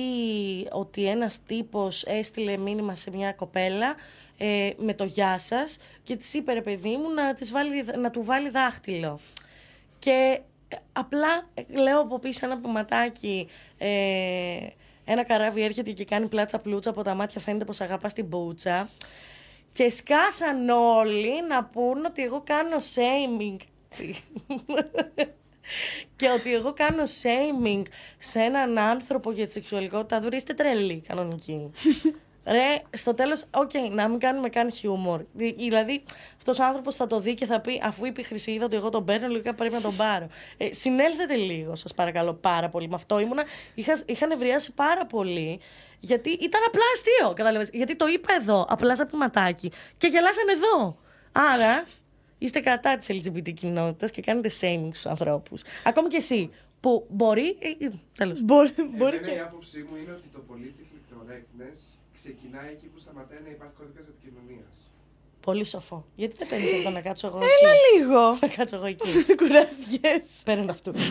ότι 0.72 1.06
ένας 1.06 1.40
τύπος 1.46 2.04
έστειλε 2.04 2.58
μήνυμα 2.58 2.96
σε 2.96 3.12
μια 3.12 3.34
κοπέλα 3.34 3.96
ε, 4.38 4.70
με 4.78 4.94
το 4.94 5.04
γεια 5.04 5.38
σας 5.38 5.78
και 6.04 6.16
της 6.16 6.34
είπε 6.34 6.54
ρε 6.54 6.62
παιδί 6.62 6.98
μου 6.98 7.14
να, 7.14 7.34
της 7.34 7.52
βάλει, 7.52 7.86
να 7.98 8.10
του 8.10 8.24
βάλει 8.24 8.50
δάχτυλο. 8.50 9.20
Και 10.00 10.40
απλά 10.94 11.50
λέω 11.68 12.02
από 12.02 12.20
πίσω 12.20 12.46
ένα 12.46 12.58
ποιηματάκι, 12.58 13.48
ε, 13.78 14.68
ένα 15.06 15.24
καράβι 15.24 15.62
έρχεται 15.62 15.92
και 15.92 16.06
κάνει 16.06 16.28
πλάτσα 16.28 16.60
πλούτσα 16.60 16.90
από 16.90 17.04
τα 17.04 17.14
μάτια 17.14 17.42
φαίνεται 17.42 17.66
πως 17.66 17.82
αγαπάς 17.82 18.14
την 18.14 18.26
μπούτσα. 18.26 18.90
Και 19.74 19.90
σκάσαν 19.90 20.70
όλοι 20.70 21.48
να 21.48 21.64
πούν 21.64 22.06
ότι 22.06 22.24
εγώ 22.24 22.42
κάνω 22.46 22.78
shaming. 22.78 23.58
και 26.16 26.30
ότι 26.30 26.54
εγώ 26.54 26.74
κάνω 26.74 27.04
shaming 27.04 27.82
σε 28.18 28.40
έναν 28.40 28.78
άνθρωπο 28.78 29.32
για 29.32 29.46
τη 29.48 29.52
σεξουαλικότητα 29.52 30.20
του 30.20 30.36
είστε 30.36 30.54
τρελή 30.54 31.04
κανονική. 31.08 31.72
Ρε, 32.50 32.82
στο 32.98 33.14
τέλος, 33.14 33.44
οκέι, 33.52 33.72
okay, 33.74 33.92
να 33.92 34.08
μην 34.08 34.20
κάνουμε 34.20 34.50
καν 34.50 34.72
χιούμορ. 34.72 35.22
Δηλαδή, 35.34 36.04
αυτός 36.38 36.60
ο 36.60 36.64
άνθρωπος 36.64 36.96
θα 36.96 37.08
το 37.08 37.20
δει 37.20 37.34
και 37.34 37.46
θα 37.46 37.62
πει, 37.62 37.82
αφού 37.84 38.06
είπε 38.06 38.22
η 38.22 38.24
Χρυσίδα 38.24 38.66
ότι 38.66 38.76
εγώ 38.76 38.90
τον 38.90 39.06
παίρνω, 39.06 39.28
λογικά 39.28 39.54
πρέπει 39.54 39.74
να 39.74 39.82
τον 39.82 39.96
πάρω. 39.96 40.28
Ε, 40.58 40.74
συνέλθετε 40.74 41.36
λίγο, 41.36 41.76
σας 41.76 41.94
παρακαλώ 41.94 42.34
πάρα 42.34 42.70
πολύ. 42.70 42.88
Με 42.88 42.96
αυτό 42.96 43.20
ήμουνα. 43.20 43.44
Είχα, 43.76 44.02
είχα 44.06 44.28
νευριάσει 44.28 44.74
πάρα 44.74 45.06
πολύ. 45.06 45.60
Γιατί 46.00 46.30
ήταν 46.30 46.62
απλά 46.68 46.84
αστείο, 46.94 47.34
κατάλαβες. 47.34 47.70
Γιατί 47.74 47.96
το 47.96 48.08
είπα 48.08 48.34
εδώ, 48.42 48.66
απλά 48.70 48.96
σαν 48.96 49.10
ματάκι. 49.14 49.72
Και 49.98 50.08
γελάσαν 50.08 50.48
εδώ. 50.48 50.98
Άρα, 51.32 51.86
είστε 52.38 52.60
κατά 52.60 52.98
της 52.98 53.08
LGBT 53.10 53.54
κοινότητας 53.54 54.12
και 54.12 54.22
κάνετε 54.22 54.52
shaming 54.62 54.90
στους 54.90 55.06
ανθρώπους. 55.06 55.62
Ακόμη 55.84 56.08
και 56.08 56.18
εσύ. 56.18 56.52
Που 56.80 57.06
μπορεί. 57.10 57.58
Ε, 57.60 57.86
ε 57.86 57.92
τέλος. 58.18 58.42
Μπορεί, 58.42 58.74
μπορεί 58.98 59.20
και. 59.20 59.32
Η 59.32 59.40
άποψή 59.40 59.88
μου 59.90 59.96
είναι 59.96 60.12
ότι 60.12 60.28
το 60.28 60.44
political 60.50 61.14
correctness 61.14 61.97
ξεκινάει 62.20 62.70
εκεί 62.76 62.86
που 62.86 63.00
σταματάει 63.00 63.42
να 63.44 63.50
υπάρχει 63.50 63.74
κώδικα 63.80 64.02
επικοινωνίας. 64.14 64.74
Πολύ 65.48 65.66
σοφό. 65.66 66.06
Γιατί 66.16 66.36
δεν 66.38 66.48
παίρνεις 66.48 66.74
αυτό 66.74 66.90
να 66.90 67.02
κάτσω 67.02 67.28
εγώ. 67.28 67.38
Έλα 67.38 67.74
λίγο. 67.92 68.38
Να 68.42 68.48
κάτσω 68.48 68.76
εγώ 68.76 68.86
εκεί. 68.86 69.12
Κουράστηκες. 69.40 70.24
Παίρνω 70.44 70.72
αυτού. 70.72 70.94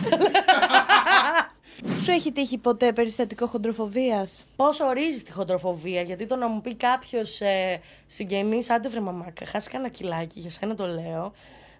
Σου 2.03 2.11
έχει 2.11 2.31
τύχει 2.31 2.57
ποτέ 2.57 2.93
περιστατικό 2.93 3.47
χοντροφοβίας; 3.47 4.45
Πώς 4.55 4.79
ορίζεις 4.79 5.23
τη 5.23 5.31
χοντροφοβία, 5.31 6.01
Γιατί 6.01 6.25
το 6.25 6.35
να 6.35 6.47
μου 6.47 6.61
πει 6.61 6.75
κάποιος 6.75 7.41
ε, 7.41 7.81
συγγενής, 8.07 8.69
άντε 8.69 8.89
βρε 8.89 8.99
μαμάκα, 8.99 9.45
χάσει 9.45 9.69
κανένα 9.69 9.89
κιλάκι, 9.89 10.39
για 10.39 10.51
σένα 10.51 10.75
το 10.75 10.87
λέω. 10.87 11.33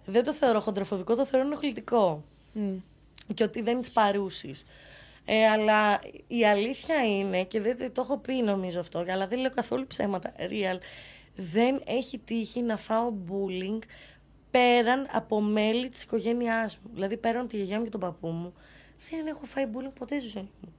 Δεν 0.06 0.24
το 0.24 0.34
θεωρώ 0.34 0.60
χοντροφοβικό, 0.60 1.16
το 1.16 1.26
θεωρώ 1.26 1.46
ενοχλητικό. 1.46 2.24
Mm. 2.56 2.82
Και 3.34 3.44
ότι 3.44 3.62
δεν 3.62 3.82
τη 3.82 3.90
παρούσει. 3.94 4.54
Ε, 5.30 5.48
αλλά 5.48 6.00
η 6.28 6.46
αλήθεια 6.46 7.04
είναι, 7.04 7.44
και 7.44 7.62
δεν 7.62 7.94
το 7.94 8.02
έχω 8.02 8.18
πει 8.18 8.34
νομίζω 8.34 8.80
αυτό, 8.80 9.06
αλλά 9.10 9.28
δεν 9.28 9.40
λέω 9.40 9.52
καθόλου 9.52 9.88
ψέματα, 9.88 10.34
real, 10.38 10.78
δεν 11.36 11.82
έχει 11.86 12.18
τύχει 12.18 12.62
να 12.62 12.78
φάω 12.78 13.14
bullying 13.30 13.80
πέραν 14.52 15.08
από 15.12 15.42
μέλη 15.42 15.90
της 15.90 16.04
οικογένειάς 16.04 16.78
μου. 16.78 16.90
Δηλαδή 16.94 17.18
πέραν 17.18 17.42
από 17.42 17.50
τη 17.50 17.56
γιαγιά 17.56 17.78
μου 17.78 17.84
και 17.84 17.90
τον 17.90 18.00
παππού 18.00 18.28
μου, 18.28 18.54
δεν 19.10 19.28
έχω 19.28 19.46
φάει 19.46 19.66
bullying 19.74 19.94
ποτέ 20.00 20.20
στη 20.20 20.30
ζωή 20.30 20.50
μου. 20.62 20.74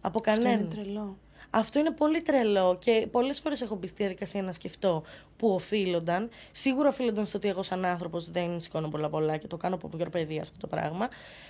Από 0.00 0.20
κανέναν. 0.20 0.52
Αυτό 0.52 0.64
είναι 0.64 0.74
τρελό. 0.74 1.18
Αυτό 1.50 1.78
είναι 1.78 1.90
πολύ 1.90 2.22
τρελό 2.22 2.76
και 2.80 3.08
πολλές 3.10 3.40
φορές 3.40 3.60
έχω 3.60 3.74
μπει 3.74 3.86
στη 3.86 3.96
διαδικασία 3.96 4.42
να 4.42 4.52
σκεφτώ 4.52 5.02
που 5.36 5.48
οφείλονταν. 5.48 6.30
Σίγουρα 6.52 6.88
οφείλονταν 6.88 7.26
στο 7.26 7.38
ότι 7.38 7.48
εγώ, 7.48 7.62
σαν 7.62 7.84
άνθρωπος, 7.84 8.30
δεν 8.30 8.60
σηκώνω 8.60 8.88
πολλά 8.88 9.08
πολλά 9.08 9.36
και 9.36 9.46
το 9.46 9.56
κάνω 9.56 9.74
από 9.74 9.90
μικρό 9.92 10.10
παιδί 10.10 10.38
αυτό 10.38 10.58
το 10.58 10.66
πράγμα. 10.66 11.08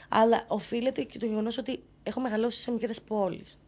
Αλλά 0.08 0.44
οφείλεται 0.48 1.02
και 1.02 1.18
το 1.18 1.26
γεγονός 1.26 1.58
ότι 1.58 1.82
έχω 2.02 2.20
μεγαλώσει 2.20 2.60
σε 2.60 2.70
μικρές 2.70 3.02
πόλεις. 3.02 3.58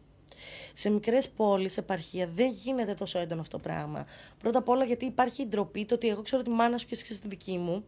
Σε 0.73 0.89
μικρές 0.89 1.29
πόλεις, 1.29 1.77
επαρχία, 1.77 2.29
δεν 2.35 2.51
γίνεται 2.51 2.93
τόσο 2.93 3.19
έντονο 3.19 3.41
αυτό 3.41 3.57
το 3.57 3.63
πράγμα. 3.63 4.05
Πρώτα 4.39 4.59
απ' 4.59 4.69
όλα 4.69 4.85
γιατί 4.85 5.05
υπάρχει 5.05 5.41
η 5.41 5.45
ντροπή 5.45 5.85
το 5.85 5.95
ότι 5.95 6.07
εγώ 6.09 6.21
ξέρω 6.21 6.41
τη 6.41 6.49
μάνα 6.49 6.77
σου 6.77 6.87
και 6.87 6.97
εσύ 7.01 7.21
τη 7.21 7.27
δική 7.27 7.57
μου. 7.57 7.83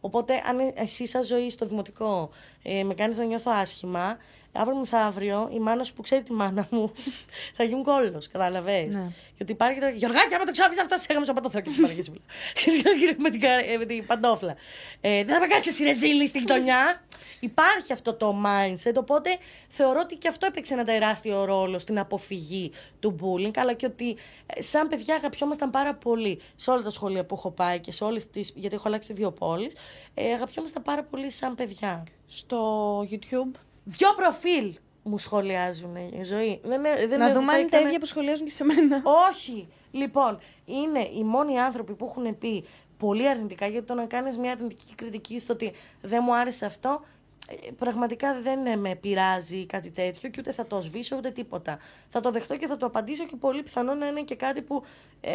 Οπότε, 0.00 0.34
αν 0.48 0.72
εσύ, 0.74 1.06
σαν 1.06 1.24
ζωή 1.24 1.50
στο 1.50 1.66
δημοτικό, 1.66 2.30
ε, 2.62 2.82
με 2.84 2.94
κάνεις 2.94 3.18
να 3.18 3.24
νιώθω 3.24 3.50
άσχημα, 3.50 4.16
αύριο 4.52 4.76
μεθαύριο 4.76 5.48
η 5.52 5.58
μάνα 5.58 5.84
σου 5.84 5.94
που 5.94 6.02
ξέρει 6.02 6.22
τη 6.22 6.32
μάνα 6.32 6.66
μου 6.70 6.92
θα 7.56 7.64
γίνουν 7.64 7.82
κόλλος. 7.82 8.28
Κατάλαβε. 8.28 8.86
Ναι. 8.90 9.12
Γιατί 9.36 9.52
υπάρχει 9.52 9.80
το. 9.80 9.86
Γιωργάκια, 9.86 10.36
άμα 10.36 10.44
το 10.44 10.52
ξάπει 10.52 10.80
αυτό, 10.80 10.98
σε 10.98 11.06
έκαμε 11.08 11.24
στο 11.24 11.34
πατώθρο 11.34 11.60
και 11.60 11.70
σου 11.70 11.80
με, 13.18 13.30
την, 13.30 13.40
με 13.78 13.84
την 13.86 14.06
παντόφλα. 14.06 14.56
Ε, 15.00 15.24
δεν 15.24 15.34
θα 15.34 15.40
με 15.40 15.46
κάνεις 15.46 15.66
εσύ 15.66 15.84
ρεζίλη 15.84 16.26
στην 16.26 16.40
γειτονιά. 16.40 17.02
Υπάρχει 17.40 17.92
αυτό 17.92 18.14
το 18.14 18.36
mindset, 18.44 18.94
οπότε 18.96 19.36
θεωρώ 19.68 20.00
ότι 20.00 20.16
και 20.16 20.28
αυτό 20.28 20.46
έπαιξε 20.46 20.74
ένα 20.74 20.84
τεράστιο 20.84 21.44
ρόλο 21.44 21.78
στην 21.78 21.98
αποφυγή 21.98 22.72
του 23.00 23.16
bullying, 23.20 23.56
αλλά 23.56 23.72
και 23.72 23.86
ότι 23.86 24.16
ε, 24.46 24.62
σαν 24.62 24.88
παιδιά 24.88 25.14
αγαπιόμασταν 25.14 25.70
πάρα 25.70 25.94
πολύ 25.94 26.40
σε 26.54 26.70
όλα 26.70 26.82
τα 26.82 26.90
σχολεία 26.90 27.24
που 27.24 27.34
έχω 27.34 27.50
πάει 27.50 27.80
και 27.80 27.92
σε 27.92 28.04
όλες 28.04 28.30
τις. 28.30 28.52
γιατί 28.54 28.74
έχω 28.74 28.88
αλλάξει 28.88 29.12
δύο 29.12 29.32
πόλεις. 29.32 29.76
Ε, 30.14 30.32
αγαπιόμασταν 30.32 30.82
πάρα 30.82 31.02
πολύ 31.02 31.30
σαν 31.30 31.54
παιδιά. 31.54 32.04
Στο 32.26 33.00
YouTube 33.10 33.58
Δυο 33.84 34.14
προφίλ 34.14 34.74
μου 35.02 35.18
σχολιάζουν 35.18 35.96
η 35.96 36.22
ζωή. 36.24 36.60
Δεν, 36.64 36.82
δεν 37.08 37.18
να 37.18 37.32
δούμε 37.32 37.52
αν 37.52 37.60
είναι 37.60 37.68
τα 37.68 37.80
ίδια 37.80 37.98
που 37.98 38.06
σχολιάζουν 38.06 38.46
και 38.46 38.52
σε 38.52 38.64
μένα. 38.64 39.02
Όχι. 39.28 39.68
Λοιπόν, 39.90 40.38
είναι 40.64 41.08
οι 41.18 41.24
μόνοι 41.24 41.60
άνθρωποι 41.60 41.94
που 41.94 42.04
έχουν 42.04 42.38
πει 42.38 42.64
πολύ 42.98 43.28
αρνητικά 43.28 43.66
γιατί 43.66 43.86
το 43.86 43.94
να 43.94 44.04
κάνεις 44.04 44.36
μια 44.38 44.52
αρνητική 44.52 44.94
κριτική 44.94 45.40
στο 45.40 45.52
ότι 45.52 45.72
δεν 46.00 46.20
μου 46.24 46.34
άρεσε 46.34 46.66
αυτό 46.66 47.00
ε, 47.48 47.70
πραγματικά 47.78 48.40
δεν 48.40 48.78
με 48.78 48.94
πειράζει 48.94 49.66
κάτι 49.66 49.90
τέτοιο 49.90 50.28
και 50.30 50.36
ούτε 50.40 50.52
θα 50.52 50.66
το 50.66 50.80
σβήσω 50.80 51.16
ούτε 51.16 51.30
τίποτα. 51.30 51.78
Θα 52.08 52.20
το 52.20 52.30
δεχτώ 52.30 52.56
και 52.56 52.66
θα 52.66 52.76
το 52.76 52.86
απαντήσω 52.86 53.24
και 53.24 53.36
πολύ 53.36 53.62
πιθανό 53.62 53.94
να 53.94 54.06
είναι 54.06 54.22
και 54.22 54.34
κάτι 54.34 54.62
που 54.62 54.82
ε, 55.20 55.32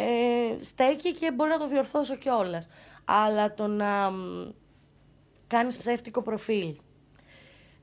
στέκει 0.64 1.14
και 1.14 1.32
μπορεί 1.32 1.50
να 1.50 1.58
το 1.58 1.68
διορθώσω 1.68 2.16
κιόλας. 2.16 2.68
Αλλά 3.06 3.54
το 3.54 3.68
να 3.68 4.12
κάνεις 5.48 5.78
ψεύτικο 5.78 6.22
προφίλ 6.22 6.76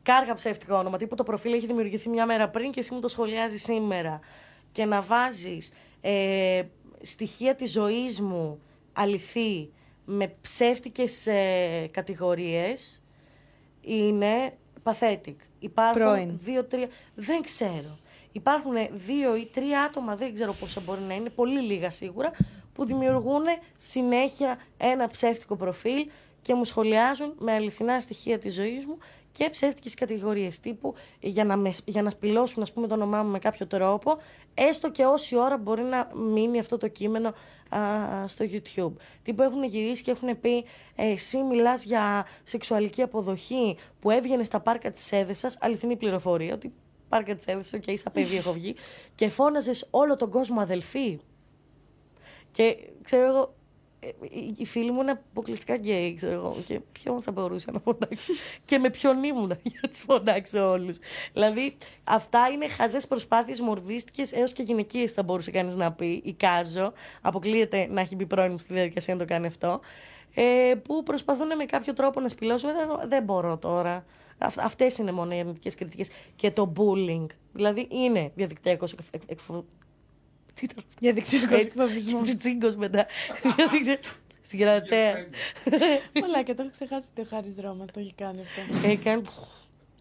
κάργα 0.02 0.34
ψεύτικα 0.34 0.78
όνομα. 0.78 0.96
Τύπου 0.96 1.14
το 1.14 1.22
προφίλ 1.22 1.52
έχει 1.52 1.66
δημιουργηθεί 1.66 2.08
μια 2.08 2.26
μέρα 2.26 2.48
πριν 2.48 2.72
και 2.72 2.80
εσύ 2.80 2.94
μου 2.94 3.00
το 3.00 3.08
σχολιάζει 3.08 3.58
σήμερα. 3.58 4.20
και 4.72 4.84
να 4.84 5.00
βάζεις 5.00 5.72
ε, 6.00 6.62
στοιχεία 7.02 7.54
της 7.54 7.70
ζωής 7.70 8.20
μου 8.20 8.60
αληθή 8.92 9.70
με 10.04 10.34
ψεύτικες 10.40 11.26
ε, 11.26 11.88
κατηγορίες 11.90 13.02
είναι 13.80 14.56
pathetic. 14.82 15.36
Υπάρχουν 15.58 16.38
δύο-τρία... 16.42 16.88
Δεν 17.14 17.42
ξέρω. 17.42 17.98
Υπάρχουν 18.32 18.74
δύο 18.92 19.36
ή 19.36 19.46
τρία 19.52 19.82
άτομα, 19.82 20.16
δεν 20.16 20.34
ξέρω 20.34 20.52
πόσα 20.52 20.80
μπορεί 20.80 21.00
να 21.00 21.14
είναι, 21.14 21.28
πολύ 21.28 21.60
λίγα 21.60 21.90
σίγουρα, 21.90 22.30
που 22.72 22.84
δημιουργούν 22.84 23.44
συνέχεια 23.76 24.58
ένα 24.76 25.06
ψεύτικο 25.06 25.56
προφίλ 25.56 26.06
και 26.42 26.54
μου 26.54 26.64
σχολιάζουν 26.64 27.34
με 27.38 27.52
αληθινά 27.52 28.00
στοιχεία 28.00 28.38
της 28.38 28.54
ζωής 28.54 28.86
μου 28.86 28.98
και 29.32 29.50
ψεύτικες 29.50 29.94
κατηγορίες 29.94 30.60
τύπου 30.60 30.94
για 31.20 31.44
να, 31.44 31.56
με, 31.56 31.72
για 31.84 32.02
να 32.02 32.10
σπηλώσουν 32.10 32.62
ας 32.62 32.72
πούμε, 32.72 32.86
το 32.86 32.94
όνομά 32.94 33.22
μου 33.22 33.30
με 33.30 33.38
κάποιο 33.38 33.66
τρόπο, 33.66 34.16
έστω 34.54 34.90
και 34.90 35.04
όση 35.04 35.36
ώρα 35.36 35.56
μπορεί 35.56 35.82
να 35.82 36.10
μείνει 36.14 36.58
αυτό 36.58 36.76
το 36.76 36.88
κείμενο 36.88 37.28
α, 37.28 37.78
στο 38.26 38.44
YouTube. 38.52 38.92
Τύπου 39.22 39.42
έχουν 39.42 39.64
γυρίσει 39.64 40.02
και 40.02 40.10
έχουν 40.10 40.40
πει 40.40 40.56
ε, 40.96 41.10
εσύ 41.10 41.42
μιλάς 41.42 41.84
για 41.84 42.26
σεξουαλική 42.42 43.02
αποδοχή 43.02 43.76
που 44.00 44.10
έβγαινε 44.10 44.44
στα 44.44 44.60
πάρκα 44.60 44.90
της 44.90 45.12
Έδεσας, 45.12 45.56
αληθινή 45.60 45.96
πληροφορία, 45.96 46.54
ότι 46.54 46.72
πάρκα 47.08 47.34
της 47.34 47.44
Έδεσας, 47.44 47.80
και 47.80 47.92
okay, 48.04 48.12
παιδί 48.12 48.36
έχω 48.36 48.52
βγει, 48.52 48.74
και 49.14 49.28
φώναζες 49.28 49.86
όλο 49.90 50.16
τον 50.16 50.30
κόσμο 50.30 50.60
αδελφή. 50.60 51.20
Και 52.50 52.76
ξέρω 53.02 53.26
εγώ, 53.26 53.40
ε, 53.42 53.61
οι 54.56 54.64
φίλοι 54.64 54.90
μου 54.90 55.00
είναι 55.00 55.10
αποκλειστικά 55.10 55.76
γκέι, 55.76 56.14
ξέρω 56.14 56.32
εγώ. 56.32 56.56
Και 56.66 56.80
ποιον 56.92 57.22
θα 57.22 57.32
μπορούσα 57.32 57.72
να 57.72 57.78
φωνάξω. 57.78 58.32
και 58.64 58.78
με 58.78 58.90
ποιον 58.90 59.22
ήμουν 59.24 59.58
για 59.62 59.80
να 59.82 59.88
τους 59.88 59.98
φωνάξω 59.98 60.70
όλους. 60.70 60.98
Δηλαδή, 61.32 61.76
αυτά 62.04 62.48
είναι 62.48 62.68
χαζές 62.68 63.06
προσπάθειες 63.06 63.60
μορδίστικες 63.60 64.32
έως 64.32 64.52
και 64.52 64.62
γυναικείες, 64.62 65.12
θα 65.12 65.22
μπορούσε 65.22 65.50
κανείς 65.50 65.76
να 65.76 65.92
πει. 65.92 66.22
Εικάζω. 66.24 66.92
Αποκλείεται 67.20 67.86
να 67.90 68.00
έχει 68.00 68.16
μπει 68.16 68.26
πρώην 68.26 68.58
στη 68.58 68.72
διαδικασία 68.72 69.14
να 69.14 69.20
το 69.20 69.26
κάνει 69.26 69.46
αυτό. 69.46 69.80
Ε, 70.34 70.74
που 70.82 71.02
προσπαθούν 71.02 71.56
με 71.56 71.64
κάποιο 71.64 71.92
τρόπο 71.92 72.20
να 72.20 72.28
σπηλώσουν. 72.28 72.70
Δεν, 72.72 73.08
δεν 73.08 73.22
μπορώ 73.22 73.58
τώρα. 73.58 74.04
Αυτές 74.38 74.98
είναι 74.98 75.12
μόνο 75.12 75.34
οι 75.34 75.38
αρνητικές 75.38 75.74
κριτικές. 75.74 76.10
Και 76.36 76.50
το 76.50 76.72
bullying. 76.76 77.26
Δηλαδή, 77.52 77.88
είναι 77.90 78.30
διαδικτυακός 78.34 78.94
τι 80.54 80.64
ήταν 80.64 80.76
αυτό; 80.78 80.98
Για 81.00 81.12
δικτυακό 81.12 81.54
εξοπλισμό. 81.54 82.20
Τσιτσίγκο 82.20 82.74
μετά. 82.76 83.06
Στην 84.44 84.58
κρατέα. 84.58 85.14
Πολλά 86.20 86.42
και 86.42 86.54
το 86.54 86.62
έχω 86.62 86.70
ξεχάσει 86.70 87.08
ότι 87.10 87.20
ο 87.20 87.26
Χάρης 87.30 87.56
Ρώμας 87.60 87.88
το 87.92 88.00
έχει 88.00 88.14
κάνει 88.16 88.40
αυτό. 88.40 88.88
Έκανε. 88.88 89.22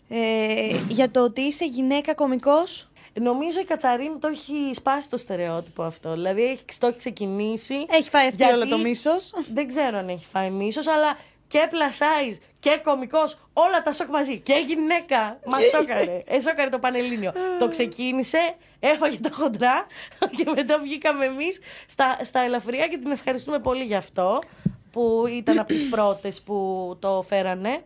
Ε, 0.09 0.79
για 0.89 1.11
το 1.11 1.23
ότι 1.23 1.41
είσαι 1.41 1.65
γυναίκα 1.65 2.13
κωμικός; 2.13 2.91
Νομίζω 3.13 3.59
η 3.59 3.63
Κατσαρίνη 3.63 4.17
το 4.19 4.27
έχει 4.27 4.71
σπάσει 4.73 5.09
το 5.09 5.17
στερεότυπο 5.17 5.83
αυτό. 5.83 6.11
Δηλαδή 6.11 6.59
το 6.77 6.87
έχει 6.87 6.97
ξεκινήσει. 6.97 7.85
Έχει 7.89 8.09
φάει 8.09 8.27
αυτή 8.27 8.43
όλο 8.43 8.67
το 8.67 8.77
μίσος. 8.77 9.33
Δεν 9.53 9.67
ξέρω 9.67 9.97
αν 9.97 10.09
έχει 10.09 10.25
φάει 10.25 10.49
μίσος, 10.49 10.87
αλλά 10.87 11.17
και 11.47 11.69
plus 11.71 11.97
size 11.99 12.37
και 12.61 12.79
κωμικός, 12.83 13.39
όλα 13.53 13.81
τα 13.81 13.93
σοκ 13.93 14.09
μαζί. 14.09 14.39
Και 14.39 14.63
γυναίκα. 14.67 15.39
Μας 15.45 15.63
σόκαρε. 15.69 16.23
Ε, 16.25 16.69
το 16.69 16.79
Πανελλήνιο. 16.79 17.33
το 17.59 17.67
ξεκίνησε, 17.67 18.55
έφαγε 18.79 19.17
τα 19.17 19.29
χοντρά 19.33 19.85
και 20.37 20.51
μετά 20.55 20.79
βγήκαμε 20.79 21.25
εμείς 21.25 21.59
στα, 21.87 22.17
στα 22.23 22.39
ελαφριά 22.39 22.87
και 22.87 22.97
την 22.97 23.11
ευχαριστούμε 23.11 23.59
πολύ 23.59 23.83
γι' 23.83 23.95
αυτό 23.95 24.41
που 24.91 25.23
ήταν 25.27 25.59
από 25.59 25.67
τις 25.67 25.89
πρώτες 25.89 26.41
που 26.41 26.97
το 26.99 27.25
φέρανε. 27.27 27.83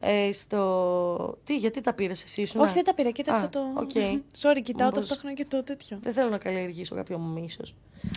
Ε, 0.00 0.32
στο... 0.32 1.38
Τι, 1.44 1.56
γιατί 1.56 1.80
τα 1.80 1.92
πήρες 1.92 2.22
εσύ, 2.22 2.44
σου. 2.44 2.58
Όχι, 2.60 2.74
δεν 2.74 2.84
τα 2.84 2.94
πήρα, 2.94 3.10
κοίταξα 3.10 3.48
το. 3.48 3.60
Okay. 3.76 4.20
Sorry, 4.42 4.60
κοιτάω 4.62 4.86
Μήπως... 4.86 5.06
ταυτόχρονα 5.06 5.34
και 5.34 5.44
το 5.44 5.62
τέτοιο. 5.62 5.98
Δεν 6.02 6.12
θέλω 6.12 6.28
να 6.28 6.38
καλλιεργήσω 6.38 6.94
κάποιο 6.94 7.18
μίσος. 7.18 7.74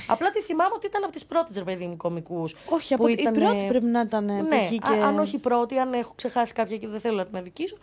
Απλά 0.07 0.29
τη 0.29 0.41
θυμάμαι 0.41 0.71
ότι 0.75 0.85
ήταν 0.85 1.03
από 1.03 1.11
τις 1.11 1.25
πρώτες, 1.25 1.55
ρε 1.55 1.63
παιδί 1.63 1.87
μου, 1.87 1.97
κομικούς. 1.97 2.55
Όχι, 2.69 2.93
από 2.93 3.07
ήταν... 3.07 3.33
η 3.33 3.37
πρώτη 3.37 3.65
πρέπει 3.67 3.85
να 3.85 4.01
ήταν. 4.01 4.25
Ναι, 4.25 4.65
βγήκε... 4.67 4.93
αν 4.93 5.19
όχι 5.19 5.35
η 5.35 5.39
πρώτη, 5.39 5.77
αν 5.77 5.93
έχω 5.93 6.13
ξεχάσει 6.15 6.53
κάποια 6.53 6.77
και 6.77 6.87
δεν 6.87 6.99
θέλω 6.99 7.15
να 7.15 7.25
την 7.25 7.37
αδικήσω. 7.37 7.77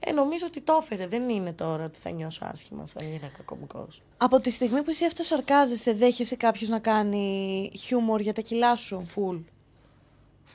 Ε, 0.00 0.12
νομίζω 0.12 0.46
ότι 0.46 0.60
το 0.60 0.78
έφερε. 0.80 1.06
Δεν 1.06 1.28
είναι 1.28 1.52
τώρα 1.52 1.84
ότι 1.84 1.98
θα 1.98 2.10
νιώσω 2.10 2.44
άσχημα 2.44 2.86
σαν 2.86 3.06
γυναίκα 3.06 3.42
κομικός. 3.44 4.02
Από 4.16 4.36
τη 4.36 4.50
στιγμή 4.50 4.82
που 4.82 4.90
εσύ 4.90 5.04
αυτό 5.04 5.22
σαρκάζεσαι, 5.22 5.92
δέχεσαι 5.92 6.36
κάποιος 6.36 6.70
να 6.70 6.78
κάνει 6.78 7.70
χιούμορ 7.76 8.20
για 8.20 8.32
τα 8.32 8.40
κιλά 8.40 8.76
σου; 8.76 9.02
Φουλ. 9.02 9.36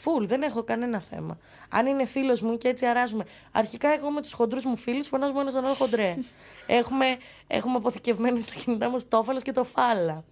Φουλ, 0.06 0.26
δεν 0.26 0.42
έχω 0.42 0.64
κανένα 0.64 1.00
θέμα. 1.00 1.38
Αν 1.70 1.86
είναι 1.86 2.06
φίλος 2.06 2.42
μου 2.42 2.58
και 2.58 2.68
έτσι 2.68 2.86
αράζουμε. 2.86 3.24
Αρχικά, 3.52 3.94
εγώ 3.94 4.12
με 4.12 4.22
τους 4.22 4.34
χοντρούς 4.34 4.66
μου 4.66 4.76
φίλους 4.76 5.08
φωνάζουμε 5.08 5.42
ένας 5.42 5.54
τον 5.54 5.66
άλλο 5.66 5.74
χοντρέ. 5.74 6.16
έχουμε, 6.80 7.18
έχουμε 7.48 7.76
αποθηκευμένο 7.78 8.42
στα 8.42 8.54
κινητά 8.54 8.90
μας 8.90 9.08
το 9.08 9.18
όφαλος 9.18 9.42
και 9.42 9.52
το 9.52 9.64
φάλα. 9.64 10.24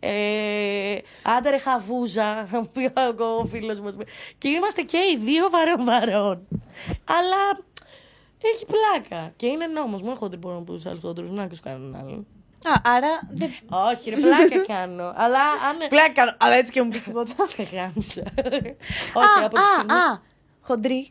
Ε, 0.00 0.98
άντε 1.22 1.50
ρε 1.50 1.58
χαβούζα, 1.58 2.48
πει 2.72 2.92
ο 3.22 3.44
φίλος 3.44 3.80
μας. 3.80 3.96
Και 4.38 4.48
είμαστε 4.48 4.82
και 4.82 4.98
οι 4.98 5.16
δύο 5.24 5.50
βαρών 5.50 5.84
βαρών. 5.84 6.46
Αλλά 7.04 7.64
έχει 8.42 8.66
πλάκα. 8.66 9.32
Και 9.36 9.46
είναι 9.46 9.66
νόμος. 9.66 10.02
Μόνο 10.02 10.14
χοντρή 10.14 10.38
μπορώ 10.38 10.54
να 10.54 10.62
πω 10.62 10.72
του 10.72 10.88
άλλους 10.88 11.00
χοντρούς, 11.00 11.30
να 11.30 11.46
και 11.46 11.54
σου 11.54 11.62
κανέναν 11.62 12.00
άλλον. 12.00 12.26
Α, 12.64 12.80
άρα. 12.84 13.20
Δεν... 13.30 13.50
Όχι, 13.68 14.10
ρε, 14.10 14.16
πλάκα 14.16 14.64
κάνω. 14.74 15.12
αλλά 15.16 15.40
αν. 15.40 15.88
Πλάκα 15.88 16.12
κάνω, 16.12 16.36
αλλά 16.40 16.54
έτσι 16.54 16.72
και 16.72 16.82
μου 16.82 16.88
πεις 16.88 17.02
τίποτα. 17.02 17.46
Σε 17.46 17.62
γάμισα. 17.62 18.22
Όχι, 19.20 19.44
από 19.44 19.54
τη 19.54 19.62
στιγμή. 19.74 19.92
Α, 19.92 20.22
χοντρή. 20.60 21.10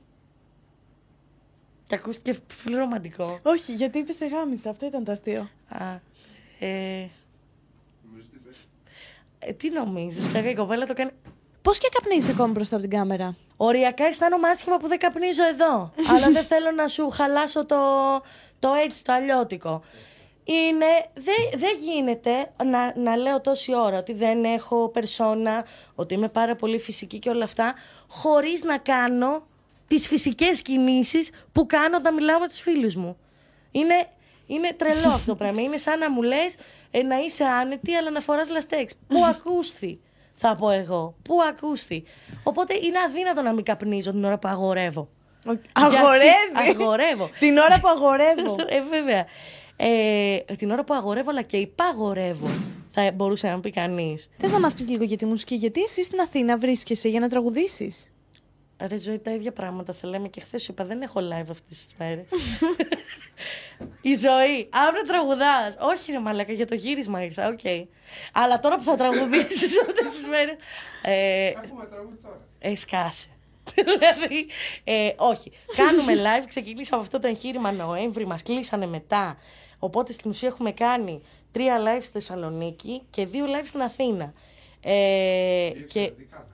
Και 1.87 1.95
ακούστηκε 1.95 2.39
πολύ 2.63 2.75
ρομαντικό. 2.75 3.39
Όχι, 3.43 3.73
γιατί 3.73 3.97
είπε 3.97 4.11
σε 4.11 4.25
γάμισα, 4.25 4.69
αυτό 4.69 4.85
ήταν 4.85 5.03
το 5.03 5.11
αστείο. 5.11 5.49
Α. 5.69 5.99
Ε... 6.59 7.09
Ε, 9.39 9.51
τι 9.53 9.69
νομίζεις, 9.69 10.31
Κάποια 10.31 10.49
η 10.49 10.55
κοπέλα 10.55 10.85
το 10.85 10.93
κάνει. 10.93 11.11
Πώς 11.61 11.77
και 11.77 11.89
καπνίζεις 11.91 12.29
ακόμη 12.29 12.51
μπροστά 12.51 12.75
από 12.75 12.87
την 12.87 12.97
κάμερα; 12.97 13.35
Οριακά 13.57 14.05
αισθάνομαι 14.05 14.47
άσχημα 14.47 14.77
που 14.77 14.87
δεν 14.87 14.99
καπνίζω 14.99 15.43
εδώ. 15.47 15.93
αλλά 16.15 16.31
δεν 16.31 16.45
θέλω 16.45 16.71
να 16.71 16.87
σου 16.87 17.09
χαλάσω 17.09 17.65
το, 17.65 17.77
το 18.59 18.73
έτσι, 18.83 19.03
το 19.03 19.13
αλλιώτικο 19.13 19.83
είναι, 20.51 20.85
δεν, 21.13 21.35
δεν 21.55 21.75
γίνεται 21.83 22.51
να, 22.63 22.93
να 22.95 23.15
λέω 23.15 23.41
τόση 23.41 23.75
ώρα 23.75 23.97
ότι 23.97 24.13
δεν 24.13 24.43
έχω 24.43 24.89
περσόνα, 24.89 25.65
ότι 25.95 26.13
είμαι 26.13 26.27
πάρα 26.29 26.55
πολύ 26.55 26.79
φυσική 26.79 27.19
και 27.19 27.29
όλα 27.29 27.43
αυτά, 27.43 27.73
χωρίς 28.07 28.63
να 28.63 28.77
κάνω 28.77 29.47
τις 29.87 30.07
φυσικές 30.07 30.61
κινήσεις 30.61 31.29
που 31.51 31.65
κάνω 31.65 31.97
όταν 31.97 32.13
μιλάω 32.13 32.39
με 32.39 32.47
τους 32.47 32.59
φίλους 32.59 32.95
μου. 32.95 33.17
Είναι, 33.71 34.07
είναι 34.47 34.73
τρελό 34.77 35.07
αυτό 35.07 35.25
το 35.25 35.35
πράγμα. 35.35 35.61
Είναι 35.61 35.77
σαν 35.77 35.99
να 35.99 36.11
μου 36.11 36.21
λες 36.21 36.55
ε, 36.91 37.01
να 37.01 37.17
είσαι 37.17 37.43
άνετη 37.43 37.95
αλλά 37.95 38.09
να 38.09 38.19
φοράς 38.19 38.49
λαστέξ. 38.49 38.93
Πού 39.07 39.25
ακούσθη, 39.25 39.99
θα 40.35 40.55
πω 40.55 40.69
εγώ. 40.69 41.15
Πού 41.23 41.41
ακούσθη. 41.49 42.03
Οπότε 42.43 42.73
είναι 42.73 42.99
αδύνατο 42.99 43.41
να 43.41 43.53
μην 43.53 43.63
καπνίζω 43.63 44.11
την 44.11 44.25
ώρα 44.25 44.37
που 44.37 44.47
αγορεύω. 44.47 45.09
Αγορεύει! 45.73 46.69
Αγορεύω. 46.69 47.29
την 47.39 47.57
ώρα 47.57 47.79
που 47.79 47.87
αγορεύω. 47.87 48.55
ε, 48.67 48.81
βέβαια 48.81 49.25
ε, 49.81 50.37
την 50.57 50.71
ώρα 50.71 50.83
που 50.83 50.93
αγορεύω 50.93 51.29
αλλά 51.29 51.41
και 51.41 51.57
υπαγορεύω. 51.57 52.47
Θα 52.91 53.11
μπορούσε 53.11 53.47
να 53.47 53.59
πει 53.59 53.71
κανείς. 53.71 54.29
Θες 54.37 54.51
να 54.51 54.59
μας 54.59 54.73
πεις 54.73 54.89
λίγο 54.89 55.03
για 55.03 55.17
τη 55.17 55.25
μουσική, 55.25 55.55
γιατί 55.55 55.81
εσύ 55.81 56.03
στην 56.03 56.19
Αθήνα 56.19 56.57
βρίσκεσαι 56.57 57.09
για 57.09 57.19
να 57.19 57.29
τραγουδήσεις; 57.29 58.11
Ρε 58.87 58.97
ζωή, 58.97 59.19
τα 59.19 59.31
ίδια 59.31 59.51
πράγματα 59.51 59.93
θα 59.93 60.07
λέμε 60.07 60.27
και 60.27 60.41
χθες 60.41 60.63
σου 60.63 60.71
είπα. 60.71 60.85
Δεν 60.85 61.01
έχω 61.01 61.19
live 61.19 61.49
αυτές 61.49 61.85
τις 61.85 61.87
μέρες. 61.97 62.25
Η 64.01 64.15
ζωή. 64.15 64.69
Αύριο 64.87 65.03
τραγουδάς. 65.07 65.77
Όχι, 65.79 66.11
ρε 66.11 66.19
Μαλάκα, 66.19 66.53
για 66.53 66.67
το 66.67 66.75
γύρισμα 66.75 67.23
ήρθα. 67.23 67.47
Οκέι. 67.47 67.59
Okay. 67.63 67.83
Αλλά 68.33 68.59
τώρα 68.59 68.77
που 68.77 68.83
θα 68.83 68.95
τραγουδήσεις 68.95 69.79
αυτές 69.87 70.13
τις 70.13 70.25
μέρες. 70.27 70.55
Ε, 71.03 71.47
Έχουμε 71.47 71.85
τραγούδι 71.85 72.15
τώρα. 72.23 72.41
Ε, 72.59 72.75
σκάσε. 72.75 73.27
δηλαδή, 73.73 74.47
ε, 74.83 75.11
όχι. 75.17 75.51
Κάνουμε 75.75 76.13
live. 76.13 76.45
Ξεκινήσαμε 76.47 77.01
αυτό 77.01 77.19
το 77.19 77.27
εγχείρημα 77.27 77.71
Νοέμβρη. 77.71 78.27
Μας 78.27 78.43
κλείσανε 78.43 78.85
μετά. 78.87 79.37
Οπότε 79.79 80.13
στην 80.13 80.29
ουσία 80.29 80.47
έχουμε 80.47 80.71
κάνει 80.71 81.21
τρία 81.51 81.77
live 81.79 82.01
στη 82.01 82.11
Θεσσαλονίκη 82.11 83.01
και 83.09 83.25
δύο 83.25 83.45
live 83.45 83.65
στην 83.65 83.81
Αθήνα. 83.81 84.33
Ε, 84.81 85.69
δύο 85.71 85.85
και 85.85 86.11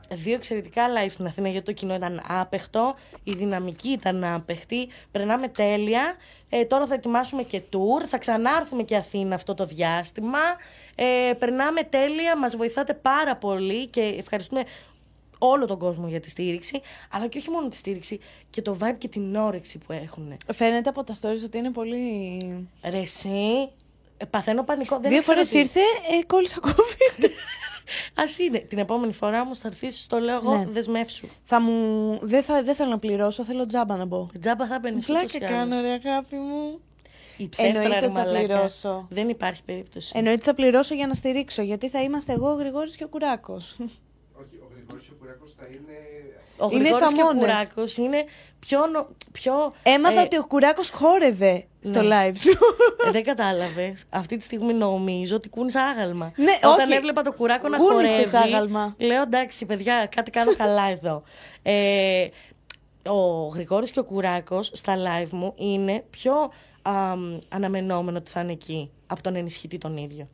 δύο 0.10 0.34
εξαιρετικά 0.34 0.84
live 0.88 1.12
στην 1.12 1.26
Αθήνα 1.26 1.50
γιατί 1.50 1.66
το 1.66 1.72
κοινό 1.72 1.96
ήταν 1.96 2.22
άπεχτο, 2.28 2.96
η 3.24 3.32
δυναμική 3.32 3.90
ήταν 3.90 4.24
άπεχτη, 4.24 4.88
περνάμε 5.12 5.48
τέλεια. 5.48 6.16
Ε, 6.50 6.66
τώρα 6.66 6.86
θα 6.86 6.94
ετοιμάσουμε 6.94 7.44
και 7.44 7.62
tour, 7.72 8.06
θα 8.08 8.18
ξανάρθουμε 8.18 8.84
και 8.84 8.96
Αθήνα 8.96 9.36
αυτό 9.36 9.54
το 9.54 9.66
διάστημα. 9.66 10.40
Ε, 10.96 11.34
περνάμε 11.34 11.84
τέλεια, 11.84 12.38
μας 12.38 12.56
βοηθάτε 12.56 12.94
πάρα 12.94 13.36
πολύ 13.36 13.88
και 13.88 14.02
ευχαριστούμε 14.02 14.64
όλο 15.50 15.66
τον 15.66 15.80
κόσμο 15.80 16.08
για 16.08 16.20
τη 16.20 16.30
στήριξη, 16.30 16.82
αλλά 17.12 17.28
και 17.28 17.38
όχι 17.38 17.50
μόνο 17.50 17.68
τη 17.68 17.76
στήριξη, 17.76 18.20
και 18.50 18.62
το 18.62 18.78
vibe 18.82 18.98
και 18.98 19.08
την 19.08 19.36
όρεξη 19.36 19.78
που 19.78 19.92
έχουν. 19.92 20.38
Φαίνεται 20.54 20.90
από 20.90 21.04
τα 21.04 21.16
stories 21.22 21.44
ότι 21.46 21.58
είναι 21.58 21.72
πολύ. 21.72 22.70
Ρε, 22.84 22.98
εσύ, 22.98 23.70
ε, 24.18 24.26
παθαίνω 24.26 24.64
πανικό. 24.64 25.00
Δεν 25.00 25.12
Δύο 25.12 25.22
φορές 25.22 25.50
τι... 25.50 25.60
ήρθε, 25.60 25.80
ε, 26.20 26.24
κόλλησα 26.26 26.60
COVID. 26.64 27.24
Α 28.14 28.24
είναι. 28.38 28.60
Την 28.60 28.78
επόμενη 28.78 29.14
φορά 29.14 29.42
όμω 29.42 29.56
θα 29.56 29.68
έρθεις, 29.68 30.08
το 30.08 30.20
λέω 30.20 30.36
εγώ, 30.36 30.58
ναι. 30.58 30.66
δεσμεύσου. 30.66 31.28
Θα 31.44 31.62
μου... 31.62 32.18
δεν, 32.22 32.44
θα... 32.44 32.64
δεν 32.64 32.76
θέλω 32.76 32.90
να 32.90 33.00
πληρώσω, 33.00 33.44
θέλω 33.44 33.66
τζάμπα 33.66 33.96
να 33.96 34.06
μπω. 34.06 34.30
Τζάμπα 34.42 34.68
θα 34.68 34.80
παίρνεις. 34.80 35.06
Πλάκα 35.06 35.40
κάνω, 35.40 35.82
ρε 35.82 35.92
αγάπη 35.92 36.36
μου. 36.36 36.80
Η 37.38 37.50
ψεύτρα 37.50 37.82
Εννοείται 37.82 38.00
ρε 38.00 38.06
θα 38.06 38.12
μαλάκα. 38.12 38.46
πληρώσω. 38.46 39.08
Δεν 39.10 39.30
υπάρχει 39.30 39.64
περίπτωση. 39.64 40.12
Εννοείται 40.16 40.44
θα 40.44 40.54
πληρώσω 40.54 40.96
για 40.96 41.08
να 41.08 41.14
στηρίξω, 41.14 41.62
γιατί 41.62 41.90
θα 41.90 42.02
είμαστε 42.02 42.34
εγώ, 42.34 42.50
ο 42.50 42.54
Γρηγόρης 42.54 42.96
και 42.96 43.04
ο 43.04 43.08
Κουράκος. 43.08 43.76
Όχι, 43.80 44.56
ο 44.62 44.68
Γρηγόρης 44.74 45.06
και 45.06 45.12
ο 45.12 45.15
Κουράκος 45.26 45.54
θα 45.60 45.66
είναι... 45.72 45.98
Ο 46.58 46.68
Είναι 46.72 46.80
Γρηγόρης 46.90 47.08
και 47.08 47.14
ο 47.14 47.18
θαμώνες. 47.26 47.42
Κουράκος 47.42 47.98
είναι 47.98 48.26
πιο... 48.60 48.86
νο- 48.88 49.08
πιο 49.32 49.74
Έμαθα 49.84 50.20
ε, 50.20 50.24
ότι 50.24 50.38
ο 50.38 50.46
Κουράκος 50.46 50.90
χόρευε 50.90 51.66
στο 51.82 52.02
ναι. 52.02 52.30
live 52.30 52.34
σου. 52.38 52.50
Ε, 53.08 53.12
δεν 53.12 53.24
κατάλαβες. 53.24 54.04
Αυτή 54.10 54.38
τη 54.38 54.44
στιγμή 54.44 54.74
νομίζω 54.74 55.36
ότι 55.36 55.50
κούνησα 55.50 55.82
άγαλμα. 55.84 56.32
Ναι, 56.36 56.52
Όταν 56.64 56.88
όχι. 56.88 56.98
έβλεπα 56.98 57.22
το 57.22 57.32
κουράκο 57.34 57.68
να 57.68 57.78
Γούνησες 57.78 58.30
χορεύει. 58.32 58.54
άγαλμα. 58.54 58.96
Λέω 58.98 59.22
εντάξει, 59.22 59.66
παιδιά, 59.66 60.10
κάτι 60.16 60.32
κάνω 60.32 60.56
καλά 60.56 60.90
εδώ. 60.90 61.24
Ε, 61.62 62.28
ο 63.10 63.48
Γρηγόρης 63.48 63.92
και 63.92 64.00
ο 64.00 64.04
Κουράκος 64.04 64.72
στα 64.74 64.96
live 64.98 65.30
μου 65.30 65.54
είναι 65.58 66.04
πιο 66.10 66.52
αμ, 66.82 67.40
αναμενόμενο 67.50 68.18
ότι 68.18 68.32
θα 68.32 68.40
είναι 68.42 68.52
εκεί 68.52 68.92
από 69.08 69.22
τον 69.22 69.36
ενισχυτή 69.36 69.78
τον 69.78 69.98
ίδιο. 69.98 70.28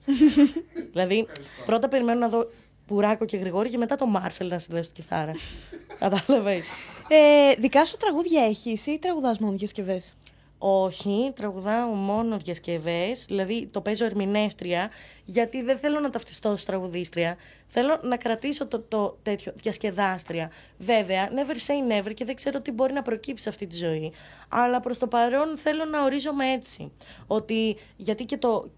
δηλαδή, 0.94 1.28
πρώτα 1.66 1.88
περιμένω 1.88 2.20
να 2.20 2.28
δω 2.30 2.50
Κουράκο 2.92 3.26
και 3.26 3.38
Γρηγόρη 3.38 3.70
και 3.70 3.78
μετά 3.78 3.96
το 3.96 4.06
Μάρσελ 4.06 4.48
να 4.48 4.60
συνδέσει 4.60 4.88
τη 4.88 5.02
κιθάρα. 5.02 5.32
Κατάλαβες. 6.00 6.68
Ε, 7.08 7.54
δικά 7.60 7.86
σου 7.86 7.98
τραγούδια 7.98 8.44
έχεις 8.44 8.86
ή 8.88 9.00
τραγουδάς 9.00 9.39
μόνο 9.39 9.58
διασκευές; 9.58 10.16
Όχι, 10.58 11.32
τραγουδάω 11.36 11.88
μόνο 11.88 12.38
διασκευές, 12.38 13.26
δηλαδή 13.26 13.68
το 13.72 13.82
παίζω 13.82 14.06
ερμηνεύτρια, 14.06 14.89
γιατί 15.26 15.62
δεν 15.62 15.78
θέλω 15.78 16.00
να 16.00 16.10
ταυτιστώ 16.10 16.50
ως 16.50 16.66
τραγουδίστρια. 16.66 17.38
Θέλω 17.68 18.00
να 18.04 18.18
κρατήσω 18.18 18.68
το, 18.68 18.80
το 18.80 19.18
τέτοιο 19.24 19.54
διασκεδάστρια. 19.56 20.52
Βέβαια, 20.78 21.30
never 21.30 21.56
say 21.56 21.92
never 21.92 22.14
και 22.14 22.26
δεν 22.26 22.36
ξέρω 22.36 22.62
τι 22.62 22.72
μπορεί 22.72 22.94
να 22.94 23.02
προκύψει 23.02 23.44
σε 23.44 23.50
αυτή 23.50 23.68
τη 23.68 23.76
ζωή. 23.76 24.12
Αλλά 24.50 24.80
προς 24.80 24.98
το 24.98 25.08
παρόν 25.08 25.58
θέλω 25.58 25.86
να 25.86 26.04
ορίζομαι 26.04 26.52
έτσι. 26.52 26.92
Ότι, 27.28 27.78
γιατί 27.96 28.26
και 28.26 28.38
το, 28.38 28.72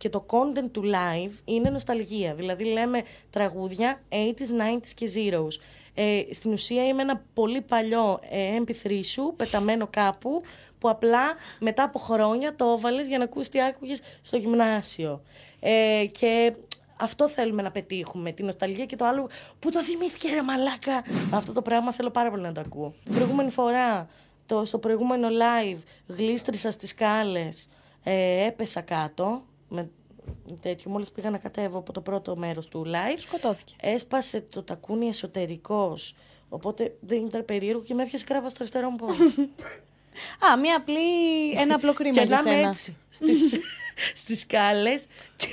και 0.00 0.08
το 0.08 0.26
content 0.26 0.68
του 0.72 0.82
live 0.84 1.32
είναι 1.44 1.70
νοσταλγία. 1.70 2.34
Δηλαδή 2.34 2.64
λέμε 2.64 3.02
τραγούδια 3.30 4.00
80s, 4.08 4.16
90s 4.16 4.86
και 4.94 5.10
zeros. 5.14 5.60
Ε, 5.94 6.22
στην 6.30 6.52
ουσία 6.52 6.86
είμαι 6.86 7.02
ένα 7.02 7.22
πολύ 7.34 7.60
παλιό 7.60 8.20
ε, 8.30 8.62
MP3 8.66 9.00
σου, 9.02 9.34
πεταμένο 9.36 9.86
κάπου, 9.90 10.42
που 10.78 10.88
απλά 10.88 11.22
μετά 11.58 11.82
από 11.82 11.98
χρόνια 11.98 12.56
το 12.56 12.74
έβαλες 12.78 13.06
για 13.06 13.18
να 13.18 13.24
ακούσεις 13.24 13.48
τι 13.48 13.62
άκουγες 13.62 14.00
στο 14.22 14.36
γυμνάσιο. 14.36 15.22
Ε, 15.60 16.04
και 16.12 16.52
αυτό 17.00 17.28
θέλουμε 17.28 17.62
να 17.62 17.70
πετύχουμε, 17.70 18.32
την 18.32 18.44
νοσταλγία 18.44 18.86
και 18.86 18.96
το 18.96 19.04
άλλο 19.04 19.28
που 19.58 19.70
το 19.70 19.82
θυμήθηκε 19.82 20.28
ρε 20.34 20.42
μαλάκα; 20.42 21.04
Αυτό 21.30 21.52
το 21.52 21.62
πράγμα 21.62 21.92
θέλω 21.92 22.10
πάρα 22.10 22.30
πολύ 22.30 22.42
να 22.42 22.52
το 22.52 22.60
ακούω. 22.60 22.94
Την 23.04 23.14
προηγούμενη 23.14 23.50
φορά, 23.50 24.08
το, 24.46 24.64
στο 24.64 24.78
προηγούμενο 24.78 25.28
live, 25.28 25.78
γλίστρισα 26.06 26.70
στις 26.70 26.90
σκάλες, 26.90 27.68
ε, 28.02 28.46
έπεσα 28.46 28.80
κάτω, 28.80 29.42
με 29.70 29.90
τέτοιο, 30.60 30.90
μόλις 30.90 31.10
πήγα 31.10 31.30
να 31.30 31.38
κατέβω 31.38 31.78
από 31.78 31.92
το 31.92 32.00
πρώτο 32.00 32.36
μέρος 32.36 32.68
του 32.68 32.86
live. 32.86 33.18
Σκοτώθηκε. 33.18 33.74
Έσπασε 33.80 34.40
το 34.40 34.62
τακούνι 34.62 35.08
εσωτερικός, 35.08 36.14
οπότε 36.48 36.96
δεν 37.00 37.24
ήταν 37.24 37.44
περίεργο 37.44 37.82
και 37.82 37.94
με 37.94 38.02
έπιασε 38.02 38.24
κράβα 38.24 38.48
στο 38.48 38.58
αριστερό 38.60 38.90
μου 38.90 38.96
πόδι. 38.96 39.24
Α, 40.52 40.58
μια 40.58 40.76
απλή, 40.76 41.50
ένα 41.56 41.74
απλό 41.74 41.92
κρίμα 41.92 42.20
και 42.20 42.26
για 42.26 42.42
να 42.44 42.50
είμαι 42.50 42.50
σένα. 42.50 42.68
έτσι, 42.68 42.96
στις, 43.10 43.60
στις 44.22 44.40
σκάλες 44.40 45.06
και, 45.36 45.46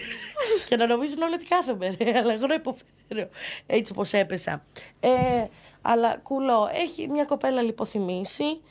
και 0.68 0.76
να 0.76 0.88
νομίζουν 0.88 1.22
όλοι 1.22 1.34
ότι 1.34 1.46
κάθομαι, 1.46 1.96
ρε, 2.00 2.18
αλλά 2.18 2.34
εγώ 2.34 2.48
να 2.48 2.54
υποφέρω, 2.54 3.30
έτσι 3.66 3.92
όπως 3.92 4.14
έπεσα. 4.14 4.66
Ε, 5.00 5.46
αλλά 5.82 6.18
κουλό, 6.18 6.70
έχει 6.74 7.08
μια 7.10 7.26
κοπέλα 7.26 7.62
λιποθυμήσει 7.62 8.62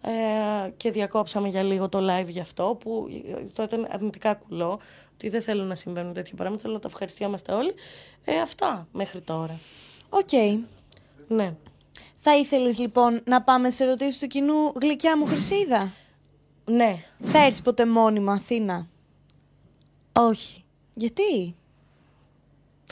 ε, 0.00 0.70
και 0.76 0.90
διακόψαμε 0.90 1.48
για 1.48 1.62
λίγο 1.62 1.88
το 1.88 1.98
live 2.10 2.28
γι' 2.28 2.40
αυτό, 2.40 2.78
που 2.80 3.08
το 3.52 3.62
ήταν 3.62 3.88
αρνητικά 3.90 4.34
κουλό, 4.34 4.80
ότι 5.14 5.28
δεν 5.28 5.42
θέλω 5.42 5.64
να 5.64 5.74
συμβαίνουν 5.74 6.12
τέτοια 6.12 6.34
πράγματα, 6.34 6.62
θέλω 6.62 6.74
να 6.74 6.80
το 6.80 6.88
ευχαριστιόμαστε 6.90 7.52
όλοι. 7.52 7.74
Ε, 8.24 8.40
αυτά 8.40 8.88
μέχρι 8.92 9.20
τώρα. 9.20 9.58
Οκ. 10.08 10.60
Ναι. 11.28 11.54
Θα 12.16 12.36
ήθελες 12.36 12.78
λοιπόν 12.78 13.20
να 13.24 13.42
πάμε 13.42 13.70
σε 13.70 13.84
ερωτήσεις 13.84 14.18
του 14.18 14.26
κοινού 14.26 14.72
γλυκιά 14.80 15.16
μου 15.18 15.26
Χρυσηίδα; 15.26 15.92
Ναι. 16.64 16.96
Θα 17.22 17.38
έρθεις 17.38 17.62
ποτέ 17.62 17.86
μόνιμα 17.86 18.32
Αθήνα; 18.32 18.88
Όχι. 20.12 20.64
Γιατί; 20.94 21.54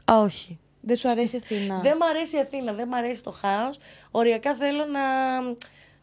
Όχι. 0.05 0.59
Δεν 0.81 0.97
σου 0.97 1.09
αρέσει 1.09 1.37
η 1.37 1.41
Αθήνα; 1.43 1.81
Δεν 1.81 1.97
μ' 1.97 2.03
αρέσει 2.03 2.37
η 2.37 2.41
Αθήνα, 2.41 2.73
δεν 2.73 2.89
μ' 2.89 2.95
αρέσει 2.95 3.23
το 3.23 3.31
χάος. 3.31 3.79
Οριακά 4.11 4.55
θέλω 4.55 4.85
να, 4.85 5.01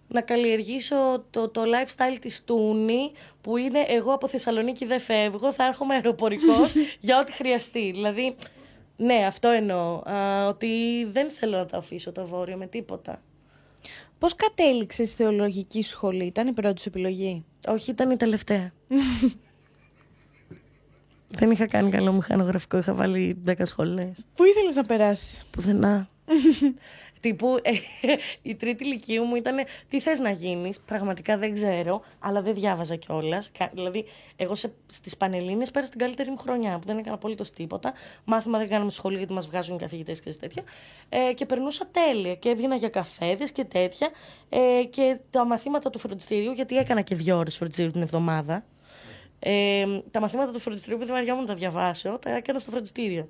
να 0.08 0.22
καλλιεργήσω 0.22 1.26
το, 1.30 1.50
το 1.50 1.62
lifestyle 1.62 2.18
της 2.20 2.44
Τούνη 2.44 3.12
που 3.42 3.58
είναι 3.58 3.86
εγώ 3.88 4.14
από 4.14 4.28
Θεσσαλονίκη 4.28 4.86
δεν 4.86 5.00
φεύγω, 5.00 5.54
θα 5.54 5.66
έρχομαι 5.66 5.94
αεροπορικός 5.94 6.74
για 7.00 7.20
ό,τι 7.20 7.32
χρειαστεί. 7.32 7.92
Δηλαδή, 7.92 8.36
ναι, 8.98 9.26
αυτό 9.28 9.48
εννοώ. 9.48 10.02
Α, 10.10 10.48
ότι 10.48 10.68
δεν 11.12 11.30
θέλω 11.30 11.58
να 11.58 11.66
το 11.66 11.78
αφήσω 11.78 12.12
το 12.12 12.28
βόρειο 12.28 12.58
με 12.58 12.68
τίποτα. 12.68 13.22
Πώς 14.20 14.36
κατέληξες 14.36 15.10
στη 15.10 15.24
θεολογική 15.24 15.84
σχολή, 15.84 16.26
ήταν 16.26 16.48
η 16.48 16.54
πρώτη 16.54 16.82
σου 16.82 16.90
επιλογή; 16.90 17.46
Όχι, 17.68 17.92
ήταν 17.92 18.12
η 18.12 18.18
τελευταία. 18.18 18.74
δεν 21.40 21.52
είχα 21.52 21.68
κάνει 21.68 21.90
καλό 21.90 22.12
μηχανογραφικό, 22.12 22.78
είχα 22.78 22.94
βάλει 22.94 23.44
10 23.48 23.54
σχολές. 23.64 24.26
Πού 24.36 24.44
ήθελες 24.44 24.76
να 24.76 24.84
περάσεις; 24.84 25.46
Πουθενά. 25.52 26.10
Τύπου 27.26 27.60
ε, 27.62 27.72
η 28.42 28.56
τρίτη 28.56 28.84
ηλικίου 28.84 29.24
μου 29.24 29.36
ήταν 29.36 29.56
τι 29.88 30.00
θες 30.02 30.20
να 30.20 30.30
γίνεις, 30.30 30.80
πραγματικά 30.80 31.38
δεν 31.38 31.54
ξέρω, 31.54 32.02
αλλά 32.20 32.42
δεν 32.42 32.54
διάβαζα 32.54 32.96
κιόλας. 32.96 33.52
Δηλαδή, 33.72 34.06
εγώ 34.36 34.56
σε, 34.56 34.74
στις 34.88 35.18
Πανελλήνιες 35.18 35.72
πέρασα 35.72 35.92
την 35.92 36.00
καλύτερη 36.00 36.30
μου 36.30 36.38
χρονιά, 36.38 36.80
που 36.80 36.86
δεν 36.86 36.98
έκανα 36.98 37.16
απολύτως 37.16 37.52
τίποτα. 37.52 37.94
Μάθημα 38.26 38.58
δεν 38.58 38.70
κάναμε 38.70 38.92
σχολείο 38.92 39.18
γιατί 39.18 39.34
μας 39.34 39.48
βγάζουν 39.48 39.76
οι 39.76 39.78
καθηγητές 39.80 40.22
και 40.22 40.34
τέτοια. 40.34 40.64
Ε, 41.10 41.34
και 41.34 41.46
περνούσα 41.46 41.88
τέλεια 41.92 42.36
και 42.36 42.50
έβγαινα 42.50 42.76
για 42.76 42.90
καφέδες 42.90 43.52
και 43.52 43.64
τέτοια. 43.64 44.10
Ε, 44.50 44.84
και 44.90 45.20
τα 45.30 45.46
μαθήματα 45.46 45.90
του 45.90 46.00
φροντιστηρίου, 46.00 46.52
γιατί 46.52 46.78
έκανα 46.78 47.02
και 47.02 47.16
δύο 47.16 47.38
ώρες 47.38 47.58
φροντιστηρίου 47.58 47.92
την 47.92 48.02
εβδομάδα. 48.02 48.64
Ε, 49.48 49.86
τα 50.12 50.20
μαθήματα 50.20 50.52
του 50.52 50.60
φροντιστηρίου 50.60 50.98
που 50.98 51.06
δεν 51.06 51.14
βαριόμουν 51.14 51.42
να 51.42 51.48
τα 51.48 51.56
διαβάσω, 51.56 52.20
τα 52.20 52.36
έκανα 52.36 52.60
στο 52.60 52.72
φροντιστήριο. 52.72 53.30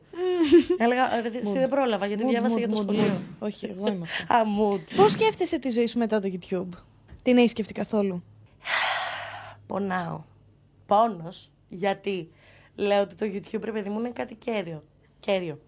Έλεγα, 0.78 1.22
ρε, 1.22 1.28
εσύ 1.38 1.58
δεν 1.60 1.70
πρόλαβα 1.70 2.06
γιατί 2.06 2.24
Mood, 2.26 2.30
διάβασα 2.30 2.56
mood, 2.56 2.58
για 2.58 2.68
το 2.68 2.74
mood, 2.80 2.82
σχολείο. 2.82 3.04
mood. 3.04 3.22
Όχι, 3.40 3.66
εγώ 3.66 3.88
είμαι 3.88 4.04
αυτό. 4.04 4.34
Α, 4.34 4.44
mood. 4.44 4.80
Πώς 4.96 5.12
σκέφτεσαι 5.12 5.60
τη 5.60 5.70
ζωή 5.70 5.88
σου 5.88 5.98
μετά 5.98 6.20
το 6.20 6.30
YouTube; 6.34 6.78
Την 7.24 7.38
έχεις 7.38 7.52
σκεφτεί 7.52 7.74
καθόλου; 7.74 8.24
Πονάω. 9.68 10.22
Πόνος, 10.86 11.52
γιατί 11.70 12.30
λέω 12.76 13.02
ότι 13.02 13.16
το 13.16 13.26
YouTube, 13.26 13.64
ρε 13.64 13.72
παιδί 13.72 13.90
μου, 13.90 14.00
είναι 14.00 14.10
κάτι 14.10 14.36
κέριο. 14.36 14.84
Κέριο. 15.20 15.60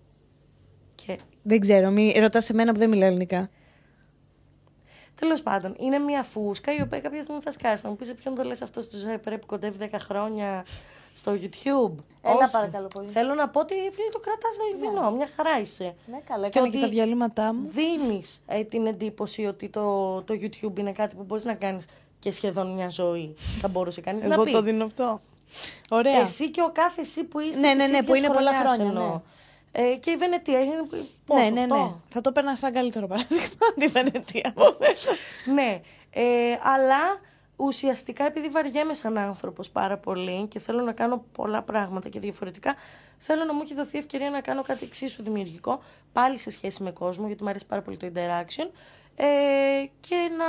Και 0.95 1.18
Δεν 1.43 1.60
ξέρω, 1.60 1.89
μη 1.89 2.14
ρωτάς 2.20 2.45
σε 2.45 2.54
μένα 2.54 2.72
που 2.74 2.80
δεν 2.80 2.89
μιλάω 2.89 3.08
ελληνικά. 3.08 3.50
Τέλος 5.20 5.41
πάντων, 5.41 5.76
είναι 5.80 5.97
μια 5.99 6.24
φούσκα 6.24 6.76
η 6.76 6.82
οποία 6.82 6.99
κάποια 6.99 7.22
στιγμή 7.22 7.41
θα 7.41 7.51
σκάσει. 7.51 7.82
Θα 7.84 7.89
μου 7.89 7.95
πεις 7.95 8.07
σε 8.07 8.13
ποιον 8.13 8.36
το 8.36 8.43
λες 8.43 8.61
αυτό 8.61 8.82
στη 8.82 8.97
ζωή, 8.97 9.18
πρέπει 9.18 9.45
κοντεύει 9.45 9.89
10 9.91 9.95
χρόνια 9.99 10.65
στο 11.15 11.32
YouTube; 11.32 12.03
Έλα, 12.22 12.36
Όχι. 12.36 12.51
παρακαλώ 12.51 12.88
πολύ. 12.88 13.07
Θέλω 13.07 13.34
να 13.34 13.49
πω 13.49 13.59
ότι 13.59 13.74
φίλοι 13.74 14.09
το 14.11 14.20
κρατάς 14.20 14.51
αληθινό. 14.72 15.11
Μια 15.11 15.28
χαρά 15.36 15.59
είσαι. 15.59 15.95
Ναι, 16.05 16.18
καλά, 16.28 16.41
Και 16.49 16.57
έκανα 16.59 16.70
και 16.70 16.78
ότι 16.78 16.80
τα 16.80 16.89
διαλύματά 16.89 17.53
μου. 17.53 17.68
Δίνεις 17.70 18.41
την 18.70 18.86
εντύπωση 18.86 19.45
ότι 19.45 19.70
το, 19.70 20.22
το 20.22 20.34
YouTube 20.41 20.80
είναι 20.80 20.91
κάτι 20.91 21.15
που 21.15 21.24
μπορείς 21.24 21.43
να 21.43 21.53
κάνεις 21.53 21.86
και 22.20 22.32
σχεδόν 22.32 22.74
μια 22.74 22.89
ζωή. 22.89 23.36
θα 23.59 23.68
μπορούσε 23.68 24.01
κανείς 24.01 24.24
να 24.24 24.34
Εγώ 24.34 24.43
πει. 24.43 24.51
το 24.51 24.61
δίνω 24.61 24.86
αυτό. 24.86 25.22
Ωραία. 25.89 26.20
Εσύ 26.22 26.51
και 26.51 26.61
ο 26.61 26.72
κάθε 26.72 27.01
εσύ 27.01 27.24
που 27.24 27.39
είστε. 27.39 27.59
Ναι, 27.59 27.74
ναι, 27.74 27.84
της 27.84 27.91
ναι, 27.91 27.97
που 28.03 28.15
ίδιας 28.15 28.18
είναι 28.18 28.28
πολλά 28.36 28.51
χρονιάς 28.53 28.76
χρόνια, 28.76 28.86
εννοώ. 29.01 29.22
Ε, 29.72 29.95
και 29.95 30.11
η 30.11 30.15
Βενετία 30.15 30.59
είναι. 30.63 30.88
Πόσο, 31.26 31.43
ναι, 31.43 31.49
ναι, 31.49 31.65
ναι. 31.65 31.74
οκτώ; 31.74 32.01
Θα 32.09 32.22
το 32.22 32.30
έπαιρνα 32.30 32.55
σαν 32.55 32.74
καλύτερο 32.74 33.07
παράδειγμα 33.07 33.68
τη 33.80 33.88
Βενετία. 33.88 34.53
ναι. 35.53 35.82
Ε, 36.09 36.59
αλλά 36.62 37.20
ουσιαστικά 37.55 38.25
επειδή 38.25 38.50
βαριέμαι 38.50 38.93
σαν 38.93 39.17
άνθρωπος 39.17 39.70
πάρα 39.70 39.97
πολύ 39.97 40.47
και 40.47 40.59
θέλω 40.59 40.82
να 40.82 40.92
κάνω 40.92 41.25
πολλά 41.32 41.62
πράγματα 41.62 42.09
και 42.09 42.20
διαφορετικά, 42.20 42.75
θέλω 43.17 43.43
να 43.43 43.54
μου 43.54 43.62
έχει 43.63 43.74
δοθεί 43.74 43.97
ευκαιρία 43.97 44.29
να 44.29 44.42
κάνω 44.42 44.62
κάτι 44.62 44.86
εξίσου 44.86 45.24
δημιουργικό, 45.24 45.82
πάλι 46.13 46.37
σε 46.37 46.51
σχέση 46.51 46.83
με 46.83 46.92
κόσμο, 46.92 47.28
γιατί 47.28 47.43
μου 47.43 47.50
αρέσει 47.50 47.66
πάρα 47.66 47.82
πολύ 47.82 47.97
το 47.97 48.08
interaction, 48.13 48.70
ε, 49.16 49.25
και 50.00 50.29
να 50.37 50.46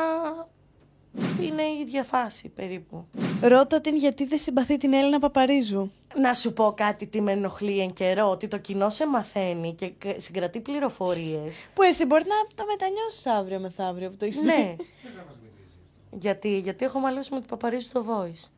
είναι 1.41 1.63
η 1.63 1.81
ίδια 1.81 2.05
φάση 2.05 2.49
περίπου. 2.49 3.07
Ρώτα 3.43 3.81
την 3.81 3.97
γιατί 3.97 4.27
δεν 4.27 4.39
συμπαθεί 4.39 4.77
την 4.77 4.93
Έλληνα 4.93 5.19
Παπαρίζου. 5.19 5.91
Να 6.17 6.35
σου 6.35 6.53
πω 6.53 6.73
κάτι 6.77 7.07
τι 7.07 7.21
με 7.21 7.33
ενοχλεί 7.33 7.81
εν 7.81 7.93
καιρό, 7.93 8.31
ότι 8.31 8.49
το 8.49 8.59
κοινό 8.59 8.91
σε 8.91 9.07
μαθαίνει 9.07 9.75
και 9.75 9.89
και 9.89 10.17
συγκρατεί 10.19 10.61
πληροφορίες. 10.61 11.57
Που 11.75 11.83
εσύ 11.83 12.07
μπορεί 12.07 12.25
να 12.27 12.55
το 12.55 12.65
μετανιώσεις 12.67 13.27
αύριο 13.27 13.59
μεθαύριο 13.59 14.11
που 14.11 14.17
το 14.17 14.25
έχεις 14.25 14.41
ναι. 14.41 14.77
γιατί, 16.25 16.59
γιατί 16.59 16.85
έχω 16.85 16.99
μαλώσει 16.99 17.33
με 17.33 17.39
την 17.39 17.49
Παπαρίζου 17.49 17.87
στο 17.87 18.05
Voice. 18.09 18.51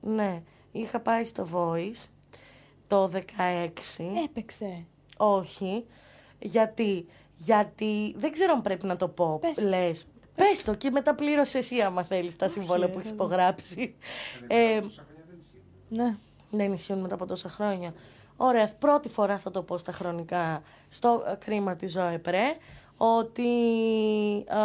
Ναι, 0.00 0.42
είχα 0.72 1.00
πάει 1.00 1.24
στο 1.24 1.48
Voice 1.52 2.08
το 2.86 3.10
16. 3.14 3.20
Έπαιξε. 4.24 4.84
Όχι. 5.16 5.84
Γιατί, 6.38 7.06
γιατί 7.36 8.14
δεν 8.16 8.32
ξέρω 8.32 8.52
αν 8.52 8.62
πρέπει 8.62 8.86
να 8.86 8.96
το 8.96 9.08
πω. 9.08 9.38
Πες. 9.40 9.64
Λες, 9.64 10.06
Πες 10.36 10.64
το 10.64 10.74
και 10.74 10.90
μετά 10.90 11.14
πλήρωσε 11.14 11.58
εσύ, 11.58 11.80
άμα 11.80 12.02
θέλεις, 12.02 12.36
τα 12.36 12.48
συμβόλαια 12.48 12.90
που 12.90 12.98
έχεις 12.98 13.10
υπογράψει. 13.10 13.94
Ε, 14.46 14.80
ναι. 15.88 16.16
Δεν 16.50 16.72
ισχύουν 16.72 16.98
μετά 16.98 17.14
από 17.14 17.26
τόσα 17.26 17.48
χρόνια. 17.48 17.94
Ωραία, 18.36 18.72
πρώτη 18.78 19.08
φορά 19.08 19.38
θα 19.38 19.50
το 19.50 19.62
πω 19.62 19.78
στα 19.78 19.92
χρονικά 19.92 20.62
στο 20.88 21.36
κρίμα 21.38 21.76
της 21.76 21.92
Ζωέ 21.92 22.18
Πρέ 22.18 22.56
ότι 22.96 23.48
α, 24.48 24.60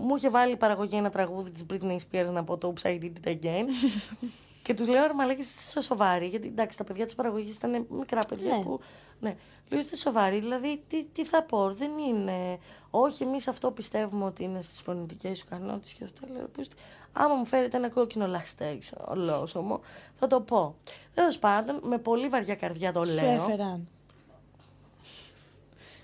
μου 0.00 0.16
είχε 0.16 0.30
βάλει 0.30 0.56
παραγωγή 0.56 0.96
ένα 0.96 1.10
τραγούδι 1.10 1.50
της 1.50 1.66
Britney 1.70 1.96
Spears 1.96 2.30
να 2.32 2.44
πω 2.44 2.58
το 2.58 2.72
Oops 2.72 2.86
I 2.86 3.00
Did 3.02 3.12
It 3.24 3.28
Again 3.28 3.64
και 4.68 4.74
τους 4.74 4.88
λέω 4.88 5.06
ρε 5.06 5.12
μαλάκες 5.14 5.46
είστε 5.54 5.80
σοβαροί 5.82 6.26
γιατί 6.26 6.46
εντάξει 6.46 6.76
τα 6.78 6.84
παιδιά 6.84 7.04
της 7.04 7.14
παραγωγής 7.14 7.54
ήταν 7.56 7.86
μικρά 7.90 8.20
παιδιά 8.28 8.56
Ναι. 8.56 8.62
που 8.62 8.80
ναι. 9.20 9.36
Λέω 9.68 9.80
είστε 9.80 9.96
σοβαροί 9.96 10.40
δηλαδή 10.40 10.82
τι, 10.88 11.04
τι 11.04 11.24
θα 11.24 11.42
πω 11.42 11.72
δεν 11.72 11.90
είναι 12.08 12.58
όχι 12.90 13.22
εμείς 13.22 13.48
αυτό 13.48 13.70
πιστεύουμε 13.70 14.24
ότι 14.24 14.42
είναι 14.42 14.62
στις 14.62 14.80
φωνητικές 14.80 15.38
σου 15.38 15.44
κανόνες 15.50 15.92
και 15.92 16.04
αυτό 16.04 16.26
λέω 16.32 16.46
«Πού 16.46 16.60
είστε;» 16.60 16.74
άμα 17.12 17.34
μου 17.34 17.44
φέρετε 17.44 17.76
ένα 17.76 17.88
κόκκινο 17.88 18.26
λαστέξ 18.26 18.92
ολόσωμο 19.08 19.80
θα 20.16 20.26
το 20.26 20.40
πω 20.40 20.74
Τέλος 21.14 21.38
πάντων 21.38 21.80
με 21.82 21.98
πολύ 21.98 22.28
βαριά 22.28 22.54
καρδιά 22.54 22.92
το 22.92 23.04
Σου 23.04 23.14
λέω 23.14 23.42
έφεραν. 23.42 23.88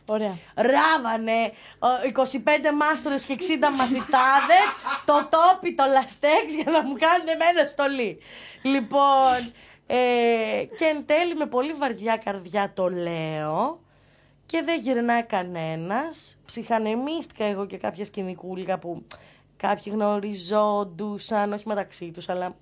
Ωραία. 0.07 0.39
Ράβανε 0.55 1.53
ο, 1.79 1.87
25 2.15 2.29
μάστορες 2.79 3.25
και 3.25 3.37
60 3.39 3.43
μαθητάδες 3.77 4.69
το 5.05 5.29
τόπι 5.31 5.75
το 5.75 5.85
λαστέξ 5.93 6.55
για 6.55 6.73
να 6.73 6.83
μου 6.83 6.95
κάνουν 6.99 7.29
εμένα 7.29 7.67
στολή. 7.69 8.19
Λοιπόν, 8.63 9.53
ε, 9.87 9.97
και 10.79 10.85
εν 10.85 11.07
τέλει 11.07 11.35
με 11.35 11.47
πολύ 11.47 11.73
βαριά 11.73 12.17
καρδιά 12.17 12.73
το 12.75 12.89
λέω 12.89 13.81
και 14.47 14.63
δεν 14.63 14.81
γυρνάει 14.81 15.23
κανένας. 15.23 16.39
Ψυχανεμίστηκα 16.47 17.45
εγώ 17.45 17.67
και 17.67 17.77
κάποια 17.77 18.05
σκηνικούλικα 18.05 18.79
που 18.79 19.07
κάποιοι 19.57 19.93
γνωριζόντουσαν, 19.97 21.53
όχι 21.53 21.65
μεταξύ 21.67 22.11
τους, 22.11 22.29
αλλά 22.29 22.57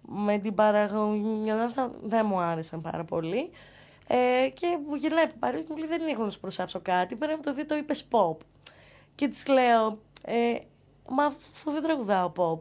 με 0.00 0.38
την 0.38 0.54
παραγωγή 0.54 1.50
αυτά 1.50 1.92
δεν 2.02 2.26
μου 2.26 2.40
άρεσαν 2.40 2.80
πάρα 2.80 3.04
πολύ. 3.04 3.50
Ε, 4.12 4.48
και 4.48 4.78
μου 4.86 4.94
γυρνάει 4.94 5.24
από 5.24 5.34
παρέα 5.38 5.60
και 5.60 5.66
μου 5.68 5.76
λέει: 5.76 5.88
Δεν 5.88 6.06
έχω 6.06 6.24
να 6.24 6.30
σου 6.30 6.40
προσάψω 6.40 6.80
κάτι. 6.80 7.16
Πέρα 7.16 7.34
από 7.34 7.42
το 7.42 7.54
δύο 7.54 7.66
το 7.66 7.76
είπες 7.76 8.08
pop. 8.10 8.36
Και 9.14 9.28
της 9.28 9.46
λέω: 9.46 9.98
ε, 10.22 10.58
Μα 11.08 11.24
αφού 11.24 11.70
δεν 11.70 11.82
τραγουδάω 11.82 12.32
pop. 12.36 12.58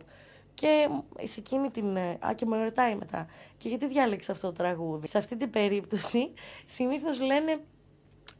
Και 0.53 0.89
σε 1.23 1.39
εκείνη 1.39 1.69
την. 1.71 1.95
ε, 1.95 2.17
Α, 2.27 2.33
και 2.35 2.45
με 2.45 2.63
ρωτάει 2.63 2.95
μετά. 2.95 3.27
Και 3.57 3.69
γιατί 3.69 3.87
διάλεξες 3.87 4.29
αυτό 4.29 4.47
το 4.47 4.53
τραγούδι; 4.53 5.07
Σε 5.07 5.17
αυτή 5.17 5.37
την 5.37 5.49
περίπτωση, 5.49 6.33
συνήθως 6.65 7.19
λένε 7.19 7.57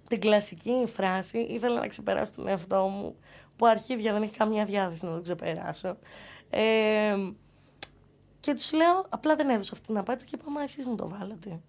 την 0.08 0.20
κλασική 0.20 0.86
φράση: 0.88 1.38
Ήθελα 1.40 1.80
να 1.80 1.88
ξεπεράσω 1.88 2.32
τον 2.36 2.48
εαυτό 2.48 2.88
μου. 2.88 3.16
Που 3.56 3.66
αρχίδια 3.66 4.14
δεν 4.14 4.22
έχει 4.22 4.38
καμία 4.38 4.66
διάθεση 4.66 5.06
να 5.06 5.12
τον 5.12 5.24
ξεπεράσω. 5.24 5.98
Ε, 6.50 7.16
και 8.40 8.54
τους 8.54 8.72
λέω: 8.74 9.06
Απλά 9.10 9.36
δεν 9.36 9.50
έδωσα 9.50 9.74
αυτή 9.74 9.88
την 9.88 9.98
απάντηση 9.98 10.26
και 10.26 10.36
είπα: 10.40 10.52
Μα 10.52 10.62
εσείς 10.62 10.86
μου 10.86 10.96
το 10.96 11.10
βάλατε. 11.10 11.60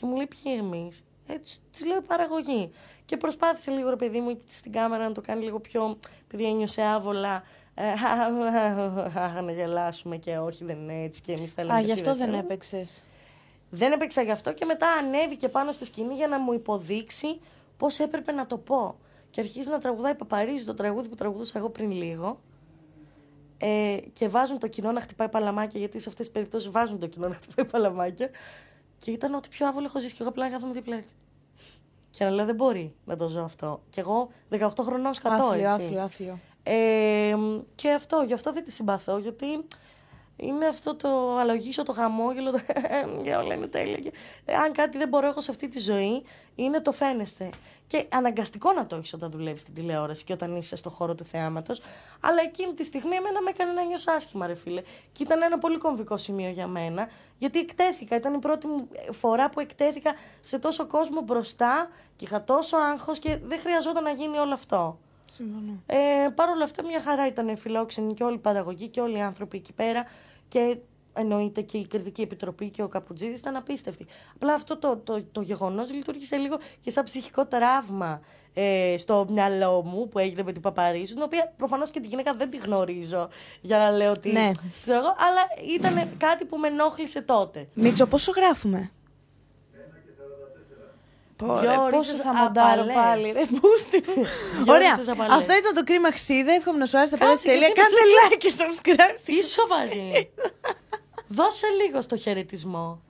Και 0.00 0.06
μου 0.06 0.16
λέει 0.16 0.26
ποιοι 0.26 0.54
εμείς; 0.58 1.04
Ε, 1.26 1.34
της 1.70 1.86
λέω 1.86 1.96
η 1.96 2.02
παραγωγή. 2.02 2.70
Και 3.04 3.16
προσπάθησε 3.16 3.70
λίγο 3.70 3.90
ρε 3.90 3.96
παιδί 3.96 4.20
μου 4.20 4.40
στην 4.46 4.72
κάμερα 4.72 5.08
να 5.08 5.12
το 5.12 5.20
κάνει 5.20 5.44
λίγο 5.44 5.60
πιο. 5.60 5.98
επειδή 6.24 6.44
ένιωσε 6.44 6.82
άβολα. 6.82 7.42
ε, 7.74 9.40
να 9.40 9.52
γελάσουμε 9.52 10.16
και 10.16 10.38
όχι 10.38 10.64
δεν 10.64 10.78
είναι 10.78 11.02
έτσι 11.02 11.20
και 11.20 11.32
εμείς 11.32 11.52
θέλουμε. 11.52 11.74
Α, 11.74 11.78
και 11.80 11.86
γι' 11.86 11.92
τι 11.92 12.00
αυτό 12.00 12.14
δεν 12.14 12.24
θέλουμε. 12.24 12.38
έπαιξες. 12.38 13.02
Δεν 13.70 13.92
έπαιξα 13.92 14.22
γι' 14.22 14.30
αυτό 14.30 14.52
και 14.52 14.64
μετά 14.64 14.86
ανέβηκε 14.90 15.48
πάνω 15.48 15.72
στη 15.72 15.84
σκηνή 15.84 16.14
για 16.14 16.26
να 16.28 16.38
μου 16.38 16.52
υποδείξει 16.52 17.40
πώς 17.76 17.98
έπρεπε 17.98 18.32
να 18.32 18.46
το 18.46 18.58
πω. 18.58 18.98
Και 19.30 19.40
αρχίζει 19.40 19.68
να 19.68 19.78
τραγουδάει 19.78 20.14
Παπαρίζου 20.14 20.64
το 20.64 20.74
τραγούδι 20.74 21.08
που 21.08 21.14
τραγουδούσα 21.14 21.52
εγώ 21.58 21.68
πριν 21.68 21.90
λίγο. 21.90 22.40
Ε, 23.58 23.96
και 24.12 24.28
βάζουν 24.28 24.58
το 24.58 24.68
κοινό 24.68 24.92
να 24.92 25.00
χτυπάει 25.00 25.28
παλαμάκια, 25.28 25.80
γιατί 25.80 26.00
σε 26.00 26.08
αυτές 26.08 26.26
τις 26.26 26.34
περιπτώσεις 26.34 26.70
βάζουν 26.70 26.98
το 26.98 27.06
κοινό 27.06 27.28
να 27.28 27.34
χτυπάει 27.34 27.66
παλαμάκια. 27.66 28.30
Και 29.00 29.10
ήταν 29.10 29.34
ότι 29.34 29.48
πιο 29.48 29.66
άβολο 29.66 29.86
έχω 29.86 30.00
ζήσει. 30.00 30.12
Και 30.12 30.18
εγώ 30.20 30.30
απλά 30.30 30.50
κάθομαι 30.50 30.72
δίπλα 30.72 30.96
έτσι. 30.96 31.14
Και 32.10 32.24
να 32.24 32.30
λέω 32.30 32.44
δεν 32.44 32.54
μπορεί 32.54 32.94
να 33.04 33.16
το 33.16 33.28
ζω 33.28 33.42
αυτό. 33.42 33.82
Και 33.90 34.00
εγώ 34.00 34.30
18 34.50 34.68
χρονών 34.80 35.14
σκατώ 35.14 35.44
Άθλιο, 35.44 35.70
έτσι. 35.70 35.84
άθλιο, 35.84 36.02
άθλιο. 36.02 36.38
Ε, 36.62 37.36
και 37.74 37.90
αυτό, 37.90 38.22
γι' 38.26 38.32
αυτό 38.32 38.52
δεν 38.52 38.64
τη 38.64 38.70
συμπαθώ, 38.70 39.18
γιατί 39.18 39.46
είναι 40.40 40.66
αυτό 40.66 40.94
το 40.94 41.36
αλογίσιο, 41.36 41.82
το 41.82 41.92
χαμόγελο, 41.92 42.50
το 42.50 42.60
για 43.24 43.38
όλα 43.38 43.54
είναι 43.54 43.66
τέλεια. 43.66 43.98
Και, 43.98 44.12
ε, 44.44 44.54
αν 44.54 44.72
κάτι 44.72 44.98
δεν 44.98 45.08
μπορώ 45.08 45.26
έχω 45.26 45.40
σε 45.40 45.50
αυτή 45.50 45.68
τη 45.68 45.78
ζωή, 45.78 46.22
είναι 46.54 46.80
το 46.80 46.92
φαίνεστε. 46.92 47.50
Και 47.86 48.06
αναγκαστικό 48.08 48.72
να 48.72 48.86
το 48.86 48.96
έχεις 48.96 49.12
όταν 49.12 49.30
δουλεύεις 49.30 49.60
στην 49.60 49.74
τηλεόραση 49.74 50.24
και 50.24 50.32
όταν 50.32 50.56
είσαι 50.56 50.76
στο 50.76 50.90
χώρο 50.90 51.14
του 51.14 51.24
θεάματος. 51.24 51.80
Αλλά 52.20 52.42
εκείνη 52.42 52.74
τη 52.74 52.84
στιγμή 52.84 53.16
εμένα 53.16 53.42
με 53.42 53.50
έκανε 53.50 53.72
να 53.72 53.84
νιώσω 53.84 54.10
άσχημα, 54.10 54.46
ρε 54.46 54.54
φίλε. 54.54 54.82
Και 55.12 55.22
ήταν 55.22 55.42
ένα 55.42 55.58
πολύ 55.58 55.78
κομβικό 55.78 56.16
σημείο 56.16 56.50
για 56.50 56.66
μένα, 56.66 57.08
γιατί 57.38 57.58
εκτέθηκα. 57.58 58.16
Ήταν 58.16 58.34
η 58.34 58.38
πρώτη 58.38 58.66
μου 58.66 58.88
φορά 59.10 59.50
που 59.50 59.60
εκτέθηκα 59.60 60.14
σε 60.42 60.58
τόσο 60.58 60.86
κόσμο 60.86 61.20
μπροστά 61.20 61.88
και 62.16 62.24
είχα 62.24 62.44
τόσο 62.44 62.76
άγχος 62.76 63.18
και 63.18 63.38
δεν 63.44 63.60
χρειαζόταν 63.60 64.02
να 64.02 64.10
γίνει 64.10 64.38
όλο 64.38 64.52
αυτό. 64.52 64.98
Συμφωνώ. 65.34 65.82
Ε, 65.86 66.28
Παρ' 66.34 66.48
όλα 66.48 66.64
αυτά, 66.64 66.84
μια 66.84 67.00
χαρά 67.00 67.26
ήταν 67.26 67.56
φιλόξενη 67.56 68.14
και 68.14 68.24
όλη 68.24 68.34
η 68.34 68.38
παραγωγή 68.38 68.88
και 68.88 69.00
όλοι 69.00 69.16
οι 69.16 69.22
άνθρωποι 69.22 69.56
εκεί 69.56 69.72
πέρα. 69.72 70.04
Και 70.48 70.78
εννοείται 71.12 71.60
και 71.60 71.78
η 71.78 71.86
κριτική 71.86 72.22
επιτροπή 72.22 72.70
και 72.70 72.82
ο 72.82 72.88
Καπουτζίδη 72.88 73.34
ήταν 73.34 73.56
απίστευτοι. 73.56 74.06
Απλά 74.34 74.54
αυτό 74.54 74.76
το, 74.76 74.96
το, 74.96 75.22
το 75.32 75.40
γεγονός 75.40 75.92
λειτουργήσε 75.92 76.36
λίγο 76.36 76.58
και 76.80 76.90
σαν 76.90 77.04
ψυχικό 77.04 77.46
τραύμα 77.46 78.20
ε, 78.54 78.94
στο 78.98 79.26
μυαλό 79.30 79.82
μου 79.82 80.08
που 80.08 80.18
έγινε 80.18 80.42
με 80.42 80.52
την 80.52 80.62
Παπαρίζου, 80.62 81.14
την 81.14 81.22
οποία 81.22 81.52
προφανώς 81.56 81.90
και 81.90 82.00
τη 82.00 82.06
γυναίκα 82.06 82.34
δεν 82.34 82.50
τη 82.50 82.56
γνωρίζω 82.56 83.28
για 83.60 83.78
να 83.78 83.90
λέω 83.90 84.12
τι. 84.12 84.32
Ναι. 84.32 84.50
Ξέρω 84.82 84.98
εγώ, 84.98 85.14
αλλά 85.18 85.72
ήταν 85.74 86.08
κάτι 86.16 86.44
που 86.44 86.56
με 86.56 86.68
ενόχλησε 86.68 87.20
τότε. 87.20 87.68
Μίτσο, 87.74 88.06
πόσο 88.06 88.32
γράφουμε; 88.36 88.90
Δυο 91.42 91.52
Ωραία, 91.54 91.76
πόσο 91.78 92.12
ώρες 92.12 92.22
θα 92.24 92.34
μοντάρω 92.34 92.70
απαλές. 92.82 92.94
πάλι, 92.94 93.32
ρε 93.32 93.44
μπούστι. 93.50 94.00
Δυο 94.00 94.72
Ωραία, 94.74 94.92
ώρες 94.94 95.08
απαλές. 95.08 95.36
αυτό 95.38 95.52
ήταν 95.60 95.74
το 95.74 95.84
κρίμα 95.84 96.10
χσίδα. 96.12 96.52
Εύχομαι 96.52 96.78
να 96.78 96.86
σου 96.86 96.98
άρεσε 96.98 97.16
τα 97.16 97.26
Κάτσε, 97.26 97.48
παιδιά 97.48 97.68
τέλεια. 97.68 97.72
γιατί 97.74 97.80
Κάντε 97.80 98.02
like 98.20 98.36
και 98.38 98.52
subscribe. 98.60 99.28
Είσαι 99.28 99.50
σοβαρή. 99.60 100.30
Δώσε 101.28 101.66
λίγο 101.84 102.00
στο 102.02 102.16
χαιρετισμό. 102.16 103.02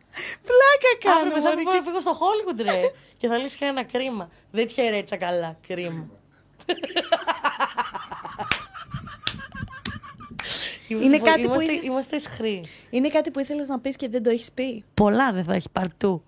Πλάκα 0.49 1.17
Αύριο 1.17 1.33
κάνω. 1.33 1.43
θα 1.45 1.51
μωρή, 1.51 1.63
βγω 1.63 1.73
να 1.73 1.83
φύγω 1.83 2.01
στο 2.01 2.19
Hollywood, 2.21 2.61
ρε. 2.63 2.81
και 3.19 3.29
θα 3.29 3.37
λύσει 3.37 3.57
ένα 3.61 3.83
κρίμα. 3.85 4.29
Δεν 4.51 4.67
τη 4.67 4.73
χαιρέτησα 4.73 5.17
καλά. 5.17 5.57
Κρίμα. 5.69 6.07
Είναι 10.89 11.19
κάτι 11.19 11.41
που 11.41 11.47
είμαστε, 11.49 11.73
είναι- 11.73 11.81
είμαστε 11.85 12.17
ισχροί. 12.17 12.65
Είναι 12.91 13.09
κάτι 13.09 13.31
που 13.31 13.41
ήθελες 13.41 13.69
να 13.69 13.79
πεις 13.81 13.97
και 13.97 14.09
δεν 14.09 14.23
το 14.23 14.31
έχεις 14.31 14.53
πει; 14.53 14.85
Πολλά 14.95 15.33
δεν 15.33 15.45
θα 15.45 15.55
έχει 15.55 15.69
παρτού. 15.73 16.25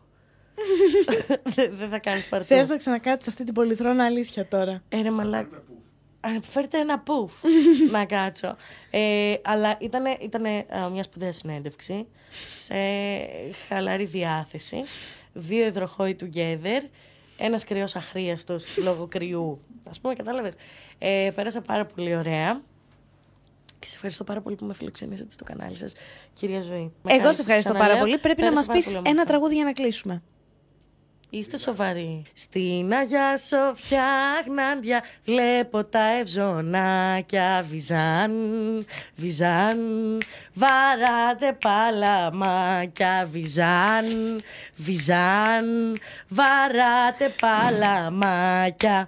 Δεν, 1.55 1.77
δεν 1.77 1.89
θα 1.89 1.99
κάνεις 1.99 2.29
παρτού. 2.29 2.47
Θες 2.47 2.69
να 2.69 2.77
ξανακάτσεις 2.77 3.29
αυτή 3.33 3.45
την 3.45 3.55
πολυθρόνα 3.55 4.05
αλήθεια 4.05 4.47
τώρα. 4.47 4.83
Ε, 4.89 5.01
ρε 5.03 5.11
μαλάκα. 5.11 5.57
Α, 6.21 6.29
Φέρτε 6.43 6.79
ένα 6.79 6.99
πουφ 6.99 7.33
να 7.93 8.05
κάτσω. 8.05 8.57
Ε, 8.91 9.35
αλλά 9.45 9.77
ήταν 9.81 10.05
ήτανε, 10.21 10.67
α, 10.77 10.89
μια 10.89 11.03
σπουδαία 11.03 11.33
συνέντευξη 11.33 12.07
σε 12.51 12.75
χαλαρή 13.69 14.05
διάθεση. 14.05 14.83
Δύο 15.33 15.67
υδροχόοι 15.67 16.17
together. 16.21 16.89
Ένας 17.39 17.65
κρυός 17.65 17.97
αχρίαστος 17.97 18.65
λόγω 18.77 19.07
κρυού. 19.07 19.61
Α 19.97 20.01
πούμε, 20.01 20.15
κατάλαβες. 20.15 20.55
Ε, 20.99 21.31
πέρασα 21.35 21.61
πάρα 21.61 21.85
πολύ 21.87 22.17
ωραία. 22.17 22.61
Και 23.79 23.87
σε 23.89 23.95
ευχαριστώ 23.95 24.25
πάρα 24.25 24.41
πολύ 24.41 24.57
που 24.57 24.65
με 24.65 24.75
φιλοξενήσατε 24.75 25.31
στο 25.31 25.45
κανάλι 25.45 25.75
σας, 25.75 25.93
κυρία 26.35 26.61
Ζωή. 26.61 26.93
Με 27.03 27.13
Εγώ 27.13 27.21
κάνεις, 27.23 27.37
σε 27.37 27.43
ευχαριστώ 27.43 27.71
ξαναλέω, 27.73 27.95
πάρα 27.97 28.05
πολύ. 28.05 28.19
Πρέπει 28.19 28.41
να 28.41 28.47
πέρασα 28.49 28.55
μας 28.55 28.67
πάρα 28.67 28.79
πεις 28.79 28.87
πολύ 28.87 28.97
ένα 28.99 29.09
όμορφα. 29.09 29.27
τραγούδι 29.29 29.55
για 29.55 29.65
να 29.65 29.73
κλείσουμε. 29.73 30.23
Είστε 31.35 31.59
σοβαροί. 31.59 32.23
Στην 32.35 32.93
Αγιά 32.93 33.37
Σοφιά 33.37 34.05
Γνάντια 34.47 35.03
βλέπω 35.25 35.85
τα 35.85 36.03
ευζωνάκια 36.21 37.67
βυζάν, 37.71 38.33
βυζάν. 39.17 39.79
Βαράτε 40.55 41.59
παλαμάκια 41.61 43.29
βυζάν, 43.33 44.07
βυζάν. 44.77 45.99
Βαράτε 46.29 47.35
παλαμάκια. 47.41 49.07